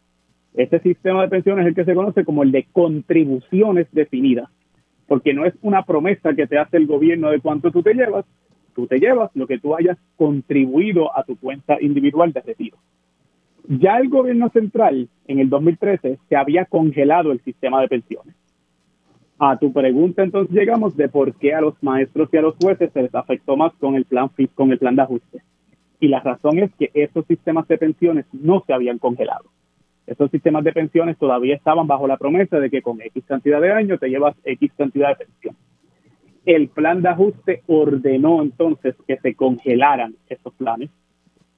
Este 0.56 0.80
sistema 0.80 1.22
de 1.22 1.28
pensiones 1.28 1.66
es 1.66 1.70
el 1.70 1.76
que 1.76 1.84
se 1.84 1.96
conoce 1.96 2.24
como 2.24 2.42
el 2.44 2.52
de 2.52 2.66
contribuciones 2.72 3.88
definidas, 3.92 4.50
porque 5.06 5.34
no 5.34 5.46
es 5.46 5.54
una 5.62 5.84
promesa 5.84 6.34
que 6.34 6.48
te 6.48 6.58
hace 6.58 6.78
el 6.78 6.88
gobierno 6.88 7.30
de 7.30 7.42
cuánto 7.42 7.72
tú 7.72 7.84
te 7.84 7.94
llevas, 7.94 8.26
tú 8.74 8.88
te 8.88 9.00
llevas 9.00 9.32
lo 9.36 9.48
que 9.48 9.60
tú 9.60 9.76
hayas 9.76 9.98
contribuido 10.16 11.16
a 11.18 11.24
tu 11.24 11.38
cuenta 11.38 11.78
individual 11.82 12.32
de 12.32 12.40
retiro. 12.40 12.78
Ya 13.68 13.98
el 13.98 14.08
gobierno 14.08 14.50
central 14.50 15.10
en 15.28 15.40
el 15.40 15.50
2013 15.50 16.20
se 16.30 16.36
había 16.38 16.64
congelado 16.66 17.34
el 17.34 17.42
sistema 17.42 17.82
de 17.82 17.90
pensiones. 17.90 18.36
A 19.38 19.58
tu 19.58 19.74
pregunta 19.74 20.24
entonces 20.24 20.56
llegamos 20.56 20.96
de 20.96 21.10
por 21.10 21.34
qué 21.36 21.54
a 21.54 21.60
los 21.60 21.76
maestros 21.84 22.30
y 22.32 22.38
a 22.38 22.42
los 22.42 22.56
jueces 22.56 22.94
se 22.94 23.02
les 23.02 23.14
afectó 23.14 23.58
más 23.58 23.74
con 23.74 23.96
el 23.96 24.06
plan 24.06 24.30
con 24.54 24.72
el 24.72 24.78
plan 24.78 24.96
de 24.96 25.02
ajuste. 25.02 25.42
Y 26.00 26.08
la 26.08 26.22
razón 26.22 26.60
es 26.60 26.74
que 26.76 26.92
esos 26.94 27.26
sistemas 27.26 27.68
de 27.68 27.78
pensiones 27.78 28.26
no 28.32 28.64
se 28.66 28.74
habían 28.74 29.00
congelado. 29.00 29.55
Esos 30.08 30.30
sistemas 30.30 30.64
de 30.64 30.72
pensiones 30.72 31.18
todavía 31.18 31.56
estaban 31.56 31.88
bajo 31.88 32.08
la 32.08 32.18
promesa 32.18 32.60
de 32.60 32.70
que 32.70 32.82
con 32.82 33.02
X 33.02 33.24
cantidad 33.26 33.60
de 33.60 33.72
años 33.72 34.00
te 34.00 34.10
llevas 34.10 34.36
X 34.44 34.72
cantidad 34.78 35.10
de 35.10 35.26
pensión. 35.26 35.56
El 36.46 36.68
plan 36.68 37.02
de 37.02 37.10
ajuste 37.10 37.64
ordenó 37.66 38.44
entonces 38.44 38.96
que 39.08 39.18
se 39.18 39.34
congelaran 39.34 40.16
esos 40.30 40.54
planes 40.54 40.92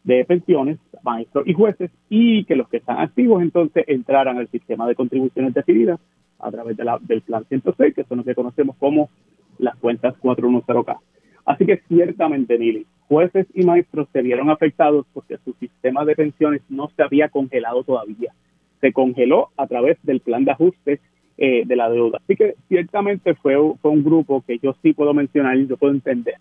de 0.06 0.24
pensiones, 0.24 0.80
maestros 1.04 1.46
y 1.46 1.54
jueces, 1.54 1.92
y 2.10 2.46
que 2.46 2.56
los 2.56 2.70
que 2.70 2.78
están 2.78 3.00
activos 3.00 3.42
entonces 3.42 3.84
entraran 3.88 4.38
al 4.38 4.48
sistema 4.48 4.88
de 4.88 4.96
contribuciones 4.96 5.54
decididas 5.54 6.00
a 6.40 6.50
través 6.50 6.78
de 6.78 6.86
la, 6.86 6.98
del 7.02 7.22
plan 7.22 7.44
106, 7.50 7.94
que 7.94 8.06
son 8.06 8.20
los 8.20 8.26
que 8.26 8.36
conocemos 8.36 8.78
como 8.78 9.10
las 9.58 9.76
cuentas 9.76 10.16
410K. 10.22 10.98
Así 11.46 11.66
que 11.66 11.82
ciertamente, 11.90 12.58
Nili, 12.58 12.86
jueces 13.08 13.48
y 13.54 13.64
maestros 13.64 14.08
se 14.12 14.22
vieron 14.22 14.50
afectados 14.50 15.06
porque 15.14 15.38
su 15.44 15.54
sistema 15.54 16.06
de 16.06 16.16
pensiones 16.16 16.62
no 16.70 16.90
se 16.96 17.04
había 17.04 17.30
congelado 17.30 17.84
todavía. 17.84 18.34
Se 18.82 18.92
congeló 18.94 19.50
a 19.58 19.68
través 19.68 19.98
del 20.04 20.20
plan 20.20 20.46
de 20.46 20.52
ajuste 20.52 21.00
eh, 21.38 21.64
de 21.66 21.76
la 21.76 21.90
deuda. 21.90 22.20
Así 22.24 22.36
que 22.36 22.56
ciertamente 22.68 23.34
fue, 23.36 23.56
fue 23.82 23.92
un 23.92 24.04
grupo 24.04 24.44
que 24.46 24.60
yo 24.60 24.76
sí 24.82 24.94
puedo 24.94 25.14
mencionar 25.14 25.58
y 25.58 25.68
yo 25.68 25.78
puedo 25.78 25.94
entender 25.94 26.36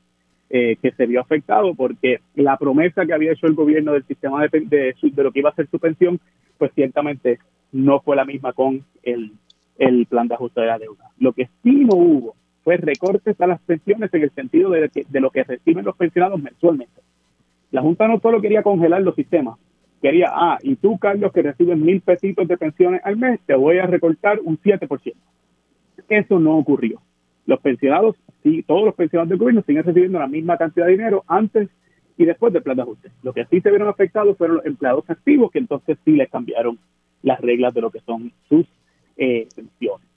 eh, 0.50 0.76
que 0.80 0.92
se 0.92 1.06
vio 1.06 1.20
afectado 1.20 1.74
porque 1.74 2.20
la 2.34 2.56
promesa 2.56 3.04
que 3.04 3.12
había 3.12 3.32
hecho 3.32 3.46
el 3.46 3.54
gobierno 3.54 3.92
del 3.92 4.06
sistema 4.06 4.42
de, 4.42 4.60
de, 4.60 4.94
de, 5.02 5.22
lo 5.22 5.32
que 5.32 5.40
iba 5.40 5.50
a 5.50 5.54
ser 5.54 5.68
su 5.70 5.78
pensión, 5.78 6.20
pues 6.58 6.72
ciertamente 6.74 7.38
no 7.72 8.00
fue 8.00 8.16
la 8.16 8.24
misma 8.24 8.52
con 8.52 8.84
el, 9.02 9.32
el 9.78 10.06
plan 10.06 10.28
de 10.28 10.34
ajuste 10.34 10.60
de 10.60 10.66
la 10.66 10.78
deuda. 10.78 11.10
Lo 11.18 11.32
que 11.32 11.48
sí 11.62 11.84
no 11.84 11.96
hubo 11.96 12.36
fue 12.66 12.78
recortes 12.78 13.40
a 13.40 13.46
las 13.46 13.60
pensiones 13.60 14.12
en 14.12 14.22
el 14.24 14.30
sentido 14.32 14.70
de, 14.70 14.90
de 15.08 15.20
lo 15.20 15.30
que 15.30 15.44
reciben 15.44 15.84
los 15.84 15.96
pensionados 15.96 16.42
mensualmente. 16.42 17.00
La 17.70 17.80
Junta 17.80 18.08
no 18.08 18.18
solo 18.18 18.40
quería 18.40 18.64
congelar 18.64 19.02
los 19.02 19.14
sistemas, 19.14 19.56
quería, 20.02 20.32
ah, 20.32 20.58
y 20.60 20.74
tú, 20.74 20.98
Carlos, 20.98 21.32
que 21.32 21.42
recibes 21.42 21.78
mil 21.78 22.00
pesitos 22.00 22.48
de 22.48 22.56
pensiones 22.56 23.02
al 23.04 23.18
mes, 23.18 23.38
te 23.46 23.54
voy 23.54 23.78
a 23.78 23.86
recortar 23.86 24.40
un 24.42 24.58
7%. 24.58 25.14
Eso 26.08 26.40
no 26.40 26.58
ocurrió. 26.58 27.00
Los 27.46 27.60
pensionados, 27.60 28.16
sí, 28.42 28.64
todos 28.64 28.84
los 28.84 28.96
pensionados 28.96 29.28
del 29.28 29.38
gobierno 29.38 29.62
siguen 29.64 29.84
recibiendo 29.84 30.18
la 30.18 30.26
misma 30.26 30.56
cantidad 30.56 30.86
de 30.86 30.92
dinero 30.96 31.22
antes 31.28 31.68
y 32.18 32.24
después 32.24 32.52
del 32.52 32.64
plan 32.64 32.74
de 32.74 32.82
ajuste. 32.82 33.12
Lo 33.22 33.32
que 33.32 33.44
sí 33.44 33.60
se 33.60 33.70
vieron 33.70 33.86
afectados 33.86 34.36
fueron 34.36 34.56
los 34.56 34.66
empleados 34.66 35.08
activos, 35.08 35.52
que 35.52 35.60
entonces 35.60 35.98
sí 36.04 36.16
les 36.16 36.28
cambiaron 36.28 36.80
las 37.22 37.40
reglas 37.40 37.72
de 37.74 37.80
lo 37.80 37.92
que 37.92 38.00
son 38.00 38.32
sus 38.48 38.66
eh, 39.16 39.46
pensiones. 39.54 40.15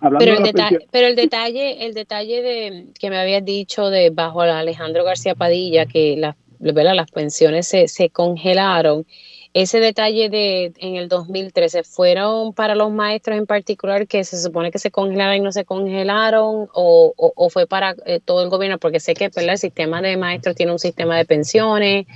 Pero 0.00 0.38
el, 0.38 0.42
detalle, 0.42 0.78
pero 0.90 1.06
el 1.08 1.16
detalle, 1.16 1.86
el 1.86 1.94
detalle 1.94 2.42
de 2.42 2.86
que 2.98 3.10
me 3.10 3.18
habías 3.18 3.44
dicho 3.44 3.90
de 3.90 4.10
bajo 4.10 4.40
Alejandro 4.40 5.04
García 5.04 5.34
Padilla 5.34 5.84
que 5.84 6.16
las, 6.16 6.36
las 6.58 7.10
pensiones 7.10 7.68
se, 7.68 7.86
se 7.86 8.08
congelaron, 8.08 9.04
ese 9.52 9.80
detalle 9.80 10.30
de 10.30 10.72
en 10.78 10.96
el 10.96 11.08
2013 11.08 11.82
fueron 11.82 12.54
para 12.54 12.74
los 12.74 12.90
maestros 12.90 13.36
en 13.36 13.46
particular 13.46 14.06
que 14.06 14.24
se 14.24 14.40
supone 14.40 14.70
que 14.70 14.78
se 14.78 14.90
congelaron 14.90 15.36
y 15.36 15.40
no 15.40 15.52
se 15.52 15.64
congelaron 15.64 16.68
o, 16.72 17.12
o, 17.16 17.50
fue 17.50 17.66
para 17.66 17.94
eh, 18.06 18.20
todo 18.24 18.42
el 18.44 18.48
gobierno 18.48 18.78
porque 18.78 19.00
sé 19.00 19.12
que 19.14 19.28
el 19.34 19.58
sistema 19.58 20.00
de 20.00 20.16
maestros 20.16 20.54
tiene 20.54 20.72
un 20.72 20.78
sistema 20.78 21.16
de 21.16 21.24
pensiones 21.24 22.06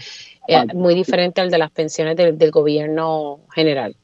eh, 0.47 0.65
muy 0.75 0.95
diferente 0.95 1.41
al 1.41 1.51
de 1.51 1.59
las 1.59 1.71
pensiones 1.71 2.17
del, 2.17 2.39
del 2.39 2.51
gobierno 2.51 3.41
general. 3.53 3.97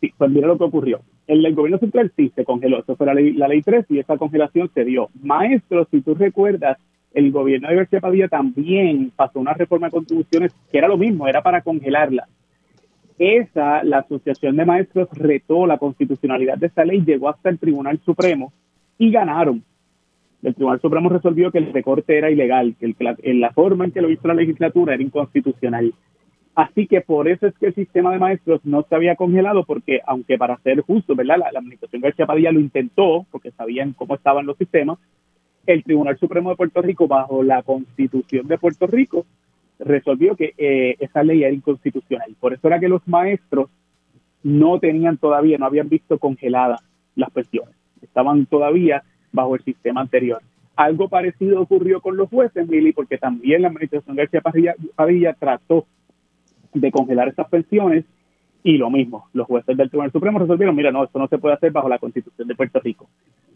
Sí, 0.00 0.12
pues 0.16 0.30
mira 0.30 0.46
lo 0.46 0.58
que 0.58 0.64
ocurrió 0.64 1.00
el, 1.28 1.54
gobierno 1.54 1.78
central 1.78 2.10
sí 2.16 2.32
se 2.34 2.44
congeló, 2.44 2.80
eso 2.80 2.96
fue 2.96 3.06
la 3.06 3.14
ley, 3.14 3.32
la 3.34 3.48
ley 3.48 3.62
3 3.62 3.86
y 3.90 3.98
esa 3.98 4.16
congelación 4.16 4.70
se 4.74 4.84
dio. 4.84 5.10
Maestros, 5.22 5.86
si 5.90 6.00
tú 6.00 6.14
recuerdas, 6.14 6.78
el 7.12 7.30
gobierno 7.30 7.68
de 7.68 7.76
García 7.76 8.00
Padilla 8.00 8.28
también 8.28 9.12
pasó 9.14 9.38
una 9.38 9.52
reforma 9.52 9.88
de 9.88 9.92
contribuciones 9.92 10.52
que 10.72 10.78
era 10.78 10.88
lo 10.88 10.96
mismo, 10.96 11.28
era 11.28 11.42
para 11.42 11.60
congelarla. 11.60 12.26
Esa, 13.18 13.82
la 13.82 13.98
Asociación 13.98 14.56
de 14.56 14.64
Maestros 14.64 15.08
retó 15.12 15.66
la 15.66 15.78
constitucionalidad 15.78 16.56
de 16.56 16.68
esa 16.68 16.84
ley, 16.84 17.02
llegó 17.04 17.28
hasta 17.28 17.50
el 17.50 17.58
Tribunal 17.58 18.00
Supremo 18.04 18.52
y 18.96 19.10
ganaron. 19.10 19.62
El 20.42 20.54
Tribunal 20.54 20.80
Supremo 20.80 21.08
resolvió 21.08 21.50
que 21.50 21.58
el 21.58 21.72
recorte 21.72 22.16
era 22.16 22.30
ilegal, 22.30 22.76
que 22.78 22.86
el, 22.86 23.40
la 23.40 23.50
forma 23.50 23.84
en 23.84 23.90
que 23.90 24.00
lo 24.00 24.10
hizo 24.10 24.28
la 24.28 24.34
legislatura 24.34 24.94
era 24.94 25.02
inconstitucional. 25.02 25.92
Así 26.58 26.88
que 26.88 27.02
por 27.02 27.28
eso 27.28 27.46
es 27.46 27.56
que 27.56 27.66
el 27.66 27.74
sistema 27.76 28.10
de 28.10 28.18
maestros 28.18 28.60
no 28.64 28.82
se 28.82 28.92
había 28.92 29.14
congelado, 29.14 29.62
porque 29.62 30.00
aunque 30.04 30.36
para 30.36 30.58
ser 30.58 30.80
justo, 30.80 31.14
¿verdad? 31.14 31.36
La, 31.38 31.56
administración 31.56 32.02
García 32.02 32.26
Padilla 32.26 32.50
lo 32.50 32.58
intentó, 32.58 33.24
porque 33.30 33.52
sabían 33.52 33.92
cómo 33.92 34.16
estaban 34.16 34.44
los 34.44 34.58
sistemas, 34.58 34.98
el 35.66 35.84
Tribunal 35.84 36.18
Supremo 36.18 36.50
de 36.50 36.56
Puerto 36.56 36.82
Rico, 36.82 37.06
bajo 37.06 37.44
la 37.44 37.62
Constitución 37.62 38.48
de 38.48 38.58
Puerto 38.58 38.88
Rico, 38.88 39.24
resolvió 39.78 40.34
que 40.34 40.54
eh, 40.58 40.96
esa 40.98 41.22
ley 41.22 41.44
era 41.44 41.54
inconstitucional. 41.54 42.34
Por 42.40 42.54
eso 42.54 42.66
era 42.66 42.80
que 42.80 42.88
los 42.88 43.06
maestros 43.06 43.70
no 44.42 44.80
tenían 44.80 45.16
todavía, 45.16 45.58
no 45.58 45.66
habían 45.66 45.88
visto 45.88 46.18
congeladas 46.18 46.80
las 47.14 47.30
pensiones. 47.30 47.76
Estaban 48.02 48.46
todavía 48.46 49.04
bajo 49.30 49.54
el 49.54 49.62
sistema 49.62 50.00
anterior. 50.00 50.42
Algo 50.74 51.08
parecido 51.08 51.60
ocurrió 51.60 52.00
con 52.00 52.16
los 52.16 52.28
jueces, 52.28 52.66
Mili, 52.66 52.92
porque 52.92 53.16
también 53.16 53.62
la 53.62 53.68
administración 53.68 54.16
García 54.16 54.40
Padilla, 54.40 54.74
Padilla 54.96 55.34
trató 55.34 55.86
de 56.74 56.90
congelar 56.90 57.28
esas 57.28 57.48
pensiones 57.48 58.04
y 58.62 58.76
lo 58.76 58.90
mismo, 58.90 59.28
los 59.32 59.46
jueces 59.46 59.76
del 59.76 59.88
Tribunal 59.88 60.12
Supremo 60.12 60.38
resolvieron, 60.38 60.74
mira, 60.74 60.90
no, 60.90 61.04
esto 61.04 61.18
no 61.18 61.28
se 61.28 61.38
puede 61.38 61.54
hacer 61.54 61.70
bajo 61.70 61.88
la 61.88 61.98
Constitución 61.98 62.48
de 62.48 62.54
Puerto 62.54 62.80
Rico. 62.80 63.08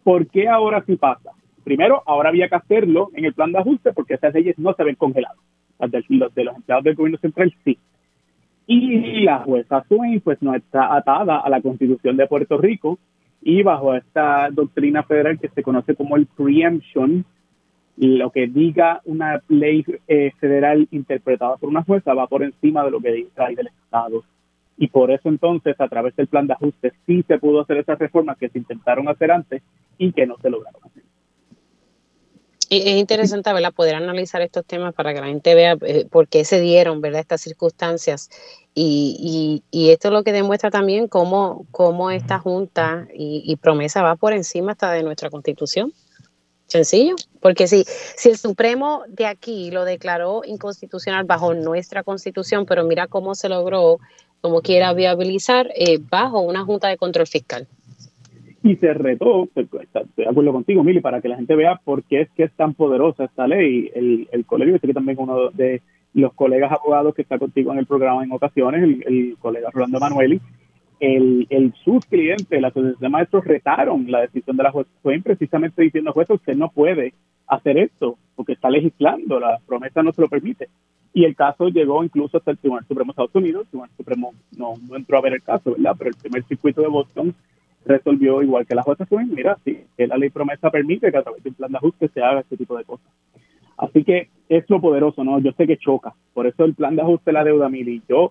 ¿Por 0.05 0.26
qué 0.28 0.48
ahora 0.48 0.82
sí 0.86 0.97
pasa? 0.97 1.30
Primero, 1.64 2.02
ahora 2.06 2.30
había 2.30 2.48
que 2.48 2.55
hacerlo 2.55 3.10
en 3.14 3.24
el 3.24 3.34
plan 3.34 3.52
de 3.52 3.59
ajuste 3.59 3.93
porque 3.93 4.14
esas 4.14 4.34
leyes 4.34 4.59
no 4.59 4.74
se 4.74 4.84
ven 4.84 4.97
congeladas. 4.97 5.39
Las 5.78 5.90
de, 5.90 6.05
los, 6.09 6.34
de 6.34 6.44
los 6.44 6.56
empleados 6.56 6.84
del 6.84 6.94
gobierno 6.94 7.18
central 7.18 7.52
sí. 7.64 7.78
Y 8.66 9.20
la 9.22 9.40
jueza 9.40 9.84
Swain 9.89 10.20
pues 10.20 10.40
no 10.40 10.55
está 10.55 10.94
atada 10.94 11.40
a 11.40 11.51
la 11.51 11.60
Constitución 11.60 12.16
de 12.16 12.26
Puerto 12.26 12.59
Rico 12.59 12.98
y 13.43 13.62
bajo 13.62 13.94
esta 13.94 14.48
doctrina 14.51 15.02
federal 15.02 15.39
que 15.39 15.48
se 15.48 15.62
conoce 15.62 15.97
como 15.97 16.16
el 16.16 16.26
preemption, 16.26 17.24
lo 17.97 18.31
que 18.31 18.47
diga 18.47 19.01
una 19.05 19.43
ley 19.48 19.85
eh, 20.09 20.32
federal 20.40 20.89
interpretada 20.90 21.56
por 21.56 21.69
una 21.69 21.82
jueza 21.82 22.14
va 22.14 22.27
por 22.27 22.43
encima 22.43 22.85
de 22.85 22.90
lo 22.90 23.01
que 23.01 23.12
diga 23.12 23.48
del 23.48 23.69
Estado. 23.69 24.24
Y 24.78 24.89
por 24.89 25.10
eso 25.10 25.28
entonces, 25.28 25.77
a 25.78 25.89
través 25.89 26.16
del 26.16 26.27
plan 26.27 26.47
de 26.47 26.55
ajuste, 26.55 26.93
sí 27.06 27.23
se 27.28 27.39
pudo 27.39 27.60
hacer 27.60 27.77
esas 27.77 27.98
reformas 27.98 28.39
que 28.39 28.48
se 28.48 28.59
intentaron 28.59 29.09
hacer 29.09 29.31
antes 29.31 29.62
y 29.98 30.12
que 30.12 30.27
no 30.27 30.36
se 30.39 30.51
lograron 30.51 30.82
hacer. 30.85 31.02
Es 32.70 32.97
interesante, 32.97 33.52
¿verdad? 33.52 33.74
Poder 33.74 33.97
analizar 33.97 34.40
estos 34.40 34.64
temas 34.64 34.94
para 34.94 35.12
que 35.12 35.20
la 35.20 35.27
gente 35.27 35.55
vea 35.55 35.77
eh, 35.82 36.06
por 36.10 36.27
qué 36.27 36.43
se 36.47 36.59
dieron, 36.59 37.02
¿verdad? 37.02 37.20
Estas 37.20 37.43
circunstancias. 37.43 38.31
Y, 38.74 39.62
y, 39.70 39.90
esto 39.90 40.09
es 40.09 40.14
lo 40.14 40.24
que 40.24 40.32
demuestra 40.32 40.70
también 40.70 41.06
cómo, 41.06 41.66
cómo 41.70 42.10
esta 42.10 42.39
Junta 42.39 43.06
y, 43.14 43.43
y 43.44 43.56
promesa 43.56 44.02
va 44.02 44.16
por 44.16 44.32
encima 44.32 44.73
hasta 44.73 44.90
de 44.90 45.02
nuestra 45.02 45.28
Constitución. 45.28 45.93
Sencillo, 46.72 47.16
porque 47.40 47.66
si, 47.66 47.84
si 47.84 48.30
el 48.30 48.38
Supremo 48.38 49.02
de 49.06 49.26
aquí 49.26 49.70
lo 49.70 49.84
declaró 49.84 50.40
inconstitucional 50.42 51.24
bajo 51.24 51.52
nuestra 51.52 52.02
constitución, 52.02 52.64
pero 52.64 52.82
mira 52.84 53.08
cómo 53.08 53.34
se 53.34 53.50
logró, 53.50 53.98
como 54.40 54.62
quiera 54.62 54.94
viabilizar, 54.94 55.68
eh, 55.76 55.98
bajo 56.00 56.40
una 56.40 56.64
Junta 56.64 56.88
de 56.88 56.96
Control 56.96 57.26
Fiscal. 57.26 57.68
Y 58.62 58.76
se 58.76 58.94
retó, 58.94 59.46
pues, 59.52 59.66
estoy 59.70 60.04
de 60.16 60.26
acuerdo 60.26 60.52
contigo, 60.52 60.82
Mili, 60.82 61.00
para 61.00 61.20
que 61.20 61.28
la 61.28 61.36
gente 61.36 61.54
vea 61.56 61.78
por 61.84 62.04
qué 62.04 62.22
es 62.22 62.30
que 62.30 62.44
es 62.44 62.52
tan 62.52 62.72
poderosa 62.72 63.24
esta 63.24 63.46
ley. 63.46 63.90
El, 63.94 64.28
el 64.32 64.46
colegio, 64.46 64.80
que 64.80 64.94
también 64.94 65.18
uno 65.20 65.50
de 65.50 65.82
los 66.14 66.32
colegas 66.32 66.72
abogados 66.72 67.14
que 67.14 67.20
está 67.20 67.38
contigo 67.38 67.72
en 67.72 67.80
el 67.80 67.86
programa 67.86 68.24
en 68.24 68.32
ocasiones, 68.32 68.82
el, 68.82 69.04
el 69.06 69.36
colega 69.38 69.68
Rolando 69.70 70.00
Manueli, 70.00 70.40
el, 71.02 71.74
sus 71.84 72.06
clientes, 72.06 72.60
la 72.60 72.68
Asociación 72.68 73.00
de 73.00 73.08
Maestros, 73.08 73.44
retaron 73.44 74.08
la 74.08 74.20
decisión 74.20 74.56
de 74.56 74.62
la 74.62 74.70
juez 74.70 74.86
precisamente 75.24 75.82
diciendo, 75.82 76.12
juez, 76.12 76.30
usted 76.30 76.54
no 76.54 76.70
puede 76.70 77.12
hacer 77.48 77.76
esto 77.76 78.16
porque 78.36 78.52
está 78.52 78.70
legislando, 78.70 79.40
la 79.40 79.58
promesa 79.66 80.02
no 80.02 80.12
se 80.12 80.22
lo 80.22 80.28
permite. 80.28 80.68
Y 81.12 81.24
el 81.24 81.34
caso 81.34 81.68
llegó 81.68 82.04
incluso 82.04 82.38
hasta 82.38 82.52
el 82.52 82.58
Tribunal 82.58 82.86
Supremo 82.86 83.08
de 83.08 83.10
Estados 83.10 83.34
Unidos, 83.34 83.62
el 83.62 83.68
Tribunal 83.68 83.90
Supremo 83.96 84.34
no, 84.56 84.96
entró 84.96 85.18
a 85.18 85.22
ver 85.22 85.32
el 85.34 85.42
caso, 85.42 85.72
¿verdad? 85.72 85.96
Pero 85.98 86.10
el 86.10 86.16
primer 86.16 86.44
circuito 86.44 86.82
de 86.82 86.88
Boston 86.88 87.34
resolvió 87.84 88.40
igual 88.40 88.64
que 88.64 88.76
la 88.76 88.82
jueza 88.82 89.04
Swain, 89.04 89.34
mira, 89.34 89.58
sí, 89.64 89.80
que 89.96 90.06
la 90.06 90.16
ley 90.16 90.30
promesa 90.30 90.70
permite 90.70 91.10
que 91.10 91.18
a 91.18 91.22
través 91.22 91.42
de 91.42 91.50
un 91.50 91.56
plan 91.56 91.72
de 91.72 91.78
ajuste 91.78 92.08
se 92.14 92.22
haga 92.22 92.40
este 92.40 92.56
tipo 92.56 92.78
de 92.78 92.84
cosas. 92.84 93.08
Así 93.76 94.04
que 94.04 94.28
es 94.48 94.70
lo 94.70 94.80
poderoso, 94.80 95.24
¿no? 95.24 95.40
Yo 95.40 95.50
sé 95.52 95.66
que 95.66 95.78
choca, 95.78 96.14
por 96.32 96.46
eso 96.46 96.64
el 96.64 96.74
plan 96.74 96.94
de 96.94 97.02
ajuste 97.02 97.30
de 97.30 97.32
la 97.32 97.44
deuda, 97.44 97.68
Mili, 97.68 98.02
yo 98.08 98.30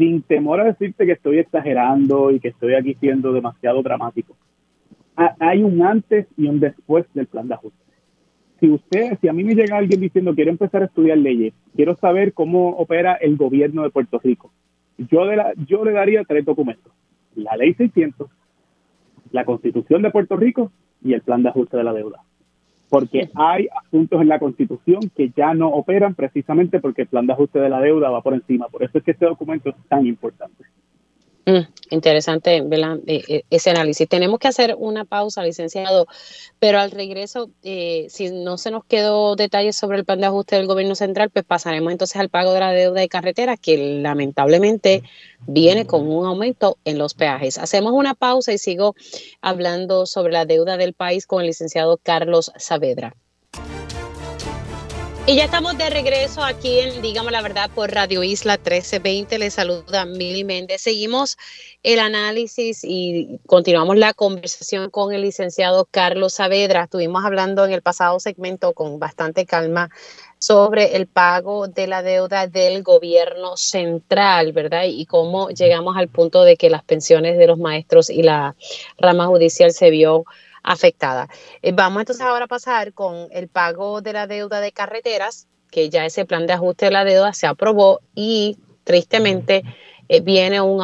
sin 0.00 0.22
temor 0.22 0.62
a 0.62 0.64
decirte 0.64 1.04
que 1.04 1.12
estoy 1.12 1.40
exagerando 1.40 2.30
y 2.30 2.40
que 2.40 2.48
estoy 2.48 2.72
aquí 2.72 2.94
siendo 2.94 3.34
demasiado 3.34 3.82
dramático. 3.82 4.34
Hay 5.14 5.62
un 5.62 5.82
antes 5.82 6.26
y 6.38 6.46
un 6.46 6.58
después 6.58 7.04
del 7.12 7.26
plan 7.26 7.48
de 7.48 7.54
ajuste. 7.54 7.78
Si 8.60 8.70
usted, 8.70 9.18
si 9.20 9.28
a 9.28 9.34
mí 9.34 9.44
me 9.44 9.54
llega 9.54 9.76
alguien 9.76 10.00
diciendo 10.00 10.34
quiero 10.34 10.52
empezar 10.52 10.80
a 10.80 10.86
estudiar 10.86 11.18
leyes, 11.18 11.52
quiero 11.76 11.96
saber 11.96 12.32
cómo 12.32 12.70
opera 12.70 13.12
el 13.12 13.36
gobierno 13.36 13.82
de 13.82 13.90
Puerto 13.90 14.18
Rico, 14.24 14.50
yo, 14.96 15.26
le 15.26 15.92
daría 15.92 16.24
tres 16.24 16.46
documentos. 16.46 16.94
La 17.34 17.54
ley 17.58 17.74
600, 17.74 18.26
la 19.32 19.44
constitución 19.44 20.00
de 20.00 20.10
Puerto 20.10 20.36
Rico 20.38 20.72
y 21.04 21.12
el 21.12 21.20
plan 21.20 21.42
de 21.42 21.50
ajuste 21.50 21.76
de 21.76 21.84
la 21.84 21.92
deuda. 21.92 22.22
Porque 22.90 23.30
hay 23.34 23.68
asuntos 23.86 24.20
en 24.20 24.28
la 24.28 24.40
Constitución 24.40 25.00
que 25.16 25.30
ya 25.34 25.54
no 25.54 25.68
operan 25.68 26.14
precisamente 26.14 26.80
porque 26.80 27.02
el 27.02 27.08
plan 27.08 27.26
de 27.26 27.32
ajuste 27.32 27.60
de 27.60 27.70
la 27.70 27.80
deuda 27.80 28.10
va 28.10 28.20
por 28.20 28.34
encima. 28.34 28.68
Por 28.68 28.82
eso 28.82 28.98
es 28.98 29.04
que 29.04 29.12
este 29.12 29.26
documento 29.26 29.70
es 29.70 29.76
tan 29.88 30.06
importante. 30.06 30.64
Mm, 31.46 31.60
interesante 31.90 32.60
¿verdad? 32.60 32.98
E, 33.06 33.22
e, 33.28 33.44
ese 33.50 33.70
análisis. 33.70 34.08
Tenemos 34.08 34.38
que 34.38 34.48
hacer 34.48 34.76
una 34.78 35.04
pausa, 35.04 35.42
licenciado, 35.42 36.06
pero 36.58 36.78
al 36.78 36.90
regreso, 36.90 37.50
eh, 37.62 38.06
si 38.10 38.30
no 38.30 38.58
se 38.58 38.70
nos 38.70 38.84
quedó 38.84 39.36
detalles 39.36 39.76
sobre 39.76 39.98
el 39.98 40.04
plan 40.04 40.20
de 40.20 40.26
ajuste 40.26 40.56
del 40.56 40.66
gobierno 40.66 40.94
central, 40.94 41.30
pues 41.30 41.44
pasaremos 41.44 41.92
entonces 41.92 42.16
al 42.16 42.28
pago 42.28 42.52
de 42.52 42.60
la 42.60 42.72
deuda 42.72 43.00
de 43.00 43.08
carretera, 43.08 43.56
que 43.56 44.00
lamentablemente 44.02 45.02
viene 45.46 45.86
con 45.86 46.06
un 46.06 46.26
aumento 46.26 46.76
en 46.84 46.98
los 46.98 47.14
peajes. 47.14 47.58
Hacemos 47.58 47.92
una 47.92 48.14
pausa 48.14 48.52
y 48.52 48.58
sigo 48.58 48.94
hablando 49.40 50.06
sobre 50.06 50.32
la 50.32 50.44
deuda 50.44 50.76
del 50.76 50.92
país 50.92 51.26
con 51.26 51.40
el 51.40 51.48
licenciado 51.48 51.98
Carlos 52.02 52.52
Saavedra. 52.56 53.16
Y 55.30 55.36
ya 55.36 55.44
estamos 55.44 55.78
de 55.78 55.88
regreso 55.90 56.42
aquí 56.42 56.80
en 56.80 57.02
Dígame 57.02 57.30
la 57.30 57.40
Verdad 57.40 57.70
por 57.72 57.92
Radio 57.92 58.24
Isla 58.24 58.54
1320. 58.54 59.38
Les 59.38 59.54
saluda 59.54 60.04
Mili 60.04 60.42
Méndez. 60.42 60.82
Seguimos 60.82 61.38
el 61.84 62.00
análisis 62.00 62.82
y 62.82 63.38
continuamos 63.46 63.96
la 63.96 64.12
conversación 64.12 64.90
con 64.90 65.12
el 65.14 65.22
licenciado 65.22 65.86
Carlos 65.88 66.34
Saavedra. 66.34 66.82
Estuvimos 66.82 67.24
hablando 67.24 67.64
en 67.64 67.70
el 67.70 67.80
pasado 67.80 68.18
segmento 68.18 68.72
con 68.72 68.98
bastante 68.98 69.46
calma 69.46 69.88
sobre 70.40 70.96
el 70.96 71.06
pago 71.06 71.68
de 71.68 71.86
la 71.86 72.02
deuda 72.02 72.48
del 72.48 72.82
gobierno 72.82 73.56
central, 73.56 74.52
¿verdad? 74.52 74.86
Y 74.88 75.06
cómo 75.06 75.50
llegamos 75.50 75.96
al 75.96 76.08
punto 76.08 76.42
de 76.42 76.56
que 76.56 76.70
las 76.70 76.82
pensiones 76.82 77.38
de 77.38 77.46
los 77.46 77.58
maestros 77.58 78.10
y 78.10 78.24
la 78.24 78.56
rama 78.98 79.28
judicial 79.28 79.72
se 79.72 79.90
vio 79.90 80.24
afectada. 80.62 81.28
Eh, 81.62 81.72
vamos 81.72 82.00
entonces 82.00 82.24
ahora 82.24 82.44
a 82.44 82.48
pasar 82.48 82.92
con 82.92 83.28
el 83.30 83.48
pago 83.48 84.00
de 84.00 84.12
la 84.12 84.26
deuda 84.26 84.60
de 84.60 84.72
carreteras, 84.72 85.46
que 85.70 85.88
ya 85.88 86.04
ese 86.04 86.24
plan 86.24 86.46
de 86.46 86.52
ajuste 86.52 86.86
de 86.86 86.90
la 86.90 87.04
deuda 87.04 87.32
se 87.32 87.46
aprobó 87.46 88.00
y 88.14 88.58
tristemente 88.84 89.62
eh, 90.08 90.20
viene 90.20 90.60
un 90.60 90.82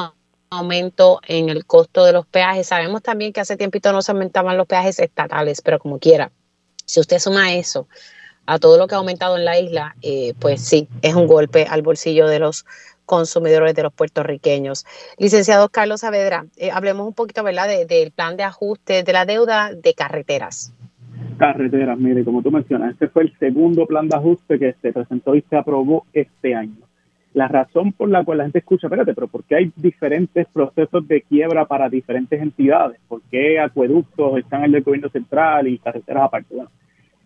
aumento 0.51 1.21
en 1.27 1.49
el 1.49 1.67
costo 1.67 2.05
de 2.05 2.13
los 2.13 2.27
peajes. 2.27 2.69
Sabemos 2.69 3.03
también 3.03 3.33
que 3.33 3.41
hace 3.41 3.57
tiempito 3.57 3.93
no 3.93 4.03
se 4.03 4.13
aumentaban 4.13 4.57
los 4.57 4.67
peajes 4.67 4.99
estatales, 4.99 5.61
pero 5.61 5.79
como 5.79 5.99
quiera, 5.99 6.31
si 6.85 7.01
usted 7.01 7.19
suma 7.19 7.55
eso 7.55 7.89
a 8.47 8.59
todo 8.59 8.79
lo 8.79 8.87
que 8.87 8.95
ha 8.95 8.99
aumentado 8.99 9.37
en 9.37 9.45
la 9.45 9.59
isla, 9.59 9.97
eh, 10.03 10.35
pues 10.39 10.61
sí, 10.65 10.89
es 11.03 11.15
un 11.15 11.27
golpe 11.27 11.67
al 11.69 11.83
bolsillo 11.83 12.29
de 12.29 12.39
los 12.39 12.65
consumidores 13.07 13.75
de 13.75 13.85
los 13.85 13.93
puertorriqueños. 13.93 14.85
Licenciado 15.17 15.71
Carlos 15.71 16.01
Saavedra, 16.01 16.45
eh, 16.59 16.71
hablemos 16.71 17.07
un 17.07 17.15
poquito, 17.15 17.43
¿verdad?, 17.43 17.69
del 17.89 18.11
plan 18.11 18.37
de 18.37 18.43
ajuste 18.43 19.03
de 19.03 19.13
la 19.13 19.25
deuda 19.25 19.73
de 19.73 19.95
carreteras. 19.95 20.75
Carreteras, 21.39 21.99
mire, 21.99 22.25
como 22.25 22.43
tú 22.43 22.51
mencionas, 22.51 22.93
este 22.93 23.09
fue 23.09 23.23
el 23.25 23.39
segundo 23.39 23.87
plan 23.87 24.09
de 24.09 24.17
ajuste 24.17 24.59
que 24.59 24.75
se 24.83 24.93
presentó 24.93 25.35
y 25.35 25.43
se 25.49 25.57
aprobó 25.57 26.05
este 26.13 26.55
año. 26.55 26.87
La 27.35 27.49
razón 27.49 27.93
por 27.93 28.09
la 28.09 28.25
cual 28.25 28.39
la 28.39 28.45
gente 28.45 28.61
escucha, 28.61 28.87
espérate, 28.87 29.13
pero 29.13 29.29
¿por 29.29 29.45
qué 29.45 29.57
hay 29.57 29.73
diferentes 29.77 30.47
procesos 30.51 31.07
de 31.07 31.21
quiebra 31.21 31.67
para 31.67 31.91
diferentes 31.91 32.41
entidades? 32.41 32.99
¿Por 33.07 33.21
qué 33.31 33.61
acueductos 33.61 34.39
están 34.39 34.65
en 34.65 34.75
el 34.75 34.83
gobierno 34.83 35.11
central 35.11 35.69
y 35.69 35.79
carreteras 35.79 36.23
aparte? 36.23 36.55
Bueno, 36.55 36.71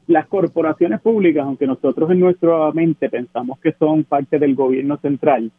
las 0.09 0.27
corporaciones 0.27 1.01
públicas, 1.01 1.45
aunque 1.45 1.69
nosotros 1.69 2.11
en 2.11 2.19
nuestra 2.19 2.73
mente 2.73 3.09
pensamos 3.09 3.61
que 3.61 3.73
son 3.79 4.03
parte 4.03 4.41
del 4.41 4.57
gobierno 4.57 4.97
central, 4.97 5.53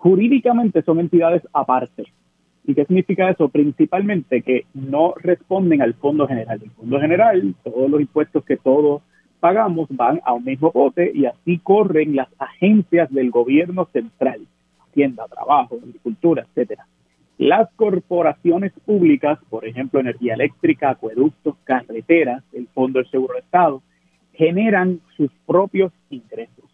jurídicamente 0.00 0.82
son 0.82 0.98
entidades 0.98 1.42
aparte. 1.52 2.04
¿Y 2.64 2.74
qué 2.74 2.86
significa 2.86 3.28
eso? 3.28 3.50
Principalmente 3.50 4.40
que 4.40 4.64
no 4.72 5.12
responden 5.16 5.82
al 5.82 5.92
Fondo 5.94 6.26
General. 6.26 6.58
El 6.62 6.70
Fondo 6.70 6.98
General, 6.98 7.54
todos 7.62 7.90
los 7.90 8.00
impuestos 8.00 8.42
que 8.44 8.56
todos 8.56 9.02
pagamos 9.40 9.88
van 9.90 10.20
a 10.24 10.32
un 10.32 10.44
mismo 10.44 10.72
bote 10.72 11.12
y 11.14 11.26
así 11.26 11.58
corren 11.58 12.16
las 12.16 12.28
agencias 12.38 13.10
del 13.10 13.30
gobierno 13.30 13.88
central, 13.92 14.40
Hacienda, 14.86 15.26
Trabajo, 15.28 15.78
Agricultura, 15.82 16.46
etcétera. 16.48 16.86
Las 17.36 17.70
corporaciones 17.76 18.72
públicas, 18.86 19.38
por 19.50 19.66
ejemplo, 19.66 20.00
energía 20.00 20.32
eléctrica, 20.32 20.90
acueductos, 20.90 21.56
carreteras, 21.64 22.42
el 22.54 22.68
Fondo 22.68 23.00
del 23.00 23.10
Seguro 23.10 23.34
de 23.34 23.40
Estado, 23.40 23.82
generan 24.32 25.00
sus 25.16 25.30
propios 25.46 25.92
ingresos. 26.08 26.69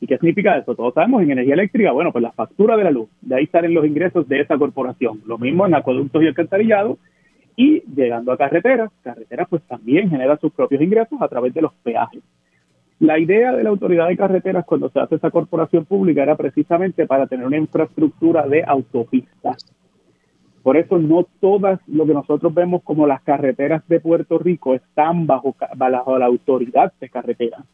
¿Y 0.00 0.06
qué 0.06 0.18
significa 0.18 0.58
eso? 0.58 0.74
Todos 0.74 0.94
sabemos 0.94 1.22
en 1.22 1.30
energía 1.30 1.54
eléctrica, 1.54 1.92
bueno, 1.92 2.12
pues 2.12 2.22
la 2.22 2.32
factura 2.32 2.76
de 2.76 2.84
la 2.84 2.90
luz, 2.90 3.08
de 3.22 3.36
ahí 3.36 3.46
salen 3.46 3.72
los 3.72 3.86
ingresos 3.86 4.28
de 4.28 4.40
esa 4.40 4.58
corporación. 4.58 5.22
Lo 5.26 5.38
mismo 5.38 5.66
en 5.66 5.74
acueductos 5.74 6.22
y 6.22 6.26
alcantarillado. 6.26 6.98
Y 7.58 7.80
llegando 7.94 8.32
a 8.32 8.36
carreteras, 8.36 8.90
carreteras 9.02 9.48
pues 9.48 9.62
también 9.62 10.10
genera 10.10 10.36
sus 10.36 10.52
propios 10.52 10.82
ingresos 10.82 11.20
a 11.22 11.28
través 11.28 11.54
de 11.54 11.62
los 11.62 11.72
peajes. 11.82 12.22
La 12.98 13.18
idea 13.18 13.52
de 13.54 13.62
la 13.62 13.70
autoridad 13.70 14.08
de 14.08 14.16
carreteras 14.16 14.66
cuando 14.66 14.90
se 14.90 15.00
hace 15.00 15.14
esa 15.14 15.30
corporación 15.30 15.86
pública 15.86 16.22
era 16.22 16.36
precisamente 16.36 17.06
para 17.06 17.26
tener 17.26 17.46
una 17.46 17.56
infraestructura 17.56 18.46
de 18.46 18.62
autopistas. 18.64 19.56
Por 20.62 20.76
eso 20.76 20.98
no 20.98 21.26
todas 21.40 21.80
lo 21.86 22.04
que 22.04 22.12
nosotros 22.12 22.52
vemos 22.52 22.82
como 22.82 23.06
las 23.06 23.22
carreteras 23.22 23.86
de 23.88 24.00
Puerto 24.00 24.38
Rico 24.38 24.74
están 24.74 25.26
bajo, 25.26 25.56
bajo 25.76 26.18
la 26.18 26.26
autoridad 26.26 26.92
de 27.00 27.08
carreteras 27.08 27.64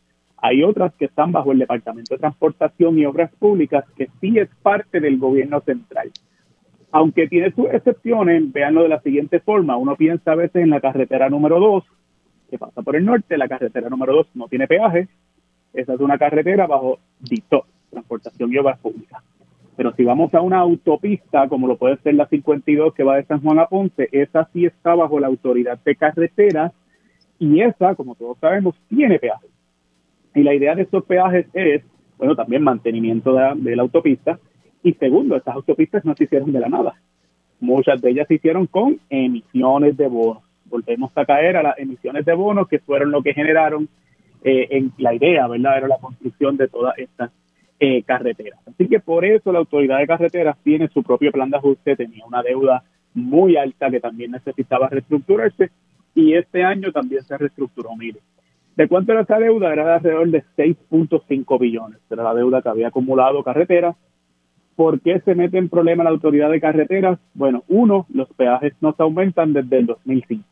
hay 0.44 0.64
otras 0.64 0.92
que 0.96 1.04
están 1.04 1.30
bajo 1.30 1.52
el 1.52 1.60
Departamento 1.60 2.14
de 2.14 2.18
Transportación 2.18 2.98
y 2.98 3.06
Obras 3.06 3.30
Públicas, 3.38 3.84
que 3.96 4.08
sí 4.20 4.36
es 4.40 4.48
parte 4.60 4.98
del 4.98 5.16
gobierno 5.16 5.60
central. 5.60 6.10
Aunque 6.90 7.28
tiene 7.28 7.52
sus 7.52 7.66
excepciones, 7.72 8.52
véanlo 8.52 8.82
de 8.82 8.88
la 8.88 9.00
siguiente 9.02 9.38
forma. 9.38 9.76
Uno 9.76 9.94
piensa 9.94 10.32
a 10.32 10.34
veces 10.34 10.64
en 10.64 10.70
la 10.70 10.80
carretera 10.80 11.30
número 11.30 11.60
2, 11.60 11.84
que 12.50 12.58
pasa 12.58 12.82
por 12.82 12.96
el 12.96 13.04
norte. 13.04 13.38
La 13.38 13.46
carretera 13.46 13.88
número 13.88 14.14
2 14.14 14.26
no 14.34 14.48
tiene 14.48 14.66
peaje. 14.66 15.06
Esa 15.72 15.94
es 15.94 16.00
una 16.00 16.18
carretera 16.18 16.66
bajo 16.66 16.98
DITO, 17.20 17.64
Transportación 17.90 18.52
y 18.52 18.58
Obras 18.58 18.80
Públicas. 18.80 19.22
Pero 19.76 19.94
si 19.94 20.02
vamos 20.02 20.34
a 20.34 20.40
una 20.40 20.58
autopista, 20.58 21.48
como 21.48 21.68
lo 21.68 21.76
puede 21.76 21.98
ser 21.98 22.14
la 22.14 22.26
52 22.26 22.94
que 22.94 23.04
va 23.04 23.14
de 23.14 23.26
San 23.26 23.40
Juan 23.42 23.60
a 23.60 23.66
Ponce, 23.66 24.08
esa 24.10 24.48
sí 24.52 24.66
está 24.66 24.96
bajo 24.96 25.20
la 25.20 25.28
autoridad 25.28 25.78
de 25.84 25.94
carreteras 25.94 26.72
y 27.38 27.60
esa, 27.60 27.94
como 27.94 28.16
todos 28.16 28.38
sabemos, 28.38 28.74
tiene 28.88 29.20
peaje. 29.20 29.46
Y 30.34 30.42
la 30.42 30.54
idea 30.54 30.74
de 30.74 30.82
estos 30.82 31.04
peajes 31.04 31.46
es, 31.52 31.82
bueno, 32.18 32.34
también 32.34 32.62
mantenimiento 32.62 33.34
de, 33.34 33.76
la 33.76 33.82
autopista. 33.82 34.38
Y 34.82 34.94
segundo, 34.94 35.36
estas 35.36 35.54
autopistas 35.54 36.04
no 36.04 36.14
se 36.14 36.24
hicieron 36.24 36.52
de 36.52 36.60
la 36.60 36.68
nada. 36.68 36.94
Muchas 37.60 38.00
de 38.00 38.10
ellas 38.10 38.26
se 38.26 38.34
hicieron 38.34 38.66
con 38.66 38.98
emisiones 39.10 39.96
de 39.96 40.08
bonos. 40.08 40.42
Volvemos 40.64 41.12
a 41.16 41.24
caer 41.24 41.56
a 41.56 41.62
las 41.62 41.78
emisiones 41.78 42.24
de 42.24 42.32
bonos 42.34 42.66
que 42.66 42.78
fueron 42.78 43.10
lo 43.10 43.22
que 43.22 43.34
generaron 43.34 43.88
eh, 44.42 44.88
la 44.98 45.14
idea, 45.14 45.46
¿verdad? 45.46 45.78
Era 45.78 45.88
la 45.88 45.98
construcción 45.98 46.56
de 46.56 46.68
todas 46.68 46.98
estas 46.98 47.30
eh, 47.78 48.02
carreteras. 48.04 48.60
Así 48.66 48.88
que 48.88 49.00
por 49.00 49.24
eso 49.24 49.52
la 49.52 49.58
autoridad 49.58 49.98
de 49.98 50.06
carreteras 50.06 50.56
tiene 50.62 50.88
su 50.88 51.02
propio 51.02 51.30
plan 51.30 51.50
de 51.50 51.58
ajuste, 51.58 51.96
tenía 51.96 52.24
una 52.24 52.42
deuda 52.42 52.84
muy 53.14 53.56
alta 53.56 53.90
que 53.90 54.00
también 54.00 54.30
necesitaba 54.30 54.88
reestructurarse 54.88 55.70
y 56.14 56.34
este 56.34 56.62
año 56.62 56.92
también 56.92 57.22
se 57.22 57.36
reestructuró. 57.36 57.94
Mire, 57.96 58.20
¿De 58.76 58.88
cuánto 58.88 59.12
era 59.12 59.22
esa 59.22 59.38
deuda? 59.38 59.72
Era 59.72 59.84
de 59.84 59.92
alrededor 59.92 60.30
de 60.30 60.44
6.5 60.56 61.58
billones. 61.58 61.98
Era 62.10 62.22
la 62.22 62.34
deuda 62.34 62.62
que 62.62 62.70
había 62.70 62.88
acumulado 62.88 63.42
carreteras. 63.42 63.96
¿Por 64.76 65.00
qué 65.00 65.20
se 65.20 65.34
mete 65.34 65.58
en 65.58 65.68
problema 65.68 66.04
la 66.04 66.10
autoridad 66.10 66.50
de 66.50 66.60
carreteras? 66.60 67.18
Bueno, 67.34 67.64
uno, 67.68 68.06
los 68.12 68.28
peajes 68.32 68.72
no 68.80 68.94
se 68.94 69.02
aumentan 69.02 69.52
desde 69.52 69.78
el 69.78 69.86
2005. 69.86 70.42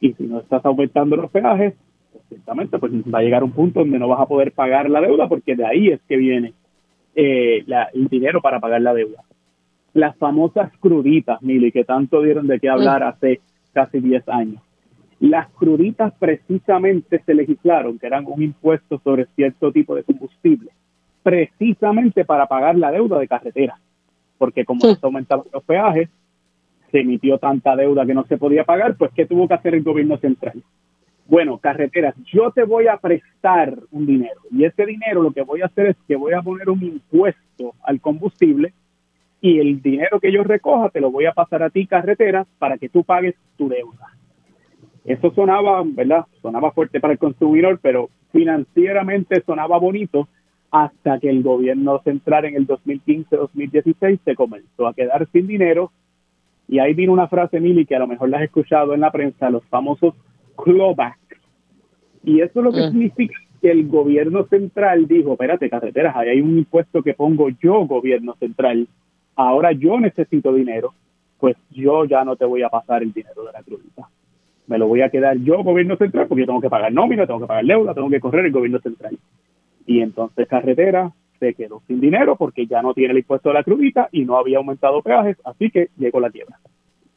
Y 0.00 0.12
si 0.12 0.24
no 0.24 0.40
estás 0.40 0.64
aumentando 0.66 1.16
los 1.16 1.30
peajes, 1.30 1.74
pues, 2.12 2.24
ciertamente 2.28 2.78
pues 2.78 2.92
va 2.92 3.20
a 3.20 3.22
llegar 3.22 3.42
un 3.42 3.52
punto 3.52 3.80
donde 3.80 3.98
no 3.98 4.08
vas 4.08 4.20
a 4.20 4.26
poder 4.26 4.52
pagar 4.52 4.90
la 4.90 5.00
deuda 5.00 5.26
porque 5.26 5.56
de 5.56 5.64
ahí 5.64 5.88
es 5.88 6.02
que 6.02 6.18
viene 6.18 6.52
eh, 7.14 7.64
el 7.94 8.08
dinero 8.08 8.42
para 8.42 8.60
pagar 8.60 8.82
la 8.82 8.92
deuda. 8.92 9.22
Las 9.94 10.14
famosas 10.16 10.70
cruditas, 10.78 11.40
Mili, 11.40 11.72
que 11.72 11.84
tanto 11.84 12.20
dieron 12.20 12.46
de 12.46 12.60
qué 12.60 12.68
hablar 12.68 13.02
hace 13.02 13.40
casi 13.72 14.00
10 14.00 14.28
años 14.28 14.60
las 15.20 15.48
cruditas 15.50 16.12
precisamente 16.18 17.22
se 17.24 17.34
legislaron, 17.34 17.98
que 17.98 18.06
eran 18.06 18.24
un 18.26 18.42
impuesto 18.42 19.00
sobre 19.02 19.26
cierto 19.34 19.72
tipo 19.72 19.94
de 19.94 20.04
combustible, 20.04 20.70
precisamente 21.22 22.24
para 22.24 22.46
pagar 22.46 22.76
la 22.76 22.90
deuda 22.90 23.18
de 23.18 23.28
carretera, 23.28 23.78
porque 24.38 24.64
como 24.64 24.80
se 24.80 24.98
aumentaban 25.02 25.46
los 25.52 25.64
peajes, 25.64 26.08
se 26.90 27.00
emitió 27.00 27.38
tanta 27.38 27.74
deuda 27.74 28.06
que 28.06 28.14
no 28.14 28.24
se 28.24 28.38
podía 28.38 28.64
pagar, 28.64 28.96
pues 28.96 29.10
¿qué 29.14 29.26
tuvo 29.26 29.48
que 29.48 29.54
hacer 29.54 29.74
el 29.74 29.82
gobierno 29.82 30.16
central? 30.18 30.62
Bueno, 31.26 31.58
carreteras, 31.58 32.14
yo 32.26 32.50
te 32.50 32.64
voy 32.64 32.86
a 32.86 32.98
prestar 32.98 33.78
un 33.90 34.06
dinero 34.06 34.42
y 34.50 34.64
ese 34.64 34.84
dinero 34.84 35.22
lo 35.22 35.32
que 35.32 35.42
voy 35.42 35.62
a 35.62 35.66
hacer 35.66 35.86
es 35.86 35.96
que 36.06 36.16
voy 36.16 36.34
a 36.34 36.42
poner 36.42 36.68
un 36.68 36.82
impuesto 36.82 37.74
al 37.82 38.00
combustible 38.00 38.74
y 39.40 39.58
el 39.58 39.80
dinero 39.80 40.20
que 40.20 40.30
yo 40.30 40.42
recoja 40.42 40.90
te 40.90 41.00
lo 41.00 41.10
voy 41.10 41.26
a 41.26 41.32
pasar 41.32 41.62
a 41.62 41.70
ti, 41.70 41.86
carreteras, 41.86 42.46
para 42.58 42.78
que 42.78 42.88
tú 42.88 43.04
pagues 43.04 43.34
tu 43.56 43.68
deuda. 43.68 44.14
Eso 45.04 45.32
sonaba, 45.34 45.82
¿verdad? 45.84 46.24
Sonaba 46.40 46.72
fuerte 46.72 47.00
para 47.00 47.12
el 47.12 47.18
consumidor, 47.18 47.78
pero 47.82 48.08
financieramente 48.32 49.42
sonaba 49.42 49.78
bonito 49.78 50.28
hasta 50.70 51.20
que 51.20 51.30
el 51.30 51.42
gobierno 51.42 52.00
central 52.02 52.46
en 52.46 52.56
el 52.56 52.66
2015-2016 52.66 54.18
se 54.24 54.34
comenzó 54.34 54.88
a 54.88 54.94
quedar 54.94 55.28
sin 55.30 55.46
dinero 55.46 55.92
Y 56.66 56.78
ahí 56.78 56.94
vino 56.94 57.12
una 57.12 57.28
frase, 57.28 57.60
Mili, 57.60 57.84
que 57.84 57.94
a 57.94 57.98
lo 57.98 58.06
mejor 58.06 58.30
la 58.30 58.38
has 58.38 58.44
escuchado 58.44 58.94
en 58.94 59.00
la 59.00 59.12
prensa, 59.12 59.50
los 59.50 59.64
famosos 59.66 60.14
clawbacks. 60.56 61.38
Y 62.24 62.40
eso 62.40 62.60
es 62.60 62.64
lo 62.64 62.72
que 62.72 62.88
significa 62.88 63.38
que 63.60 63.70
el 63.70 63.86
gobierno 63.86 64.44
central 64.46 65.06
dijo, 65.06 65.32
espérate, 65.32 65.68
carreteras, 65.68 66.16
ahí 66.16 66.30
hay 66.30 66.40
un 66.40 66.58
impuesto 66.58 67.02
que 67.02 67.14
pongo 67.14 67.50
yo, 67.50 67.86
gobierno 67.86 68.34
central, 68.40 68.88
ahora 69.36 69.72
yo 69.72 70.00
necesito 70.00 70.54
dinero, 70.54 70.94
pues 71.38 71.56
yo 71.70 72.04
ya 72.06 72.24
no 72.24 72.36
te 72.36 72.46
voy 72.46 72.62
a 72.62 72.70
pasar 72.70 73.02
el 73.02 73.12
dinero 73.12 73.44
de 73.44 73.52
la 73.52 73.62
crudita. 73.62 74.08
Me 74.66 74.78
lo 74.78 74.86
voy 74.86 75.02
a 75.02 75.10
quedar 75.10 75.36
yo, 75.38 75.62
gobierno 75.62 75.96
central, 75.96 76.26
porque 76.26 76.42
yo 76.42 76.46
tengo 76.46 76.60
que 76.60 76.70
pagar 76.70 76.92
nómina, 76.92 77.26
tengo 77.26 77.40
que 77.40 77.46
pagar 77.46 77.64
deuda, 77.64 77.94
tengo 77.94 78.08
que 78.08 78.20
correr 78.20 78.46
el 78.46 78.52
gobierno 78.52 78.80
central. 78.80 79.18
Y 79.86 80.00
entonces 80.00 80.48
carretera 80.48 81.12
se 81.38 81.54
quedó 81.54 81.82
sin 81.86 82.00
dinero 82.00 82.36
porque 82.36 82.66
ya 82.66 82.80
no 82.80 82.94
tiene 82.94 83.12
el 83.12 83.18
impuesto 83.18 83.50
de 83.50 83.54
la 83.54 83.64
crudita 83.64 84.08
y 84.12 84.24
no 84.24 84.38
había 84.38 84.58
aumentado 84.58 85.02
peajes, 85.02 85.36
así 85.44 85.70
que 85.70 85.90
llegó 85.98 86.20
la 86.20 86.30
quiebra. 86.30 86.58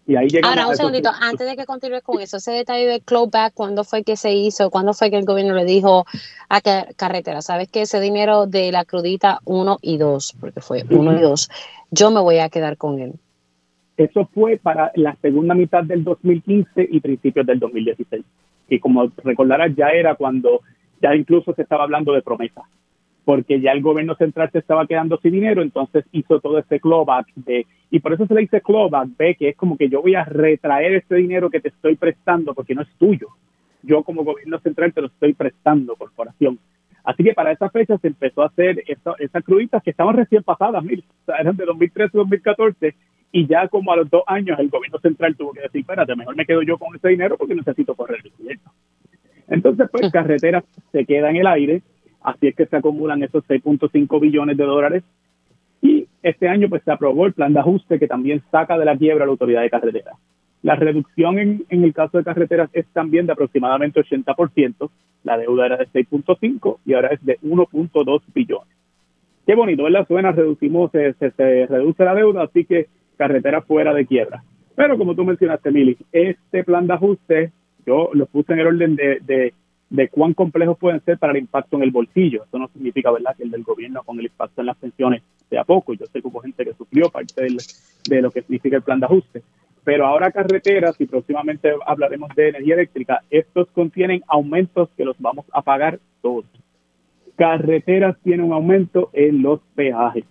Y 0.07 0.15
ahí 0.15 0.29
Ahora, 0.41 0.67
un 0.67 0.75
segundito, 0.75 1.09
antes 1.19 1.45
de 1.45 1.57
que 1.57 1.65
continúe 1.65 2.01
con 2.01 2.21
eso, 2.21 2.37
ese 2.37 2.51
detalle 2.51 2.87
de 2.87 3.01
clawback, 3.01 3.53
¿cuándo 3.53 3.83
fue 3.83 4.03
que 4.03 4.15
se 4.15 4.31
hizo? 4.31 4.69
¿Cuándo 4.69 4.93
fue 4.93 5.09
que 5.09 5.17
el 5.17 5.25
gobierno 5.25 5.53
le 5.53 5.65
dijo 5.65 6.05
a 6.47 6.61
carretera, 6.61 7.41
sabes 7.41 7.67
que 7.67 7.81
ese 7.81 7.99
dinero 7.99 8.47
de 8.47 8.71
la 8.71 8.85
crudita 8.85 9.41
1 9.43 9.79
y 9.81 9.97
2, 9.97 10.37
porque 10.39 10.61
fue 10.61 10.85
1 10.89 11.17
y 11.17 11.21
2, 11.21 11.49
yo 11.91 12.09
me 12.11 12.21
voy 12.21 12.37
a 12.37 12.47
quedar 12.47 12.77
con 12.77 12.99
él? 12.99 13.15
Eso 13.97 14.29
fue 14.31 14.57
para 14.57 14.91
la 14.95 15.15
segunda 15.15 15.55
mitad 15.55 15.83
del 15.83 16.03
2015 16.03 16.87
y 16.89 16.99
principios 16.99 17.47
del 17.47 17.59
2016. 17.59 18.23
Y 18.69 18.79
como 18.79 19.11
recordarás, 19.23 19.75
ya 19.75 19.89
era 19.89 20.13
cuando 20.13 20.61
ya 21.01 21.15
incluso 21.15 21.53
se 21.53 21.63
estaba 21.63 21.83
hablando 21.83 22.13
de 22.13 22.21
promesa, 22.21 22.61
porque 23.25 23.59
ya 23.59 23.71
el 23.71 23.81
gobierno 23.81 24.15
central 24.15 24.49
se 24.51 24.59
estaba 24.59 24.85
quedando 24.85 25.17
sin 25.17 25.31
dinero, 25.31 25.61
entonces 25.61 26.05
hizo 26.11 26.39
todo 26.39 26.59
ese 26.59 26.79
clawback 26.79 27.27
de, 27.35 27.65
y 27.89 27.99
por 27.99 28.13
eso 28.13 28.27
se 28.27 28.33
le 28.35 28.41
dice 28.41 28.61
clawback, 28.61 29.09
ve 29.17 29.35
que 29.35 29.49
es 29.49 29.55
como 29.55 29.77
que 29.77 29.89
yo 29.89 30.01
voy 30.01 30.15
a 30.15 30.25
retraer 30.25 30.93
ese 30.93 31.15
dinero 31.15 31.49
que 31.49 31.59
te 31.59 31.69
estoy 31.69 31.95
prestando 31.95 32.53
porque 32.53 32.75
no 32.75 32.83
es 32.83 32.89
tuyo. 32.99 33.29
Yo 33.83 34.03
como 34.03 34.23
gobierno 34.23 34.59
central 34.59 34.93
te 34.93 35.01
lo 35.01 35.07
estoy 35.07 35.33
prestando, 35.33 35.95
corporación. 35.95 36.59
Así 37.03 37.23
que 37.23 37.33
para 37.33 37.51
esa 37.51 37.69
fecha 37.69 37.97
se 37.97 38.07
empezó 38.07 38.43
a 38.43 38.47
hacer 38.47 38.83
esas 39.17 39.43
cruditas 39.43 39.81
que 39.81 39.91
estaban 39.91 40.15
recién 40.15 40.43
pasadas, 40.43 40.83
mil, 40.83 41.03
eran 41.39 41.55
de 41.55 41.65
2013 41.65 42.17
2014, 42.17 42.95
y 43.31 43.45
ya 43.45 43.67
como 43.67 43.91
a 43.91 43.97
los 43.97 44.09
dos 44.09 44.23
años 44.27 44.57
el 44.59 44.69
gobierno 44.69 44.99
central 44.99 45.35
tuvo 45.35 45.51
que 45.51 45.61
decir, 45.61 45.81
espérate, 45.81 46.15
mejor 46.15 46.35
me 46.35 46.45
quedo 46.45 46.61
yo 46.61 46.77
con 46.77 46.95
ese 46.95 47.09
dinero 47.09 47.37
porque 47.37 47.55
necesito 47.55 47.95
correr 47.95 48.21
el 48.23 48.31
proyecto. 48.31 48.71
Entonces, 49.47 49.87
pues, 49.91 50.11
carretera 50.11 50.63
se 50.91 51.05
queda 51.05 51.29
en 51.29 51.37
el 51.37 51.47
aire, 51.47 51.81
así 52.21 52.47
es 52.47 52.55
que 52.55 52.65
se 52.65 52.75
acumulan 52.75 53.23
esos 53.23 53.45
6.5 53.45 54.19
billones 54.19 54.57
de 54.57 54.63
dólares. 54.63 55.03
Y 55.81 56.07
este 56.23 56.49
año, 56.49 56.67
pues, 56.69 56.83
se 56.83 56.91
aprobó 56.91 57.25
el 57.25 57.33
plan 57.33 57.53
de 57.53 57.59
ajuste 57.59 57.99
que 57.99 58.07
también 58.07 58.41
saca 58.51 58.77
de 58.77 58.85
la 58.85 58.97
quiebra 58.97 59.25
la 59.25 59.31
autoridad 59.31 59.61
de 59.61 59.69
carretera. 59.69 60.13
La 60.63 60.75
reducción 60.75 61.39
en, 61.39 61.63
en 61.69 61.83
el 61.83 61.93
caso 61.93 62.17
de 62.17 62.23
carreteras 62.23 62.69
es 62.73 62.85
también 62.87 63.25
de 63.25 63.33
aproximadamente 63.33 64.01
80%. 64.01 64.89
La 65.23 65.37
deuda 65.37 65.67
era 65.67 65.77
de 65.77 65.87
6.5 65.87 66.79
y 66.85 66.93
ahora 66.93 67.09
es 67.09 67.23
de 67.23 67.39
1.2 67.39 68.21
billones. 68.33 68.67
Qué 69.45 69.55
bonito, 69.55 69.83
¿verdad? 69.83 70.05
Suena, 70.07 70.31
reducimos, 70.33 70.91
se, 70.91 71.13
se 71.13 71.65
reduce 71.67 72.03
la 72.03 72.15
deuda, 72.15 72.43
así 72.43 72.65
que 72.65 72.87
carretera 73.17 73.61
fuera 73.61 73.93
de 73.93 74.05
quiebra. 74.05 74.43
Pero 74.75 74.97
como 74.97 75.15
tú 75.15 75.25
mencionaste, 75.25 75.71
Mili, 75.71 75.97
este 76.11 76.63
plan 76.63 76.85
de 76.87 76.93
ajuste 76.93 77.51
yo 77.85 78.09
lo 78.13 78.25
puse 78.27 78.53
en 78.53 78.59
el 78.59 78.67
orden 78.67 78.95
de, 78.95 79.53
de, 79.89 80.09
cuán 80.09 80.33
complejos 80.33 80.77
pueden 80.77 81.01
ser 81.05 81.17
para 81.17 81.31
el 81.31 81.39
impacto 81.39 81.77
en 81.77 81.83
el 81.83 81.91
bolsillo. 81.91 82.43
Eso 82.43 82.59
no 82.59 82.67
significa, 82.67 83.09
¿verdad?, 83.11 83.35
que 83.35 83.43
el 83.43 83.51
del 83.51 83.63
gobierno 83.63 84.03
con 84.03 84.19
el 84.19 84.25
impacto 84.25 84.61
en 84.61 84.67
las 84.67 84.77
pensiones 84.77 85.23
sea 85.49 85.63
poco. 85.63 85.93
Yo 85.93 86.05
sé 86.05 86.21
que 86.21 86.27
hubo 86.27 86.41
gente 86.41 86.65
que 86.65 86.73
sufrió 86.73 87.09
parte 87.09 87.47
de 88.09 88.21
lo 88.21 88.29
que 88.29 88.41
significa 88.41 88.75
el 88.75 88.83
plan 88.83 88.99
de 88.99 89.05
ajuste. 89.05 89.41
Pero 89.83 90.05
ahora 90.05 90.31
carreteras 90.31 90.99
y 90.99 91.05
próximamente 91.05 91.71
hablaremos 91.85 92.29
de 92.35 92.49
energía 92.49 92.75
eléctrica, 92.75 93.23
estos 93.29 93.69
contienen 93.69 94.21
aumentos 94.27 94.89
que 94.97 95.05
los 95.05 95.15
vamos 95.17 95.45
a 95.53 95.61
pagar 95.61 95.99
todos. 96.21 96.45
Carreteras 97.37 98.17
tiene 98.21 98.43
un 98.43 98.51
aumento 98.51 99.09
en 99.13 99.41
los 99.41 99.61
peajes 99.75 100.25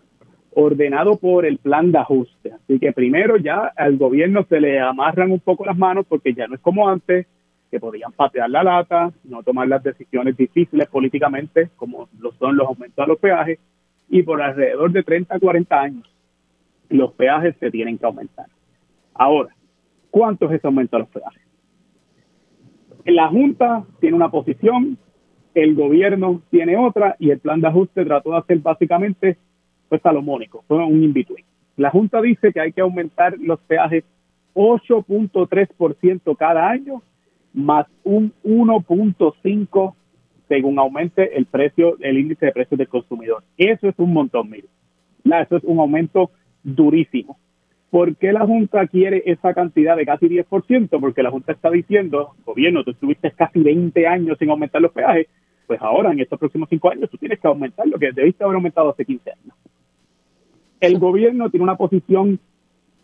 ordenado 0.59 1.19
por 1.19 1.45
el 1.45 1.59
plan 1.59 1.93
de 1.93 1.99
ajuste. 1.99 2.51
Así 2.51 2.79
que 2.79 2.91
primero 2.93 3.37
ya 3.37 3.73
al 3.77 3.99
gobierno 3.99 4.47
se 4.49 4.59
le 4.59 4.81
amarran 4.81 5.31
un 5.31 5.41
poco 5.41 5.67
las 5.67 5.77
manos 5.77 6.07
porque 6.09 6.33
ya 6.33 6.47
no 6.47 6.55
es 6.55 6.61
como 6.63 6.89
antes, 6.89 7.27
que 7.71 7.79
podían 7.79 8.13
patear 8.13 8.49
la 8.49 8.63
lata, 8.63 9.13
no 9.25 9.43
tomar 9.43 9.69
las 9.69 9.83
decisiones 9.83 10.35
difíciles 10.35 10.89
políticamente, 10.89 11.69
como 11.77 12.09
lo 12.19 12.33
son 12.33 12.57
los 12.57 12.69
aumentos 12.69 13.05
a 13.05 13.07
los 13.07 13.19
peajes, 13.19 13.59
y 14.09 14.23
por 14.23 14.41
alrededor 14.41 14.93
de 14.93 15.03
30 15.03 15.35
a 15.35 15.39
40 15.39 15.79
años 15.79 16.11
los 16.89 17.13
peajes 17.13 17.55
se 17.61 17.71
tienen 17.71 17.99
que 17.99 18.07
aumentar. 18.07 18.47
Ahora, 19.13 19.55
¿cuánto 20.11 20.47
es 20.47 20.53
ese 20.53 20.67
aumento 20.67 20.97
a 20.97 21.01
los 21.01 21.09
peajes? 21.09 21.43
La 23.05 23.29
Junta 23.29 23.85
tiene 24.01 24.17
una 24.17 24.31
posición, 24.31 24.97
el 25.55 25.75
gobierno 25.75 26.41
tiene 26.51 26.79
otra, 26.79 27.15
y 27.19 27.31
el 27.31 27.41
plan 27.41 27.61
de 27.61 27.69
ajuste 27.69 28.07
trató 28.07 28.31
de 28.31 28.39
hacer 28.39 28.59
básicamente 28.61 29.37
fue 29.89 29.99
salomónico, 30.01 30.65
fue 30.67 30.85
un 30.85 31.03
in-between. 31.03 31.45
La 31.77 31.91
Junta 31.91 32.21
dice 32.23 32.53
que 32.53 32.61
hay 32.61 32.73
que 32.73 32.81
aumentar 32.81 33.37
los 33.39 33.61
peajes 33.61 34.05
8.3% 34.55 36.37
cada 36.37 36.69
año, 36.69 37.03
más 37.53 37.87
un 38.03 38.33
1.5% 38.45 39.95
según 40.49 40.79
aumente 40.79 41.37
el 41.37 41.47
precio, 41.47 41.97
el 42.01 42.19
índice 42.19 42.47
de 42.47 42.53
precios 42.53 42.79
del 42.79 42.89
consumidor. 42.89 43.43
Eso 43.59 43.89
es 43.89 43.95
un 43.99 44.13
montón, 44.13 44.49
mire. 44.49 44.69
Eso 45.25 45.57
es 45.57 45.65
un 45.65 45.81
aumento 45.81 46.31
durísimo. 46.63 47.37
¿Por 47.91 48.17
qué 48.17 48.33
la 48.33 48.47
Junta 48.47 48.87
quiere 48.87 49.23
esa 49.27 49.55
cantidad 49.55 49.97
de 49.97 50.07
casi 50.07 50.29
10%? 50.29 51.01
Porque 51.01 51.23
la 51.23 51.31
Junta 51.31 51.53
está 51.53 51.71
diciendo, 51.71 52.35
gobierno, 52.45 52.85
tú 52.85 52.93
estuviste 52.93 53.31
casi 53.33 53.61
20 53.61 54.07
años 54.07 54.39
sin 54.39 54.51
aumentar 54.51 54.81
los 54.81 54.93
peajes, 54.93 55.27
pues 55.67 55.81
ahora 55.83 56.13
en 56.13 56.21
estos 56.21 56.39
próximos 56.39 56.69
5 56.69 56.91
años 56.91 57.11
tú 57.11 57.19
tienes 57.19 57.41
que 57.41 57.49
aumentar 57.49 57.87
lo 57.89 57.99
que 57.99 58.13
debiste 58.13 58.45
haber 58.45 58.57
aumentado 58.57 58.91
hace 58.91 59.05
15 59.05 59.31
años 59.33 59.55
el 60.81 60.99
gobierno 60.99 61.51
tiene 61.51 61.65
una 61.65 61.77
posición 61.77 62.39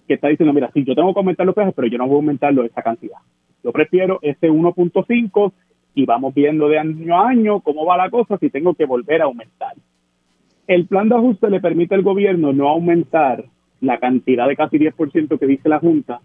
que 0.06 0.14
está 0.14 0.28
diciendo, 0.28 0.52
mira, 0.52 0.70
sí, 0.72 0.84
yo 0.84 0.94
tengo 0.94 1.12
que 1.14 1.20
aumentar 1.20 1.46
los 1.46 1.54
precios, 1.54 1.74
pero 1.74 1.88
yo 1.88 1.98
no 1.98 2.06
voy 2.06 2.14
a 2.14 2.16
aumentarlo 2.16 2.64
esa 2.64 2.82
cantidad. 2.82 3.18
Yo 3.62 3.72
prefiero 3.72 4.18
ese 4.22 4.50
1.5 4.50 5.52
y 5.94 6.06
vamos 6.06 6.34
viendo 6.34 6.68
de 6.68 6.78
año 6.78 7.16
a 7.16 7.28
año 7.28 7.60
cómo 7.60 7.84
va 7.84 7.96
la 7.96 8.10
cosa 8.10 8.38
si 8.38 8.50
tengo 8.50 8.74
que 8.74 8.86
volver 8.86 9.22
a 9.22 9.26
aumentar. 9.26 9.74
El 10.66 10.86
plan 10.86 11.08
de 11.08 11.16
ajuste 11.16 11.50
le 11.50 11.60
permite 11.60 11.94
al 11.94 12.02
gobierno 12.02 12.52
no 12.52 12.68
aumentar 12.68 13.44
la 13.80 13.98
cantidad 13.98 14.48
de 14.48 14.56
casi 14.56 14.78
10% 14.78 15.38
que 15.38 15.46
dice 15.46 15.68
la 15.68 15.80
Junta, 15.80 16.20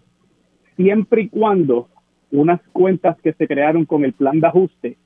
siempre 0.76 1.22
y 1.22 1.28
cuando 1.28 1.88
unas 2.30 2.60
cuentas 2.72 3.20
que 3.20 3.32
se 3.32 3.48
crearon 3.48 3.84
con 3.84 4.04
el 4.04 4.12
plan 4.12 4.38
de 4.40 4.46
ajuste 4.46 4.96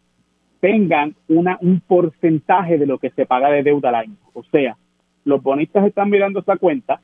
tengan 0.61 1.15
una, 1.29 1.59
un 1.61 1.81
porcentaje 1.81 2.79
de 2.79 2.87
lo 2.87 2.99
que 2.99 3.11
se 3.11 3.27
paga 3.27 3.51
de 3.51 3.63
deuda 3.63 3.89
al 3.89 3.95
año. 3.97 4.17
O 4.33 4.45
sea, 4.45 4.77
los 5.25 5.43
bonistas 5.43 5.87
están 5.87 6.11
mirando 6.11 6.41
esa 6.41 6.57
cuenta. 6.57 7.01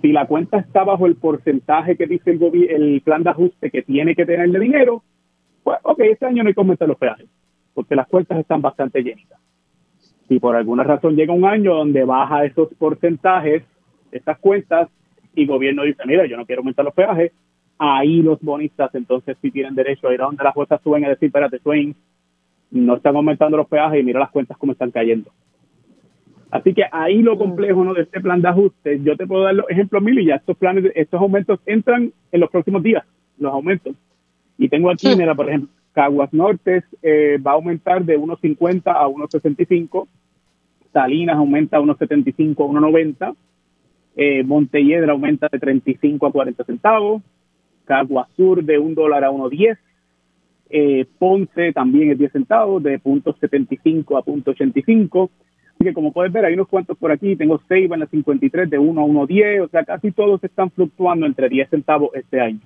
Si 0.00 0.12
la 0.12 0.26
cuenta 0.26 0.58
está 0.58 0.84
bajo 0.84 1.06
el 1.06 1.16
porcentaje 1.16 1.96
que 1.96 2.06
dice 2.06 2.30
el, 2.30 2.70
el 2.70 3.00
plan 3.00 3.22
de 3.22 3.30
ajuste 3.30 3.70
que 3.70 3.82
tiene 3.82 4.14
que 4.14 4.26
tener 4.26 4.50
de 4.50 4.60
dinero, 4.60 5.02
pues 5.62 5.78
ok, 5.82 6.00
este 6.00 6.26
año 6.26 6.42
no 6.42 6.48
hay 6.48 6.54
que 6.54 6.60
aumentar 6.60 6.88
los 6.88 6.98
peajes, 6.98 7.26
porque 7.72 7.96
las 7.96 8.06
cuentas 8.06 8.38
están 8.38 8.60
bastante 8.60 9.02
llenitas. 9.02 9.40
Si 10.28 10.38
por 10.38 10.56
alguna 10.56 10.84
razón 10.84 11.16
llega 11.16 11.32
un 11.32 11.44
año 11.44 11.74
donde 11.74 12.04
baja 12.04 12.44
esos 12.44 12.68
porcentajes, 12.74 13.62
estas 14.12 14.38
cuentas, 14.38 14.88
y 15.34 15.42
el 15.42 15.48
gobierno 15.48 15.82
dice, 15.82 16.02
mira, 16.06 16.26
yo 16.26 16.36
no 16.36 16.46
quiero 16.46 16.60
aumentar 16.60 16.84
los 16.84 16.94
peajes, 16.94 17.32
ahí 17.78 18.22
los 18.22 18.40
bonistas 18.40 18.94
entonces 18.94 19.36
sí 19.42 19.50
tienen 19.50 19.74
derecho 19.74 20.08
a 20.08 20.14
ir 20.14 20.22
a 20.22 20.26
donde 20.26 20.44
las 20.44 20.54
cuentas 20.54 20.80
suben 20.82 21.04
a 21.04 21.08
decir, 21.08 21.26
espérate, 21.26 21.58
Swain, 21.58 21.94
no 22.70 22.96
están 22.96 23.16
aumentando 23.16 23.56
los 23.56 23.68
peajes 23.68 24.00
y 24.00 24.04
mira 24.04 24.20
las 24.20 24.30
cuentas 24.30 24.56
cómo 24.58 24.72
están 24.72 24.90
cayendo. 24.90 25.30
Así 26.54 26.72
que 26.72 26.84
ahí 26.92 27.20
lo 27.20 27.36
complejo 27.36 27.82
¿no? 27.82 27.94
de 27.94 28.02
este 28.02 28.20
plan 28.20 28.40
de 28.40 28.48
ajuste, 28.48 29.00
yo 29.02 29.16
te 29.16 29.26
puedo 29.26 29.42
dar 29.42 29.56
los 29.56 29.68
ejemplos 29.68 30.00
mil 30.00 30.20
y 30.20 30.26
ya 30.26 30.36
estos 30.36 30.56
planes, 30.56 30.84
estos 30.94 31.20
aumentos 31.20 31.58
entran 31.66 32.12
en 32.30 32.40
los 32.40 32.48
próximos 32.48 32.80
días, 32.80 33.02
los 33.38 33.52
aumentos. 33.52 33.96
Y 34.56 34.68
tengo 34.68 34.88
aquí, 34.88 35.08
mira, 35.16 35.34
por 35.34 35.48
ejemplo, 35.48 35.68
Caguas 35.92 36.32
Norte 36.32 36.84
eh, 37.02 37.38
va 37.44 37.50
a 37.50 37.54
aumentar 37.54 38.04
de 38.04 38.16
1.50 38.16 38.82
a 38.86 39.08
1.65, 39.08 40.06
Salinas 40.92 41.38
aumenta 41.38 41.78
a 41.78 41.80
1.75 41.80 42.52
a 42.52 42.80
1.90, 42.80 43.36
eh, 44.14 44.44
Montelledra 44.44 45.10
aumenta 45.10 45.48
de 45.50 45.58
35 45.58 46.24
a 46.24 46.30
40 46.30 46.62
centavos, 46.62 47.22
Caguas 47.84 48.28
Sur 48.36 48.62
de 48.62 48.78
1 48.78 48.94
dólar 48.94 49.24
a 49.24 49.32
1.10, 49.32 49.76
eh, 50.70 51.04
Ponce 51.18 51.72
también 51.72 52.12
es 52.12 52.18
10 52.18 52.30
centavos, 52.30 52.80
de 52.80 53.00
0.75 53.00 54.16
a 54.16 54.22
0.85, 55.78 55.84
que 55.84 55.94
como 55.94 56.12
puedes 56.12 56.32
ver, 56.32 56.44
hay 56.44 56.54
unos 56.54 56.68
cuantos 56.68 56.96
por 56.96 57.12
aquí. 57.12 57.36
Tengo 57.36 57.60
Seiba 57.68 57.96
en 57.96 58.00
la 58.00 58.06
53 58.06 58.70
de 58.70 58.78
1 58.78 59.00
a 59.00 59.04
1.10, 59.04 59.64
o 59.64 59.68
sea, 59.68 59.84
casi 59.84 60.12
todos 60.12 60.42
están 60.44 60.70
fluctuando 60.70 61.26
entre 61.26 61.48
10 61.48 61.70
centavos 61.70 62.10
este 62.14 62.40
año. 62.40 62.60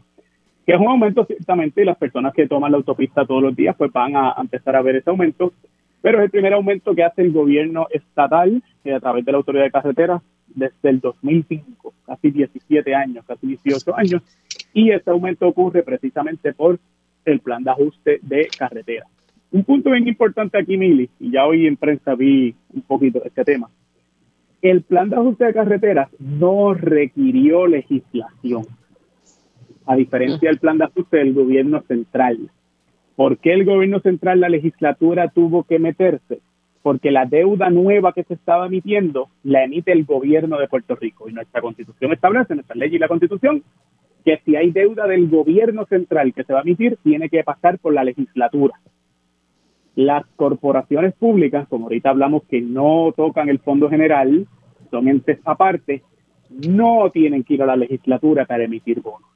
Que 0.67 0.75
es 0.75 0.81
un 0.81 0.89
aumento 0.89 1.25
ciertamente 1.25 1.83
y 1.83 1.85
las 1.85 1.97
personas 1.97 2.35
que 2.35 2.47
toman 2.47 2.73
la 2.73 2.79
autopista 2.79 3.25
todos 3.25 3.43
los 3.43 3.57
días 3.57 3.75
pues 3.77 3.91
van 3.93 4.17
a, 4.17 4.35
empezar 4.39 4.77
a 4.77 4.83
ver 4.83 4.97
ese 4.97 5.11
aumento. 5.11 5.53
Pero 6.01 6.19
es 6.19 6.25
el 6.25 6.31
primer 6.31 6.53
aumento 6.53 6.95
que 6.95 7.03
hace 7.03 7.23
el 7.23 7.33
gobierno 7.33 7.87
estatal 7.91 8.63
eh, 8.85 8.93
a 8.93 9.01
través 9.01 9.25
de 9.25 9.33
la 9.33 9.39
autoridad 9.39 9.65
de 9.65 9.71
carreteras 9.71 10.23
desde 10.47 10.91
el 10.91 11.01
2005, 11.01 11.95
casi 12.07 12.31
17 12.31 12.95
años, 12.95 13.25
casi 13.27 13.47
18 13.47 13.97
años, 13.97 14.23
y 14.73 14.91
este 14.91 15.11
aumento 15.11 15.47
ocurre 15.47 15.83
precisamente 15.83 16.53
por 16.53 16.79
el 17.25 17.41
plan 17.41 17.65
de 17.65 17.71
ajuste 17.71 18.21
de 18.23 18.49
carretera. 18.57 19.07
Un 19.51 19.65
punto 19.65 19.91
bien 19.91 20.07
importante 20.07 20.59
aquí, 20.59 20.77
Mili, 20.77 21.09
y 21.19 21.31
ya 21.31 21.47
hoy 21.47 21.67
en 21.67 21.77
prensa 21.77 22.15
vi 22.15 22.55
un 22.75 22.83
poquito 22.83 23.21
de 23.21 23.29
este 23.29 23.45
tema. 23.45 23.71
El 24.61 24.83
plan 24.83 25.09
de 25.09 25.17
ajuste 25.17 25.47
de 25.47 25.55
carreteras 25.55 26.11
no 26.19 26.75
requirió 26.75 27.67
legislación, 27.67 28.65
a 29.87 29.97
diferencia 29.97 30.51
del 30.51 30.59
plan 30.59 30.77
de 30.77 30.85
ajuste 30.85 31.19
del 31.19 31.33
gobierno 31.33 31.81
central. 31.83 32.51
¿Por 33.17 33.39
qué 33.39 33.55
el 33.55 33.65
gobierno 33.65 34.01
central, 34.01 34.41
la 34.41 34.51
legislatura 34.51 35.29
tuvo 35.29 35.65
que 35.65 35.79
meterse? 35.79 36.41
Porque 36.83 37.11
la 37.11 37.25
deuda 37.25 37.71
nueva 37.71 38.13
que 38.13 38.25
se 38.25 38.35
estaba 38.35 38.67
emitiendo 38.67 39.29
la 39.45 39.65
emite 39.65 39.93
el 39.93 40.05
gobierno 40.05 40.59
de 40.59 40.69
Puerto 40.69 40.95
Rico 40.95 41.29
y 41.29 41.33
nuestra 41.33 41.63
constitución 41.63 42.13
establece, 42.13 42.55
nuestra 42.55 42.77
ley 42.77 42.95
y 42.95 42.99
la 42.99 43.09
constitución, 43.09 43.63
que 44.25 44.41
si 44.45 44.57
hay 44.57 44.73
deuda 44.73 45.07
del 45.07 45.29
gobierno 45.29 45.87
central 45.87 46.35
que 46.35 46.45
se 46.45 46.53
va 46.53 46.61
a 46.61 46.63
emitir, 46.63 46.99
tiene 47.03 47.31
que 47.31 47.43
pasar 47.45 47.79
por 47.79 47.95
la 47.95 48.05
legislatura. 48.05 48.75
Las 49.99 50.25
corporaciones 50.37 51.13
públicas, 51.15 51.67
como 51.67 51.87
ahorita 51.87 52.11
hablamos 52.11 52.45
que 52.45 52.61
no 52.61 53.13
tocan 53.17 53.49
el 53.49 53.59
fondo 53.59 53.91
general, 53.91 54.47
son 54.93 55.09
entes 55.09 55.41
aparte, 55.45 56.05
no 56.69 57.11
tienen 57.11 57.43
que 57.43 57.55
ir 57.55 57.65
a 57.65 57.67
la 57.67 57.75
legislatura 57.75 58.45
para 58.45 58.63
emitir 58.63 59.01
bonos. 59.01 59.29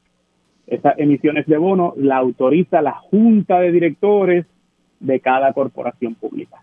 Esas 0.68 0.96
emisiones 1.00 1.46
de 1.46 1.56
bonos 1.56 1.96
la 1.96 2.18
autoriza 2.18 2.80
la 2.80 2.92
junta 2.92 3.58
de 3.58 3.72
directores 3.72 4.46
de 5.00 5.18
cada 5.18 5.52
corporación 5.52 6.14
pública. 6.14 6.62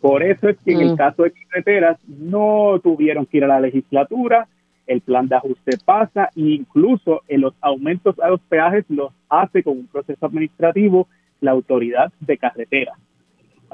Por 0.00 0.22
eso 0.22 0.48
es 0.48 0.56
que 0.64 0.72
en 0.72 0.80
el 0.80 0.92
mm. 0.94 0.96
caso 0.96 1.24
de 1.24 1.32
carreteras 1.32 1.98
no 2.08 2.80
tuvieron 2.82 3.26
que 3.26 3.36
ir 3.36 3.44
a 3.44 3.48
la 3.48 3.60
legislatura, 3.60 4.48
el 4.86 5.02
plan 5.02 5.28
de 5.28 5.36
ajuste 5.36 5.76
pasa 5.84 6.30
e 6.34 6.40
incluso 6.40 7.20
en 7.28 7.42
los 7.42 7.52
aumentos 7.60 8.18
a 8.20 8.30
los 8.30 8.40
peajes 8.40 8.86
los 8.88 9.12
hace 9.28 9.62
con 9.62 9.76
un 9.80 9.86
proceso 9.86 10.24
administrativo 10.24 11.08
la 11.42 11.50
autoridad 11.50 12.10
de 12.20 12.38
carretera. 12.38 12.94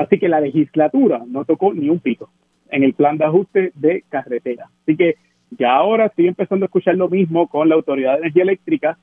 Así 0.00 0.18
que 0.18 0.30
la 0.30 0.40
legislatura 0.40 1.22
no 1.26 1.44
tocó 1.44 1.74
ni 1.74 1.90
un 1.90 1.98
pico 1.98 2.30
en 2.70 2.84
el 2.84 2.94
plan 2.94 3.18
de 3.18 3.26
ajuste 3.26 3.70
de 3.74 4.02
carretera. 4.08 4.70
Así 4.82 4.96
que 4.96 5.16
ya 5.50 5.74
ahora 5.74 6.06
estoy 6.06 6.26
empezando 6.26 6.64
a 6.64 6.68
escuchar 6.68 6.94
lo 6.94 7.10
mismo 7.10 7.48
con 7.48 7.68
la 7.68 7.74
Autoridad 7.74 8.12
de 8.12 8.20
Energía 8.20 8.44
Eléctrica 8.44 8.98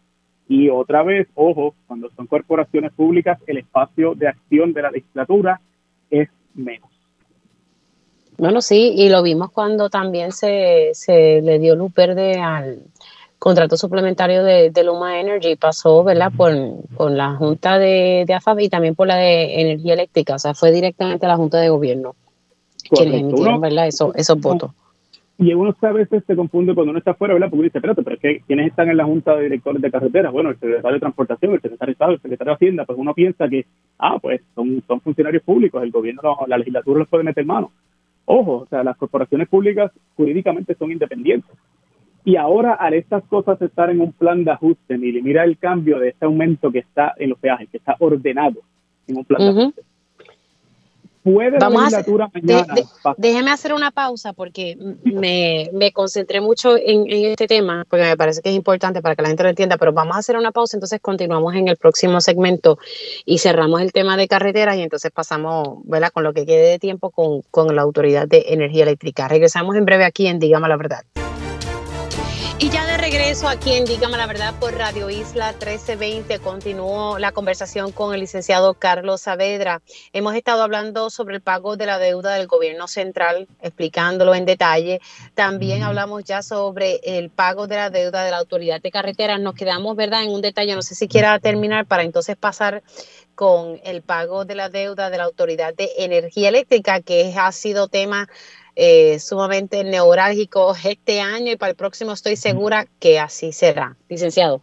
y 0.50 0.70
otra 0.70 1.04
vez, 1.04 1.28
ojo, 1.36 1.76
cuando 1.86 2.10
son 2.16 2.26
corporaciones 2.26 2.92
públicas, 2.94 3.38
el 3.46 3.60
espacio 3.60 4.16
de 4.16 4.30
acción 4.30 4.74
de 4.74 4.82
la 4.82 4.90
legislatura 4.90 5.62
es 6.10 6.30
menos. 6.56 6.90
Bueno, 8.40 8.62
sí, 8.62 8.94
y 8.96 9.10
lo 9.10 9.22
vimos 9.22 9.52
cuando 9.52 9.92
también 9.92 10.32
se, 10.32 10.90
se 10.94 11.44
le 11.44 11.60
dio 11.60 11.76
luz 11.76 11.94
verde 11.94 12.40
al 12.40 12.80
contrato 13.40 13.78
suplementario 13.78 14.44
de, 14.44 14.84
Luma 14.84 15.20
Energy, 15.20 15.56
pasó, 15.56 16.04
¿verdad?, 16.04 16.32
por, 16.36 16.52
la 17.12 17.36
Junta 17.36 17.78
de, 17.78 18.24
de 18.26 18.34
AFAB 18.34 18.62
y 18.62 18.70
también 18.70 18.96
por 18.96 19.08
la 19.08 19.16
de 19.16 19.62
Energía 19.62 19.94
Eléctrica, 19.94 20.36
o 20.36 20.40
sea, 20.40 20.54
fue 20.54 20.72
directamente 20.72 21.26
a 21.26 21.30
la 21.30 21.38
Junta 21.38 21.60
de 21.60 21.70
Gobierno 21.70 22.16
quienes 22.90 23.22
emitieron, 23.22 23.62
¿verdad?, 23.62 23.88
Eso, 23.88 24.14
esos 24.16 24.40
votos. 24.40 24.72
Y 25.40 25.54
uno 25.54 25.76
a 25.80 25.92
veces 25.92 26.24
se 26.26 26.36
confunde 26.36 26.74
cuando 26.74 26.90
uno 26.90 26.98
está 26.98 27.12
afuera, 27.12 27.36
¿verdad? 27.36 27.50
Porque 27.52 27.66
dice, 27.66 27.78
espérate, 27.78 28.02
pero 28.02 28.16
es 28.16 28.22
que 28.22 28.42
¿quiénes 28.48 28.68
están 28.68 28.90
en 28.90 28.98
la 28.98 29.06
Junta 29.06 29.36
de 29.36 29.44
Directores 29.44 29.82
de 29.84 29.92
Carreteras? 29.92 30.32
Bueno, 30.32 30.50
el 30.50 30.58
secretario 30.58 30.94
de 30.96 31.00
Transportación, 31.00 31.54
el 31.54 31.62
secretario 31.62 31.92
de 31.92 31.94
Estado, 31.94 32.12
el 32.14 32.22
secretario 32.22 32.52
de 32.52 32.56
Hacienda, 32.56 32.86
pues 32.86 32.98
uno 32.98 33.14
piensa 33.14 33.48
que, 33.48 33.66
ah, 34.00 34.18
pues 34.20 34.42
son, 34.56 34.82
son 34.88 35.00
funcionarios 35.00 35.44
públicos, 35.44 35.84
el 35.84 35.92
gobierno, 35.92 36.38
la 36.48 36.58
legislatura 36.58 37.00
los 37.00 37.08
puede 37.08 37.24
meter 37.24 37.46
mano. 37.46 37.72
Ojo, 38.26 38.58
o 38.58 38.66
sea, 38.66 38.84
las 38.84 38.98
corporaciones 38.98 39.48
públicas 39.48 39.92
jurídicamente 40.16 40.74
son 40.74 40.92
independientes. 40.92 41.52
Y 42.28 42.36
ahora, 42.36 42.74
al 42.74 42.94
estas 42.94 43.24
cosas 43.30 43.62
estar 43.62 43.90
en 43.90 44.02
un 44.02 44.12
plan 44.12 44.44
de 44.44 44.52
ajuste, 44.52 44.96
y 44.96 45.22
mira 45.22 45.46
el 45.46 45.58
cambio 45.58 45.98
de 45.98 46.10
este 46.10 46.26
aumento 46.26 46.70
que 46.70 46.80
está 46.80 47.14
en 47.16 47.30
los 47.30 47.40
peajes, 47.40 47.70
que 47.70 47.78
está 47.78 47.96
ordenado 48.00 48.60
en 49.08 49.18
un 49.20 49.24
plan 49.24 49.42
de 49.42 49.62
ajuste. 49.62 49.82
Puede 51.24 51.58
Vamos 51.58 51.94
a 51.94 52.04
mañana. 52.34 52.76
déjeme 53.16 53.52
hacer 53.52 53.74
una 53.74 53.92
pausa 53.92 54.34
porque 54.34 54.78
me, 55.06 55.70
me 55.72 55.94
concentré 55.94 56.42
mucho 56.42 56.76
en, 56.76 57.10
en, 57.10 57.32
este 57.32 57.48
tema, 57.48 57.86
porque 57.90 58.04
me 58.04 58.18
parece 58.18 58.42
que 58.42 58.50
es 58.50 58.56
importante 58.58 59.02
para 59.02 59.16
que 59.16 59.22
la 59.22 59.30
gente 59.30 59.44
lo 59.44 59.50
entienda, 59.50 59.78
pero 59.78 59.94
vamos 59.94 60.18
a 60.18 60.20
hacer 60.20 60.36
una 60.36 60.52
pausa, 60.52 60.76
entonces 60.76 61.00
continuamos 61.00 61.56
en 61.56 61.70
el 61.70 61.78
próximo 61.78 62.20
segmento 62.20 62.78
y 63.24 63.38
cerramos 63.38 63.80
el 63.80 63.94
tema 63.94 64.18
de 64.18 64.28
carreteras 64.28 64.76
y 64.76 64.82
entonces 64.82 65.12
pasamos, 65.12 65.80
¿verdad? 65.86 66.12
Con 66.12 66.26
lo 66.26 66.34
que 66.34 66.46
quede 66.46 66.72
de 66.72 66.80
tiempo 66.80 67.10
con, 67.10 67.44
con 67.52 67.74
la 67.74 67.84
Autoridad 67.84 68.28
de 68.28 68.48
Energía 68.50 68.84
Eléctrica. 68.84 69.30
Regresamos 69.30 69.78
en 69.78 69.86
breve 69.86 70.04
aquí 70.04 70.28
en 70.28 70.40
Dígame 70.40 70.68
la 70.68 70.76
Verdad. 70.76 71.27
Regreso 73.28 73.50
aquí 73.50 73.74
en 73.74 73.84
Dígame 73.84 74.18
la 74.18 74.26
Verdad 74.26 74.54
por 74.58 74.74
Radio 74.74 75.10
Isla 75.10 75.52
1320 75.52 76.40
continuó 76.40 77.20
la 77.20 77.34
conversación 77.34 77.92
con 77.92 78.14
el 78.14 78.22
licenciado 78.22 78.74
Carlos 78.74 79.20
Saavedra. 79.20 79.82
Hemos 80.14 80.34
estado 80.34 80.64
hablando 80.64 81.10
sobre 81.10 81.36
el 81.36 81.42
pago 81.42 81.76
de 81.76 81.86
la 81.88 82.00
deuda 82.00 82.36
del 82.36 82.48
gobierno 82.48 82.88
central, 82.88 83.50
explicándolo 83.62 84.34
en 84.34 84.46
detalle. 84.46 85.02
También 85.36 85.84
hablamos 85.84 86.24
ya 86.24 86.42
sobre 86.42 87.02
el 87.04 87.30
pago 87.30 87.68
de 87.68 87.76
la 87.76 87.90
deuda 87.90 88.24
de 88.24 88.32
la 88.32 88.38
autoridad 88.38 88.82
de 88.82 88.92
carreteras. 88.92 89.42
Nos 89.42 89.56
quedamos, 89.56 89.98
¿verdad?, 89.98 90.24
en 90.24 90.32
un 90.32 90.42
detalle, 90.42 90.74
no 90.74 90.82
sé 90.82 90.96
si 90.96 91.10
quiera 91.10 91.38
terminar 91.40 91.86
para 91.86 92.04
entonces 92.04 92.38
pasar 92.38 92.82
con 93.36 93.80
el 93.84 94.02
pago 94.04 94.46
de 94.46 94.56
la 94.56 94.70
deuda 94.70 95.10
de 95.10 95.18
la 95.18 95.26
autoridad 95.26 95.74
de 95.76 95.92
energía 95.98 96.48
eléctrica, 96.48 97.02
que 97.02 97.36
ha 97.38 97.52
sido 97.52 97.90
tema 97.90 98.30
eh, 98.80 99.18
sumamente 99.18 99.84
neurálgico 99.84 100.72
este 100.86 101.20
año 101.20 101.52
y 101.52 101.56
para 101.56 101.72
el 101.72 101.76
próximo 101.76 102.12
estoy 102.12 102.36
segura 102.36 102.86
que 103.00 103.20
así 103.20 103.52
será. 103.52 103.96
Licenciado. 104.08 104.62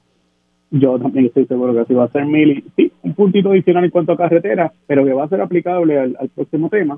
Yo 0.70 0.96
también 1.00 1.26
estoy 1.26 1.46
seguro 1.46 1.74
que 1.74 1.80
así 1.80 1.94
va 1.94 2.04
a 2.04 2.12
ser, 2.12 2.24
Mili. 2.24 2.64
Sí, 2.76 2.92
un 3.02 3.14
puntito 3.14 3.50
adicional 3.50 3.84
en 3.84 3.90
cuanto 3.90 4.12
a 4.12 4.16
carreteras, 4.16 4.70
pero 4.86 5.04
que 5.04 5.12
va 5.12 5.24
a 5.24 5.28
ser 5.28 5.40
aplicable 5.40 5.98
al, 5.98 6.30
próximo 6.32 6.68
tema. 6.68 6.96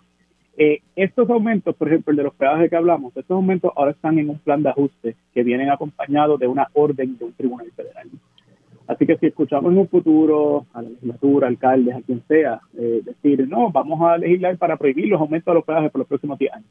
Eh, 0.59 0.81
estos 0.95 1.29
aumentos, 1.31 1.75
por 1.77 1.89
ejemplo, 1.89 2.11
el 2.11 2.19
de 2.19 2.23
los 2.23 2.35
peajes 2.35 2.69
que 2.69 2.77
hablamos, 2.77 3.17
estos 3.17 3.35
aumentos 3.35 3.73
ahora 3.75 3.93
están 3.93 4.19
en 4.19 4.29
un 4.29 4.39
plan 4.39 4.63
de 4.63 4.69
ajuste 4.69 5.17
que 5.33 5.43
vienen 5.43 5.71
acompañados 5.71 6.39
de 6.39 6.47
una 6.47 6.69
orden 6.75 7.17
de 7.17 7.25
un 7.25 7.33
tribunal 7.33 7.71
federal. 7.75 8.11
Así 8.89 9.07
que 9.07 9.17
si 9.17 9.27
escuchamos 9.27 9.73
en 9.73 9.79
un 9.79 9.89
futuro 9.89 10.67
a 10.75 10.83
la 10.83 10.91
legislatura, 10.91 11.49
alcaldes, 11.49 11.97
a 11.97 12.03
quien 12.03 12.23
sea, 12.29 12.61
eh, 12.79 13.01
decir, 13.03 13.49
no, 13.49 13.71
vamos 13.71 14.03
a 14.03 14.19
legislar 14.19 14.59
para 14.59 14.77
prohibir 14.77 15.09
los 15.09 15.21
aumentos 15.21 15.51
de 15.53 15.55
los 15.55 15.65
peajes 15.65 15.91
por 15.91 16.01
los 16.01 16.09
próximos 16.09 16.39
10 16.39 16.53
años 16.53 16.69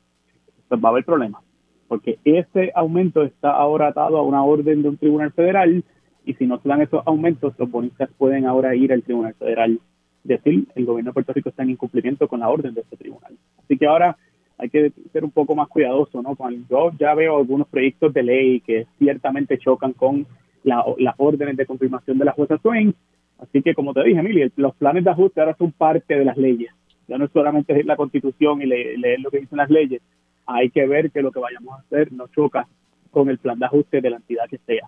pues 0.68 0.82
va 0.84 0.90
a 0.90 0.92
haber 0.92 1.06
problemas, 1.06 1.44
porque 1.88 2.20
ese 2.24 2.72
aumento 2.76 3.24
está 3.24 3.52
ahora 3.52 3.88
atado 3.88 4.18
a 4.18 4.24
una 4.24 4.44
orden 4.44 4.82
de 4.82 4.90
un 4.90 4.98
tribunal 4.98 5.32
federal 5.32 5.84
y 6.26 6.34
si 6.34 6.48
no 6.48 6.60
se 6.60 6.68
dan 6.68 6.82
esos 6.82 7.06
aumentos, 7.06 7.54
los 7.58 7.70
bonistas 7.70 8.10
pueden 8.18 8.46
ahora 8.46 8.76
ir 8.76 8.92
al 8.92 9.04
tribunal 9.04 9.36
federal. 9.36 9.80
Decir, 10.24 10.68
el 10.74 10.86
gobierno 10.86 11.12
de 11.12 11.14
Puerto 11.14 11.34
Rico 11.34 11.50
está 11.50 11.62
en 11.62 11.70
incumplimiento 11.70 12.28
con 12.28 12.40
la 12.40 12.50
orden 12.50 12.74
de 12.74 12.82
ese 12.82 12.98
tribunal. 12.98 13.38
Así 13.64 13.78
que 13.78 13.86
ahora 13.86 14.18
hay 14.58 14.70
que 14.70 14.92
ser 15.14 15.24
un 15.24 15.32
poco 15.32 15.54
más 15.56 15.68
cuidadoso, 15.68 16.22
¿no? 16.22 16.36
yo 16.70 16.92
ya 16.98 17.14
veo 17.14 17.38
algunos 17.38 17.68
proyectos 17.68 18.14
de 18.14 18.24
ley 18.24 18.62
que 18.62 18.88
ciertamente 18.98 19.60
chocan 19.60 19.94
con 19.94 20.26
las 20.64 21.16
órdenes 21.18 21.58
de 21.58 21.66
confirmación 21.66 22.18
de 22.18 22.26
la 22.26 22.32
jueza 22.32 22.58
Swain. 22.58 22.96
Así 23.38 23.62
que, 23.62 23.76
como 23.76 23.94
te 23.94 24.04
dije, 24.04 24.20
Emily, 24.20 24.52
los 24.56 24.74
planes 24.76 25.04
de 25.04 25.12
ajuste 25.12 25.42
ahora 25.42 25.56
son 25.58 25.72
parte 25.74 26.18
de 26.18 26.26
las 26.26 26.38
leyes. 26.38 26.72
Ya 27.08 27.18
no 27.18 27.26
es 27.26 27.32
solamente 27.32 27.74
leer 27.74 27.86
la 27.86 27.98
constitución 27.98 28.62
y 28.62 28.66
leer 28.66 29.20
lo 29.20 29.30
que 29.30 29.42
dicen 29.42 29.58
las 29.58 29.70
leyes, 29.70 30.02
hay 30.46 30.70
que 30.70 30.86
ver 30.88 31.12
que 31.12 31.22
lo 31.22 31.32
que 31.32 31.40
vayamos 31.40 31.78
a 31.78 31.82
hacer 31.82 32.12
no 32.12 32.28
choca 32.28 32.68
con 33.12 33.30
el 33.30 33.38
plan 33.38 33.60
de 33.60 33.66
ajuste 33.66 34.02
de 34.02 34.10
la 34.10 34.18
entidad 34.18 34.50
que 34.50 34.58
sea. 34.60 34.88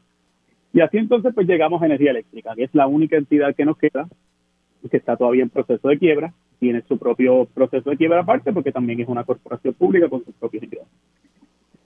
Y 0.74 0.82
así 0.82 0.98
entonces 0.98 1.34
pues 1.34 1.48
llegamos 1.48 1.82
a 1.82 1.86
energía 1.86 2.12
eléctrica, 2.12 2.54
que 2.56 2.64
es 2.64 2.76
la 2.76 2.88
única 2.88 3.18
entidad 3.18 3.56
que 3.56 3.66
nos 3.66 3.78
queda, 3.78 4.08
que 4.90 4.98
está 4.98 5.18
todavía 5.18 5.44
en 5.44 5.50
proceso 5.50 5.88
de 5.88 5.98
quiebra, 5.98 6.34
tiene 6.60 6.82
su 6.88 6.98
propio 6.98 7.46
proceso 7.46 7.90
de 7.90 7.98
quiebra 7.98 8.22
aparte 8.22 8.54
porque 8.54 8.72
también 8.72 9.00
es 9.00 9.08
una 9.08 9.24
corporación 9.24 9.74
pública 9.74 10.10
con 10.10 10.24
sus 10.24 10.34
propios 10.36 10.64
ingresos. 10.64 10.88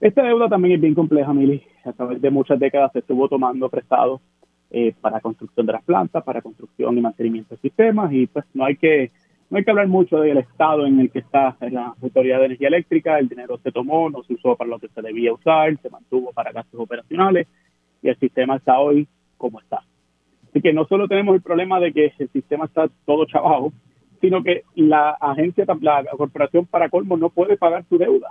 Esta 0.00 0.24
deuda 0.24 0.48
también 0.48 0.74
es 0.74 0.80
bien 0.80 0.94
compleja, 0.94 1.32
Mili. 1.32 1.62
A 1.84 1.92
través 1.92 2.20
de 2.20 2.30
muchas 2.30 2.58
décadas 2.58 2.90
se 2.92 2.98
estuvo 2.98 3.28
tomando 3.28 3.68
prestado 3.68 4.20
eh, 4.70 4.94
para 5.00 5.20
construcción 5.20 5.66
de 5.66 5.72
las 5.74 5.84
plantas, 5.84 6.24
para 6.24 6.42
construcción 6.42 6.98
y 6.98 7.00
mantenimiento 7.00 7.54
de 7.54 7.60
sistemas 7.60 8.12
y 8.12 8.26
pues 8.26 8.44
no 8.54 8.64
hay 8.64 8.76
que 8.76 9.12
no 9.52 9.58
hay 9.58 9.64
que 9.64 9.70
hablar 9.70 9.88
mucho 9.88 10.16
del 10.18 10.38
estado 10.38 10.86
en 10.86 10.98
el 10.98 11.10
que 11.10 11.18
está 11.18 11.54
la 11.60 11.94
Autoridad 12.00 12.38
de 12.38 12.46
Energía 12.46 12.68
Eléctrica, 12.68 13.18
el 13.18 13.28
dinero 13.28 13.60
se 13.62 13.70
tomó, 13.70 14.08
no 14.08 14.22
se 14.22 14.32
usó 14.32 14.56
para 14.56 14.70
lo 14.70 14.78
que 14.78 14.88
se 14.88 15.02
debía 15.02 15.34
usar, 15.34 15.76
se 15.82 15.90
mantuvo 15.90 16.32
para 16.32 16.52
gastos 16.52 16.80
operacionales 16.80 17.46
y 18.00 18.08
el 18.08 18.18
sistema 18.18 18.56
está 18.56 18.80
hoy 18.80 19.06
como 19.36 19.60
está. 19.60 19.82
Así 20.48 20.62
que 20.62 20.72
no 20.72 20.86
solo 20.86 21.06
tenemos 21.06 21.34
el 21.34 21.42
problema 21.42 21.80
de 21.80 21.92
que 21.92 22.14
el 22.18 22.30
sistema 22.30 22.64
está 22.64 22.88
todo 23.04 23.26
chavado, 23.26 23.74
sino 24.22 24.42
que 24.42 24.62
la 24.74 25.10
agencia, 25.10 25.66
la 25.82 26.04
corporación 26.16 26.64
para 26.64 26.88
colmo 26.88 27.18
no 27.18 27.28
puede 27.28 27.58
pagar 27.58 27.84
su 27.90 27.98
deuda. 27.98 28.30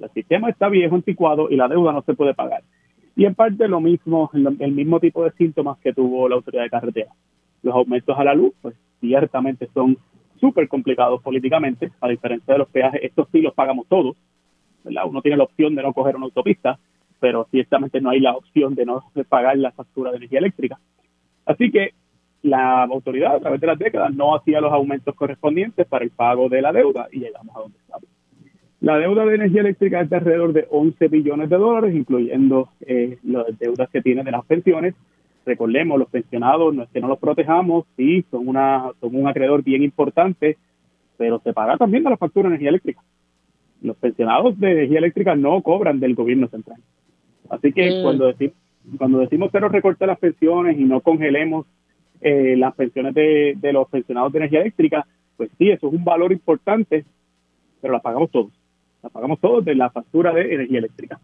El 0.00 0.08
sistema 0.10 0.48
está 0.48 0.68
viejo, 0.68 0.94
anticuado 0.94 1.50
y 1.50 1.56
la 1.56 1.66
deuda 1.66 1.90
no 1.92 2.02
se 2.02 2.14
puede 2.14 2.34
pagar. 2.34 2.62
Y 3.16 3.24
en 3.24 3.34
parte 3.34 3.66
lo 3.66 3.80
mismo, 3.80 4.30
el 4.32 4.72
mismo 4.72 5.00
tipo 5.00 5.24
de 5.24 5.32
síntomas 5.32 5.76
que 5.78 5.92
tuvo 5.92 6.28
la 6.28 6.36
autoridad 6.36 6.62
de 6.62 6.70
carretera. 6.70 7.10
Los 7.64 7.74
aumentos 7.74 8.16
a 8.16 8.22
la 8.22 8.34
luz, 8.34 8.52
pues 8.62 8.76
ciertamente 9.00 9.68
son 9.74 9.98
súper 10.38 10.68
complicados 10.68 11.22
políticamente, 11.22 11.90
a 12.00 12.08
diferencia 12.08 12.54
de 12.54 12.58
los 12.58 12.68
peajes, 12.68 13.00
estos 13.02 13.28
sí 13.32 13.40
los 13.40 13.54
pagamos 13.54 13.86
todos, 13.88 14.16
¿verdad? 14.84 15.04
Uno 15.06 15.22
tiene 15.22 15.36
la 15.36 15.44
opción 15.44 15.74
de 15.74 15.82
no 15.82 15.92
coger 15.92 16.16
una 16.16 16.26
autopista, 16.26 16.78
pero 17.20 17.46
ciertamente 17.50 18.00
no 18.00 18.10
hay 18.10 18.20
la 18.20 18.36
opción 18.36 18.74
de 18.74 18.86
no 18.86 19.02
pagar 19.28 19.56
la 19.58 19.72
factura 19.72 20.10
de 20.10 20.18
energía 20.18 20.38
eléctrica. 20.38 20.78
Así 21.44 21.70
que 21.70 21.94
la 22.42 22.84
autoridad 22.84 23.36
a 23.36 23.40
través 23.40 23.60
de 23.60 23.66
las 23.66 23.78
décadas 23.78 24.14
no 24.14 24.36
hacía 24.36 24.60
los 24.60 24.72
aumentos 24.72 25.14
correspondientes 25.14 25.86
para 25.86 26.04
el 26.04 26.10
pago 26.10 26.48
de 26.48 26.62
la 26.62 26.72
deuda 26.72 27.08
y 27.10 27.20
llegamos 27.20 27.56
a 27.56 27.60
donde 27.60 27.78
estamos. 27.78 28.08
La 28.80 28.98
deuda 28.98 29.24
de 29.24 29.34
energía 29.34 29.62
eléctrica 29.62 30.00
es 30.00 30.10
de 30.10 30.16
alrededor 30.16 30.52
de 30.52 30.66
11 30.70 31.08
billones 31.08 31.48
de 31.48 31.56
dólares, 31.56 31.94
incluyendo 31.94 32.68
eh, 32.80 33.18
las 33.24 33.58
deudas 33.58 33.88
que 33.90 34.02
tiene 34.02 34.22
de 34.22 34.30
las 34.30 34.44
pensiones. 34.44 34.94
Recordemos, 35.46 35.98
los 35.98 36.08
pensionados 36.08 36.74
no 36.74 36.82
es 36.82 36.88
que 36.90 37.00
no 37.00 37.08
los 37.08 37.18
protejamos, 37.18 37.86
sí, 37.96 38.24
son, 38.30 38.48
una, 38.48 38.90
son 39.00 39.14
un 39.14 39.28
acreedor 39.28 39.62
bien 39.62 39.82
importante, 39.82 40.58
pero 41.16 41.40
se 41.40 41.52
paga 41.52 41.76
también 41.76 42.02
de 42.02 42.10
la 42.10 42.16
factura 42.16 42.48
de 42.48 42.56
energía 42.56 42.70
eléctrica. 42.70 43.00
Los 43.80 43.96
pensionados 43.96 44.58
de 44.58 44.72
energía 44.72 44.98
eléctrica 44.98 45.36
no 45.36 45.62
cobran 45.62 46.00
del 46.00 46.14
gobierno 46.14 46.48
central. 46.48 46.80
Así 47.48 47.72
que 47.72 47.90
mm. 47.90 48.02
cuando, 48.02 48.26
decimos, 48.26 48.56
cuando 48.98 49.18
decimos 49.20 49.52
que 49.52 49.60
no 49.60 49.68
recorte 49.68 50.06
las 50.06 50.18
pensiones 50.18 50.78
y 50.78 50.84
no 50.84 51.00
congelemos 51.00 51.66
eh, 52.20 52.56
las 52.56 52.74
pensiones 52.74 53.14
de, 53.14 53.54
de 53.56 53.72
los 53.72 53.88
pensionados 53.88 54.32
de 54.32 54.38
energía 54.40 54.60
eléctrica, 54.60 55.06
pues 55.36 55.50
sí, 55.56 55.70
eso 55.70 55.86
es 55.86 55.94
un 55.94 56.04
valor 56.04 56.32
importante, 56.32 57.04
pero 57.80 57.92
las 57.92 58.02
pagamos 58.02 58.30
todos 58.30 58.50
la 59.06 59.10
pagamos 59.10 59.40
todos 59.40 59.64
de 59.64 59.74
la 59.74 59.90
factura 59.90 60.32
de 60.32 60.54
energía 60.54 60.78
eléctrica. 60.78 61.20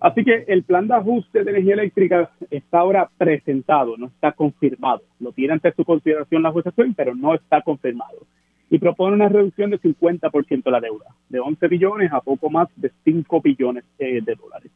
Así 0.00 0.24
que 0.24 0.44
el 0.48 0.62
plan 0.62 0.88
de 0.88 0.94
ajuste 0.94 1.44
de 1.44 1.50
energía 1.50 1.74
eléctrica 1.74 2.30
está 2.50 2.78
ahora 2.78 3.10
presentado, 3.18 3.98
no 3.98 4.06
está 4.06 4.32
confirmado. 4.32 5.02
Lo 5.18 5.32
tiene 5.32 5.52
ante 5.52 5.72
su 5.72 5.84
consideración 5.84 6.42
la 6.42 6.52
justicia, 6.52 6.86
pero 6.96 7.14
no 7.14 7.34
está 7.34 7.60
confirmado. 7.60 8.26
Y 8.70 8.78
propone 8.78 9.14
una 9.14 9.28
reducción 9.28 9.70
de 9.70 9.78
50% 9.78 10.62
de 10.62 10.70
la 10.70 10.80
deuda, 10.80 11.04
de 11.28 11.40
11 11.40 11.68
billones 11.68 12.10
a 12.12 12.20
poco 12.20 12.48
más 12.48 12.68
de 12.76 12.90
5 13.04 13.42
billones 13.42 13.84
eh, 13.98 14.22
de 14.22 14.34
dólares. 14.34 14.72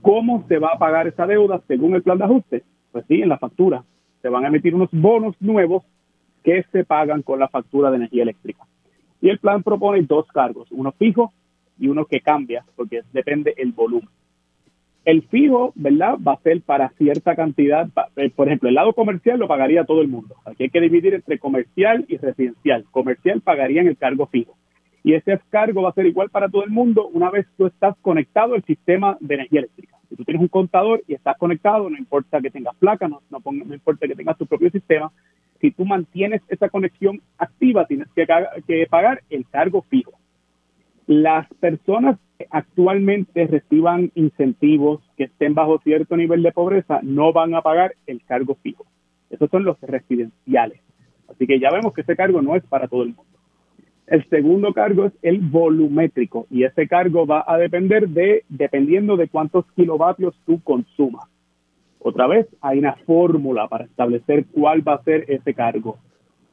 ¿Cómo 0.00 0.46
se 0.48 0.58
va 0.58 0.70
a 0.74 0.78
pagar 0.78 1.06
esa 1.06 1.26
deuda 1.26 1.60
según 1.68 1.94
el 1.94 2.02
plan 2.02 2.16
de 2.16 2.24
ajuste? 2.24 2.62
Pues 2.92 3.04
sí, 3.08 3.20
en 3.20 3.28
la 3.28 3.38
factura. 3.38 3.84
Se 4.22 4.30
van 4.30 4.44
a 4.44 4.48
emitir 4.48 4.74
unos 4.74 4.88
bonos 4.90 5.36
nuevos 5.40 5.82
que 6.42 6.64
se 6.72 6.84
pagan 6.84 7.22
con 7.22 7.40
la 7.40 7.48
factura 7.48 7.90
de 7.90 7.96
energía 7.96 8.22
eléctrica. 8.22 8.64
Y 9.20 9.28
el 9.28 9.38
plan 9.38 9.62
propone 9.62 10.00
dos 10.02 10.26
cargos, 10.28 10.68
uno 10.70 10.92
fijo 10.92 11.32
y 11.78 11.88
uno 11.88 12.06
que 12.06 12.20
cambia 12.20 12.64
porque 12.74 13.02
depende 13.12 13.52
el 13.58 13.72
volumen. 13.72 14.08
El 15.06 15.22
fijo, 15.22 15.72
¿verdad? 15.76 16.18
Va 16.18 16.32
a 16.32 16.42
ser 16.42 16.62
para 16.62 16.88
cierta 16.98 17.36
cantidad. 17.36 17.88
Eh, 18.16 18.28
por 18.28 18.48
ejemplo, 18.48 18.68
el 18.68 18.74
lado 18.74 18.92
comercial 18.92 19.38
lo 19.38 19.46
pagaría 19.46 19.84
todo 19.84 20.02
el 20.02 20.08
mundo. 20.08 20.34
Aquí 20.44 20.64
hay 20.64 20.68
que 20.68 20.80
dividir 20.80 21.14
entre 21.14 21.38
comercial 21.38 22.04
y 22.08 22.16
residencial. 22.16 22.84
Comercial 22.90 23.40
pagaría 23.40 23.82
en 23.82 23.86
el 23.86 23.96
cargo 23.96 24.26
fijo. 24.26 24.56
Y 25.04 25.14
ese 25.14 25.38
cargo 25.48 25.82
va 25.82 25.90
a 25.90 25.94
ser 25.94 26.06
igual 26.06 26.28
para 26.30 26.48
todo 26.48 26.64
el 26.64 26.70
mundo 26.70 27.06
una 27.06 27.30
vez 27.30 27.46
tú 27.56 27.66
estás 27.66 27.94
conectado 28.02 28.54
al 28.54 28.64
sistema 28.64 29.16
de 29.20 29.36
energía 29.36 29.60
eléctrica. 29.60 29.96
Si 30.08 30.16
tú 30.16 30.24
tienes 30.24 30.42
un 30.42 30.48
contador 30.48 31.04
y 31.06 31.14
estás 31.14 31.38
conectado, 31.38 31.88
no 31.88 31.96
importa 31.96 32.40
que 32.40 32.50
tengas 32.50 32.74
placa, 32.74 33.06
no, 33.06 33.22
no, 33.30 33.74
importa 33.74 34.08
que 34.08 34.16
tengas 34.16 34.36
tu 34.36 34.46
propio 34.46 34.70
sistema, 34.70 35.12
si 35.60 35.70
tú 35.70 35.84
mantienes 35.84 36.42
esa 36.48 36.68
conexión 36.68 37.22
activa, 37.38 37.86
tienes 37.86 38.08
que 38.12 38.26
pagar 38.90 39.22
el 39.30 39.46
cargo 39.48 39.82
fijo. 39.82 40.14
Las 41.06 41.48
personas 41.60 42.18
que 42.38 42.46
actualmente 42.50 43.46
reciban 43.46 44.10
incentivos 44.14 45.00
que 45.16 45.24
estén 45.24 45.54
bajo 45.54 45.78
cierto 45.80 46.16
nivel 46.16 46.42
de 46.42 46.52
pobreza 46.52 47.00
no 47.02 47.32
van 47.32 47.54
a 47.54 47.62
pagar 47.62 47.94
el 48.06 48.22
cargo 48.24 48.56
fijo. 48.62 48.84
Esos 49.30 49.50
son 49.50 49.64
los 49.64 49.80
residenciales. 49.80 50.80
Así 51.28 51.46
que 51.46 51.58
ya 51.58 51.70
vemos 51.70 51.92
que 51.92 52.02
ese 52.02 52.16
cargo 52.16 52.42
no 52.42 52.56
es 52.56 52.64
para 52.64 52.88
todo 52.88 53.02
el 53.02 53.08
mundo. 53.08 53.24
El 54.06 54.28
segundo 54.28 54.72
cargo 54.72 55.06
es 55.06 55.12
el 55.22 55.40
volumétrico 55.40 56.46
y 56.50 56.62
ese 56.62 56.86
cargo 56.86 57.26
va 57.26 57.44
a 57.46 57.58
depender 57.58 58.08
de, 58.08 58.44
dependiendo 58.48 59.16
de 59.16 59.28
cuántos 59.28 59.64
kilovatios 59.72 60.38
tú 60.46 60.60
consumas. 60.62 61.28
Otra 61.98 62.28
vez, 62.28 62.46
hay 62.60 62.78
una 62.78 62.94
fórmula 63.04 63.66
para 63.66 63.84
establecer 63.84 64.46
cuál 64.52 64.86
va 64.86 64.94
a 64.94 65.02
ser 65.02 65.24
ese 65.28 65.54
cargo. 65.54 65.98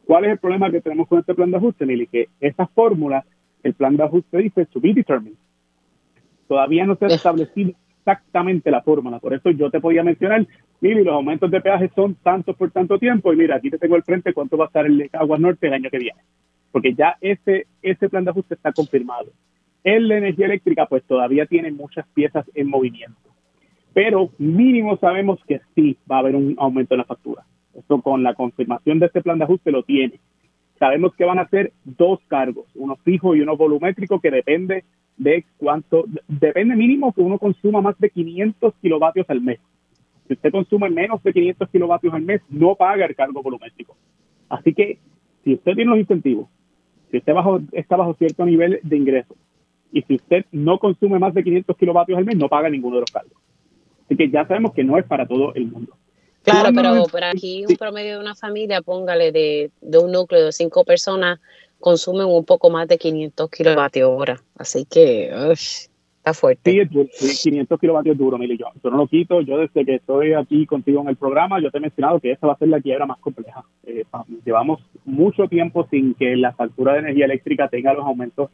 ¿Cuál 0.06 0.26
es 0.26 0.32
el 0.32 0.40
problema 0.40 0.72
que 0.72 0.82
tenemos 0.82 1.08
con 1.08 1.20
este 1.20 1.36
plan 1.36 1.52
de 1.52 1.58
ajuste? 1.58 2.08
Que 2.12 2.30
esa 2.40 2.66
fórmula 2.68 3.24
el 3.64 3.74
plan 3.74 3.96
de 3.96 4.04
ajuste 4.04 4.38
dice 4.38 4.66
to 4.68 4.80
be 4.80 4.94
determined. 4.94 5.38
Todavía 6.48 6.86
no 6.86 6.96
se 6.96 7.06
ha 7.06 7.08
establecido 7.10 7.72
exactamente 8.00 8.70
la 8.70 8.82
fórmula. 8.82 9.20
Por 9.20 9.34
eso 9.34 9.50
yo 9.52 9.72
te 9.72 9.80
podía 9.80 10.04
mencionar, 10.04 10.46
mire, 10.82 11.04
los 11.04 11.14
aumentos 11.14 11.50
de 11.50 11.62
peaje 11.62 11.90
son 11.96 12.16
tantos 12.16 12.56
por 12.56 12.70
tanto 12.72 13.00
tiempo 13.00 13.32
y 13.32 13.38
mira, 13.38 13.56
aquí 13.56 13.70
te 13.70 13.78
tengo 13.78 13.96
el 13.96 14.04
frente 14.04 14.34
cuánto 14.34 14.58
va 14.58 14.66
a 14.66 14.68
estar 14.68 14.86
el 14.86 15.10
Aguas 15.14 15.40
Norte 15.40 15.68
el 15.68 15.74
año 15.74 15.90
que 15.90 16.00
viene. 16.00 16.20
Porque 16.72 16.94
ya 16.94 17.18
ese, 17.22 17.68
ese 17.82 18.10
plan 18.10 18.26
de 18.26 18.32
ajuste 18.32 18.56
está 18.56 18.74
confirmado. 18.74 19.32
En 19.84 20.08
la 20.08 20.18
energía 20.18 20.46
eléctrica, 20.46 20.86
pues 20.86 21.04
todavía 21.04 21.46
tiene 21.46 21.72
muchas 21.72 22.06
piezas 22.14 22.46
en 22.56 22.70
movimiento. 22.70 23.30
Pero 23.94 24.32
mínimo 24.38 24.98
sabemos 24.98 25.40
que 25.48 25.62
sí 25.76 25.98
va 26.10 26.18
a 26.18 26.20
haber 26.20 26.36
un 26.36 26.56
aumento 26.58 26.96
en 26.96 27.00
la 27.00 27.06
factura. 27.06 27.44
Esto 27.74 28.02
con 28.02 28.24
la 28.24 28.34
confirmación 28.34 29.00
de 29.00 29.08
este 29.08 29.22
plan 29.22 29.38
de 29.38 29.46
ajuste 29.46 29.72
lo 29.72 29.84
tiene. 29.84 30.20
Sabemos 30.84 31.16
que 31.16 31.24
van 31.24 31.40
a 31.40 31.48
ser 31.48 31.72
dos 31.86 32.20
cargos, 32.28 32.66
uno 32.76 32.98
fijo 33.06 33.38
y 33.38 33.40
uno 33.40 33.56
volumétrico, 33.56 34.20
que 34.20 34.30
depende 34.30 34.84
de 35.16 35.46
cuánto, 35.56 36.04
depende 36.28 36.76
mínimo 36.76 37.14
que 37.14 37.22
uno 37.22 37.40
consuma 37.40 37.80
más 37.80 37.98
de 38.00 38.10
500 38.10 38.74
kilovatios 38.82 39.26
al 39.30 39.40
mes. 39.40 39.62
Si 40.28 40.34
usted 40.34 40.52
consume 40.52 40.90
menos 40.90 41.24
de 41.24 41.32
500 41.32 41.70
kilovatios 41.70 42.14
al 42.14 42.24
mes, 42.24 42.42
no 42.50 42.76
paga 42.76 43.06
el 43.06 43.16
cargo 43.16 43.42
volumétrico. 43.42 43.96
Así 44.50 44.74
que, 44.74 45.00
si 45.46 45.54
usted 45.54 45.74
tiene 45.74 45.92
los 45.92 46.00
incentivos, 46.00 46.50
si 47.12 47.20
usted 47.20 47.34
bajo, 47.34 47.62
está 47.72 47.96
bajo 47.96 48.16
cierto 48.16 48.46
nivel 48.46 48.82
de 48.84 48.98
ingresos, 48.98 49.38
y 49.94 50.02
si 50.02 50.16
usted 50.16 50.44
no 50.52 50.80
consume 50.80 51.18
más 51.18 51.34
de 51.34 51.46
500 51.46 51.78
kilovatios 51.78 52.18
al 52.18 52.26
mes, 52.26 52.36
no 52.36 52.50
paga 52.50 52.70
ninguno 52.70 52.98
de 52.98 53.02
los 53.04 53.12
cargos. 53.12 53.42
Así 54.04 54.18
que 54.18 54.30
ya 54.30 54.46
sabemos 54.46 54.74
que 54.74 54.84
no 54.84 54.98
es 54.98 55.06
para 55.06 55.26
todo 55.26 55.56
el 55.56 55.66
mundo. 55.72 55.96
Claro, 56.44 56.70
pero 56.76 57.06
por 57.06 57.24
aquí 57.24 57.66
un 57.68 57.76
promedio 57.78 58.16
de 58.16 58.20
una 58.20 58.36
familia, 58.36 58.82
póngale 58.82 59.32
de, 59.32 59.72
de 59.82 59.98
un 59.98 60.12
núcleo 60.12 60.46
de 60.46 60.52
cinco 60.52 60.84
personas, 60.84 61.40
consumen 61.80 62.28
un 62.28 62.46
poco 62.46 62.70
más 62.70 62.88
de 62.88 62.98
500 62.98 63.50
kilovatios 63.50 64.10
hora. 64.10 64.42
Así 64.58 64.86
que 64.86 65.30
está 66.18 66.34
fuerte. 66.34 66.90
Sí, 67.12 67.50
500 67.52 67.80
kilovatios 67.80 68.18
duro, 68.18 68.38
Mili. 68.38 68.58
Yo, 68.58 68.68
yo 68.82 68.90
no 68.90 68.98
lo 68.98 69.08
quito. 69.08 69.42
Yo 69.42 69.58
desde 69.58 69.86
que 69.86 69.96
estoy 69.96 70.34
aquí 70.34 70.66
contigo 70.66 71.02
en 71.02 71.10
el 71.10 71.18
programa, 71.18 71.62
yo 71.62 71.70
te 71.72 71.78
he 71.78 71.82
mencionado 71.82 72.20
que 72.20 72.32
esa 72.32 72.48
va 72.48 72.54
a 72.54 72.58
ser 72.58 72.70
la 72.70 72.82
quiebra 72.82 73.06
más 73.06 73.20
compleja. 73.20 73.64
Eh, 73.86 74.06
llevamos 74.46 74.82
mucho 75.06 75.48
tiempo 75.48 75.86
sin 75.92 76.14
que 76.16 76.36
la 76.36 76.54
factura 76.54 76.94
de 76.94 77.00
energía 77.00 77.26
eléctrica 77.26 77.68
tenga 77.68 77.94
los 77.94 78.06
aumentos 78.06 78.50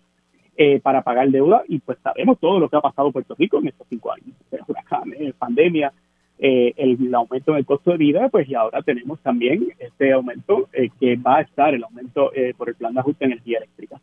eh, 0.58 0.80
para 0.82 1.04
pagar 1.04 1.30
deuda 1.30 1.64
y 1.68 1.80
pues 1.80 1.98
sabemos 2.04 2.40
todo 2.40 2.60
lo 2.60 2.68
que 2.68 2.76
ha 2.76 2.82
pasado 2.82 3.08
en 3.08 3.14
Puerto 3.14 3.36
Rico 3.38 3.60
en 3.60 3.68
estos 3.68 3.88
cinco 3.90 4.12
años. 4.12 4.36
Huracanes, 4.68 5.34
pandemia, 5.36 5.94
eh, 6.42 6.74
el, 6.78 7.14
aumento 7.14 7.52
en 7.52 7.58
el 7.58 7.66
costo 7.66 7.92
de 7.92 7.98
vida, 7.98 8.30
pues 8.30 8.48
y 8.48 8.56
ahora 8.56 8.82
tenemos 8.82 9.20
también 9.20 9.68
este 9.78 10.14
aumento 10.14 10.70
eh, 10.72 10.90
que 10.98 11.18
va 11.18 11.40
a 11.40 11.42
estar, 11.42 11.74
el 11.74 11.84
aumento 11.84 12.34
eh, 12.34 12.54
por 12.58 12.70
el 12.70 12.76
plan 12.76 12.94
de 12.94 13.02
ajuste 13.02 13.26
de 13.26 13.34
energía 13.34 13.58
eléctrica. 13.58 14.00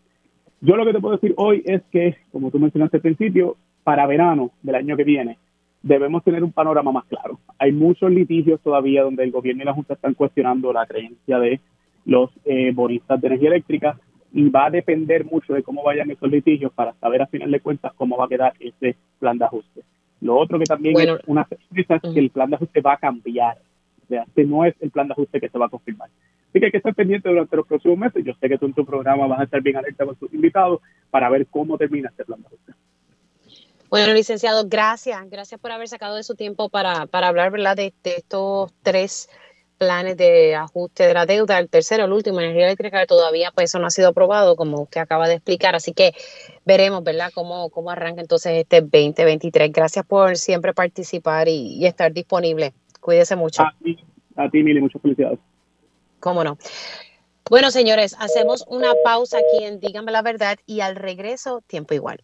Yo 0.61 0.77
lo 0.77 0.85
que 0.85 0.93
te 0.93 1.01
puedo 1.01 1.17
decir 1.17 1.33
hoy 1.39 1.63
es 1.65 1.81
que, 1.91 2.17
como 2.33 2.51
tú 2.51 2.59
mencionaste 2.59 2.99
al 2.99 3.03
principio, 3.03 3.57
para 3.85 4.07
verano 4.07 4.51
del 4.63 4.75
año 4.75 4.97
que 4.99 5.05
viene 5.05 5.39
debemos 5.83 6.25
tener 6.25 6.45
un 6.45 6.53
panorama 6.53 6.93
más 6.93 7.05
claro. 7.05 7.39
Hay 7.59 7.73
muchos 7.73 8.11
litigios 8.11 8.61
todavía 8.61 9.05
donde 9.05 9.23
el 9.23 9.31
gobierno 9.31 9.63
y 9.63 9.67
la 9.67 9.73
Junta 9.73 9.95
están 9.95 10.15
cuestionando 10.15 10.73
la 10.73 10.85
creencia 10.85 11.39
de 11.39 11.61
los 12.05 12.31
bonistas 12.75 13.21
de 13.21 13.29
energía 13.29 13.51
eléctrica 13.51 13.99
y 14.33 14.49
va 14.49 14.67
a 14.67 14.71
depender 14.71 15.25
mucho 15.25 15.55
de 15.55 15.63
cómo 15.63 15.85
vayan 15.85 16.11
esos 16.11 16.29
litigios 16.29 16.73
para 16.73 16.93
saber 16.95 17.23
a 17.23 17.29
final 17.29 17.51
de 17.53 17.61
cuentas 17.61 17.93
cómo 17.95 18.17
va 18.17 18.25
a 18.25 18.29
quedar 18.29 18.53
ese 18.59 18.97
plan 19.21 19.39
de 19.39 19.45
ajuste. 19.45 19.83
Lo 20.21 20.37
otro 20.39 20.59
que 20.59 20.65
también 20.65 20.99
es 20.99 21.21
una 21.27 21.47
sorpresa 21.47 21.97
es 21.97 22.15
que 22.15 22.21
el 22.21 22.31
plan 22.31 22.51
de 22.51 22.57
ajuste 22.57 22.81
va 22.81 22.95
a 22.95 22.99
cambiar. 22.99 23.59
O 24.05 24.09
sea, 24.09 24.23
este 24.23 24.45
no 24.45 24.65
es 24.65 24.75
el 24.81 24.91
plan 24.91 25.09
de 25.09 25.13
ajuste 25.13 25.41
que 25.41 25.49
se 25.49 25.59
va 25.59 25.67
a 25.67 25.69
confirmar. 25.71 26.09
Así 26.49 26.61
que 26.61 26.67
hay 26.67 26.71
que 26.71 26.79
estar 26.79 26.95
pendiente 26.95 27.29
durante 27.29 27.57
los 27.57 27.67
próximos 27.67 27.99
meses. 27.99 28.25
Yo 28.25 28.33
sé 28.41 28.49
que 28.49 28.57
tú 28.57 28.67
en 28.67 28.73
tu 28.73 28.85
programa 28.87 29.27
vas 29.27 29.41
a 29.41 29.45
estar 29.45 29.61
bien 29.61 29.77
alerta 29.77 30.07
con 30.07 30.17
tus 30.17 30.33
invitados 30.33 30.81
para 31.11 31.29
ver 31.29 31.47
cómo 31.49 31.77
termina 31.77 32.09
este 32.09 32.25
plan 32.25 32.41
de 32.41 32.47
ajuste. 32.47 32.73
Bueno, 33.91 34.15
licenciado, 34.15 34.65
gracias. 34.67 35.29
Gracias 35.31 35.61
por 35.61 35.71
haber 35.71 35.89
sacado 35.89 36.17
de 36.17 36.23
su 36.23 36.35
tiempo 36.35 36.69
para, 36.69 37.07
para 37.07 37.29
hablar 37.29 37.51
¿verdad? 37.51 37.77
De, 37.77 37.93
de 38.03 38.17
estos 38.17 38.73
tres 38.83 39.29
planes 39.79 40.17
de 40.17 40.55
ajuste 40.55 41.07
de 41.07 41.15
la 41.15 41.27
deuda, 41.27 41.59
el 41.59 41.69
tercero, 41.69 42.05
el 42.05 42.13
último, 42.13 42.41
energía 42.41 42.67
eléctrica, 42.67 43.07
todavía 43.07 43.51
pues 43.55 43.71
eso 43.71 43.79
no 43.79 43.87
ha 43.87 43.91
sido 43.91 44.09
aprobado, 44.09 44.57
como 44.57 44.83
usted 44.83 45.01
acaba 45.01 45.29
de 45.29 45.35
explicar, 45.35 45.75
así 45.75 45.93
que 45.93 46.13
veremos, 46.65 47.05
¿verdad?, 47.05 47.31
cómo, 47.35 47.71
cómo 47.71 47.91
arranca 47.91 48.21
entonces 48.21 48.53
este 48.55 48.81
2023. 48.81 49.73
Gracias 49.73 50.05
por 50.07 50.37
siempre 50.37 50.73
participar 50.75 51.49
y, 51.49 51.85
estar 51.87 52.13
disponible. 52.13 52.73
Cuídese 53.01 53.37
mucho. 53.37 53.63
A 53.63 53.75
ti, 53.83 53.97
a 54.37 54.49
ti, 54.51 54.63
Mili, 54.63 54.81
muchas 54.81 55.01
felicidades. 55.01 55.39
Cómo 56.21 56.43
no. 56.43 56.59
Bueno, 57.49 57.71
señores, 57.71 58.17
hacemos 58.19 58.65
una 58.69 58.95
pausa 59.05 59.39
aquí 59.39 59.65
en 59.65 59.79
Díganme 59.79 60.11
la 60.11 60.23
Verdad 60.23 60.59
y 60.67 60.81
al 60.81 60.97
regreso, 60.97 61.63
tiempo 61.69 61.95
igual. 61.95 62.15